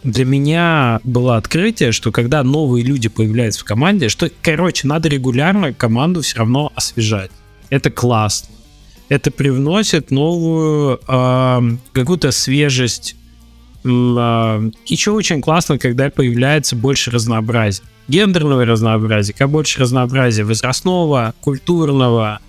для 0.04 0.26
меня 0.26 1.02
было 1.04 1.38
открытие, 1.38 1.92
что 1.92 2.12
когда 2.12 2.44
новые 2.44 2.86
люди 2.86 3.10
появляются 3.10 3.62
в 3.62 3.66
команде, 3.66 4.10
что, 4.10 4.30
короче, 4.42 4.88
надо 4.88 5.10
регулярно 5.10 5.74
команду 5.74 6.22
все 6.22 6.38
равно 6.38 6.72
освежать. 6.76 7.32
Это 7.70 7.92
классно. 7.92 8.56
Это 9.10 9.32
привносит 9.32 10.12
новую 10.12 11.00
э, 11.06 11.78
какую-то 11.92 12.32
свежесть. 12.32 13.16
Э, 13.84 14.70
еще 14.86 15.12
очень 15.12 15.42
классно, 15.42 15.78
когда 15.78 16.10
появляется 16.10 16.76
больше 16.76 17.12
разнообразия. 17.12 17.84
Гендерного 18.08 18.66
разнообразия, 18.66 19.34
как 19.34 19.50
больше 19.50 19.82
разнообразия 19.82 20.44
возрастного, 20.44 21.34
культурного, 21.42 22.40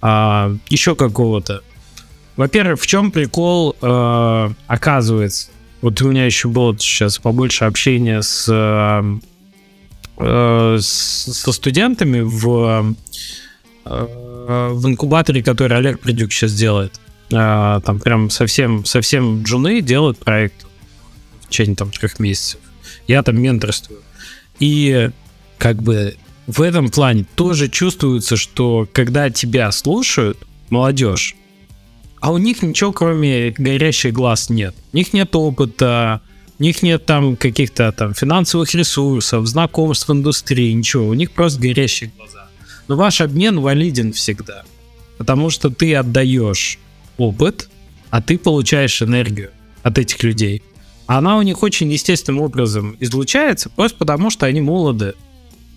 э, 0.00 0.56
еще 0.68 0.94
какого-то. 0.94 1.62
Во-первых, 2.36 2.80
в 2.80 2.86
чем 2.86 3.10
прикол 3.10 3.74
э, 3.80 4.50
оказывается? 4.66 5.50
Вот 5.80 6.00
у 6.02 6.10
меня 6.10 6.26
еще 6.26 6.48
было 6.48 6.76
сейчас 6.78 7.18
побольше 7.18 7.64
общения 7.64 8.22
с, 8.22 8.46
э, 10.18 10.78
со 10.80 11.52
студентами 11.52 12.20
в, 12.20 12.94
э, 13.84 14.06
в 14.72 14.86
инкубаторе, 14.86 15.42
который 15.42 15.78
Олег 15.78 16.00
Придюк 16.00 16.32
сейчас 16.32 16.52
делает. 16.54 17.00
Э, 17.32 17.80
там 17.84 17.98
прям 18.00 18.28
совсем, 18.28 18.84
совсем 18.84 19.42
джуны 19.42 19.80
делают 19.80 20.18
проект 20.18 20.66
в 21.40 21.48
течение 21.48 21.76
там 21.76 21.90
трех 21.90 22.18
месяцев. 22.18 22.60
Я 23.06 23.22
там 23.22 23.40
менторствую. 23.40 24.00
И 24.58 25.10
как 25.56 25.82
бы 25.82 26.16
в 26.46 26.60
этом 26.60 26.90
плане 26.90 27.24
тоже 27.36 27.68
чувствуется, 27.68 28.36
что 28.36 28.86
когда 28.92 29.30
тебя 29.30 29.72
слушают, 29.72 30.38
молодежь, 30.68 31.36
А 32.20 32.32
у 32.32 32.38
них 32.38 32.62
ничего, 32.62 32.92
кроме 32.92 33.50
горящих 33.56 34.12
глаз, 34.12 34.50
нет. 34.50 34.74
У 34.92 34.96
них 34.96 35.12
нет 35.14 35.34
опыта, 35.34 36.20
у 36.58 36.62
них 36.62 36.82
нет 36.82 37.06
там 37.06 37.36
каких-то 37.36 37.90
там 37.92 38.12
финансовых 38.12 38.74
ресурсов, 38.74 39.46
знакомств 39.46 40.08
в 40.08 40.12
индустрии, 40.12 40.72
ничего. 40.72 41.08
У 41.08 41.14
них 41.14 41.32
просто 41.32 41.60
горящие 41.60 42.12
глаза. 42.16 42.48
Но 42.88 42.96
ваш 42.96 43.22
обмен 43.22 43.60
валиден 43.60 44.12
всегда. 44.12 44.64
Потому 45.16 45.48
что 45.48 45.70
ты 45.70 45.94
отдаешь 45.94 46.78
опыт, 47.16 47.70
а 48.10 48.20
ты 48.20 48.36
получаешь 48.38 49.00
энергию 49.00 49.50
от 49.82 49.96
этих 49.96 50.22
людей. 50.22 50.62
Она 51.06 51.38
у 51.38 51.42
них 51.42 51.62
очень 51.62 51.90
естественным 51.90 52.42
образом 52.42 52.96
излучается, 53.00 53.70
просто 53.70 53.96
потому 53.96 54.30
что 54.30 54.46
они 54.46 54.60
молоды. 54.60 55.14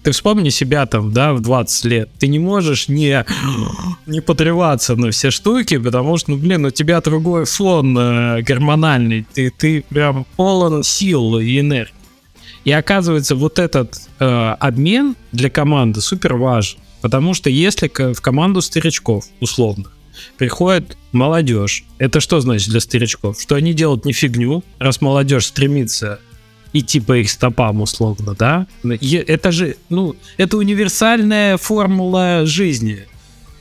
Ты 0.04 0.12
вспомни 0.12 0.49
себя 0.49 0.86
там, 0.86 1.14
да, 1.14 1.34
в 1.34 1.39
20 1.39 1.86
лет. 1.86 2.10
Ты 2.20 2.28
не 2.28 2.39
можешь 2.39 2.89
не, 2.89 3.26
не 4.06 4.20
подрываться 4.20 4.95
на 4.95 5.12
все 5.12 5.32
штуки, 5.32 5.78
потому 5.78 6.18
что, 6.18 6.32
ну, 6.32 6.38
блин, 6.38 6.66
у 6.66 6.72
тебя 6.72 6.99
другой 6.99 7.45
фон 7.45 7.97
э, 7.97 8.41
гормональный. 8.41 9.26
Ты, 9.34 9.49
ты 9.49 9.86
прям 9.88 10.26
полон 10.36 10.84
сил 10.84 11.39
и 11.39 11.60
энергии. 11.60 11.93
И 12.66 12.72
оказывается, 12.72 13.36
вот 13.36 13.60
этот 13.60 13.97
э, 14.20 14.56
обмен 14.60 15.16
для 15.32 15.49
команды 15.49 16.01
супер 16.01 16.36
важен. 16.36 16.80
Потому 17.01 17.34
что 17.34 17.49
если 17.49 17.89
в 18.14 18.22
команду 18.22 18.62
старичков, 18.62 19.26
условно, 19.41 19.86
приходит 20.38 20.97
молодежь, 21.12 21.84
это 21.97 22.20
что 22.22 22.39
значит 22.39 22.70
для 22.70 22.80
старичков? 22.80 23.41
Что 23.41 23.56
они 23.56 23.74
делают 23.74 24.06
не 24.06 24.14
фигню, 24.14 24.64
раз 24.80 25.01
молодежь 25.01 25.47
стремится 25.47 26.20
идти 26.74 26.99
по 26.99 27.17
их 27.17 27.30
стопам 27.30 27.82
условно, 27.82 28.36
да? 28.38 28.67
Это 28.84 29.51
же, 29.51 29.78
ну, 29.89 30.15
это 30.38 30.57
универсальная 30.57 31.57
формула 31.57 32.45
жизни. 32.45 33.05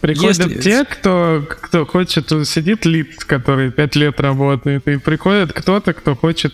Приходят 0.00 0.48
Если... 0.48 0.60
те, 0.60 0.84
кто, 0.84 1.44
кто 1.48 1.86
хочет, 1.86 2.32
сидит 2.48 2.84
лид, 2.86 3.22
который 3.24 3.70
пять 3.70 3.94
лет 3.94 4.18
работает, 4.18 4.88
и 4.88 4.96
приходит 4.96 5.52
кто-то, 5.52 5.92
кто 5.92 6.16
хочет 6.16 6.52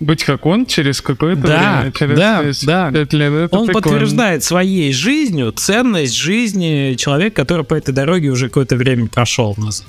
быть 0.00 0.24
как 0.24 0.44
он 0.46 0.66
через 0.66 1.00
какое-то 1.00 1.42
да, 1.42 1.78
время, 1.78 1.92
через 1.92 2.18
да, 2.18 2.42
5, 2.42 2.66
да. 2.66 2.92
5 2.92 3.12
лет. 3.12 3.32
Это 3.32 3.56
он 3.56 3.66
прикольно. 3.66 3.72
подтверждает 3.72 4.44
своей 4.44 4.92
жизнью 4.92 5.52
ценность 5.52 6.14
жизни 6.14 6.94
человека, 6.98 7.36
который 7.36 7.64
по 7.64 7.74
этой 7.74 7.94
дороге 7.94 8.28
уже 8.28 8.48
какое-то 8.48 8.76
время 8.76 9.06
прошел 9.06 9.54
назад. 9.56 9.86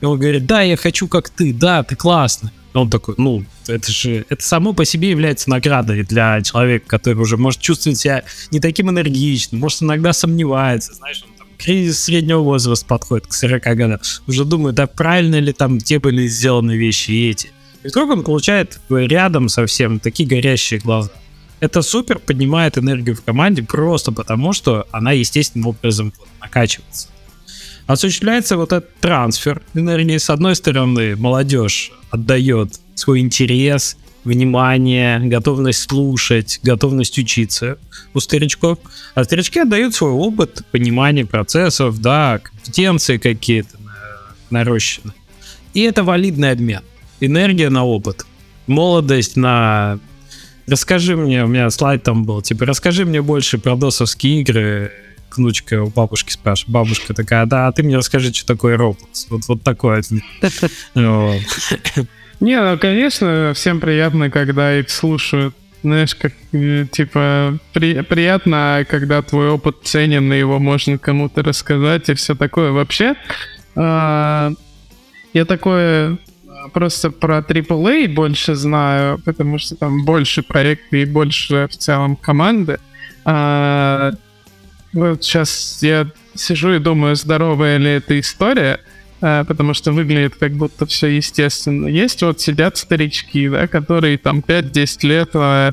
И 0.00 0.04
он 0.04 0.18
говорит, 0.18 0.46
да, 0.46 0.62
я 0.62 0.76
хочу 0.76 1.08
как 1.08 1.28
ты, 1.28 1.52
да, 1.52 1.82
ты 1.82 1.96
классный. 1.96 2.50
Он 2.76 2.90
такой, 2.90 3.14
ну, 3.18 3.44
это 3.66 3.90
же, 3.90 4.26
это 4.28 4.42
само 4.42 4.72
по 4.72 4.84
себе 4.84 5.10
является 5.10 5.48
наградой 5.50 6.02
для 6.02 6.42
человека, 6.42 6.86
который 6.86 7.18
уже 7.18 7.36
может 7.36 7.60
чувствовать 7.60 7.98
себя 7.98 8.24
не 8.50 8.60
таким 8.60 8.90
энергичным, 8.90 9.60
может 9.60 9.82
иногда 9.82 10.12
сомневается, 10.12 10.94
знаешь, 10.94 11.24
он 11.26 11.34
там 11.38 11.48
кризис 11.56 12.04
среднего 12.04 12.40
возраста 12.40 12.84
подходит 12.86 13.26
к 13.26 13.32
40 13.32 13.62
годам, 13.76 14.00
уже 14.26 14.44
думает, 14.44 14.76
да 14.76 14.86
правильно 14.86 15.38
ли 15.40 15.52
там 15.52 15.78
те 15.78 15.98
были 15.98 16.26
сделаны 16.26 16.76
вещи 16.76 17.10
и 17.12 17.30
эти. 17.30 17.50
И 17.82 17.88
вдруг 17.88 18.10
он 18.10 18.24
получает 18.24 18.80
рядом 18.90 19.48
совсем 19.48 20.00
такие 20.00 20.28
горящие 20.28 20.80
глаза. 20.80 21.10
Это 21.60 21.80
супер 21.80 22.18
поднимает 22.18 22.76
энергию 22.76 23.16
в 23.16 23.22
команде 23.22 23.62
просто 23.62 24.12
потому, 24.12 24.52
что 24.52 24.86
она 24.92 25.12
естественным 25.12 25.68
образом 25.68 26.12
накачивается 26.40 27.08
осуществляется 27.86 28.56
вот 28.56 28.72
этот 28.72 28.94
трансфер 28.96 29.62
энергии. 29.74 30.18
С 30.18 30.30
одной 30.30 30.56
стороны, 30.56 31.16
молодежь 31.16 31.92
отдает 32.10 32.80
свой 32.94 33.20
интерес, 33.20 33.96
внимание, 34.24 35.20
готовность 35.20 35.88
слушать, 35.88 36.60
готовность 36.62 37.16
учиться 37.18 37.78
у 38.12 38.20
старичков. 38.20 38.78
А 39.14 39.24
старички 39.24 39.60
отдают 39.60 39.94
свой 39.94 40.10
опыт, 40.10 40.64
понимание 40.72 41.24
процессов, 41.24 42.00
да, 42.00 42.40
компетенции 42.42 43.18
какие-то 43.18 43.78
нарощены. 44.50 45.12
И 45.74 45.82
это 45.82 46.02
валидный 46.02 46.50
обмен. 46.50 46.82
Энергия 47.20 47.70
на 47.70 47.84
опыт. 47.84 48.26
Молодость 48.66 49.36
на... 49.36 50.00
Расскажи 50.66 51.16
мне, 51.16 51.44
у 51.44 51.46
меня 51.46 51.70
слайд 51.70 52.02
там 52.02 52.24
был, 52.24 52.42
типа, 52.42 52.66
расскажи 52.66 53.04
мне 53.04 53.22
больше 53.22 53.58
про 53.58 53.76
досовские 53.76 54.40
игры, 54.40 54.90
внучка 55.34 55.82
у 55.82 55.88
бабушки 55.88 56.32
спрашивает. 56.32 56.72
Бабушка 56.72 57.14
такая, 57.14 57.46
да, 57.46 57.68
а 57.68 57.72
ты 57.72 57.82
мне 57.82 57.96
расскажи, 57.96 58.32
что 58.32 58.46
такое 58.46 58.76
Roblox. 58.76 59.26
Вот, 59.30 59.42
вот 59.48 59.62
такое. 59.62 60.02
Не, 62.40 62.60
ну, 62.60 62.78
конечно, 62.78 63.52
всем 63.54 63.80
приятно, 63.80 64.30
когда 64.30 64.78
их 64.78 64.90
слушают. 64.90 65.54
Знаешь, 65.82 66.14
как, 66.14 66.32
э, 66.52 66.86
типа, 66.90 67.58
при, 67.72 68.02
приятно, 68.02 68.84
когда 68.88 69.22
твой 69.22 69.50
опыт 69.50 69.76
ценен, 69.84 70.32
и 70.32 70.38
его 70.38 70.58
можно 70.58 70.98
кому-то 70.98 71.42
рассказать, 71.42 72.08
и 72.08 72.14
все 72.14 72.34
такое. 72.34 72.72
Вообще, 72.72 73.14
э, 73.76 74.50
я 75.32 75.44
такое 75.44 76.18
просто 76.72 77.10
про 77.10 77.38
AAA 77.38 78.08
больше 78.08 78.54
знаю, 78.54 79.20
потому 79.24 79.58
что 79.58 79.76
там 79.76 80.04
больше 80.04 80.42
проектов 80.42 80.92
и 80.92 81.04
больше 81.04 81.68
в 81.70 81.76
целом 81.76 82.16
команды. 82.16 82.78
А, 83.24 84.12
вот 84.96 85.24
сейчас 85.24 85.78
я 85.82 86.10
сижу 86.34 86.74
и 86.74 86.78
думаю, 86.78 87.16
здоровая 87.16 87.78
ли 87.78 87.90
эта 87.90 88.18
история, 88.18 88.80
а, 89.20 89.44
потому 89.44 89.74
что 89.74 89.92
выглядит 89.92 90.36
как 90.36 90.52
будто 90.52 90.86
все 90.86 91.08
естественно. 91.08 91.86
Есть 91.86 92.22
вот 92.22 92.40
сидят 92.40 92.76
старички, 92.76 93.48
да, 93.48 93.66
которые 93.66 94.18
там 94.18 94.40
5-10 94.40 95.06
лет 95.06 95.30
а, 95.34 95.72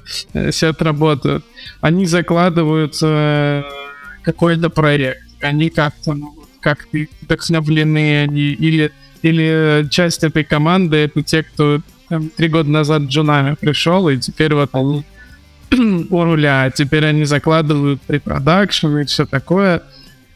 сидят 0.51 0.82
работают. 0.82 1.45
Они 1.82 2.05
закладывают 2.05 2.95
а, 3.01 3.63
какой-то 4.24 4.69
проект. 4.69 5.21
Они 5.41 5.69
как-то 5.69 6.13
ну, 6.13 6.36
как-то 6.61 6.97
вдохновлены 7.21 8.24
они, 8.24 8.51
или, 8.51 8.91
или 9.21 9.88
часть 9.89 10.24
этой 10.24 10.43
команды 10.43 10.97
это 10.97 11.21
те, 11.21 11.43
кто 11.43 11.82
там, 12.07 12.30
три 12.30 12.47
года 12.47 12.69
назад 12.69 13.03
джунами 13.03 13.55
пришел, 13.55 14.07
и 14.07 14.17
теперь 14.17 14.53
вот 14.53 14.69
они 14.74 15.03
у 16.09 16.24
руля, 16.24 16.71
теперь 16.71 17.05
они 17.05 17.26
закладывают 17.26 18.01
pre-production 18.01 18.97
и 18.97 19.05
все 19.05 19.26
такое. 19.26 19.84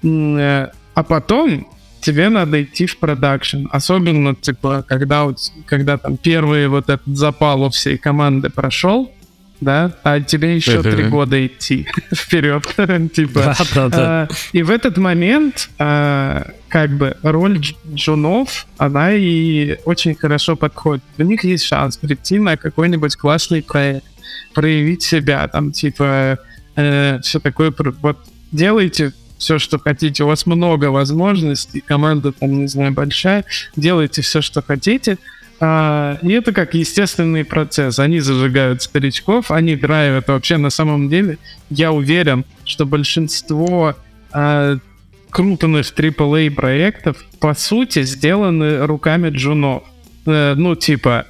Э, 0.04 0.68
а 0.94 1.04
потом 1.04 1.68
тебе 2.02 2.30
надо 2.30 2.64
идти 2.64 2.86
в 2.86 2.98
production. 2.98 3.66
Особенно, 3.72 4.36
типа, 4.36 4.84
когда, 4.88 5.28
когда 5.66 5.98
там 5.98 6.18
первый 6.18 6.68
вот 6.68 6.90
этот 6.90 7.18
запал 7.18 7.64
у 7.64 7.70
всей 7.70 7.98
команды 7.98 8.50
прошел, 8.50 9.12
да, 9.60 9.92
а 10.04 10.20
тебе 10.20 10.56
еще 10.56 10.84
три 10.84 11.06
года 11.06 11.46
идти 11.46 11.88
вперед, 12.16 12.64
типа. 13.14 13.56
Да, 13.58 13.66
да, 13.74 13.90
да. 13.90 14.28
И 14.54 14.62
в 14.62 14.70
этот 14.70 14.98
момент, 14.98 15.70
а, 15.80 16.48
как 16.70 16.92
бы, 16.92 17.18
роль 17.24 17.60
джунов, 17.94 18.68
она 18.78 19.14
и 19.14 19.78
очень 19.86 20.16
хорошо 20.16 20.56
подходит. 20.56 21.04
У 21.18 21.24
них 21.24 21.44
есть 21.44 21.66
шанс 21.66 21.98
прийти 21.98 22.38
на 22.40 22.56
какой-нибудь 22.56 23.16
классный 23.16 23.64
проект 23.64 24.06
проявить 24.54 25.04
себя, 25.04 25.48
там, 25.48 25.72
типа, 25.72 26.40
э, 26.76 27.20
все 27.22 27.40
такое, 27.40 27.74
вот, 28.02 28.18
делайте 28.52 29.14
все, 29.38 29.60
что 29.60 29.80
хотите, 29.80 30.24
у 30.24 30.28
вас 30.28 30.46
много 30.46 30.86
возможностей, 30.86 31.82
команда 31.82 32.32
там, 32.32 32.62
не 32.62 32.68
знаю, 32.68 32.92
большая, 32.92 33.46
делайте 33.76 34.22
все, 34.22 34.42
что 34.42 34.62
хотите, 34.62 35.18
а, 35.60 36.20
и 36.22 36.32
это 36.34 36.52
как 36.52 36.74
естественный 36.74 37.44
процесс. 37.44 38.00
Они 38.00 38.20
зажигают 38.20 38.82
старичков, 38.84 39.50
они 39.52 39.76
драйвят 39.76 40.28
вообще 40.28 40.58
на 40.58 40.70
самом 40.70 41.10
деле. 41.10 41.38
Я 41.70 41.92
уверен, 41.92 42.46
что 42.64 42.86
большинство 42.86 43.96
а, 44.32 44.78
крупных 45.32 45.88
AAA 45.88 46.52
проектов 46.52 47.26
по 47.40 47.56
сути 47.56 48.04
сделаны 48.04 48.86
руками 48.86 49.30
джунов. 49.30 49.84
А, 50.26 50.54
ну, 50.56 50.76
типа, 50.76 51.26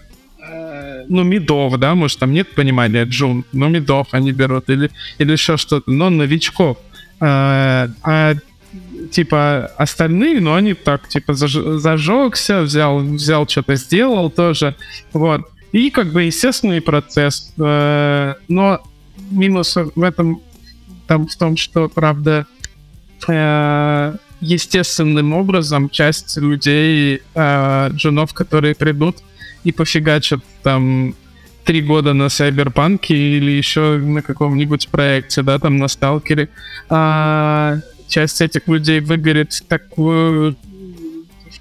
ну, 1.09 1.23
мидов, 1.23 1.77
да, 1.79 1.95
может, 1.95 2.19
там 2.19 2.31
нет 2.31 2.53
понимания 2.55 3.05
джун, 3.05 3.45
но 3.51 3.67
мидов 3.69 4.07
они 4.11 4.31
берут 4.31 4.69
или, 4.69 4.91
или 5.17 5.31
еще 5.31 5.57
что-то, 5.57 5.89
но 5.89 6.09
новичков. 6.09 6.77
А, 7.19 7.89
а 8.03 8.35
типа 9.11 9.71
остальные, 9.77 10.41
ну, 10.41 10.53
они 10.53 10.73
так, 10.73 11.07
типа, 11.07 11.33
заж, 11.33 11.53
зажегся, 11.53 12.61
взял, 12.61 12.99
взял 12.99 13.47
что-то, 13.47 13.75
сделал 13.75 14.29
тоже, 14.29 14.75
вот. 15.13 15.41
И 15.71 15.89
как 15.89 16.11
бы 16.11 16.23
естественный 16.23 16.81
процесс. 16.81 17.53
Э, 17.59 18.35
но 18.47 18.81
минус 19.31 19.75
в 19.75 20.01
этом 20.01 20.41
там 21.07 21.27
в 21.27 21.35
том, 21.35 21.57
что, 21.57 21.89
правда, 21.89 22.45
э, 23.27 24.15
естественным 24.41 25.33
образом 25.33 25.89
часть 25.89 26.37
людей, 26.37 27.21
э, 27.33 27.89
джунов, 27.91 28.33
которые 28.33 28.75
придут, 28.75 29.17
и 29.63 29.71
пофигачат 29.71 30.41
там 30.63 31.15
три 31.63 31.81
года 31.81 32.13
на 32.13 32.29
Сайберпанке 32.29 33.15
или 33.15 33.51
еще 33.51 33.97
на 33.97 34.21
каком-нибудь 34.21 34.87
проекте, 34.87 35.43
да, 35.43 35.59
там 35.59 35.77
на 35.77 35.87
Сталкере, 35.87 36.49
а 36.89 37.79
часть 38.07 38.41
этих 38.41 38.67
людей 38.67 39.01
выберет 39.01 39.61
такую 39.67 40.55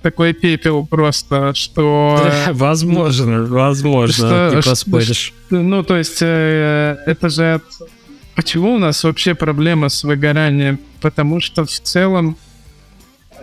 такой 0.06 0.34
пепел 0.34 0.86
просто, 0.86 1.52
что... 1.54 2.30
Возможно, 2.52 3.42
возможно, 3.42 4.12
что, 4.12 4.50
ты 4.52 4.68
поспоришь. 4.68 5.32
Что, 5.48 5.56
ну, 5.62 5.82
то 5.82 5.96
есть, 5.96 6.18
э, 6.20 6.96
это 7.06 7.28
же... 7.28 7.60
Почему 8.36 8.74
у 8.74 8.78
нас 8.78 9.02
вообще 9.02 9.34
проблема 9.34 9.88
с 9.88 10.04
выгоранием? 10.04 10.78
Потому 11.00 11.40
что 11.40 11.64
в 11.64 11.70
целом 11.70 12.36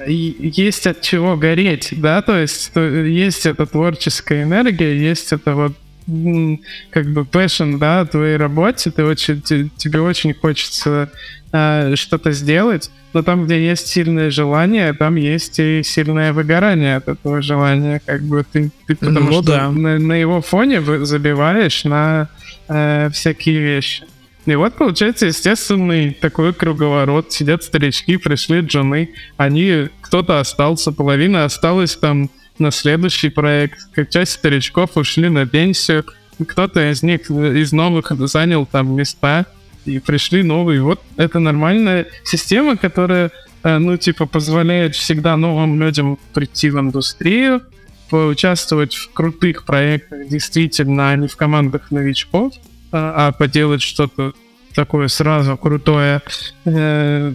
есть 0.08 0.88
от 0.88 1.02
чего 1.02 1.38
гореть, 1.38 1.89
да, 1.91 2.22
то 2.22 2.38
есть 2.38 2.72
есть 2.76 3.46
эта 3.46 3.66
творческая 3.66 4.44
энергия, 4.44 4.98
есть 4.98 5.34
это 5.34 5.56
вот 5.56 5.74
как 6.06 7.06
бы 7.08 7.22
passion, 7.22 7.78
да, 7.78 8.06
твоей 8.06 8.38
работе, 8.38 8.91
ты 8.91 9.06
очень, 9.06 9.41
тебе 9.41 10.02
очень 10.02 10.34
хочется 10.34 11.10
э, 11.52 11.96
что-то 11.96 12.32
сделать, 12.32 12.91
но 13.14 13.22
там, 13.22 13.46
где 13.46 13.64
есть 13.64 13.88
сильное 13.88 14.30
желание, 14.30 14.94
там 14.94 15.16
есть 15.16 15.60
и 15.60 15.82
сильное 15.84 16.34
выгорание 16.34 16.98
от 16.98 17.08
этого 17.08 17.41
желания, 17.41 18.02
как 18.06 18.22
бы 18.24 18.44
ты, 18.52 18.72
ты 18.88 18.96
потому 18.96 19.32
ну, 19.32 19.44
что 19.44 19.44
да. 19.44 19.72
на, 19.72 19.98
на 20.00 20.14
его 20.14 20.41
фоне 20.41 20.82
забиваешь 21.06 21.86
на 21.86 22.28
э, 22.68 23.10
всякие 23.14 23.60
вещи. 23.60 24.04
И 24.46 24.56
вот 24.56 24.76
получается 24.76 25.28
естественный 25.28 26.12
такой 26.12 26.54
круговорот. 26.54 27.32
Сидят 27.32 27.64
старички, 27.64 28.18
пришли 28.18 28.60
джуны, 28.60 29.12
они, 29.38 29.88
кто-то 30.02 30.39
остался, 30.39 30.91
половина 30.91 31.46
осталась 31.46 31.96
там 31.96 32.30
на 32.60 32.72
следующий 32.72 33.30
проект. 33.30 33.80
Как 33.94 34.10
часть 34.10 34.34
старичков 34.34 34.98
ушли 34.98 35.30
на 35.30 35.46
пенсию, 35.46 36.06
кто-то 36.46 36.91
из 36.91 37.04
них, 37.04 37.30
из 37.32 37.72
новых 37.72 38.12
занял 38.28 38.66
там 38.66 38.96
места, 38.96 39.46
и 39.86 40.00
пришли 40.00 40.44
новые. 40.44 40.82
Вот 40.82 41.02
это 41.18 41.39
нормальная 41.39 42.08
система, 42.24 42.78
которая, 42.78 43.32
э, 43.64 43.78
ну, 43.78 43.98
типа, 43.98 44.26
позволяет 44.26 44.96
всегда 44.96 45.36
новым 45.38 45.80
людям 45.80 46.18
прийти 46.34 46.70
в 46.70 46.80
индустрию, 46.80 47.62
поучаствовать 48.10 48.96
в 48.96 49.12
крутых 49.12 49.66
проектах, 49.66 50.28
действительно, 50.28 51.12
а 51.12 51.16
не 51.16 51.28
в 51.28 51.36
командах 51.36 51.91
новичков, 51.91 52.54
а, 52.94 53.28
а 53.28 53.32
поделать 53.32 53.82
что-то 53.82 54.34
такое 54.76 55.08
сразу 55.08 55.58
крутое. 55.58 56.22
Э, 56.66 57.34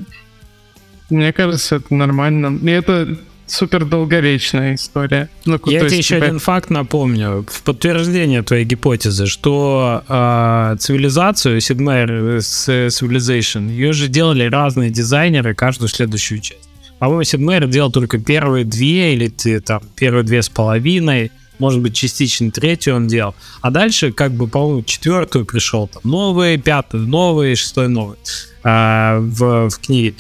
мне 1.11 1.33
кажется, 1.33 1.77
это 1.77 1.95
нормально. 1.95 2.59
И 2.63 2.71
это 2.71 3.19
супер 3.47 3.85
долговечная 3.85 4.75
история. 4.77 5.29
Ну, 5.45 5.59
Я 5.67 5.81
тебе 5.81 5.99
еще 5.99 6.15
типа... 6.15 6.27
один 6.27 6.39
факт 6.39 6.71
напомню. 6.71 7.45
В 7.49 7.63
подтверждение 7.63 8.43
твоей 8.43 8.65
гипотезы, 8.65 9.27
что 9.27 10.05
э, 10.09 10.77
цивилизацию, 10.79 11.59
Meier 11.59 12.39
Civilization, 12.39 13.69
ее 13.69 13.93
же 13.93 14.09
делали 14.09 14.45
разные 14.45 14.91
дизайнеры 14.91 15.55
каждую 15.55 15.89
следующую 15.89 16.41
часть. 16.41 16.69
По-моему, 17.01 17.23
Meier 17.23 17.69
делал 17.69 17.91
только 17.91 18.19
первые 18.19 18.65
две 18.65 19.15
или 19.15 19.29
там 19.61 19.83
первые 19.97 20.25
две 20.25 20.43
с 20.43 20.49
половиной 20.49 21.33
может 21.59 21.81
быть, 21.81 21.95
частично 21.95 22.51
третью 22.51 22.97
он 22.97 23.09
делал. 23.09 23.35
А 23.61 23.71
дальше, 23.71 24.13
как 24.13 24.33
бы, 24.33 24.47
по-моему, 24.47 24.83
четвертую 24.83 25.45
пришел, 25.45 25.89
там, 25.89 26.03
новые, 26.05 26.59
пятую, 26.59 27.07
новые, 27.07 27.57
шестой, 27.57 27.89
новый. 27.89 28.19
А, 28.63 29.19
в, 29.21 29.71
в 29.71 29.79
книге 29.79 30.17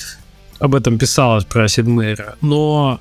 об 0.59 0.74
этом 0.74 0.99
писалось 0.99 1.45
про 1.45 1.68
Сидмейра. 1.68 2.36
Но 2.41 3.01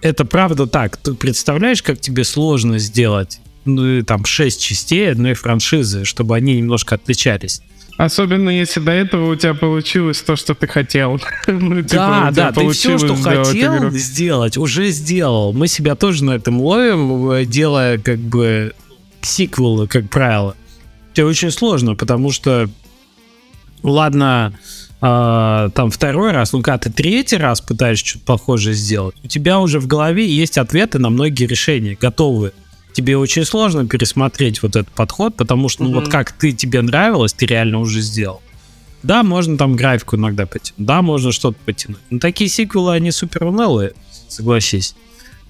это 0.00 0.24
правда 0.24 0.66
так. 0.66 0.96
Ты 0.96 1.14
представляешь, 1.14 1.82
как 1.82 2.00
тебе 2.00 2.24
сложно 2.24 2.78
сделать 2.78 3.40
ну, 3.64 4.02
там 4.02 4.24
шесть 4.24 4.62
частей 4.62 5.10
одной 5.10 5.34
франшизы, 5.34 6.04
чтобы 6.04 6.36
они 6.36 6.56
немножко 6.56 6.94
отличались. 6.94 7.62
Особенно 7.96 8.50
если 8.50 8.80
до 8.80 8.92
этого 8.92 9.32
у 9.32 9.36
тебя 9.36 9.54
получилось 9.54 10.20
то, 10.20 10.36
что 10.36 10.54
ты 10.54 10.66
хотел. 10.66 11.18
ну, 11.46 11.82
типа, 11.82 12.30
да, 12.30 12.30
да, 12.30 12.52
ты 12.52 12.68
все, 12.70 12.98
что 12.98 13.14
хотел 13.16 13.76
игру. 13.78 13.90
сделать, 13.90 14.58
уже 14.58 14.90
сделал. 14.90 15.52
Мы 15.54 15.66
себя 15.66 15.94
тоже 15.94 16.24
на 16.24 16.32
этом 16.32 16.60
ловим, 16.60 17.30
э, 17.30 17.44
делая 17.46 17.98
как 17.98 18.18
бы 18.18 18.74
сиквелы, 19.22 19.88
как 19.88 20.10
правило. 20.10 20.54
Это 21.12 21.24
очень 21.24 21.50
сложно, 21.50 21.94
потому 21.94 22.30
что, 22.32 22.68
ладно, 23.82 24.52
э, 25.00 25.70
там 25.74 25.90
второй 25.90 26.32
раз, 26.32 26.52
ну 26.52 26.60
когда 26.60 26.76
ты 26.76 26.92
третий 26.92 27.38
раз 27.38 27.62
пытаешься 27.62 28.06
что-то 28.06 28.26
похожее 28.26 28.74
сделать, 28.74 29.16
у 29.24 29.26
тебя 29.26 29.58
уже 29.58 29.80
в 29.80 29.86
голове 29.86 30.28
есть 30.28 30.58
ответы 30.58 30.98
на 30.98 31.08
многие 31.08 31.46
решения, 31.46 31.96
готовые 31.98 32.52
тебе 32.96 33.18
очень 33.18 33.44
сложно 33.44 33.86
пересмотреть 33.86 34.62
вот 34.62 34.74
этот 34.74 34.88
подход, 34.88 35.36
потому 35.36 35.68
что, 35.68 35.84
ну, 35.84 35.90
mm-hmm. 35.90 35.94
вот 35.94 36.08
как 36.08 36.32
ты 36.32 36.52
тебе 36.52 36.80
нравилось, 36.80 37.34
ты 37.34 37.44
реально 37.44 37.78
уже 37.78 38.00
сделал. 38.00 38.40
Да, 39.02 39.22
можно 39.22 39.58
там 39.58 39.76
графику 39.76 40.16
иногда 40.16 40.46
потянуть, 40.46 40.74
да, 40.78 41.02
можно 41.02 41.30
что-то 41.30 41.58
потянуть. 41.66 42.00
Но 42.08 42.18
такие 42.18 42.48
сиквелы, 42.48 42.94
они 42.94 43.10
супер 43.10 43.44
унылые, 43.44 43.92
согласись. 44.28 44.96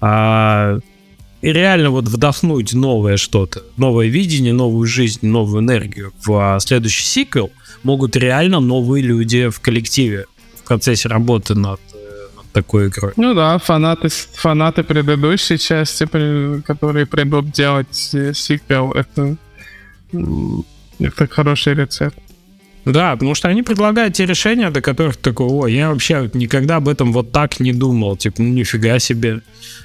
А, 0.01 0.79
и 1.41 1.53
реально 1.53 1.89
вот 1.91 2.09
вдохнуть 2.09 2.73
новое 2.73 3.15
что-то, 3.15 3.63
новое 3.77 4.07
видение, 4.07 4.51
новую 4.51 4.85
жизнь, 4.85 5.25
новую 5.25 5.61
энергию 5.63 6.11
в 6.21 6.33
а, 6.33 6.59
следующий 6.59 7.05
сиквел 7.05 7.49
могут 7.83 8.17
реально 8.17 8.59
новые 8.59 9.01
люди 9.01 9.47
в 9.47 9.61
коллективе 9.61 10.25
в 10.57 10.67
процессе 10.67 11.07
работы 11.07 11.55
над 11.55 11.79
такой 12.57 12.87
игрой. 12.87 13.13
Ну 13.17 13.35
да, 13.35 13.59
фанаты, 13.59 14.09
фанаты 14.09 14.83
предыдущей 14.83 15.59
части, 15.59 16.07
которые 16.65 17.05
придут 17.05 17.51
делать 17.51 18.09
э, 18.13 18.33
сиквел, 18.33 18.91
это, 18.93 19.37
это 20.99 21.27
хороший 21.27 21.75
рецепт. 21.75 22.17
Да, 22.85 23.11
потому 23.11 23.35
что 23.35 23.49
они 23.49 23.63
предлагают 23.63 24.15
те 24.15 24.25
решения, 24.25 24.71
до 24.71 24.81
которых 24.81 25.17
такой, 25.17 25.47
о, 25.47 25.67
я 25.67 25.89
вообще 25.89 26.31
никогда 26.33 26.77
об 26.77 26.87
этом 26.87 27.13
вот 27.13 27.31
так 27.31 27.59
не 27.59 27.73
думал, 27.73 28.17
типа, 28.17 28.41
ну 28.41 28.49
нифига 28.49 28.97
себе. 28.97 29.41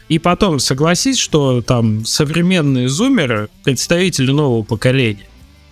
И 0.08 0.18
потом 0.18 0.58
согласись, 0.58 1.18
что 1.18 1.60
там 1.60 2.06
современные 2.06 2.88
зумеры, 2.88 3.48
представители 3.64 4.30
нового 4.30 4.62
поколения, 4.62 5.26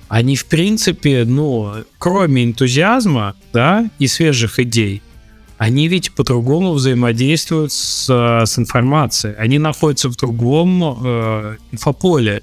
они 0.08 0.36
в 0.36 0.44
принципе, 0.46 1.24
ну, 1.24 1.72
кроме 1.98 2.44
энтузиазма, 2.44 3.36
да, 3.52 3.88
и 4.00 4.06
свежих 4.08 4.58
идей, 4.58 5.02
они 5.60 5.88
ведь 5.88 6.12
по-другому 6.12 6.72
взаимодействуют 6.72 7.70
с, 7.70 8.08
с 8.08 8.58
информацией. 8.58 9.34
Они 9.36 9.58
находятся 9.58 10.08
в 10.08 10.16
другом 10.16 10.82
э, 10.82 11.56
инфополе. 11.70 12.42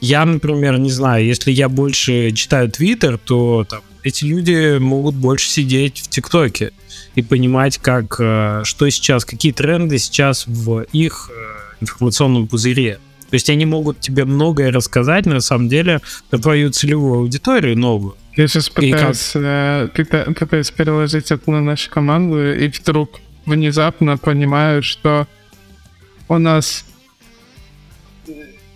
Я, 0.00 0.24
например, 0.24 0.78
не 0.78 0.90
знаю, 0.90 1.26
если 1.26 1.52
я 1.52 1.68
больше 1.68 2.32
читаю 2.32 2.70
Твиттер, 2.70 3.18
то 3.18 3.66
там, 3.68 3.82
эти 4.02 4.24
люди 4.24 4.78
могут 4.78 5.14
больше 5.14 5.50
сидеть 5.50 5.98
в 5.98 6.08
ТикТоке 6.08 6.72
и 7.14 7.20
понимать, 7.20 7.76
как, 7.76 8.16
э, 8.18 8.62
что 8.64 8.88
сейчас, 8.88 9.26
какие 9.26 9.52
тренды 9.52 9.98
сейчас 9.98 10.46
в 10.46 10.86
их 10.90 11.30
э, 11.30 11.82
информационном 11.82 12.48
пузыре. 12.48 12.98
То 13.30 13.34
есть 13.34 13.50
они 13.50 13.66
могут 13.66 14.00
тебе 14.00 14.24
многое 14.24 14.70
рассказать, 14.70 15.26
на 15.26 15.40
самом 15.40 15.68
деле, 15.68 16.00
про 16.30 16.38
твою 16.38 16.70
целевую 16.70 17.20
аудиторию 17.20 17.78
новую. 17.78 18.16
Я 18.36 18.48
сейчас 18.48 18.68
пытаюсь, 18.68 19.32
э, 19.34 19.88
пытаюсь 20.38 20.70
переложить 20.70 21.30
это 21.30 21.50
на 21.50 21.60
нашу 21.60 21.90
команду, 21.90 22.52
и 22.52 22.68
вдруг 22.68 23.20
внезапно 23.46 24.16
понимаю, 24.16 24.82
что 24.82 25.26
у 26.28 26.38
нас 26.38 26.84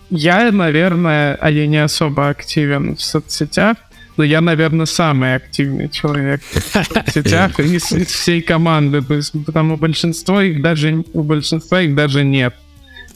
я, 0.09 0.51
наверное, 0.51 1.35
а 1.35 1.51
я 1.51 1.67
не 1.67 1.77
особо 1.77 2.29
активен 2.29 2.95
в 2.95 3.01
соцсетях, 3.01 3.77
но 4.17 4.23
я, 4.23 4.41
наверное, 4.41 4.85
самый 4.85 5.35
активный 5.35 5.87
человек 5.87 6.41
в 6.41 6.59
соцсетях 6.59 7.59
из, 7.59 7.91
из 7.91 8.07
всей 8.07 8.41
команды, 8.41 9.01
потому 9.45 9.77
большинство 9.77 10.41
их 10.41 10.61
даже 10.61 11.05
у 11.13 11.23
большинства 11.23 11.81
их 11.81 11.95
даже 11.95 12.23
нет. 12.23 12.55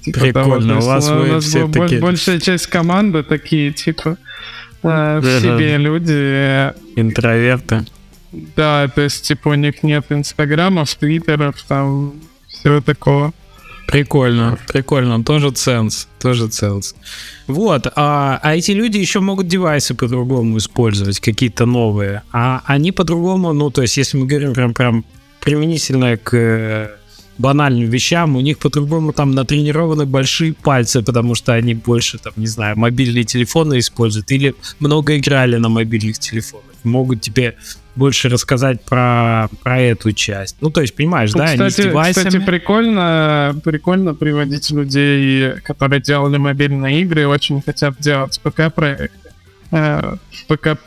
Прикольно, 0.05 0.79
у 0.79 0.81
вас 0.81 1.09
вы 1.09 1.39
все 1.39 1.67
такие... 1.67 2.01
Большая 2.01 2.39
часть 2.39 2.67
команды 2.67 3.23
такие, 3.23 3.71
типа, 3.71 4.17
э, 4.83 5.19
в 5.19 5.41
себе 5.41 5.77
люди. 5.77 6.73
Интроверты. 6.99 7.85
Да, 8.31 8.87
то 8.87 9.01
есть, 9.01 9.27
типа, 9.27 9.49
у 9.49 9.53
них 9.53 9.83
нет 9.83 10.05
инстаграмов, 10.09 10.93
твиттеров, 10.95 11.55
там, 11.67 12.13
всего 12.47 12.81
такого. 12.81 13.33
Прикольно, 13.87 14.57
прикольно, 14.67 15.23
тоже 15.23 15.51
ценс, 15.51 16.07
тоже 16.19 16.47
ценс. 16.47 16.95
Вот, 17.47 17.87
а, 17.95 18.39
а 18.41 18.55
эти 18.55 18.71
люди 18.71 18.97
еще 18.97 19.19
могут 19.19 19.47
девайсы 19.47 19.93
по-другому 19.93 20.57
использовать, 20.57 21.19
какие-то 21.19 21.65
новые. 21.65 22.23
А 22.31 22.61
они 22.65 22.91
по-другому, 22.91 23.53
ну, 23.53 23.69
то 23.69 23.81
есть, 23.81 23.97
если 23.97 24.17
мы 24.17 24.25
говорим 24.25 24.53
прям, 24.53 24.73
прям 24.73 25.05
применительно 25.41 26.17
к 26.17 26.91
банальным 27.37 27.89
вещам, 27.89 28.35
у 28.35 28.41
них 28.41 28.59
по-другому 28.59 29.13
там 29.13 29.31
натренированы 29.31 30.05
большие 30.05 30.53
пальцы, 30.53 31.01
потому 31.01 31.35
что 31.35 31.53
они 31.53 31.73
больше, 31.73 32.17
там, 32.17 32.33
не 32.35 32.47
знаю, 32.47 32.77
мобильные 32.77 33.23
телефоны 33.23 33.79
используют 33.79 34.31
или 34.31 34.55
много 34.79 35.17
играли 35.17 35.57
на 35.57 35.69
мобильных 35.69 36.19
телефонах. 36.19 36.65
Могут 36.83 37.21
тебе 37.21 37.55
больше 37.95 38.29
рассказать 38.29 38.81
про, 38.81 39.47
про 39.61 39.79
эту 39.79 40.11
часть. 40.11 40.57
Ну, 40.61 40.69
то 40.69 40.81
есть, 40.81 40.95
понимаешь, 40.95 41.31
ну, 41.33 41.39
да, 41.39 41.45
кстати, 41.45 41.61
они 41.61 41.69
с 41.69 41.75
девайсами. 41.75 42.27
Кстати, 42.27 42.45
прикольно, 42.45 43.55
прикольно 43.63 44.13
приводить 44.13 44.69
людей, 44.71 45.53
которые 45.63 46.01
делали 46.01 46.37
мобильные 46.37 47.01
игры, 47.01 47.27
очень 47.27 47.61
хотят 47.61 47.95
делать 47.99 48.39
ПК-проекты. 48.43 49.29
Э, 49.71 50.17
ПК 50.47 50.77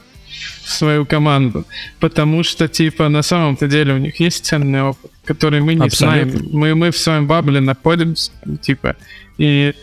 в 0.65 0.71
свою 0.71 1.07
команду. 1.07 1.65
Потому 2.01 2.43
что, 2.43 2.69
типа, 2.69 3.09
на 3.09 3.23
самом-то 3.23 3.67
деле 3.67 3.95
у 3.95 3.99
них 3.99 4.21
есть 4.21 4.45
ценный 4.45 4.83
опыт, 4.83 5.11
который 5.25 5.61
мы 5.61 5.75
не 5.75 5.87
Абсолютно. 5.87 6.39
знаем. 6.39 6.49
Мы, 6.53 6.75
мы 6.75 6.91
в 6.91 6.99
своем 6.99 7.27
бабле 7.27 7.61
находимся, 7.61 8.31
типа, 8.63 8.97
и 9.39 9.75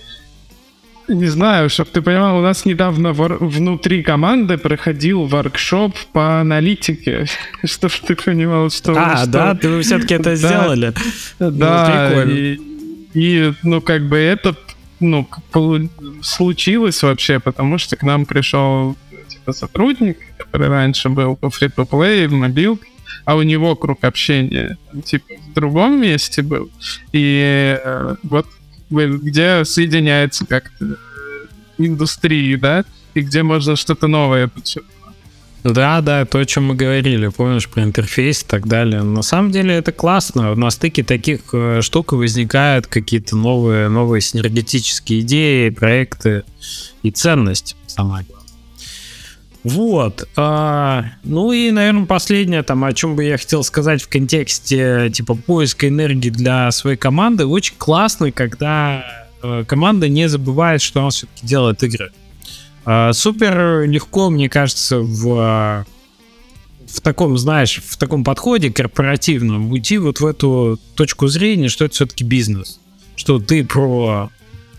не 1.07 1.27
знаю, 1.27 1.69
чтобы 1.69 1.89
ты 1.91 2.01
понимал, 2.01 2.37
у 2.37 2.41
нас 2.41 2.65
недавно 2.65 3.13
внутри 3.13 4.03
команды 4.03 4.57
проходил 4.57 5.25
воркшоп 5.25 5.95
по 6.13 6.41
аналитике, 6.41 7.25
чтобы 7.63 7.93
ты 8.05 8.15
понимал, 8.15 8.69
что... 8.69 8.93
А, 8.97 9.17
что... 9.17 9.27
да, 9.31 9.55
ты 9.55 9.81
все-таки 9.81 10.13
это 10.13 10.35
сделали. 10.35 10.93
Да, 11.39 12.11
ну, 12.13 12.29
и, 12.29 12.59
и, 13.13 13.53
ну, 13.63 13.81
как 13.81 14.07
бы 14.07 14.17
это, 14.17 14.55
ну, 14.99 15.27
случилось 16.21 17.03
вообще, 17.03 17.39
потому 17.39 17.77
что 17.77 17.95
к 17.95 18.03
нам 18.03 18.25
пришел 18.25 18.95
типа 19.43 19.53
сотрудник, 19.53 20.17
который 20.37 20.69
раньше 20.69 21.09
был 21.09 21.35
по 21.35 21.47
free-to-play, 21.47 22.27
в 22.27 22.31
мобилке, 22.31 22.87
а 23.25 23.35
у 23.35 23.41
него 23.41 23.75
круг 23.75 24.03
общения 24.03 24.77
типа 25.05 25.25
в 25.49 25.53
другом 25.53 26.01
месте 26.01 26.41
был. 26.41 26.69
И 27.11 27.77
э, 27.83 28.15
вот 28.23 28.47
где 28.89 29.65
соединяется 29.65 30.45
как-то 30.45 30.97
индустрии, 31.77 32.55
да, 32.55 32.85
и 33.15 33.21
где 33.21 33.43
можно 33.43 33.75
что-то 33.75 34.07
новое 34.07 34.47
почерпнуть. 34.47 34.93
Да, 35.63 36.01
да, 36.01 36.25
то, 36.25 36.39
о 36.39 36.45
чем 36.45 36.65
мы 36.65 36.75
говорили, 36.75 37.29
помнишь, 37.29 37.69
про 37.69 37.83
интерфейс 37.83 38.43
и 38.43 38.45
так 38.45 38.67
далее. 38.67 39.01
На 39.01 39.21
самом 39.21 39.51
деле 39.51 39.73
это 39.73 39.93
классно. 39.93 40.53
На 40.55 40.69
стыке 40.69 41.03
таких 41.03 41.39
э, 41.53 41.81
штук 41.81 42.11
возникают 42.11 42.87
какие-то 42.87 43.37
новые, 43.37 43.87
новые 43.87 44.21
синергетические 44.21 45.21
идеи, 45.21 45.69
проекты 45.69 46.43
и 47.01 47.11
ценность 47.11 47.77
сама. 47.87 48.23
Вот. 49.63 50.27
А, 50.35 51.05
ну 51.23 51.51
и, 51.51 51.71
наверное, 51.71 52.05
последнее, 52.05 52.63
там, 52.63 52.83
о 52.83 52.93
чем 52.93 53.15
бы 53.15 53.23
я 53.23 53.37
хотел 53.37 53.63
сказать 53.63 54.01
в 54.01 54.09
контексте, 54.09 55.09
типа, 55.13 55.35
поиска 55.35 55.87
энергии 55.87 56.29
для 56.29 56.69
своей 56.71 56.97
команды. 56.97 57.45
Очень 57.45 57.75
классно, 57.77 58.31
когда 58.31 59.05
э, 59.41 59.63
команда 59.65 60.09
не 60.09 60.27
забывает, 60.27 60.81
что 60.81 60.99
она 60.99 61.09
все-таки 61.11 61.47
делает 61.47 61.81
игры. 61.83 62.11
А, 62.85 63.13
супер 63.13 63.83
легко, 63.87 64.29
мне 64.29 64.49
кажется, 64.49 64.99
в 64.99 65.85
в 66.93 67.01
таком, 67.01 67.37
знаешь, 67.39 67.81
в 67.83 67.97
таком 67.97 68.23
подходе 68.23 68.71
корпоративном 68.71 69.71
уйти 69.71 69.97
вот 69.97 70.19
в 70.19 70.25
эту 70.27 70.79
точку 70.95 71.27
зрения, 71.27 71.67
что 71.67 71.85
это 71.85 71.95
все-таки 71.95 72.23
бизнес. 72.23 72.79
Что 73.15 73.39
ты 73.39 73.65
про 73.65 74.29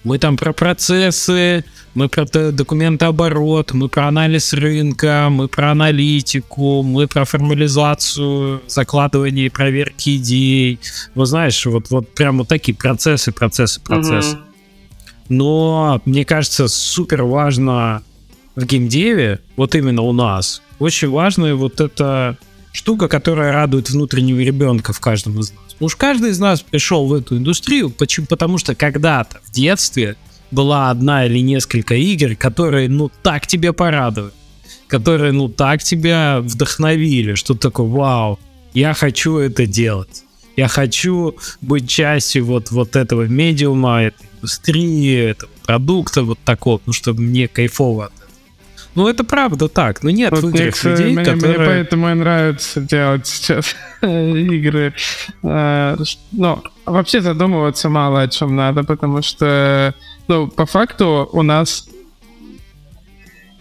мы 0.05 0.19
там 0.19 0.37
про 0.37 0.53
процессы, 0.53 1.65
мы 1.95 2.09
про 2.09 2.27
документооборот, 2.53 3.73
мы 3.73 3.89
про 3.89 4.09
анализ 4.09 4.53
рынка, 4.53 5.29
мы 5.31 5.49
про 5.49 5.71
аналитику, 5.73 6.83
мы 6.83 7.09
про 7.09 7.25
формализацию, 7.25 8.63
закладывание 8.67 9.47
и 9.47 9.49
проверки 9.49 10.17
идей. 10.17 10.79
Вот 11.15 11.27
знаешь, 11.27 11.65
вот, 11.67 11.91
вот 11.91 12.15
прям 12.15 12.39
вот 12.39 12.49
такие 12.49 12.77
процессы, 12.77 13.33
процессы, 13.33 13.81
процессы. 13.81 14.37
Mm-hmm. 14.37 14.45
Но 15.31 16.03
мне 16.05 16.25
кажется, 16.25 16.69
супер 16.69 17.23
важно 17.25 18.03
в 18.55 18.67
геймдеве, 18.67 19.41
вот 19.57 19.75
именно 19.75 20.03
у 20.03 20.13
нас, 20.13 20.63
очень 20.79 21.09
важная 21.09 21.55
вот 21.55 21.81
эта 21.81 22.37
штука, 22.73 23.09
которая 23.09 23.53
радует 23.53 23.89
внутреннего 23.91 24.41
ребенка 24.41 24.93
в 24.93 25.01
каждом 25.01 25.41
из 25.41 25.51
нас. 25.53 25.64
Уж 25.81 25.97
каждый 25.97 26.31
из 26.31 26.39
нас 26.39 26.63
пришел 26.63 27.07
в 27.07 27.15
эту 27.15 27.37
индустрию, 27.37 27.91
почему? 27.91 28.27
потому 28.27 28.59
что 28.59 28.75
когда-то 28.75 29.41
в 29.45 29.51
детстве 29.51 30.17
была 30.51 30.91
одна 30.91 31.27
или 31.27 31.41
несколько 31.41 31.95
игр, 31.95 32.37
которые, 32.37 32.89
ну, 32.89 33.11
так 33.23 33.47
тебе 33.47 33.73
порадуют, 33.73 34.35
которые, 34.87 35.33
ну, 35.33 35.49
так 35.49 35.83
тебя 35.83 36.41
вдохновили, 36.41 37.35
что 37.35 37.55
такое, 37.55 37.87
вау, 37.87 38.39
я 38.73 38.95
хочу 38.95 39.39
это 39.39 39.67
делать. 39.67 40.25
Я 40.57 40.69
хочу 40.69 41.37
быть 41.61 41.89
частью 41.89 42.45
вот, 42.45 42.71
вот 42.71 42.95
этого 42.95 43.23
медиума, 43.23 44.05
этой 44.05 44.29
индустрии, 44.37 45.31
этого 45.31 45.51
продукта 45.67 46.23
вот 46.23 46.39
такого, 46.45 46.81
ну, 46.87 46.93
чтобы 46.93 47.23
мне 47.23 47.49
кайфово 47.49 48.07
от 48.07 48.13
ну, 48.95 49.09
это 49.09 49.25
правда 49.25 49.69
так. 49.69 50.03
Но 50.03 50.11
нет 50.11 50.31
вот 50.33 50.55
играх 50.55 50.85
людей, 50.85 51.13
мне, 51.15 51.25
которые... 51.25 51.59
Мне 51.59 51.67
поэтому 51.67 52.11
и 52.11 52.15
нравится 52.15 52.81
делать 52.81 53.27
сейчас 53.27 53.75
игры. 54.03 54.95
А, 55.43 55.97
ну, 56.33 56.63
вообще 56.87 57.21
задумываться 57.21 57.89
мало 57.89 58.23
о 58.23 58.29
чем 58.29 58.55
надо, 58.55 58.85
потому 58.85 59.23
что, 59.23 59.95
ну, 60.29 60.49
по 60.49 60.67
факту 60.67 61.29
у 61.33 61.43
нас 61.43 61.89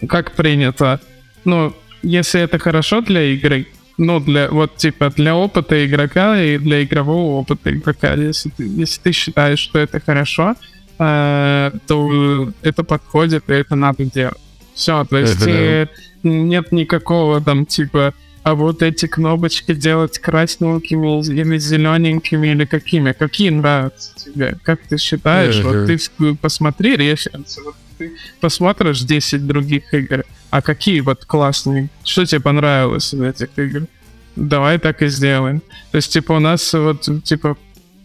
как 0.07 0.33
принято, 0.33 0.99
ну, 1.45 1.73
если 2.03 2.41
это 2.41 2.59
хорошо 2.59 3.01
для 3.01 3.23
игры, 3.33 3.67
ну, 3.97 4.19
для, 4.19 4.49
вот, 4.49 4.75
типа, 4.75 5.09
для 5.09 5.35
опыта 5.35 5.85
игрока 5.85 6.41
и 6.41 6.57
для 6.57 6.83
игрового 6.83 7.39
опыта 7.39 7.71
игрока, 7.71 8.13
если 8.13 8.49
ты, 8.49 8.63
если 8.65 9.01
ты 9.01 9.11
считаешь, 9.11 9.59
что 9.59 9.79
это 9.79 9.99
хорошо, 9.99 10.55
э, 10.99 11.71
то 11.87 12.51
это 12.61 12.83
подходит, 12.83 13.49
и 13.49 13.53
это 13.53 13.75
надо 13.75 14.05
делать. 14.05 14.37
Все, 14.73 15.05
то 15.05 15.17
есть 15.17 15.45
э, 15.45 15.87
нет 16.23 16.71
никакого 16.71 17.41
там 17.41 17.65
типа 17.65 18.13
а 18.43 18.55
вот 18.55 18.81
эти 18.81 19.05
кнопочки 19.05 19.73
делать 19.73 20.19
красненькими 20.19 21.25
или 21.25 21.57
зелененькими 21.57 22.47
или 22.47 22.65
какими? 22.65 23.13
Какие 23.13 23.49
нравятся 23.49 24.13
тебе? 24.15 24.57
Как 24.63 24.81
ты 24.81 24.97
считаешь? 24.97 25.61
Вот 25.61 25.87
ты 25.87 26.35
посмотри 26.35 26.97
референсы, 26.97 27.63
вот 27.63 27.75
ты 27.97 28.11
посмотришь 28.41 28.99
10 29.01 29.47
других 29.47 29.93
игр, 29.93 30.25
а 30.49 30.61
какие 30.61 30.99
вот 30.99 31.23
классные, 31.25 31.89
что 32.03 32.25
тебе 32.25 32.41
понравилось 32.41 33.13
из 33.13 33.21
этих 33.21 33.49
игр? 33.57 33.87
Давай 34.35 34.77
так 34.77 35.01
и 35.01 35.07
сделаем. 35.07 35.61
То 35.91 35.97
есть, 35.97 36.11
типа, 36.11 36.33
у 36.33 36.39
нас 36.39 36.73
вот, 36.73 37.07
типа, 37.23 37.55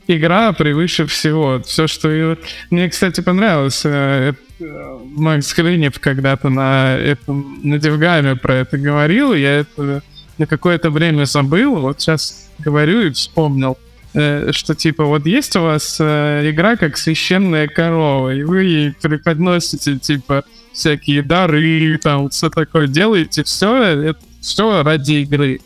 игра 0.06 0.52
превыше 0.52 1.06
всего. 1.06 1.62
Все, 1.62 1.86
что... 1.86 2.36
Мне, 2.70 2.88
кстати, 2.90 3.22
понравилось 3.22 3.80
э, 3.84 4.34
Макс 4.60 5.52
Крынев 5.52 5.98
когда-то 6.00 6.48
на, 6.48 6.96
этом, 6.96 7.60
на 7.62 7.78
Девгаме 7.78 8.36
про 8.36 8.56
это 8.56 8.78
говорил, 8.78 9.34
я 9.34 9.60
это 9.60 10.02
на 10.38 10.46
какое-то 10.46 10.90
время 10.90 11.24
забыл, 11.24 11.76
вот 11.76 12.00
сейчас 12.00 12.48
говорю 12.58 13.02
и 13.02 13.10
вспомнил, 13.10 13.78
э, 14.14 14.50
что 14.52 14.74
типа 14.74 15.04
вот 15.04 15.26
есть 15.26 15.54
у 15.56 15.62
вас 15.62 15.98
э, 16.00 16.50
игра 16.50 16.76
как 16.76 16.96
священная 16.96 17.68
корова, 17.68 18.34
и 18.34 18.42
вы 18.42 18.62
ей 18.64 18.92
преподносите 19.00 19.98
типа 19.98 20.44
всякие 20.72 21.22
дары, 21.22 21.98
там 21.98 22.30
все 22.30 22.50
такое 22.50 22.86
делаете, 22.86 23.44
все, 23.44 23.82
это 23.82 24.20
все 24.40 24.82
ради 24.82 25.12
игры. 25.22 25.60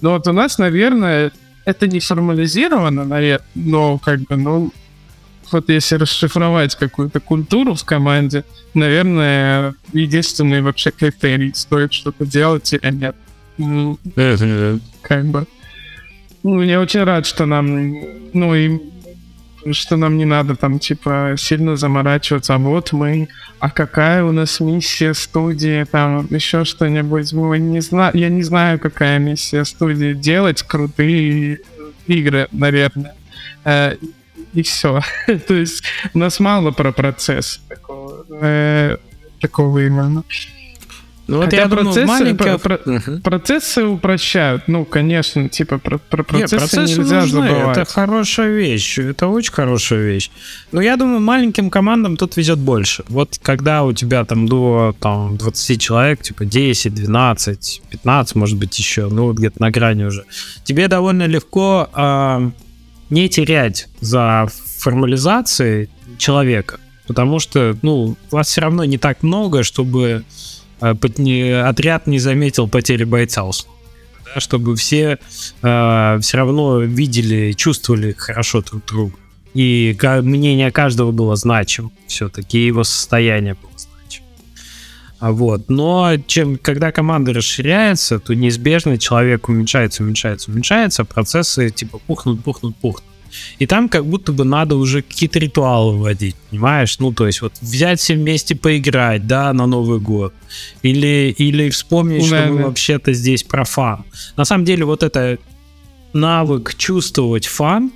Но 0.00 0.12
вот 0.12 0.26
у 0.26 0.32
нас, 0.32 0.58
наверное, 0.58 1.32
это 1.64 1.86
не 1.86 2.00
формализировано, 2.00 3.04
наверное, 3.04 3.46
но 3.54 3.98
как 3.98 4.20
бы, 4.20 4.36
ну, 4.36 4.72
вот 5.52 5.68
если 5.68 5.96
расшифровать 5.96 6.74
какую-то 6.74 7.20
культуру 7.20 7.74
в 7.74 7.84
команде, 7.84 8.44
наверное, 8.74 9.74
единственный 9.92 10.62
вообще 10.62 10.90
критерий, 10.90 11.52
стоит 11.54 11.92
что-то 11.92 12.26
делать 12.26 12.72
или 12.72 12.90
нет. 12.90 13.16
Ну, 13.58 13.98
это 14.16 14.46
не 14.46 14.80
Как 15.02 15.26
бы. 15.26 15.46
Ну, 16.42 16.62
я 16.62 16.80
очень 16.80 17.04
рад, 17.04 17.26
что 17.26 17.44
нам, 17.46 17.94
ну, 18.32 18.54
и 18.54 18.80
что 19.72 19.96
нам 19.96 20.16
не 20.16 20.24
надо 20.24 20.56
там, 20.56 20.78
типа, 20.78 21.34
сильно 21.36 21.76
заморачиваться. 21.76 22.54
А 22.54 22.58
вот 22.58 22.92
мы, 22.92 23.28
а 23.58 23.70
какая 23.70 24.24
у 24.24 24.32
нас 24.32 24.58
миссия 24.60 25.12
студии, 25.12 25.84
там, 25.84 26.26
еще 26.30 26.64
что-нибудь. 26.64 27.32
Мы 27.34 27.58
не 27.58 27.80
знаю, 27.80 28.16
я 28.16 28.30
не 28.30 28.42
знаю, 28.42 28.78
какая 28.78 29.18
миссия 29.18 29.64
студии. 29.64 30.14
Делать 30.14 30.62
крутые 30.62 31.58
игры, 32.06 32.48
наверное. 32.52 33.14
И 34.52 34.62
все. 34.62 35.00
То 35.46 35.54
есть 35.54 35.84
у 36.14 36.18
нас 36.18 36.40
мало 36.40 36.70
про 36.70 36.92
процесс 36.92 37.60
такого, 37.68 38.24
э, 38.30 38.96
такого 39.40 39.86
именно. 39.86 40.24
Ну 41.30 41.36
вот 41.36 41.44
Хотя 41.44 41.58
я 41.58 41.68
процессы, 41.68 42.00
думаю, 42.00 42.06
маленькая... 42.08 42.58
про, 42.58 42.76
про, 42.78 42.92
uh-huh. 42.92 43.20
процессы 43.20 43.84
упрощают. 43.84 44.64
Ну, 44.66 44.84
конечно, 44.84 45.48
типа 45.48 45.78
про, 45.78 45.98
про 45.98 46.24
процессы, 46.24 46.56
Нет, 46.56 46.70
процессы 46.70 46.98
нельзя 46.98 47.20
нужны. 47.20 47.48
забывать. 47.48 47.76
Это 47.78 47.88
хорошая 47.88 48.50
вещь, 48.50 48.98
это 48.98 49.28
очень 49.28 49.52
хорошая 49.52 50.00
вещь. 50.00 50.32
Но 50.72 50.80
я 50.80 50.96
думаю, 50.96 51.20
маленьким 51.20 51.70
командам 51.70 52.16
тут 52.16 52.36
везет 52.36 52.58
больше. 52.58 53.04
Вот 53.08 53.38
когда 53.42 53.84
у 53.84 53.92
тебя 53.92 54.24
там 54.24 54.48
до 54.48 54.92
там, 54.98 55.36
20 55.36 55.80
человек, 55.80 56.20
типа 56.20 56.44
10, 56.44 56.92
12, 56.92 57.82
15, 57.90 58.34
может 58.34 58.58
быть, 58.58 58.76
еще, 58.76 59.06
ну, 59.08 59.32
где-то 59.32 59.62
на 59.62 59.70
грани 59.70 60.02
уже, 60.02 60.24
тебе 60.64 60.88
довольно 60.88 61.26
легко 61.28 61.88
э, 61.94 62.50
не 63.10 63.28
терять 63.28 63.88
за 64.00 64.48
формализацией 64.78 65.88
человека. 66.18 66.78
Потому 67.06 67.40
что, 67.40 67.76
ну, 67.82 68.16
вас 68.30 68.48
все 68.48 68.60
равно 68.60 68.84
не 68.84 68.96
так 68.96 69.22
много, 69.22 69.64
чтобы 69.64 70.24
э, 70.80 71.60
отряд 71.60 72.06
не 72.06 72.18
заметил 72.18 72.68
потери 72.68 73.04
бойца, 73.04 73.42
да, 74.32 74.40
чтобы 74.40 74.76
все 74.76 75.18
э, 75.62 76.18
все 76.22 76.36
равно 76.36 76.80
видели, 76.80 77.52
чувствовали 77.52 78.12
хорошо 78.12 78.62
друг 78.62 78.86
друга. 78.86 79.16
И 79.54 79.98
мнение 80.22 80.70
каждого 80.70 81.10
было 81.10 81.34
значим 81.34 81.90
все-таки, 82.06 82.64
его 82.64 82.84
состояние 82.84 83.54
было 83.54 83.69
вот. 85.20 85.68
Но 85.68 86.16
чем, 86.26 86.56
когда 86.56 86.92
команда 86.92 87.34
расширяется, 87.34 88.18
то 88.18 88.34
неизбежно 88.34 88.96
человек 88.98 89.48
уменьшается, 89.48 90.02
уменьшается, 90.02 90.50
уменьшается, 90.50 91.02
а 91.02 91.04
процессы 91.04 91.70
типа 91.70 91.98
пухнут, 91.98 92.42
пухнут, 92.42 92.74
пухнут. 92.76 93.04
И 93.58 93.66
там 93.66 93.88
как 93.88 94.06
будто 94.06 94.32
бы 94.32 94.44
надо 94.44 94.76
уже 94.76 95.02
какие-то 95.02 95.38
ритуалы 95.38 95.96
вводить, 95.96 96.34
понимаешь? 96.50 96.98
Ну, 96.98 97.12
то 97.12 97.26
есть 97.26 97.42
вот 97.42 97.52
взять 97.60 98.00
все 98.00 98.14
вместе 98.14 98.56
поиграть, 98.56 99.26
да, 99.26 99.52
на 99.52 99.66
Новый 99.66 100.00
год. 100.00 100.34
Или, 100.82 101.34
или 101.38 101.70
вспомнить, 101.70 102.28
да, 102.28 102.44
что 102.44 102.52
мы 102.52 102.62
вообще-то 102.64 103.12
здесь 103.12 103.44
про 103.44 103.64
фан. 103.64 104.04
На 104.36 104.44
самом 104.44 104.64
деле 104.64 104.84
вот 104.84 105.02
это 105.02 105.38
навык 106.12 106.74
чувствовать 106.76 107.46
фан, 107.46 107.92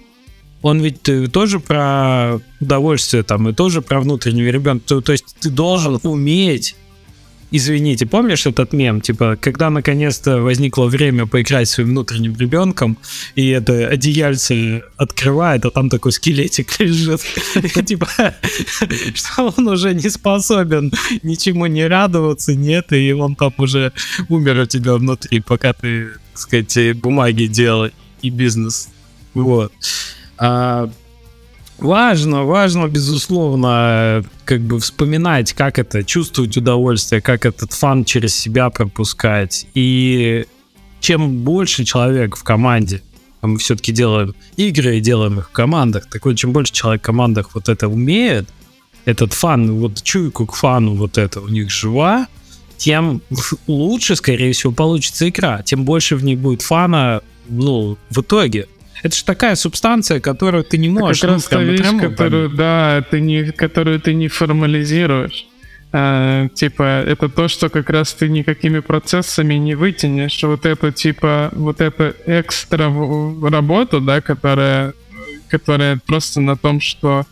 он 0.63 0.81
ведь 0.81 1.03
тоже 1.33 1.59
про 1.59 2.39
удовольствие 2.61 3.23
там, 3.23 3.49
и 3.49 3.53
тоже 3.53 3.83
про 3.83 4.01
внутреннего 4.01 4.49
ребенка. 4.49 4.87
То, 4.87 5.01
то 5.01 5.13
есть 5.13 5.37
ты 5.41 5.51
должен 5.51 5.99
уметь 6.05 6.77
извините, 7.57 8.07
помнишь 8.07 8.47
этот 8.47 8.73
мем, 8.73 9.01
типа, 9.01 9.37
когда 9.41 9.71
наконец-то 9.71 10.41
возникло 10.41 10.87
время 10.87 11.27
поиграть 11.27 11.69
своим 11.69 11.91
внутренним 11.91 12.37
ребенком, 12.37 12.99
и 13.37 13.49
это 13.49 13.87
одеяльце 13.87 14.83
открывает, 14.97 15.65
а 15.65 15.71
там 15.71 15.89
такой 15.89 16.11
скелетик 16.11 16.81
лежит, 16.81 17.21
типа, 17.87 18.09
что 19.15 19.55
он 19.57 19.69
уже 19.69 19.95
не 19.95 20.11
способен 20.11 20.93
ничему 21.23 21.67
не 21.67 21.87
радоваться, 21.87 22.55
нет, 22.55 22.93
и 22.93 23.13
он 23.13 23.37
там 23.37 23.53
уже 23.59 23.93
умер 24.29 24.61
у 24.61 24.67
тебя 24.67 24.95
внутри, 24.95 25.41
пока 25.41 25.73
ты, 25.73 26.09
так 26.33 26.41
сказать, 26.41 26.97
бумаги 26.97 27.47
делал 27.47 27.91
и 28.21 28.31
бизнес. 28.31 28.89
Вот. 29.35 29.73
Важно, 31.79 32.45
важно, 32.45 32.87
безусловно, 32.87 34.25
как 34.45 34.61
бы 34.61 34.79
вспоминать, 34.79 35.53
как 35.53 35.79
это, 35.79 36.05
чувствовать 36.05 36.57
удовольствие, 36.57 37.21
как 37.21 37.45
этот 37.45 37.73
фан 37.73 38.05
через 38.05 38.35
себя 38.35 38.71
пропускать. 38.71 39.67
И 39.75 40.47
чем 41.01 41.39
больше 41.39 41.85
человек 41.85 42.37
в 42.37 42.45
команде, 42.45 43.03
а 43.41 43.47
мы 43.47 43.59
все-таки 43.59 43.93
делаем 43.93 44.35
игры 44.57 44.97
и 44.97 45.01
делаем 45.01 45.39
их 45.41 45.49
в 45.51 45.53
командах, 45.53 46.09
так 46.09 46.25
вот, 46.25 46.37
чем 46.37 46.53
больше 46.53 46.73
человек 46.73 47.03
в 47.03 47.05
командах 47.05 47.51
вот 47.55 47.69
это 47.69 47.89
умеет, 47.89 48.49
этот 49.05 49.33
фан, 49.33 49.71
вот 49.73 50.03
чуйку 50.03 50.47
к 50.47 50.55
фану 50.55 50.95
вот 50.95 51.19
это 51.19 51.41
у 51.41 51.49
них 51.49 51.71
жива, 51.71 52.27
тем 52.79 53.21
лучше, 53.67 54.17
скорее 54.17 54.53
всего, 54.53 54.73
получится 54.73 55.29
игра, 55.29 55.63
тем 55.63 55.85
больше 55.85 56.17
в 56.17 56.25
ней 56.25 56.37
будет 56.37 56.63
фана, 56.63 57.21
ну, 57.49 57.99
в 58.11 58.21
итоге. 58.21 58.67
Это 59.05 59.15
же 59.15 59.25
такая 59.25 59.55
субстанция, 59.55 60.19
которую 60.19 60.65
ты 60.65 60.79
не 60.79 60.89
можешь... 60.89 61.23
Это 61.23 61.39
как 61.39 61.53
раз 61.53 61.63
вещь, 61.63 62.01
которую, 62.01 62.49
да, 62.49 63.05
ты 63.11 63.21
не, 63.21 63.53
которую 63.53 64.01
ты 64.01 64.15
не 64.15 64.29
формализируешь. 64.29 65.47
А, 65.93 66.49
типа, 66.49 67.03
это 67.07 67.29
то, 67.29 67.47
что 67.49 67.69
как 67.69 67.91
раз 67.91 68.15
ты 68.15 68.31
никакими 68.31 68.79
процессами 68.79 69.55
не 69.57 69.75
вытянешь. 69.75 70.43
Вот 70.43 70.65
это, 70.65 70.91
типа, 70.91 71.51
вот 71.53 71.83
это 71.83 72.17
экстра 72.25 72.85
работу, 73.51 74.01
да, 74.01 74.23
которая, 74.23 74.95
которая 75.51 76.01
просто 76.07 76.41
на 76.41 76.57
том, 76.57 76.81
что 76.81 77.27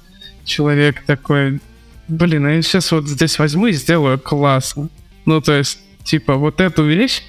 человек 0.44 1.02
такой, 1.06 1.58
блин, 2.06 2.44
а 2.44 2.52
я 2.52 2.60
сейчас 2.60 2.92
вот 2.92 3.08
здесь 3.08 3.38
возьму 3.38 3.68
и 3.68 3.72
сделаю 3.72 4.18
классно. 4.18 4.90
Ну, 5.24 5.40
то 5.40 5.54
есть, 5.54 5.78
типа, 6.04 6.34
вот 6.34 6.60
эту 6.60 6.84
вещь 6.84 7.22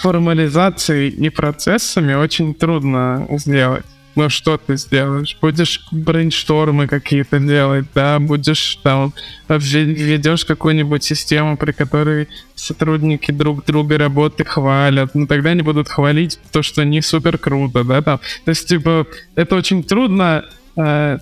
формализацией 0.00 1.08
и 1.08 1.30
процессами 1.30 2.14
очень 2.14 2.54
трудно 2.54 3.26
сделать. 3.30 3.84
Ну 4.16 4.30
что 4.30 4.56
ты 4.56 4.78
сделаешь? 4.78 5.36
Будешь 5.42 5.86
брейнштормы 5.92 6.88
какие-то 6.88 7.38
делать, 7.38 7.84
да, 7.94 8.18
будешь 8.18 8.76
там 8.82 9.12
введешь 9.46 10.46
какую-нибудь 10.46 11.04
систему, 11.04 11.58
при 11.58 11.72
которой 11.72 12.28
сотрудники 12.54 13.30
друг 13.30 13.66
друга 13.66 13.98
работы 13.98 14.42
хвалят, 14.44 15.14
ну 15.14 15.26
тогда 15.26 15.50
они 15.50 15.60
будут 15.60 15.88
хвалить 15.88 16.38
то, 16.50 16.62
что 16.62 16.82
не 16.82 17.02
супер 17.02 17.36
круто, 17.36 17.84
да, 17.84 18.00
там. 18.00 18.20
То 18.46 18.48
есть, 18.48 18.66
типа, 18.66 19.06
это 19.34 19.54
очень 19.54 19.84
трудно 19.84 20.46
э, 20.78 21.18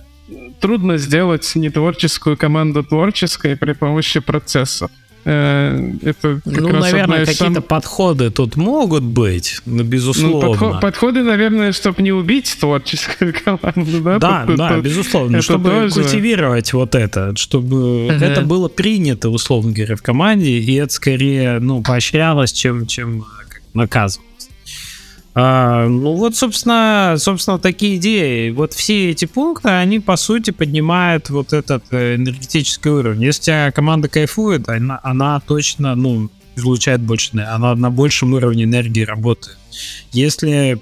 трудно 0.61 0.97
сделать 0.97 1.51
не 1.55 1.69
творческую 1.69 2.37
команду 2.37 2.81
творческой 2.83 3.57
при 3.57 3.73
помощи 3.73 4.21
процессов. 4.21 4.89
Э, 5.27 5.91
это 6.03 6.39
ну, 6.45 6.69
наверное, 6.69 7.25
какие-то 7.25 7.55
сам... 7.55 7.63
подходы 7.63 8.29
тут 8.29 8.57
могут 8.57 9.03
быть, 9.03 9.59
ну, 9.65 9.83
безусловно. 9.83 10.39
Ну, 10.39 10.51
подход, 10.51 10.81
подходы, 10.81 11.23
наверное, 11.23 11.71
чтобы 11.71 12.03
не 12.03 12.11
убить 12.11 12.55
творческую 12.59 13.33
команду, 13.43 14.01
да? 14.01 14.19
Да, 14.19 14.45
тут, 14.45 14.57
да, 14.57 14.69
тут, 14.75 14.83
безусловно, 14.83 15.41
чтобы 15.41 15.69
тоже... 15.69 15.95
культивировать 15.95 16.73
вот 16.73 16.93
это, 16.93 17.35
чтобы 17.37 17.75
uh-huh. 18.07 18.23
это 18.23 18.41
было 18.41 18.67
принято, 18.67 19.29
условно 19.29 19.71
говоря, 19.71 19.95
в 19.95 20.03
команде, 20.03 20.59
и 20.59 20.73
это 20.75 20.93
скорее, 20.93 21.57
ну, 21.59 21.81
поощрялось, 21.81 22.53
чем, 22.53 22.85
чем 22.85 23.25
наказывалось. 23.73 24.34
А, 25.37 25.85
ну 25.87 26.13
вот, 26.13 26.33
собственно, 26.37 27.15
собственно, 27.17 27.59
такие 27.59 27.97
идеи. 27.97 28.51
Вот 28.51 28.73
все 28.73 29.11
эти 29.11 29.25
пункты, 29.25 29.67
они, 29.67 29.99
по 29.99 30.15
сути, 30.15 30.51
поднимают 30.51 31.29
вот 31.29 31.51
этот 31.51 31.83
э, 31.91 32.15
энергетический 32.15 32.89
уровень. 32.89 33.23
Если 33.23 33.71
команда 33.75 34.07
кайфует, 34.07 34.69
она, 34.69 35.01
она 35.03 35.41
точно, 35.41 35.93
ну, 35.95 36.29
излучает 36.55 37.01
больше, 37.01 37.37
она 37.37 37.75
на 37.75 37.91
большем 37.91 38.33
уровне 38.33 38.63
энергии 38.63 39.03
работает. 39.03 39.57
Если 40.13 40.79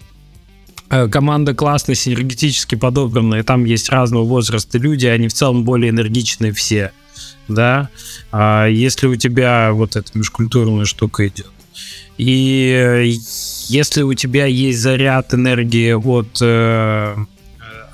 э, 0.91 1.08
команда 1.08 1.56
классная, 1.56 1.95
синергетически 1.95 2.76
подобранная, 2.76 3.43
там 3.43 3.66
есть 3.66 3.89
разного 3.89 4.24
возраста 4.24 4.78
люди, 4.78 5.08
они 5.08 5.30
в 5.30 5.34
целом 5.34 5.64
более 5.64 5.89
энергичные 5.89 6.54
все, 6.54 6.91
да, 7.47 7.89
а 8.32 8.68
если 8.68 9.08
у 9.08 9.16
тебя 9.16 9.72
вот 9.74 9.95
эта 9.95 10.16
межкультурная 10.16 10.86
штука 10.86 11.28
идет, 11.28 11.51
и 12.17 13.19
если 13.67 14.01
у 14.03 14.13
тебя 14.13 14.45
есть 14.45 14.80
заряд 14.80 15.34
энергии 15.34 15.93
от, 15.93 16.38
э, 16.41 17.15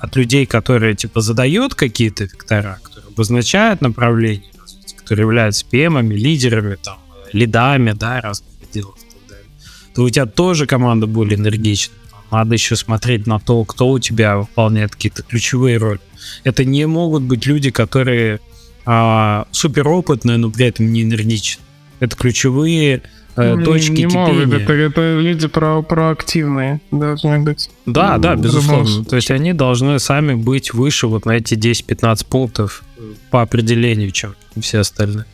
от 0.00 0.16
людей, 0.16 0.46
которые 0.46 0.94
типа 0.94 1.20
задают 1.20 1.74
какие-то 1.74 2.24
вектора, 2.24 2.78
которые 2.82 3.08
обозначают 3.08 3.80
направление, 3.80 4.50
которые 4.98 5.24
являются 5.24 5.64
ПМами, 5.66 6.14
лидерами, 6.14 6.76
там, 6.76 6.98
лидами, 7.32 7.92
да, 7.92 8.20
разных 8.20 8.48
делов 8.72 8.96
и 8.98 9.10
так 9.10 9.28
далее, 9.28 9.46
то 9.94 10.02
у 10.02 10.10
тебя 10.10 10.26
тоже 10.26 10.66
команда 10.66 11.06
более 11.06 11.38
энергичная. 11.38 11.96
Надо 12.30 12.54
еще 12.54 12.76
смотреть 12.76 13.26
на 13.26 13.40
то, 13.40 13.64
кто 13.64 13.88
у 13.88 13.98
тебя 13.98 14.36
выполняет 14.36 14.92
какие-то 14.92 15.22
ключевые 15.22 15.78
роли. 15.78 16.00
Это 16.44 16.64
не 16.64 16.86
могут 16.86 17.24
быть 17.24 17.44
люди, 17.46 17.70
которые 17.70 18.40
а, 18.86 19.46
суперопытные, 19.50 20.36
но 20.36 20.50
при 20.50 20.66
этом 20.66 20.92
не 20.92 21.02
энергичны. 21.02 21.62
Это 21.98 22.16
ключевые 22.16 23.02
э, 23.42 23.54
ну, 23.56 23.64
точки 23.64 23.90
не 23.90 24.04
кипения. 24.04 24.46
могут, 24.46 24.52
это, 24.52 24.72
это 24.72 25.18
люди 25.18 25.48
про, 25.48 25.82
проактивные 25.82 26.80
должны 26.90 27.40
быть. 27.40 27.70
Да, 27.86 28.18
да, 28.18 28.36
безусловно. 28.36 29.04
То 29.04 29.16
есть 29.16 29.30
они 29.30 29.52
должны 29.52 29.98
сами 29.98 30.34
быть 30.34 30.72
выше 30.72 31.06
вот 31.06 31.26
на 31.26 31.32
эти 31.32 31.54
10-15 31.54 32.26
пунктов 32.28 32.84
по 33.30 33.42
определению, 33.42 34.10
чем 34.10 34.34
все 34.60 34.80
остальные. 34.80 35.26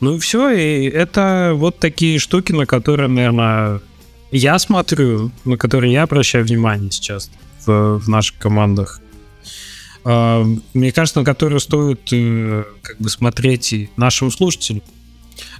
Ну 0.00 0.16
и 0.16 0.18
все, 0.18 0.50
и 0.50 0.88
это 0.88 1.52
вот 1.54 1.78
такие 1.78 2.18
штуки, 2.18 2.52
на 2.52 2.66
которые, 2.66 3.08
наверное, 3.08 3.80
я 4.30 4.58
смотрю, 4.58 5.30
на 5.44 5.56
которые 5.56 5.92
я 5.92 6.02
обращаю 6.02 6.44
внимание 6.44 6.90
сейчас 6.90 7.30
в, 7.64 7.98
в 7.98 8.08
наших 8.08 8.36
командах. 8.38 9.00
А, 10.04 10.44
мне 10.74 10.92
кажется, 10.92 11.20
на 11.20 11.24
которые 11.24 11.60
стоит 11.60 12.12
э, 12.12 12.64
как 12.82 12.98
бы 12.98 13.08
смотреть 13.08 13.72
и 13.72 13.90
нашим 13.96 14.30
слушателям. 14.30 14.82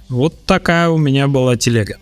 Вот 0.09 0.45
такая 0.45 0.89
у 0.89 0.97
меня 0.97 1.27
была 1.27 1.55
телега. 1.55 1.97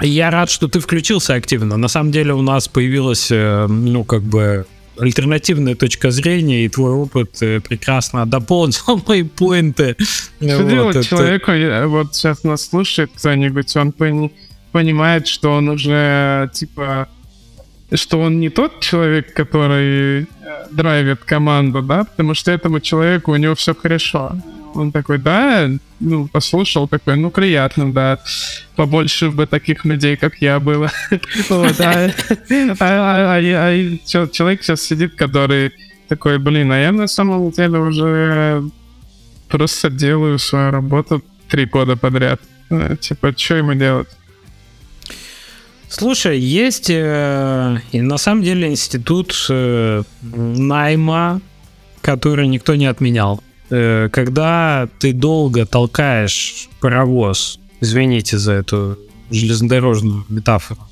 Я 0.00 0.30
рад, 0.30 0.50
что 0.50 0.66
ты 0.66 0.80
включился 0.80 1.34
активно. 1.34 1.76
На 1.76 1.88
самом 1.88 2.10
деле 2.10 2.34
у 2.34 2.42
нас 2.42 2.66
появилась, 2.66 3.30
э, 3.30 3.66
ну, 3.68 4.04
как 4.04 4.22
бы 4.22 4.66
альтернативная 4.98 5.74
точка 5.74 6.10
зрения, 6.10 6.64
и 6.64 6.68
твой 6.68 6.92
опыт 6.92 7.40
э, 7.40 7.60
прекрасно 7.60 8.26
дополнил 8.26 9.02
мои 9.06 9.22
поинты. 9.22 9.96
Что 10.40 10.58
вот, 10.58 10.68
делать 10.68 10.96
это... 10.96 11.06
человеку, 11.06 11.52
вот 11.88 12.14
сейчас 12.14 12.42
нас 12.42 12.68
слушает 12.68 13.10
кто-нибудь, 13.16 13.76
он 13.76 13.92
понимает, 14.72 15.28
что 15.28 15.52
он 15.52 15.68
уже, 15.68 16.50
типа, 16.52 17.08
что 17.94 18.20
он 18.20 18.40
не 18.40 18.48
тот 18.48 18.80
человек, 18.80 19.32
который 19.34 20.22
э, 20.22 20.26
драйвит 20.70 21.20
команду, 21.20 21.82
да, 21.82 22.04
потому 22.04 22.34
что 22.34 22.50
этому 22.50 22.80
человеку 22.80 23.32
у 23.32 23.36
него 23.36 23.54
все 23.54 23.74
хорошо. 23.74 24.32
Он 24.74 24.92
такой, 24.92 25.18
да, 25.18 25.68
ну, 26.00 26.28
послушал, 26.28 26.88
такой, 26.88 27.16
ну, 27.16 27.30
приятно, 27.30 27.92
да. 27.92 28.18
Побольше 28.76 29.30
бы 29.30 29.46
таких 29.46 29.84
людей, 29.84 30.16
как 30.16 30.36
я 30.40 30.60
было. 30.60 30.90
Человек 34.06 34.62
сейчас 34.62 34.80
сидит, 34.82 35.14
который 35.14 35.72
такой, 36.08 36.38
блин, 36.38 36.72
а 36.72 36.78
я 36.78 36.92
на 36.92 37.06
самом 37.06 37.50
деле 37.50 37.78
уже 37.78 38.62
просто 39.48 39.90
делаю 39.90 40.38
свою 40.38 40.70
работу 40.70 41.22
три 41.48 41.66
года 41.66 41.96
подряд. 41.96 42.40
Э, 42.70 42.96
типа, 42.98 43.34
что 43.36 43.56
ему 43.56 43.74
делать? 43.74 44.08
Слушай, 45.88 46.38
есть 46.38 46.88
э, 46.88 47.78
и 47.92 48.00
на 48.00 48.16
самом 48.16 48.42
деле 48.42 48.68
институт 48.68 49.46
э, 49.50 50.02
найма, 50.22 51.42
который 52.00 52.46
никто 52.46 52.74
не 52.74 52.86
отменял. 52.86 53.42
Э, 53.74 54.10
когда 54.12 54.86
ты 54.98 55.14
долго 55.14 55.64
толкаешь 55.64 56.68
паровоз, 56.80 57.58
извините 57.80 58.36
за 58.36 58.52
эту 58.52 58.98
железнодорожную 59.30 60.26
метафору, 60.28 60.82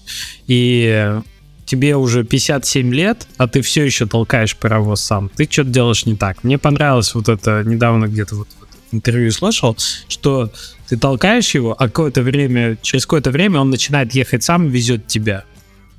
и 0.47 1.21
тебе 1.67 1.97
уже 1.97 2.25
57 2.25 2.95
лет, 2.95 3.29
а 3.37 3.49
ты 3.49 3.61
все 3.61 3.85
еще 3.85 4.07
толкаешь 4.07 4.57
паровоз 4.57 5.03
сам, 5.03 5.29
ты 5.29 5.47
что-то 5.49 5.69
делаешь 5.69 6.07
не 6.07 6.17
так. 6.17 6.43
Мне 6.43 6.57
понравилось 6.57 7.15
вот 7.15 7.29
это, 7.29 7.63
недавно 7.67 8.07
где-то 8.07 8.37
вот 8.37 8.49
интервью 8.93 9.31
слышал, 9.31 9.77
что 10.09 10.51
ты 10.89 10.97
толкаешь 10.97 11.55
его, 11.55 11.77
а 11.79 11.87
какое-то 11.87 12.23
время, 12.23 12.79
через 12.81 13.05
какое-то 13.05 13.31
время 13.31 13.61
он 13.61 13.69
начинает 13.69 14.15
ехать 14.15 14.43
сам 14.43 14.69
везет 14.69 15.07
тебя. 15.07 15.45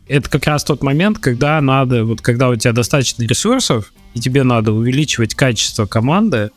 Это 0.08 0.28
как 0.32 0.48
раз 0.48 0.64
тот 0.64 0.82
момент, 0.82 1.20
когда 1.20 1.62
надо, 1.62 2.06
вот 2.06 2.22
когда 2.22 2.50
у 2.50 2.56
тебя 2.56 2.74
достаточно 2.74 3.22
ресурсов, 3.22 3.94
и 4.14 4.20
тебе 4.20 4.44
надо 4.44 4.74
увеличивать 4.74 5.36
качество 5.36 5.86
команды 5.86 6.50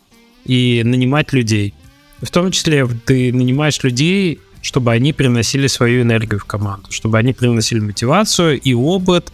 и 0.45 0.83
нанимать 0.85 1.33
людей. 1.33 1.75
В 2.21 2.31
том 2.31 2.51
числе 2.51 2.87
ты 2.87 3.33
нанимаешь 3.33 3.83
людей, 3.83 4.41
чтобы 4.63 4.93
они 4.93 5.13
приносили 5.13 5.67
свою 5.67 6.03
энергию 6.03 6.41
в 6.41 6.45
команду, 6.45 6.91
чтобы 6.91 7.19
они 7.19 7.33
приносили 7.33 7.81
мотивацию 7.81 8.59
и 8.59 8.73
опыт. 8.73 9.33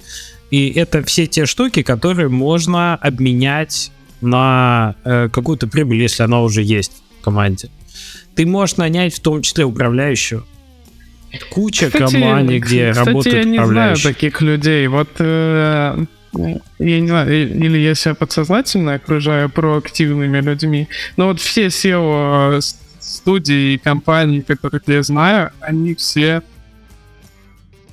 И 0.50 0.70
это 0.70 1.04
все 1.04 1.26
те 1.26 1.46
штуки, 1.46 1.82
которые 1.82 2.28
можно 2.28 2.96
обменять 2.96 3.92
на 4.20 4.96
э, 5.04 5.28
какую-то 5.28 5.68
прибыль, 5.68 6.02
если 6.02 6.24
она 6.24 6.42
уже 6.42 6.62
есть 6.62 6.92
в 7.20 7.24
команде. 7.24 7.70
Ты 8.34 8.46
можешь 8.46 8.76
нанять 8.76 9.14
в 9.14 9.20
том 9.20 9.42
числе 9.42 9.64
управляющего. 9.64 10.44
Куча 11.50 11.86
кстати, 11.86 12.02
компаний, 12.02 12.58
где 12.58 12.90
кстати, 12.90 13.06
работают 13.06 13.36
я 13.36 13.44
не 13.44 13.64
знаю 13.64 13.96
таких 13.96 14.40
людей. 14.42 14.88
Вот 14.88 15.08
э, 15.18 16.04
я 16.32 17.00
не 17.00 17.08
знаю, 17.08 17.30
или 17.32 17.78
я 17.78 17.94
себя 17.94 18.14
подсознательно 18.14 18.94
окружаю 18.94 19.48
проактивными 19.48 20.40
людьми. 20.40 20.88
Но 21.16 21.26
вот 21.26 21.40
все 21.40 21.66
SEO 21.66 22.60
студии 23.00 23.74
и 23.74 23.78
компании, 23.78 24.40
которых 24.40 24.82
я 24.86 25.02
знаю, 25.02 25.50
они 25.60 25.94
все 25.94 26.42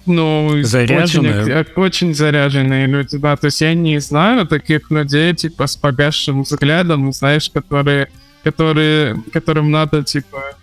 ну, 0.05 0.63
заряженные. 0.63 1.59
Очень, 1.59 1.73
очень 1.75 2.15
заряженные 2.15 2.87
люди, 2.87 3.17
да. 3.17 3.35
То 3.35 3.47
есть 3.47 3.59
я 3.59 3.73
не 3.73 3.99
знаю 3.99 4.47
таких 4.47 4.89
людей, 4.89 5.33
типа, 5.35 5.67
с 5.67 5.75
погасшим 5.75 6.43
взглядом, 6.43 7.11
знаешь, 7.11 7.49
которые, 7.49 8.09
которые, 8.43 9.21
которым 9.33 9.69
надо, 9.69 10.03
типа, 10.03 10.55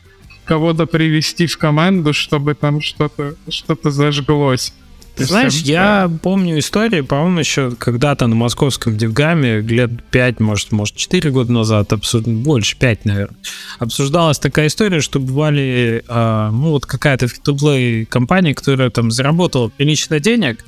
кого-то 0.47 0.87
привести 0.87 1.47
в 1.47 1.59
команду, 1.59 2.15
чтобы 2.15 2.55
там 2.55 2.81
что-то 2.81 3.35
что-то 3.49 3.91
зажглось. 3.91 4.73
Ты 5.17 5.27
знаешь, 5.27 5.55
я 5.61 6.11
помню 6.23 6.59
историю, 6.59 7.05
по-моему, 7.07 7.39
еще 7.39 7.71
когда-то 7.77 8.27
на 8.27 8.35
московском 8.35 8.97
Девгаме, 8.97 9.61
лет 9.61 9.91
5, 10.11 10.41
может, 10.41 10.73
может 10.73 10.97
4 10.97 11.31
года 11.31 11.53
назад, 11.53 11.93
обсуж... 11.93 12.23
больше, 12.23 12.77
5, 12.77 13.05
наверное, 13.05 13.37
обсуждалась 13.79 14.41
такая 14.41 14.67
история, 14.67 15.01
что 15.01 15.21
бывали, 15.21 16.03
э, 16.07 16.51
ну, 16.51 16.71
вот 16.71 16.87
какая-то 16.87 17.29
фри 17.29 18.07
компания, 18.07 18.55
которая 18.55 18.91
там 18.91 19.13
заработала 19.13 19.69
прилично 19.69 20.19
денег, 20.19 20.65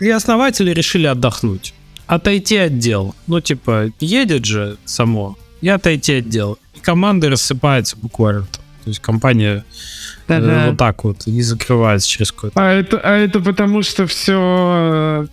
и 0.00 0.10
основатели 0.10 0.72
решили 0.72 1.06
отдохнуть, 1.06 1.72
отойти 2.06 2.56
от 2.56 2.78
дел. 2.78 3.14
Ну, 3.26 3.40
типа, 3.40 3.90
едет 4.00 4.44
же 4.44 4.76
само, 4.84 5.38
и 5.62 5.68
отойти 5.68 6.18
от 6.18 6.28
дел. 6.28 6.58
И 6.74 6.80
команды 6.80 7.28
рассыпаются 7.28 7.96
буквально. 7.96 8.46
То 8.84 8.88
есть 8.88 9.00
компания 9.00 9.64
да-да. 10.38 10.66
вот 10.68 10.78
так 10.78 11.04
вот 11.04 11.26
не 11.26 11.42
закрывается 11.42 12.08
через 12.08 12.30
какой-то. 12.30 12.60
А 12.60 12.72
это, 12.72 13.00
а 13.02 13.16
это 13.16 13.40
потому 13.40 13.82
что 13.82 14.06
все 14.06 15.26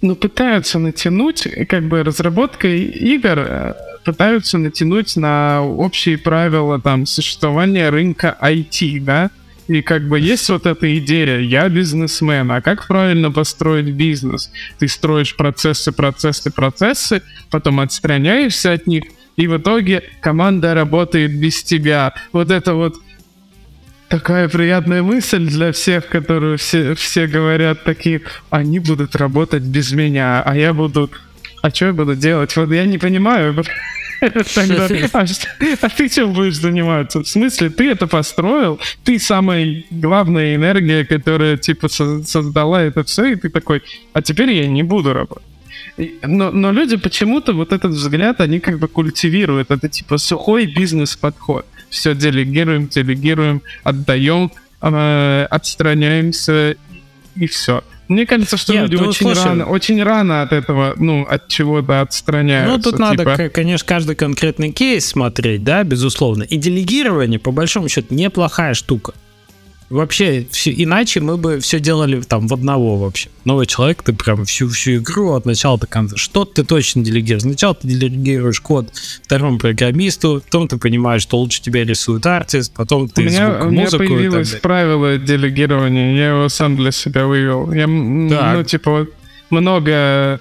ну, 0.00 0.16
пытаются 0.16 0.78
натянуть, 0.78 1.48
как 1.68 1.84
бы 1.84 2.02
разработкой 2.02 2.82
игр 2.82 3.38
э, 3.38 3.74
пытаются 4.04 4.58
натянуть 4.58 5.16
на 5.16 5.62
общие 5.62 6.18
правила 6.18 6.80
там 6.80 7.06
существования 7.06 7.90
рынка 7.90 8.36
IT, 8.40 9.00
да? 9.00 9.30
И 9.66 9.80
как 9.80 10.06
бы 10.08 10.20
есть 10.20 10.48
вот 10.50 10.66
эта 10.66 10.98
идея, 10.98 11.38
я 11.38 11.68
бизнесмен, 11.70 12.50
а 12.50 12.60
как 12.60 12.86
правильно 12.86 13.32
построить 13.32 13.90
бизнес? 13.94 14.50
Ты 14.78 14.88
строишь 14.88 15.34
процессы, 15.34 15.90
процессы, 15.90 16.50
процессы, 16.50 17.22
потом 17.50 17.80
отстраняешься 17.80 18.72
от 18.72 18.86
них, 18.86 19.04
и 19.36 19.46
в 19.46 19.56
итоге 19.56 20.02
команда 20.20 20.74
работает 20.74 21.38
без 21.38 21.62
тебя. 21.62 22.14
Вот 22.32 22.50
это 22.50 22.74
вот 22.74 22.96
такая 24.08 24.48
приятная 24.48 25.02
мысль 25.02 25.46
для 25.46 25.72
всех, 25.72 26.08
которые 26.08 26.56
все, 26.56 26.94
все 26.94 27.26
говорят 27.26 27.84
такие, 27.84 28.22
они 28.50 28.78
будут 28.78 29.16
работать 29.16 29.62
без 29.62 29.92
меня, 29.92 30.42
а 30.42 30.56
я 30.56 30.72
буду... 30.72 31.10
А 31.62 31.70
что 31.70 31.86
я 31.86 31.92
буду 31.92 32.14
делать? 32.14 32.54
Вот 32.56 32.70
я 32.70 32.84
не 32.84 32.98
понимаю. 32.98 33.64
Тогда, 34.54 34.86
а, 35.12 35.24
а 35.80 35.88
ты 35.88 36.08
чем 36.08 36.32
будешь 36.32 36.56
заниматься? 36.56 37.20
В 37.20 37.28
смысле, 37.28 37.70
ты 37.70 37.90
это 37.90 38.06
построил, 38.06 38.80
ты 39.02 39.18
самая 39.18 39.82
главная 39.90 40.54
энергия, 40.54 41.04
которая 41.04 41.56
типа 41.56 41.88
создала 41.88 42.82
это 42.82 43.02
все, 43.04 43.32
и 43.32 43.36
ты 43.36 43.48
такой, 43.48 43.82
а 44.12 44.22
теперь 44.22 44.52
я 44.52 44.66
не 44.66 44.82
буду 44.82 45.12
работать. 45.12 45.44
Но, 46.22 46.50
но 46.50 46.72
люди 46.72 46.96
почему-то 46.96 47.52
вот 47.52 47.72
этот 47.72 47.92
взгляд, 47.92 48.40
они 48.40 48.60
как 48.60 48.78
бы 48.78 48.88
культивируют. 48.88 49.70
Это 49.70 49.88
типа 49.88 50.18
сухой 50.18 50.66
бизнес-подход. 50.66 51.66
Все 51.90 52.14
делегируем, 52.14 52.88
делегируем, 52.88 53.62
отдаем, 53.84 54.50
э, 54.82 55.46
отстраняемся 55.50 56.76
и 57.36 57.46
все. 57.46 57.82
Мне 58.08 58.26
кажется, 58.26 58.56
что 58.56 58.74
Нет, 58.74 58.90
люди 58.90 59.02
ну, 59.02 59.08
очень 59.08 59.26
слушай, 59.26 59.44
рано, 59.44 59.66
очень 59.66 60.02
рано 60.02 60.42
от 60.42 60.52
этого, 60.52 60.94
ну, 60.96 61.24
от 61.24 61.48
чего-то 61.48 62.02
отстраняются. 62.02 62.76
Ну, 62.76 62.82
тут 62.82 62.96
типа... 62.96 63.24
надо, 63.24 63.48
конечно, 63.48 63.86
каждый 63.86 64.14
конкретный 64.14 64.72
кейс 64.72 65.06
смотреть, 65.06 65.64
да, 65.64 65.84
безусловно. 65.84 66.42
И 66.42 66.58
делегирование, 66.58 67.38
по 67.38 67.50
большому 67.50 67.88
счету, 67.88 68.14
неплохая 68.14 68.74
штука. 68.74 69.14
Вообще, 69.94 70.44
все, 70.50 70.72
иначе 70.72 71.20
мы 71.20 71.36
бы 71.36 71.60
все 71.60 71.78
делали 71.78 72.20
там 72.20 72.48
в 72.48 72.52
одного 72.52 72.96
вообще. 72.96 73.28
Новый 73.44 73.66
человек, 73.66 74.02
ты 74.02 74.12
прям 74.12 74.44
всю, 74.44 74.68
всю 74.68 74.96
игру 74.96 75.34
от 75.34 75.46
начала 75.46 75.78
до 75.78 75.86
конца. 75.86 76.16
Что 76.16 76.44
ты 76.44 76.64
точно 76.64 77.04
делегируешь? 77.04 77.42
Сначала 77.42 77.76
ты 77.76 77.86
делегируешь 77.86 78.60
код 78.60 78.92
второму 79.22 79.58
программисту, 79.58 80.42
потом 80.44 80.66
ты 80.66 80.78
понимаешь, 80.78 81.22
что 81.22 81.38
лучше 81.38 81.62
тебя 81.62 81.84
рисует 81.84 82.26
артист, 82.26 82.74
потом 82.74 83.08
ты 83.08 83.22
у 83.22 83.24
меня, 83.24 83.52
звук, 83.52 83.68
у 83.68 83.70
меня 83.70 83.86
появилось 83.86 84.50
правило 84.56 85.16
делегирования, 85.16 86.16
я 86.16 86.28
его 86.30 86.48
сам 86.48 86.76
для 86.76 86.90
себя 86.90 87.26
вывел. 87.26 87.72
Я, 87.72 87.86
так. 87.86 88.56
ну, 88.56 88.64
типа, 88.64 88.90
вот 88.90 89.10
много 89.50 90.40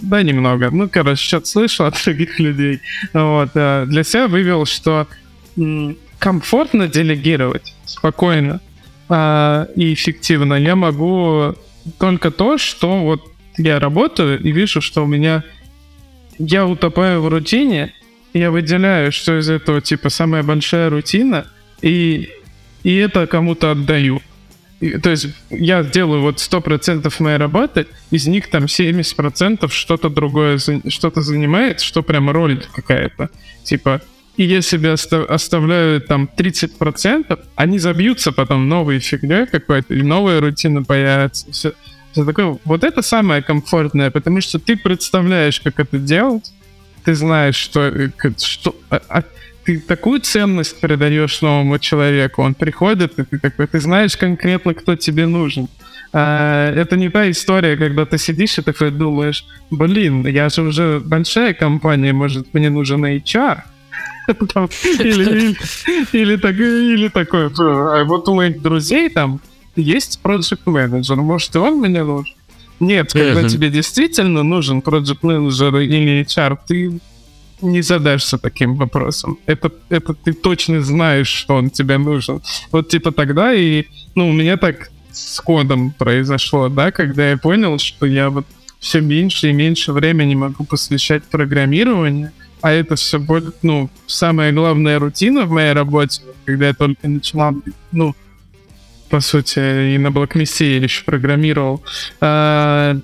да, 0.00 0.22
немного. 0.24 0.70
Ну, 0.72 0.88
короче, 0.88 1.22
что-то 1.22 1.46
слышал 1.46 1.86
от 1.86 2.02
других 2.04 2.40
людей. 2.40 2.80
Вот, 3.12 3.52
для 3.52 4.02
себя 4.02 4.26
вывел, 4.26 4.66
что 4.66 5.06
комфортно 6.18 6.88
делегировать 6.88 7.74
спокойно 7.86 8.60
а, 9.08 9.68
и 9.76 9.92
эффективно, 9.92 10.54
я 10.54 10.76
могу 10.76 11.54
только 11.98 12.30
то, 12.30 12.58
что 12.58 13.00
вот 13.00 13.22
я 13.56 13.78
работаю 13.78 14.40
и 14.40 14.52
вижу, 14.52 14.80
что 14.80 15.04
у 15.04 15.06
меня 15.06 15.44
я 16.38 16.66
утопаю 16.66 17.22
в 17.22 17.28
рутине, 17.28 17.92
я 18.34 18.50
выделяю, 18.50 19.12
что 19.12 19.38
из 19.38 19.48
этого 19.48 19.80
типа 19.80 20.10
самая 20.10 20.42
большая 20.42 20.90
рутина, 20.90 21.46
и, 21.80 22.28
и 22.82 22.94
это 22.96 23.26
кому-то 23.26 23.70
отдаю. 23.70 24.20
И, 24.80 24.98
то 24.98 25.10
есть 25.10 25.28
я 25.48 25.82
делаю 25.82 26.20
вот 26.20 26.36
100% 26.36 27.10
моей 27.20 27.38
работы, 27.38 27.86
из 28.10 28.26
них 28.26 28.50
там 28.50 28.64
70% 28.64 29.68
что-то 29.70 30.10
другое, 30.10 30.58
что-то 30.58 31.22
занимает, 31.22 31.80
что 31.80 32.02
прям 32.02 32.28
роль 32.28 32.62
какая-то. 32.74 33.30
Типа, 33.64 34.02
и 34.36 34.44
я 34.44 34.62
себе 34.62 34.92
оставляю 34.92 36.00
там 36.00 36.28
30%, 36.36 37.38
они 37.54 37.78
забьются 37.78 38.32
потом 38.32 38.68
новой 38.68 38.98
фигней 38.98 39.46
какой-то, 39.46 39.94
и 39.94 40.02
новая 40.02 40.40
рутина 40.40 40.82
появится. 40.82 41.50
Все, 41.50 41.72
все 42.12 42.24
такое. 42.24 42.58
Вот 42.64 42.84
это 42.84 43.02
самое 43.02 43.42
комфортное, 43.42 44.10
потому 44.10 44.40
что 44.40 44.58
ты 44.58 44.76
представляешь, 44.76 45.60
как 45.60 45.80
это 45.80 45.98
делать, 45.98 46.52
ты 47.04 47.14
знаешь, 47.14 47.56
что, 47.56 47.86
э, 47.86 48.10
что 48.38 48.76
а, 48.90 49.00
а, 49.08 49.22
ты 49.64 49.80
такую 49.80 50.20
ценность 50.20 50.80
передаешь 50.80 51.40
новому 51.40 51.78
человеку, 51.78 52.42
он 52.42 52.54
приходит, 52.54 53.18
и 53.18 53.24
ты 53.24 53.38
такой, 53.38 53.66
ты 53.66 53.80
знаешь 53.80 54.16
конкретно, 54.16 54.74
кто 54.74 54.96
тебе 54.96 55.26
нужен. 55.26 55.68
А, 56.12 56.72
это 56.74 56.96
не 56.96 57.08
та 57.08 57.30
история, 57.30 57.76
когда 57.76 58.04
ты 58.04 58.18
сидишь 58.18 58.58
и 58.58 58.62
такой 58.62 58.90
думаешь, 58.90 59.46
блин, 59.70 60.26
я 60.26 60.48
же 60.48 60.62
уже 60.62 61.00
большая 61.00 61.54
компания, 61.54 62.12
может, 62.12 62.52
мне 62.54 62.70
нужен 62.70 63.04
HR, 63.04 63.62
или, 64.98 65.56
или, 66.12 66.36
так, 66.36 66.56
или 66.56 67.08
такой, 67.08 67.50
а 67.58 68.04
вот 68.04 68.28
у 68.28 68.34
моих 68.34 68.60
друзей 68.60 69.08
там 69.08 69.40
есть 69.76 70.20
project 70.22 70.60
менеджер, 70.66 71.16
может, 71.16 71.54
и 71.54 71.58
он 71.58 71.80
мне 71.80 72.02
нужен? 72.02 72.34
Нет, 72.80 73.12
когда 73.12 73.48
тебе 73.48 73.70
действительно 73.70 74.42
нужен 74.42 74.80
project 74.80 75.18
менеджер 75.22 75.76
или 75.76 76.22
HR, 76.22 76.58
ты 76.66 77.00
не 77.62 77.82
задашься 77.82 78.38
таким 78.38 78.74
вопросом. 78.76 79.38
Это, 79.46 79.72
это 79.88 80.12
ты 80.14 80.32
точно 80.32 80.82
знаешь, 80.82 81.28
что 81.28 81.54
он 81.54 81.70
тебе 81.70 81.96
нужен. 81.98 82.42
Вот 82.70 82.88
типа 82.88 83.12
тогда 83.12 83.54
и, 83.54 83.84
ну, 84.14 84.28
у 84.28 84.32
меня 84.32 84.56
так 84.58 84.90
с 85.10 85.40
кодом 85.40 85.92
произошло, 85.92 86.68
да, 86.68 86.90
когда 86.90 87.30
я 87.30 87.38
понял, 87.38 87.78
что 87.78 88.04
я 88.04 88.28
вот 88.28 88.44
все 88.78 89.00
меньше 89.00 89.48
и 89.48 89.52
меньше 89.52 89.92
времени 89.92 90.34
могу 90.34 90.64
посвящать 90.64 91.24
программированию, 91.24 92.32
а 92.66 92.72
это 92.72 92.96
все 92.96 93.20
будет, 93.20 93.54
ну, 93.62 93.88
самая 94.08 94.52
главная 94.52 94.98
рутина 94.98 95.46
в 95.46 95.50
моей 95.50 95.72
работе, 95.72 96.20
когда 96.44 96.66
я 96.66 96.74
только 96.74 97.08
начинал, 97.08 97.54
ну, 97.92 98.12
по 99.08 99.20
сути, 99.20 99.94
и 99.94 99.98
на 99.98 100.10
блокместе 100.10 100.76
я 100.76 100.82
еще 100.82 101.04
программировал, 101.04 101.84
э, 102.20 103.00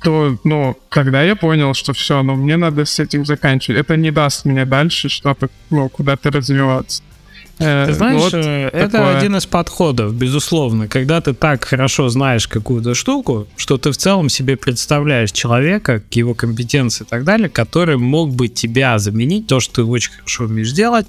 то, 0.00 0.38
ну, 0.44 0.76
когда 0.88 1.24
я 1.24 1.34
понял, 1.34 1.74
что 1.74 1.92
все, 1.92 2.22
ну, 2.22 2.36
мне 2.36 2.56
надо 2.56 2.84
с 2.84 3.00
этим 3.00 3.26
заканчивать, 3.26 3.80
это 3.80 3.96
не 3.96 4.12
даст 4.12 4.44
мне 4.44 4.64
дальше 4.64 5.08
что-то, 5.08 5.48
ну, 5.70 5.88
куда-то 5.88 6.30
развиваться. 6.30 7.02
Э, 7.58 7.86
ты 7.86 7.94
знаешь, 7.94 8.20
вот 8.20 8.34
э, 8.34 8.68
это 8.72 8.90
такое... 8.90 9.16
один 9.16 9.36
из 9.36 9.46
подходов, 9.46 10.14
безусловно. 10.14 10.88
Когда 10.88 11.20
ты 11.20 11.32
так 11.32 11.64
хорошо 11.64 12.08
знаешь 12.08 12.46
какую-то 12.46 12.94
штуку, 12.94 13.46
что 13.56 13.78
ты 13.78 13.92
в 13.92 13.96
целом 13.96 14.28
себе 14.28 14.56
представляешь 14.56 15.32
человека, 15.32 16.02
его 16.10 16.34
компетенции 16.34 17.04
и 17.04 17.06
так 17.06 17.24
далее, 17.24 17.48
который 17.48 17.96
мог 17.96 18.30
бы 18.30 18.48
тебя 18.48 18.98
заменить, 18.98 19.46
то, 19.46 19.60
что 19.60 19.76
ты 19.76 19.84
очень 19.84 20.12
хорошо 20.12 20.44
умеешь 20.44 20.72
делать, 20.72 21.06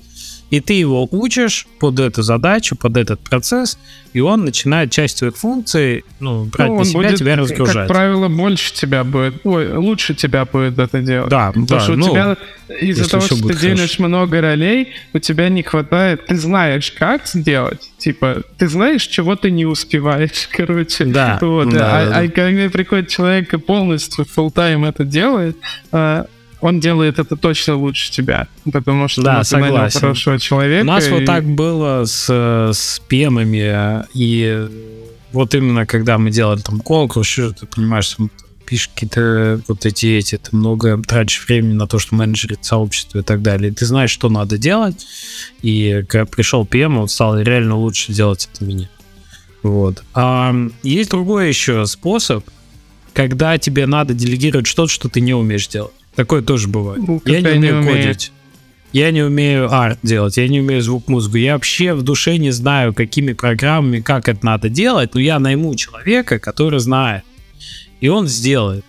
и 0.50 0.60
ты 0.62 0.74
его 0.74 1.08
учишь 1.12 1.68
под 1.80 2.00
эту 2.00 2.22
задачу, 2.22 2.76
под 2.76 2.98
этот 2.98 3.20
процесс, 3.20 3.78
и 4.14 4.20
он 4.20 4.46
начинает 4.46 4.92
часть 4.92 5.20
твоих 5.20 5.36
функций, 5.36 6.06
ну, 6.20 6.46
брать 6.46 6.70
ну, 6.70 6.80
на 6.80 6.86
себя, 6.86 7.02
будет, 7.02 7.16
тебя 7.20 7.36
разгружать. 7.36 7.88
Как 7.88 7.88
правило, 7.88 8.30
больше 8.30 8.74
тебя 8.74 9.04
будет, 9.04 9.46
ой, 9.46 9.74
лучше 9.74 10.16
тебя 10.16 10.46
будет 10.46 10.80
это 10.80 11.02
делать. 11.02 11.30
Да, 11.30 11.48
Потому 11.48 11.68
да, 11.68 11.80
что 11.82 11.96
ну, 11.96 12.06
у 12.06 12.10
тебя 12.10 12.38
из-за 12.80 13.10
того, 13.10 13.24
что 13.24 13.36
ты 13.36 13.44
хорошо. 13.44 13.60
делаешь 13.60 14.00
много 14.00 14.42
ролей, 14.42 14.94
у 15.14 15.20
тебя 15.20 15.50
не 15.50 15.64
хватает, 15.64 16.26
ты 16.28 16.36
знаешь, 16.36 16.92
как 16.92 17.28
сделать, 17.28 17.92
типа, 17.98 18.44
ты 18.58 18.68
знаешь, 18.68 19.06
чего 19.06 19.36
ты 19.36 19.52
не 19.52 19.66
успеваешь, 19.66 20.48
короче. 20.52 21.06
Да, 21.06 21.38
вот, 21.42 21.70
да, 21.70 22.02
а, 22.02 22.10
да. 22.10 22.18
а 22.20 22.28
когда 22.30 22.70
приходит 22.70 23.10
человек 23.10 23.54
и 23.54 23.58
полностью 23.58 24.26
full 24.26 24.54
time 24.54 24.88
это 24.88 25.04
делает, 25.04 25.58
а, 25.92 26.28
он 26.62 26.80
делает 26.80 27.20
это 27.20 27.36
точно 27.36 27.76
лучше 27.76 28.12
тебя, 28.12 28.48
потому 28.72 29.08
что 29.08 29.22
да, 29.22 29.44
согласен. 29.44 30.00
хорошего 30.00 30.40
человека. 30.40 30.82
У 30.84 30.88
нас 30.88 31.08
и... 31.08 31.12
вот 31.12 31.26
так 31.26 31.46
было 31.46 32.06
с, 32.06 32.30
с 32.30 33.02
пемами, 33.08 34.06
и 34.14 34.68
вот 35.32 35.54
именно 35.56 35.86
когда 35.86 36.18
мы 36.18 36.32
делали 36.32 36.62
там 36.62 36.80
конкурс, 36.80 37.36
ты 37.36 37.66
понимаешь, 37.68 38.16
пишешь 38.66 38.90
какие-то 38.94 39.62
вот 39.68 39.86
эти 39.86 40.08
эти, 40.18 40.38
ты 40.38 40.56
много 40.56 41.02
тратишь 41.02 41.46
времени 41.48 41.74
на 41.74 41.88
то, 41.88 42.00
что 42.00 42.16
менеджерит 42.16 42.66
сообщество 42.66 43.20
и 43.20 43.24
так 43.24 43.42
далее. 43.42 43.72
Ты 43.72 43.86
знаешь, 43.86 44.12
что 44.12 44.30
надо 44.30 44.58
делать, 44.58 45.06
и 45.62 46.04
когда 46.10 46.26
пришел 46.26 46.66
PM, 46.66 46.98
он 46.98 47.08
стал 47.08 47.40
реально 47.40 47.76
лучше 47.76 48.12
делать 48.14 48.50
это 48.54 48.66
меня. 48.66 48.90
Вот. 49.64 50.04
А 50.14 50.56
есть 50.84 51.12
другой 51.12 51.50
еще 51.50 51.86
способ, 51.86 52.44
когда 53.14 53.58
тебе 53.58 53.86
надо 53.86 54.14
делегировать 54.14 54.68
что-то, 54.68 54.92
что 54.92 55.10
ты 55.10 55.22
не 55.22 55.34
умеешь 55.34 55.68
делать. 55.68 55.94
Такое 56.18 56.42
тоже 56.42 56.68
бывает. 56.68 57.08
Ну, 57.08 57.22
я 57.26 57.42
не 57.42 57.58
умею 57.60 57.82
не 57.82 57.88
кодить. 57.88 58.32
Я 58.92 59.12
не 59.12 59.22
умею 59.22 59.72
арт 59.72 60.00
делать, 60.02 60.38
я 60.38 60.48
не 60.48 60.62
умею 60.62 60.82
звук 60.82 61.08
музыку. 61.08 61.38
Я 61.38 61.54
вообще 61.54 61.94
в 61.94 62.02
душе 62.02 62.38
не 62.38 62.50
знаю, 62.50 62.92
какими 62.96 63.34
программами, 63.34 64.00
как 64.00 64.28
это 64.28 64.44
надо 64.44 64.68
делать, 64.68 65.14
но 65.14 65.20
я 65.20 65.38
найму 65.38 65.76
человека, 65.76 66.40
который 66.40 66.80
знает. 66.80 67.24
И 68.02 68.08
он 68.08 68.28
сделает. 68.28 68.84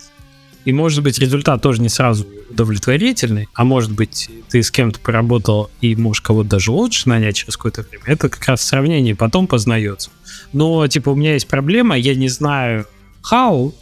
И 0.65 0.73
может 0.73 1.05
быть 1.05 1.19
результат 1.19 1.61
тоже 1.61 1.83
не 1.83 1.91
сразу 1.91 2.27
удовлетворительный, 2.49 3.47
а 3.53 3.65
может 3.65 3.93
быть 3.93 4.31
ты 4.49 4.63
с 4.63 4.71
кем-то 4.71 4.99
поработал 4.99 5.71
и 5.83 5.95
можешь 5.97 6.23
кого-то 6.23 6.49
даже 6.49 6.71
лучше 6.71 7.11
нанять 7.11 7.37
через 7.37 7.59
какое-то 7.59 7.83
время. 7.83 8.05
Это 8.07 8.31
как 8.31 8.43
раз 8.47 8.63
сравнение 8.63 9.15
потом 9.15 9.47
познается. 9.47 10.09
Но 10.55 10.87
типа 10.87 11.11
у 11.11 11.15
меня 11.15 11.35
есть 11.35 11.47
проблема, 11.47 11.99
я 11.99 12.15
не 12.15 12.31
знаю 12.31 12.87
how, 13.31 13.75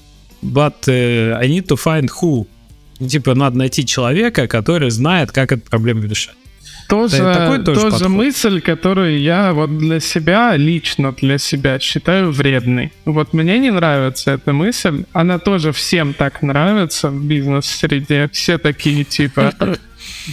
but 0.43 0.89
uh, 0.89 1.35
I 1.35 1.49
need 1.49 1.69
to 1.69 1.77
find 1.77 2.11
who. 2.21 2.49
Ну, 2.99 3.09
типа, 3.09 3.35
надо 3.35 3.59
найти 3.59 3.85
человека, 3.85 4.47
который 4.47 4.91
знает, 4.91 5.33
как 5.33 5.53
эту 5.53 5.69
проблему 5.69 6.03
решать. 6.03 6.37
Тоже, 6.89 7.19
такой 7.19 7.65
тоже, 7.65 7.81
тоже 7.91 8.09
мысль, 8.09 8.61
которую 8.61 9.21
я 9.21 9.53
вот 9.53 9.77
для 9.77 9.99
себя, 9.99 10.57
лично 10.57 11.13
для 11.13 11.37
себя 11.37 11.81
считаю 11.81 12.31
вредной. 12.31 12.93
Вот 13.05 13.33
мне 13.33 13.59
не 13.59 13.73
нравится 13.73 14.33
эта 14.33 14.53
мысль, 14.53 15.05
она 15.13 15.39
тоже 15.41 15.73
всем 15.73 16.15
так 16.15 16.43
нравится 16.43 17.11
в 17.11 17.25
бизнес-среде. 17.25 18.31
Все 18.33 18.59
такие 18.59 19.03
типа, 19.03 19.53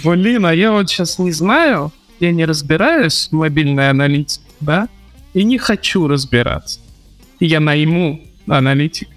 блин, 0.03 0.45
а 0.45 0.53
я 0.53 0.72
вот 0.72 0.90
сейчас 0.90 1.18
не 1.18 1.31
знаю, 1.31 1.91
я 2.19 2.31
не 2.31 2.45
разбираюсь 2.45 3.30
в 3.31 3.35
мобильной 3.35 3.90
аналитике, 3.90 4.44
да, 4.60 4.88
и 5.34 5.44
не 5.44 5.57
хочу 5.57 6.07
разбираться. 6.07 6.80
Я 7.40 7.60
найму 7.61 8.22
аналитик, 8.48 9.07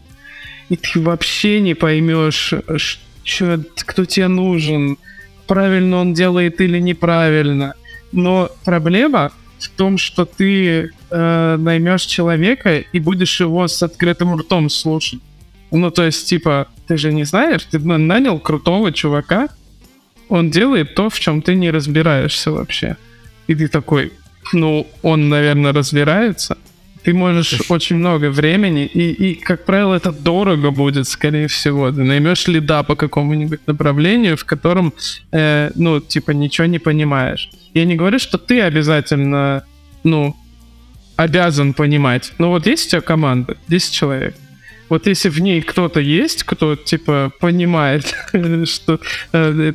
и 0.70 0.77
ты 0.77 1.01
вообще 1.01 1.60
не 1.60 1.74
поймешь, 1.74 2.55
что 2.77 3.06
чё, 3.27 3.59
кто 3.85 4.05
тебе 4.05 4.28
нужен, 4.28 4.97
правильно 5.47 5.98
он 5.98 6.15
делает 6.15 6.61
или 6.61 6.78
неправильно. 6.78 7.74
Но 8.12 8.51
проблема 8.65 9.32
в 9.59 9.69
том, 9.69 9.98
что 9.98 10.24
ты 10.24 10.90
э, 11.11 11.57
наймешь 11.59 12.03
человека 12.03 12.78
и 12.78 13.01
будешь 13.01 13.40
его 13.40 13.66
с 13.66 13.82
открытым 13.82 14.36
ртом 14.36 14.70
слушать. 14.70 15.20
Ну, 15.70 15.90
то 15.90 16.05
есть, 16.05 16.28
типа, 16.28 16.69
ты 16.86 16.97
же 16.97 17.12
не 17.12 17.24
знаешь, 17.24 17.65
ты 17.65 17.78
нанял 17.78 18.39
крутого 18.39 18.93
чувака, 18.93 19.48
он 20.28 20.51
делает 20.51 20.94
то, 20.94 21.09
в 21.09 21.19
чем 21.19 21.43
ты 21.43 21.55
не 21.55 21.70
разбираешься 21.70 22.53
вообще. 22.53 22.97
И 23.48 23.55
ты 23.55 23.69
такой, 23.69 24.12
ну, 24.53 24.86
он, 25.03 25.28
наверное, 25.28 25.73
разбирается, 25.73 26.57
ты 27.07 27.15
можешь 27.15 27.61
очень 27.69 27.97
много 27.97 28.31
времени, 28.31 28.85
и, 28.85 29.12
и, 29.12 29.35
как 29.35 29.65
правило, 29.65 29.95
это 29.95 30.11
дорого 30.11 30.73
будет, 30.73 31.07
скорее 31.07 31.47
всего. 31.47 31.93
Ты 31.93 32.03
наймешь 32.03 32.49
лида 32.49 32.83
по 32.83 32.97
какому-нибудь 32.97 33.61
направлению, 33.69 34.37
в 34.37 34.45
котором, 34.45 34.93
э, 35.31 35.70
ну, 35.77 36.01
типа, 36.01 36.33
ничего 36.33 36.66
не 36.66 36.81
понимаешь. 36.81 37.49
Я 37.74 37.85
не 37.85 37.95
говорю, 37.95 38.19
что 38.19 38.39
ты 38.39 38.61
обязательно, 38.61 39.62
ну, 40.03 40.35
обязан 41.15 41.74
понимать. 41.74 42.33
Но 42.39 42.51
вот 42.51 42.66
есть 42.66 42.89
у 42.89 42.91
тебя 42.91 43.01
команда, 43.03 43.57
10 43.69 43.93
человек. 43.95 44.35
Вот 44.89 45.07
если 45.07 45.28
в 45.28 45.41
ней 45.41 45.62
кто-то 45.62 46.01
есть, 46.01 46.43
кто, 46.43 46.74
типа, 46.74 47.31
понимает, 47.39 48.16
что... 48.65 48.99
Э, 49.33 49.73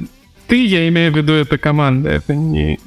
ты, 0.48 0.66
я 0.66 0.86
имею 0.90 1.14
в 1.14 1.16
виду, 1.16 1.32
это 1.32 1.58
команда, 1.58 2.10
это 2.10 2.36
не, 2.36 2.78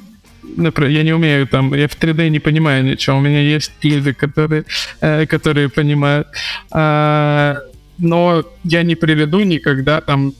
например, 0.57 0.91
я 0.91 1.03
не 1.03 1.13
умею 1.13 1.47
там, 1.47 1.73
я 1.73 1.87
в 1.87 1.97
3D 1.97 2.29
не 2.29 2.39
понимаю 2.39 2.83
ничего, 2.83 3.17
у 3.17 3.21
меня 3.21 3.41
есть 3.41 3.71
люди, 3.83 4.13
которые, 4.13 4.65
э, 5.01 5.25
которые 5.25 5.69
понимают. 5.69 6.27
А, 6.71 7.57
но 7.97 8.43
я 8.63 8.83
не 8.83 8.95
приведу 8.95 9.41
никогда 9.41 10.01
там 10.01 10.33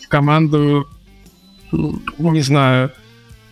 в 0.00 0.08
команду, 0.08 0.88
не 1.72 2.40
знаю, 2.40 2.90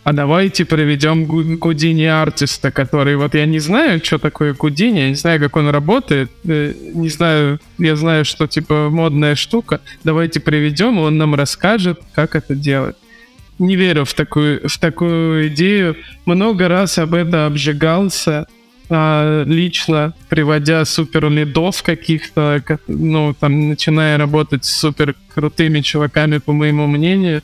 а 0.05 0.13
давайте 0.13 0.65
проведем 0.65 1.25
Гудини 1.59 2.05
артиста, 2.05 2.73
который 2.73 3.17
вот 3.17 3.35
я 3.35 3.47
не 3.47 3.61
знаю, 3.61 4.05
что 4.05 4.19
такое 4.19 4.53
Гудини, 4.53 4.99
я 4.99 5.09
не 5.11 5.15
знаю, 5.15 5.39
как 5.41 5.57
он 5.57 5.69
работает, 5.69 6.31
э, 6.45 6.75
не 6.95 7.09
знаю, 7.09 7.61
я 7.79 7.97
знаю, 7.97 8.25
что 8.25 8.47
типа 8.47 8.89
модная 8.91 9.37
штука, 9.37 9.81
давайте 10.03 10.41
приведем, 10.41 10.99
он 10.99 11.19
нам 11.19 11.35
расскажет, 11.35 12.01
как 12.15 12.35
это 12.35 12.55
делать 12.55 12.97
не 13.59 13.77
верю 13.77 14.05
в 14.05 14.15
такую, 14.15 14.69
в 14.69 14.79
такую 14.79 15.49
идею. 15.49 15.97
Много 16.27 16.69
раз 16.69 16.99
об 16.99 17.15
этом 17.15 17.47
обжигался 17.47 18.47
а, 18.89 19.45
лично, 19.45 20.15
приводя 20.29 20.85
супер 20.85 21.31
лидов 21.31 21.83
каких-то, 21.83 22.63
ну, 22.87 23.35
там, 23.39 23.71
начиная 23.71 24.19
работать 24.19 24.65
с 24.65 24.71
супер 24.71 25.15
крутыми 25.35 25.81
чуваками, 25.81 26.39
по 26.39 26.53
моему 26.53 26.87
мнению. 26.87 27.43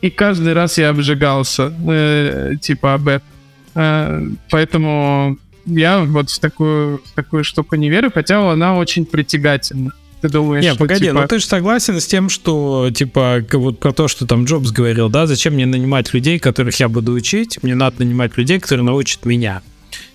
И 0.00 0.08
каждый 0.08 0.54
раз 0.54 0.78
я 0.78 0.88
обжигался, 0.88 1.72
э, 1.86 2.52
типа, 2.60 2.94
об 2.94 3.08
этом. 3.08 3.28
Э, 3.74 4.22
поэтому 4.50 5.36
я 5.66 6.00
вот 6.00 6.30
в 6.30 6.38
такую, 6.38 7.02
в 7.04 7.12
такую 7.14 7.44
штуку 7.44 7.76
не 7.76 7.90
верю, 7.90 8.10
хотя 8.12 8.50
она 8.50 8.76
очень 8.76 9.04
притягательна. 9.04 9.92
Ты 10.20 10.28
думаешь, 10.28 10.62
Не, 10.62 10.70
что, 10.70 10.78
погоди, 10.78 11.06
типа... 11.06 11.22
ну 11.22 11.28
ты 11.28 11.38
же 11.38 11.46
согласен 11.46 11.98
с 11.98 12.06
тем, 12.06 12.28
что, 12.28 12.90
типа, 12.92 13.42
вот 13.52 13.78
про 13.78 13.92
то, 13.92 14.06
что 14.06 14.26
там 14.26 14.44
Джобс 14.44 14.70
говорил, 14.70 15.08
да, 15.08 15.26
зачем 15.26 15.54
мне 15.54 15.66
нанимать 15.66 16.12
людей, 16.12 16.38
которых 16.38 16.78
я 16.78 16.88
буду 16.88 17.12
учить, 17.12 17.58
мне 17.62 17.74
надо 17.74 18.00
нанимать 18.00 18.36
людей, 18.36 18.60
которые 18.60 18.84
научат 18.84 19.24
меня. 19.24 19.62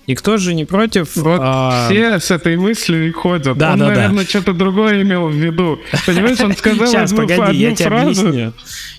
Никто 0.06 0.36
же 0.36 0.54
не 0.54 0.64
против. 0.64 1.16
Вот 1.16 1.40
а... 1.42 1.88
все 1.88 2.20
с 2.20 2.30
этой 2.30 2.56
мыслью 2.56 3.08
и 3.08 3.12
ходят. 3.12 3.58
Да, 3.58 3.72
он, 3.72 3.78
да, 3.78 3.88
наверное, 3.88 4.24
да. 4.24 4.28
что-то 4.28 4.52
другое 4.52 5.02
имел 5.02 5.28
в 5.28 5.34
виду. 5.34 5.80
Понимаешь, 6.06 6.40
он 6.40 6.56
сказал 6.56 6.86
Сейчас, 6.86 7.10
одну, 7.10 7.22
погоди, 7.22 7.42
одну 7.42 7.52
я 7.52 7.74
тебе 7.74 7.88
фразу. 7.88 8.28
объясню. 8.28 8.52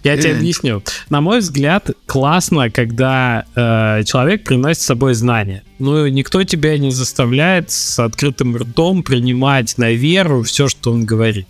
Я 0.04 0.18
тебе 0.18 0.36
объясню. 0.36 0.84
На 1.10 1.22
мой 1.22 1.40
взгляд, 1.40 1.92
классно, 2.06 2.70
когда 2.70 3.46
э, 3.56 4.04
человек 4.04 4.44
приносит 4.44 4.82
с 4.82 4.86
собой 4.86 5.14
знания. 5.14 5.64
Ну, 5.80 6.08
никто 6.08 6.44
тебя 6.44 6.78
не 6.78 6.92
заставляет 6.92 7.72
с 7.72 8.00
открытым 8.00 8.58
ртом 8.58 9.04
принимать 9.04 9.78
на 9.78 9.92
веру 9.92 10.44
все, 10.44 10.68
что 10.68 10.92
он 10.92 11.06
говорит. 11.06 11.48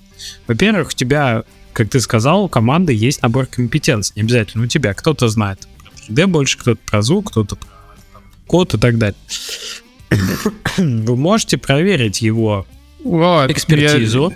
Во-первых, 0.48 0.90
у 0.90 0.92
тебя, 0.92 1.44
как 1.74 1.90
ты 1.90 2.00
сказал, 2.00 2.44
у 2.44 2.50
команды 2.50 2.94
есть 2.94 3.22
набор 3.22 3.48
компетенций. 3.48 4.14
Не 4.16 4.22
обязательно 4.24 4.66
у 4.66 4.68
тебя. 4.68 4.94
Кто-то 4.94 5.28
знает 5.30 5.68
про 5.84 6.14
3D 6.14 6.28
больше, 6.28 6.58
кто-то 6.58 6.80
про 6.86 7.02
звук, 7.02 7.32
кто-то 7.32 7.56
про 7.56 7.68
код 8.48 8.74
и 8.74 8.78
так 8.78 8.98
далее. 8.98 9.18
Вы 10.78 11.16
можете 11.16 11.58
проверить 11.58 12.22
его 12.22 12.66
вот, 13.04 13.52
экспертизу. 13.52 14.34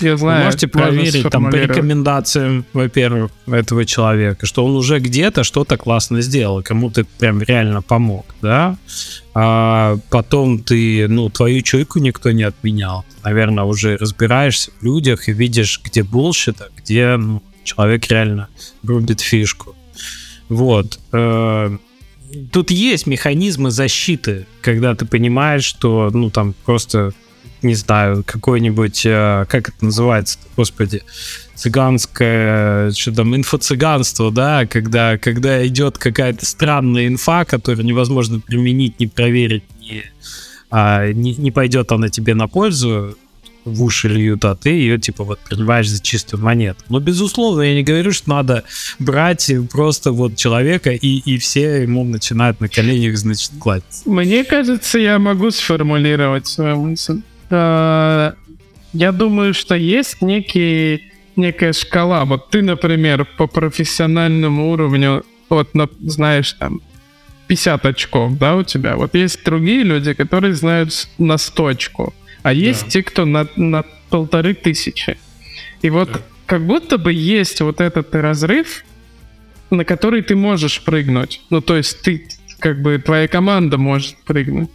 Я 0.00 0.16
знаю. 0.16 0.38
Вы 0.38 0.44
можете 0.46 0.66
проверить 0.66 1.30
там 1.30 1.50
по 1.50 1.56
рекомендациям, 1.56 2.64
во-первых, 2.72 3.30
этого 3.46 3.84
человека, 3.84 4.44
что 4.44 4.64
он 4.64 4.76
уже 4.76 4.98
где-то 4.98 5.44
что-то 5.44 5.76
классно 5.76 6.20
сделал, 6.20 6.62
кому 6.62 6.90
ты 6.90 7.04
прям 7.04 7.40
реально 7.40 7.80
помог, 7.80 8.26
да? 8.42 8.76
А 9.34 9.96
потом 10.10 10.58
ты, 10.62 11.06
ну, 11.08 11.30
твою 11.30 11.62
чуйку 11.62 12.00
никто 12.00 12.32
не 12.32 12.42
отменял. 12.42 13.04
Наверное, 13.22 13.64
уже 13.64 13.96
разбираешься 13.96 14.72
в 14.80 14.84
людях 14.84 15.28
и 15.28 15.32
видишь, 15.32 15.80
где 15.82 16.02
bullshit, 16.02 16.60
а 16.60 16.68
где 16.76 17.16
ну, 17.16 17.42
человек 17.62 18.08
реально 18.08 18.48
рубит 18.82 19.20
фишку. 19.20 19.74
Вот. 20.48 20.98
Тут 22.52 22.70
есть 22.70 23.06
механизмы 23.06 23.70
защиты, 23.70 24.46
когда 24.60 24.94
ты 24.94 25.06
понимаешь, 25.06 25.64
что, 25.64 26.10
ну, 26.12 26.30
там 26.30 26.54
просто, 26.64 27.12
не 27.62 27.74
знаю, 27.74 28.24
какой-нибудь, 28.24 29.02
э, 29.06 29.46
как 29.48 29.70
это 29.70 29.84
называется, 29.84 30.38
господи, 30.56 31.02
цыганское, 31.54 32.90
что 32.92 33.12
там, 33.12 33.34
инфо-цыганство, 33.34 34.30
да, 34.30 34.66
когда, 34.66 35.18
когда 35.18 35.66
идет 35.66 35.98
какая-то 35.98 36.44
странная 36.46 37.06
инфа, 37.06 37.44
которую 37.44 37.84
невозможно 37.86 38.40
применить, 38.40 38.98
не 39.00 39.06
проверить, 39.06 39.64
не, 39.80 40.04
а, 40.70 41.12
не, 41.12 41.34
не 41.34 41.50
пойдет 41.50 41.92
она 41.92 42.08
тебе 42.08 42.34
на 42.34 42.48
пользу, 42.48 43.16
в 43.64 43.82
уши 43.82 44.08
льют, 44.08 44.44
а 44.44 44.54
ты 44.54 44.70
ее, 44.70 44.98
типа, 44.98 45.24
вот 45.24 45.40
принимаешь 45.40 45.88
за 45.88 46.02
чистую 46.02 46.42
монету. 46.42 46.82
Но, 46.88 47.00
безусловно, 47.00 47.62
я 47.62 47.74
не 47.74 47.82
говорю, 47.82 48.12
что 48.12 48.30
надо 48.30 48.64
брать 48.98 49.50
просто 49.70 50.12
вот 50.12 50.36
человека, 50.36 50.90
и, 50.90 51.18
и 51.18 51.38
все 51.38 51.82
ему 51.82 52.04
начинают 52.04 52.60
на 52.60 52.68
коленях, 52.68 53.16
значит, 53.16 53.52
класть. 53.58 54.02
Мне 54.06 54.44
кажется, 54.44 54.98
я 54.98 55.18
могу 55.18 55.50
сформулировать 55.50 56.46
свою 56.46 56.76
мысль. 56.76 57.22
А, 57.50 58.34
я 58.92 59.12
думаю, 59.12 59.54
что 59.54 59.74
есть 59.74 60.20
некий, 60.20 61.12
некая 61.36 61.72
шкала. 61.72 62.24
Вот 62.24 62.50
ты, 62.50 62.62
например, 62.62 63.26
по 63.36 63.46
профессиональному 63.46 64.70
уровню, 64.70 65.24
вот, 65.48 65.70
знаешь, 66.00 66.52
там, 66.52 66.80
50 67.46 67.86
очков, 67.86 68.38
да, 68.38 68.56
у 68.56 68.62
тебя. 68.62 68.96
Вот 68.96 69.14
есть 69.14 69.44
другие 69.44 69.82
люди, 69.82 70.14
которые 70.14 70.54
знают 70.54 71.08
на 71.18 71.38
100 71.38 71.66
очков 71.66 72.14
а 72.44 72.52
есть 72.52 72.84
да. 72.84 72.90
те, 72.90 73.02
кто 73.02 73.24
на, 73.24 73.48
на 73.56 73.84
полторы 74.10 74.52
тысячи. 74.52 75.16
И 75.80 75.88
вот 75.88 76.12
да. 76.12 76.20
как 76.44 76.64
будто 76.66 76.98
бы 76.98 77.10
есть 77.10 77.62
вот 77.62 77.80
этот 77.80 78.14
разрыв, 78.14 78.84
на 79.70 79.84
который 79.84 80.20
ты 80.22 80.36
можешь 80.36 80.82
прыгнуть. 80.82 81.40
Ну, 81.48 81.62
то 81.62 81.74
есть 81.74 82.02
ты, 82.02 82.28
как 82.58 82.82
бы, 82.82 82.98
твоя 82.98 83.28
команда 83.28 83.78
может 83.78 84.16
прыгнуть. 84.24 84.68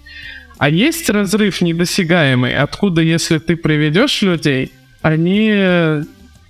А 0.57 0.67
есть 0.67 1.11
разрыв 1.11 1.61
недосягаемый, 1.61 2.57
откуда, 2.57 3.01
если 3.01 3.37
ты 3.37 3.55
приведешь 3.55 4.23
людей, 4.23 4.73
они, 5.03 6.03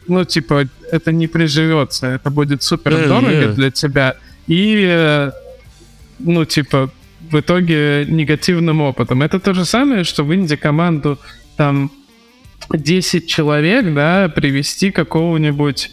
ну, 0.07 0.23
типа, 0.23 0.69
это 0.89 1.11
не 1.11 1.27
приживется, 1.27 2.07
это 2.07 2.29
будет 2.29 2.63
супер 2.63 3.07
дорого 3.09 3.31
yeah, 3.31 3.49
yeah. 3.49 3.53
для 3.53 3.71
тебя. 3.71 4.15
И, 4.47 5.29
ну, 6.19 6.45
типа, 6.45 6.89
в 7.31 7.39
итоге 7.39 8.05
негативным 8.07 8.81
опытом. 8.81 9.21
Это 9.21 9.39
то 9.39 9.53
же 9.53 9.65
самое, 9.65 10.03
что 10.03 10.23
в 10.23 10.33
Инди 10.33 10.55
команду 10.55 11.19
там 11.57 11.91
10 12.69 13.27
человек, 13.27 13.93
да, 13.93 14.29
привести 14.29 14.91
какого-нибудь 14.91 15.91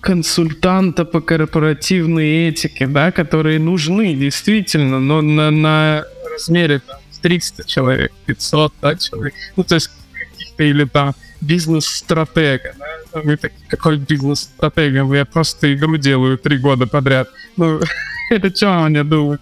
консультанта 0.00 1.04
по 1.04 1.20
корпоративной 1.20 2.48
этике, 2.48 2.86
да, 2.86 3.10
которые 3.10 3.58
нужны 3.58 4.14
действительно, 4.14 5.00
но 5.00 5.20
на, 5.20 5.50
на 5.50 6.04
размере 6.32 6.80
там, 6.80 7.00
300 7.22 7.66
человек, 7.66 8.12
500 8.26 8.72
да, 8.80 8.94
человек, 8.94 9.34
ну, 9.56 9.64
то 9.64 9.74
есть 9.74 9.90
каких-то 10.12 10.62
или 10.62 10.84
там 10.84 11.14
бизнес-стратега, 11.40 12.74
да? 12.78 13.20
Вы 13.20 13.36
такие, 13.36 13.66
какой 13.68 13.98
бизнес-стратега? 13.98 15.12
Я 15.14 15.24
просто 15.24 15.74
игру 15.74 15.96
делаю 15.96 16.38
три 16.38 16.58
года 16.58 16.86
подряд. 16.86 17.28
Ну, 17.56 17.80
это 18.30 18.54
что 18.54 18.84
они 18.84 19.02
думают? 19.02 19.40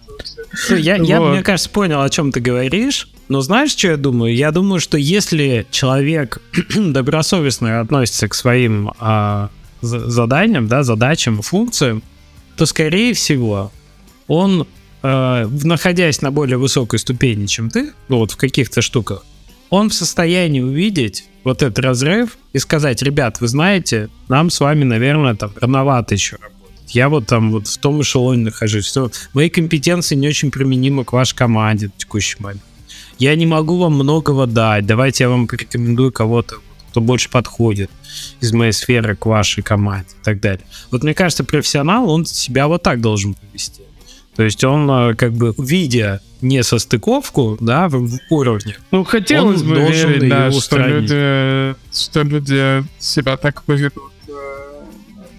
Я, 0.69 0.95
я, 0.97 1.21
мне 1.21 1.41
кажется, 1.41 1.69
понял, 1.69 2.01
о 2.01 2.09
чем 2.09 2.31
ты 2.31 2.39
говоришь. 2.39 3.09
Но 3.27 3.41
знаешь, 3.41 3.71
что 3.71 3.87
я 3.87 3.97
думаю? 3.97 4.35
Я 4.35 4.51
думаю, 4.51 4.79
что 4.79 4.97
если 4.97 5.65
человек 5.71 6.41
добросовестно 6.75 7.81
относится 7.81 8.27
к 8.27 8.35
своим 8.35 8.91
а, 8.99 9.49
заданиям, 9.81 10.67
да, 10.67 10.83
задачам, 10.83 11.41
функциям, 11.41 12.03
то, 12.55 12.65
скорее 12.65 13.13
всего, 13.13 13.71
он, 14.27 14.67
а, 15.01 15.47
находясь 15.63 16.21
на 16.21 16.31
более 16.31 16.57
высокой 16.57 16.99
ступени, 16.99 17.47
чем 17.47 17.69
ты, 17.69 17.93
ну, 18.07 18.17
вот 18.17 18.31
в 18.31 18.37
каких-то 18.37 18.81
штуках, 18.81 19.25
он 19.69 19.89
в 19.89 19.93
состоянии 19.93 20.61
увидеть 20.61 21.25
вот 21.43 21.63
этот 21.63 21.79
разрыв 21.79 22.37
и 22.53 22.59
сказать, 22.59 23.01
ребят, 23.01 23.41
вы 23.41 23.47
знаете, 23.47 24.09
нам 24.27 24.49
с 24.49 24.59
вами, 24.59 24.83
наверное, 24.83 25.35
там 25.35 25.51
рановато 25.59 26.13
еще 26.13 26.35
работать 26.35 26.54
я 26.95 27.09
вот 27.09 27.27
там 27.27 27.51
вот 27.51 27.67
в 27.67 27.77
том 27.77 28.01
эшелоне 28.01 28.45
нахожусь. 28.45 28.85
Все, 28.85 29.11
мои 29.33 29.49
компетенции 29.49 30.15
не 30.15 30.27
очень 30.27 30.49
применимы 30.49 31.03
к 31.03 31.11
вашей 31.11 31.35
команде 31.35 31.89
в 31.89 31.97
текущий 31.97 32.37
момент. 32.39 32.61
Я 33.19 33.35
не 33.35 33.45
могу 33.45 33.77
вам 33.77 33.93
многого 33.93 34.47
дать. 34.47 34.85
Давайте 34.85 35.25
я 35.25 35.29
вам 35.29 35.47
порекомендую 35.47 36.11
кого-то, 36.11 36.55
кто 36.89 37.01
больше 37.01 37.29
подходит 37.29 37.91
из 38.39 38.53
моей 38.53 38.71
сферы 38.71 39.15
к 39.15 39.25
вашей 39.25 39.61
команде 39.61 40.09
и 40.21 40.23
так 40.23 40.39
далее. 40.39 40.65
Вот 40.91 41.03
мне 41.03 41.13
кажется, 41.13 41.43
профессионал, 41.43 42.09
он 42.09 42.25
себя 42.25 42.67
вот 42.67 42.83
так 42.83 43.01
должен 43.01 43.33
повести. 43.33 43.81
То 44.35 44.43
есть 44.43 44.63
он 44.63 44.89
э, 44.89 45.15
как 45.15 45.33
бы 45.33 45.53
видя 45.57 46.21
не 46.41 46.61
состыковку, 46.63 47.57
да, 47.59 47.87
в, 47.87 48.07
в 48.07 48.19
уровне. 48.29 48.75
Ну, 48.91 49.03
хотелось 49.03 49.63
бы 49.63 49.75
верить, 49.75 50.29
да, 50.29 50.51
что 50.51 50.77
люди, 50.77 51.75
что 51.93 52.21
люди 52.23 52.85
себя 52.99 53.37
так 53.37 53.63
поведут. 53.63 54.11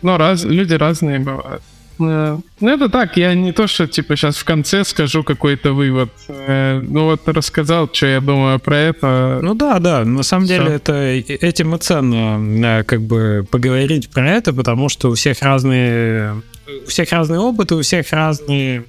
Ну, 0.07 0.16
раз, 0.19 0.45
люди 0.45 0.73
разные 0.74 1.19
бывают. 1.19 1.62
Э, 1.99 2.39
ну, 2.61 2.69
это 2.69 2.89
так, 2.89 3.16
я 3.16 3.35
не 3.35 3.51
то, 3.51 3.66
что, 3.66 3.89
типа, 3.89 4.15
сейчас 4.15 4.37
в 4.37 4.45
конце 4.45 4.85
скажу 4.85 5.24
какой-то 5.24 5.73
вывод. 5.73 6.11
Э, 6.28 6.81
ну, 6.81 7.07
вот 7.07 7.27
рассказал, 7.27 7.91
что 7.93 8.07
я 8.07 8.20
думаю 8.20 8.61
про 8.61 8.77
это. 8.77 9.41
Ну, 9.43 9.55
да, 9.57 9.81
да, 9.81 10.05
на 10.05 10.23
самом 10.23 10.47
Все. 10.47 10.59
деле 10.59 10.77
это 10.77 10.93
этим 10.93 11.74
и 11.74 11.78
ценно, 11.78 12.39
э, 12.39 12.85
как 12.85 13.03
бы, 13.03 13.45
поговорить 13.51 14.09
про 14.11 14.31
это, 14.31 14.53
потому 14.53 14.89
что 14.89 15.11
у 15.11 15.15
всех 15.15 15.43
разные, 15.43 16.41
у 16.85 16.89
всех 16.89 17.11
разные 17.11 17.41
опыты, 17.41 17.74
у 17.74 17.83
всех 17.83 18.12
разные 18.12 18.85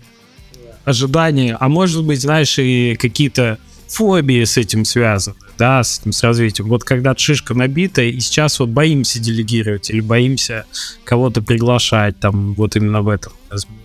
ожидания, 0.86 1.58
а 1.60 1.68
может 1.68 2.06
быть, 2.06 2.22
знаешь, 2.22 2.60
и 2.60 2.96
какие-то 2.96 3.58
фобии 3.88 4.44
с 4.44 4.58
этим 4.58 4.86
связаны 4.86 5.38
да, 5.58 5.84
с, 5.84 6.02
с 6.10 6.24
развитием. 6.24 6.70
Вот 6.70 6.84
когда 6.84 7.16
шишка 7.16 7.54
набита, 7.54 8.02
и 8.02 8.20
сейчас 8.20 8.60
вот 8.60 8.70
боимся 8.70 9.20
делегировать 9.20 9.90
или 9.90 10.00
боимся 10.00 10.66
кого-то 11.04 11.42
приглашать 11.42 12.20
там 12.20 12.54
вот 12.54 12.76
именно 12.76 13.02
в 13.02 13.10
этом 13.10 13.34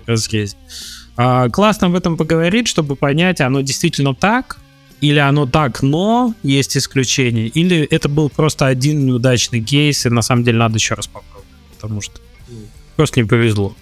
разрезе. 0.07 0.57
А, 1.17 1.49
классно 1.49 1.89
об 1.89 1.95
этом 1.95 2.17
поговорить, 2.17 2.69
чтобы 2.69 2.97
понять, 2.97 3.41
оно 3.41 3.61
действительно 3.61 4.15
так, 4.15 4.59
или 5.01 5.19
оно 5.19 5.47
так, 5.47 5.83
но 5.83 6.35
есть 6.43 6.77
исключения, 6.77 7.49
или 7.49 7.79
это 7.79 8.09
был 8.09 8.31
просто 8.31 8.67
один 8.67 9.05
неудачный 9.05 9.61
кейс, 9.61 10.07
и 10.07 10.11
на 10.11 10.23
самом 10.23 10.45
деле 10.45 10.59
надо 10.59 10.77
еще 10.77 10.95
раз 10.95 11.07
попробовать, 11.07 11.49
потому 11.75 12.01
что 12.01 12.21
просто 12.97 13.21
не 13.21 13.27
повезло. 13.27 13.75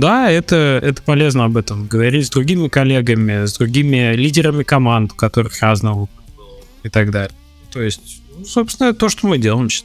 Да, 0.00 0.30
это, 0.30 0.80
это 0.82 1.02
полезно 1.02 1.44
об 1.44 1.58
этом 1.58 1.86
говорить 1.86 2.26
с 2.26 2.30
другими 2.30 2.68
коллегами, 2.68 3.44
с 3.44 3.58
другими 3.58 4.14
лидерами 4.14 4.62
команд, 4.62 5.12
у 5.12 5.14
которых 5.14 5.60
разного 5.60 6.08
и 6.82 6.88
так 6.88 7.10
далее. 7.10 7.36
То 7.70 7.82
есть, 7.82 8.22
ну, 8.34 8.46
собственно, 8.46 8.88
это 8.88 8.98
то, 8.98 9.08
что 9.10 9.26
мы 9.26 9.36
делаем 9.36 9.68
сейчас. 9.68 9.84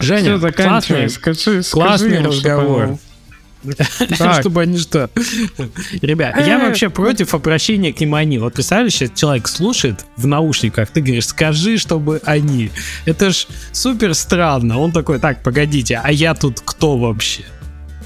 Женя, 0.00 0.36
Все, 0.36 0.50
классный, 0.50 1.08
скажи, 1.10 1.62
классный 1.62 2.14
скажи, 2.14 2.26
разговор. 2.26 2.98
Чтобы 4.40 4.62
они 4.62 4.78
что? 4.78 5.10
Ребят, 6.00 6.36
я 6.38 6.58
э. 6.58 6.66
вообще 6.66 6.88
против 6.88 7.34
обращения 7.34 7.92
к 7.92 8.00
ним 8.00 8.14
они. 8.14 8.38
Вот 8.38 8.54
представляешь, 8.54 8.94
сейчас 8.94 9.18
человек 9.18 9.48
слушает 9.48 10.04
в 10.16 10.26
наушниках, 10.26 10.90
ты 10.90 11.00
говоришь, 11.00 11.26
скажи, 11.26 11.78
чтобы 11.78 12.20
они. 12.24 12.70
Это 13.04 13.30
ж 13.30 13.46
супер 13.72 14.14
странно. 14.14 14.78
Он 14.78 14.92
такой, 14.92 15.18
так, 15.18 15.42
погодите, 15.42 16.00
а 16.02 16.10
я 16.10 16.34
тут 16.34 16.60
кто 16.60 16.96
вообще? 16.96 17.44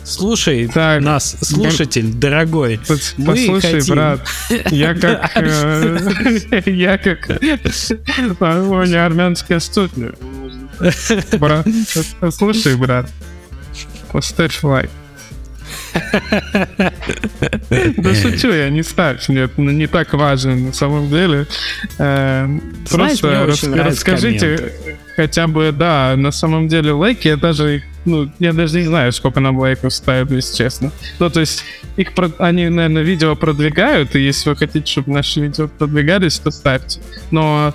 Слушай 0.05 0.69
так, 0.69 1.01
нас, 1.01 1.37
слушатель 1.41 2.09
я... 2.09 2.15
дорогой. 2.15 2.79
Мы 3.17 3.27
послушай, 3.27 3.81
хотим... 3.81 3.95
брат, 3.95 4.29
я 4.71 4.95
как... 5.01 5.31
Э, 5.35 6.63
я 6.71 6.99
как... 6.99 7.29
не 7.41 8.97
армянская 8.97 9.61
студия. 9.61 10.13
Брат, 11.39 11.67
послушай, 12.21 12.77
брат, 12.77 13.11
поставь 14.13 14.63
лайк. 14.63 14.91
Да 17.97 18.15
шучу, 18.15 18.53
я 18.53 18.71
не 18.71 18.83
ставь, 18.83 19.29
нет, 19.29 19.57
не 19.59 19.87
так 19.87 20.13
важно 20.13 20.57
на 20.57 20.73
самом 20.73 21.09
деле. 21.09 21.47
Э, 21.99 22.49
просто 22.91 23.47
расскажите 23.75 24.73
хотя 25.17 25.47
бы, 25.47 25.73
да, 25.73 26.15
на 26.17 26.33
самом 26.33 26.69
деле 26.69 26.93
лайки, 26.93 27.29
я 27.29 27.37
даже 27.37 27.83
ну, 28.05 28.31
я 28.39 28.53
даже 28.53 28.81
не 28.81 28.85
знаю, 28.85 29.13
сколько 29.13 29.41
нам 29.41 29.59
лайков 29.59 29.93
ставят, 29.95 30.31
если 30.31 30.57
честно. 30.57 30.93
Ну, 31.19 31.31
то 31.31 31.41
есть, 31.41 31.65
их, 31.97 32.09
они, 32.39 32.69
наверное, 32.69 33.03
видео 33.03 33.35
продвигают, 33.35 34.15
и 34.15 34.21
если 34.21 34.51
вы 34.51 34.57
хотите, 34.57 34.87
чтобы 34.87 35.13
наши 35.13 35.41
видео 35.41 35.69
продвигались, 35.69 36.39
то 36.39 36.51
ставьте. 36.51 37.01
Но 37.31 37.73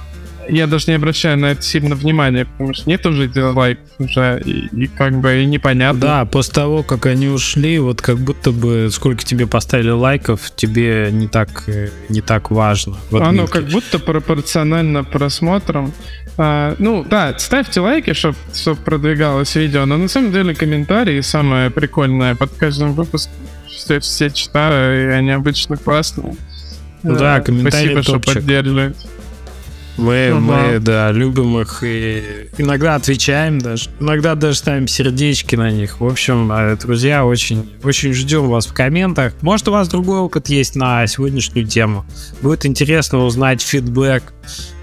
я 0.49 0.67
даже 0.67 0.85
не 0.87 0.93
обращаю 0.93 1.37
на 1.37 1.47
это 1.47 1.61
сильно 1.61 1.95
внимания, 1.95 2.45
потому 2.45 2.73
что 2.73 2.89
нет 2.89 3.05
уже 3.05 3.29
лайк 3.35 3.79
уже, 3.97 4.41
и, 4.45 4.67
и 4.75 4.87
как 4.87 5.19
бы 5.19 5.43
и 5.43 5.45
непонятно. 5.45 5.99
Да, 5.99 6.25
после 6.25 6.53
того, 6.53 6.83
как 6.83 7.05
они 7.05 7.27
ушли, 7.27 7.79
вот 7.79 8.01
как 8.01 8.17
будто 8.17 8.51
бы 8.51 8.89
сколько 8.91 9.23
тебе 9.23 9.47
поставили 9.47 9.89
лайков, 9.89 10.51
тебе 10.55 11.09
не 11.11 11.27
так, 11.27 11.63
э, 11.67 11.89
не 12.09 12.21
так 12.21 12.51
важно. 12.51 12.97
Оно 13.11 13.47
как 13.47 13.65
будто 13.65 13.99
пропорционально 13.99 15.03
просмотрам. 15.03 15.93
А, 16.37 16.75
ну, 16.79 17.03
да, 17.03 17.35
ставьте 17.37 17.81
лайки, 17.81 18.13
чтобы 18.13 18.37
чтоб 18.53 18.79
продвигалось 18.79 19.55
видео, 19.55 19.85
но 19.85 19.97
на 19.97 20.07
самом 20.07 20.31
деле 20.31 20.55
комментарии 20.55 21.19
самое 21.21 21.69
прикольное 21.69 22.35
под 22.35 22.51
каждым 22.53 22.93
выпуском. 22.93 23.33
Все, 23.67 23.99
все 23.99 24.29
читаю, 24.29 25.09
и 25.09 25.13
они 25.13 25.31
обычно 25.31 25.77
классные. 25.77 26.35
Да, 27.03 27.39
комментарии 27.41 27.91
Спасибо, 27.91 28.03
топчик. 28.03 28.31
что 28.31 28.39
поддерживаете. 28.39 28.95
Мы, 29.99 30.29
ну, 30.31 30.39
мы, 30.39 30.79
да, 30.79 31.11
любим 31.11 31.59
их 31.59 31.83
и 31.83 32.49
иногда 32.57 32.95
отвечаем 32.95 33.59
даже, 33.59 33.89
иногда 33.99 34.35
даже 34.35 34.57
ставим 34.57 34.87
сердечки 34.87 35.55
на 35.55 35.71
них. 35.71 35.99
В 35.99 36.05
общем, 36.05 36.51
э, 36.51 36.77
друзья, 36.77 37.25
очень, 37.25 37.69
очень 37.83 38.13
ждем 38.13 38.47
вас 38.47 38.67
в 38.67 38.73
комментах. 38.73 39.33
Может, 39.41 39.67
у 39.67 39.71
вас 39.71 39.89
другой 39.89 40.19
опыт 40.19 40.47
есть 40.47 40.75
на 40.75 41.05
сегодняшнюю 41.07 41.67
тему. 41.67 42.05
Будет 42.41 42.65
интересно 42.65 43.25
узнать 43.25 43.61
фидбэк 43.61 44.33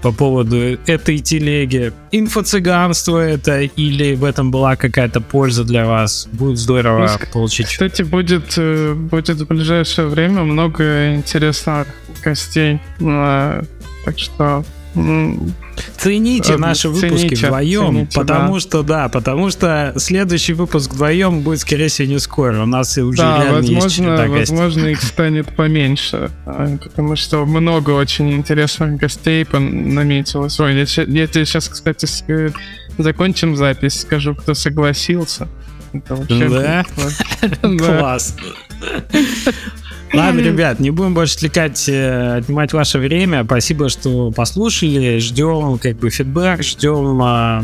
по 0.01 0.11
поводу 0.11 0.57
этой 0.85 1.17
телеги. 1.19 1.91
Инфо-цыганство 2.11 3.17
это 3.17 3.61
или 3.61 4.15
в 4.15 4.23
этом 4.23 4.51
была 4.51 4.75
какая-то 4.75 5.19
польза 5.19 5.63
для 5.63 5.85
вас? 5.85 6.27
Будет 6.31 6.59
здорово 6.59 7.09
ну, 7.19 7.27
получить. 7.33 7.67
Кстати, 7.67 8.03
будет, 8.03 8.53
э, 8.57 8.93
будет 8.93 9.41
в 9.41 9.47
ближайшее 9.47 10.07
время 10.07 10.43
много 10.43 11.15
интересных 11.15 11.87
гостей. 12.23 12.79
Э, 12.99 13.63
так 14.05 14.19
что 14.19 14.63
Цените 15.97 16.53
э, 16.53 16.57
наши 16.57 16.93
цените, 16.93 17.07
выпуски 17.07 17.35
вдвоем, 17.35 17.93
цените, 17.93 18.19
потому 18.19 18.53
да. 18.55 18.59
что 18.59 18.83
да, 18.83 19.09
потому 19.09 19.49
что 19.49 19.93
следующий 19.97 20.53
выпуск 20.53 20.93
вдвоем 20.93 21.41
будет, 21.41 21.59
скорее 21.59 21.87
всего, 21.87 22.07
не 22.07 22.19
скоро. 22.19 22.63
У 22.63 22.65
нас 22.65 22.97
уже 22.97 23.17
да, 23.17 23.43
реально 23.43 23.55
возможно, 23.55 24.21
есть 24.21 24.51
возможно, 24.51 24.87
их 24.87 25.01
станет 25.01 25.55
поменьше, 25.55 26.31
а, 26.45 26.77
потому 26.77 27.15
что 27.15 27.45
много 27.45 27.91
очень 27.91 28.31
интересных 28.31 28.97
гостей 28.97 29.45
наметилось. 29.51 30.59
Ой, 30.59 30.75
я, 30.75 30.81
я 30.81 31.27
тебе 31.27 31.45
сейчас, 31.45 31.69
кстати, 31.69 32.07
закончим 32.97 33.55
запись, 33.55 34.01
скажу, 34.01 34.35
кто 34.35 34.53
согласился. 34.53 35.47
да? 36.09 36.85
Класс. 37.61 38.35
Ладно, 40.13 40.39
ребят, 40.39 40.79
не 40.79 40.91
будем 40.91 41.13
больше 41.13 41.35
отвлекать, 41.35 41.87
э, 41.89 42.37
отнимать 42.37 42.73
ваше 42.73 42.97
время. 42.99 43.43
Спасибо, 43.43 43.89
что 43.89 44.31
послушали. 44.31 45.19
Ждем 45.19 45.77
как 45.79 45.97
бы 45.97 46.09
фидбэк, 46.09 46.63
ждем 46.63 47.21
а, 47.21 47.63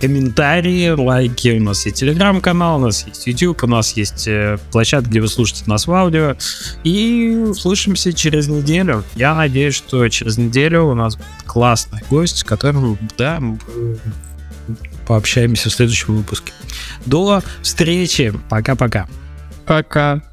комментарии, 0.00 0.90
лайки. 0.90 1.58
У 1.58 1.62
нас 1.62 1.84
есть 1.86 1.98
телеграм-канал, 1.98 2.80
у 2.80 2.86
нас 2.86 3.06
есть 3.06 3.26
YouTube, 3.26 3.62
у 3.64 3.66
нас 3.66 3.96
есть 3.96 4.28
э, 4.28 4.58
площадка, 4.70 5.08
где 5.08 5.20
вы 5.20 5.28
слушаете 5.28 5.64
нас 5.66 5.86
в 5.86 5.92
аудио. 5.92 6.36
И 6.84 7.44
услышимся 7.48 8.12
через 8.12 8.48
неделю. 8.48 9.04
Я 9.14 9.34
надеюсь, 9.34 9.74
что 9.74 10.06
через 10.08 10.36
неделю 10.38 10.84
у 10.84 10.94
нас 10.94 11.16
будет 11.16 11.28
классный 11.46 12.02
гость, 12.10 12.38
с 12.38 12.44
которым, 12.44 12.98
да, 13.16 13.42
пообщаемся 15.06 15.70
в 15.70 15.72
следующем 15.72 16.16
выпуске. 16.16 16.52
До 17.06 17.42
встречи. 17.62 18.34
Пока-пока. 18.50 19.08
Пока. 19.64 20.16
-пока. 20.16 20.20
Пока. 20.20 20.27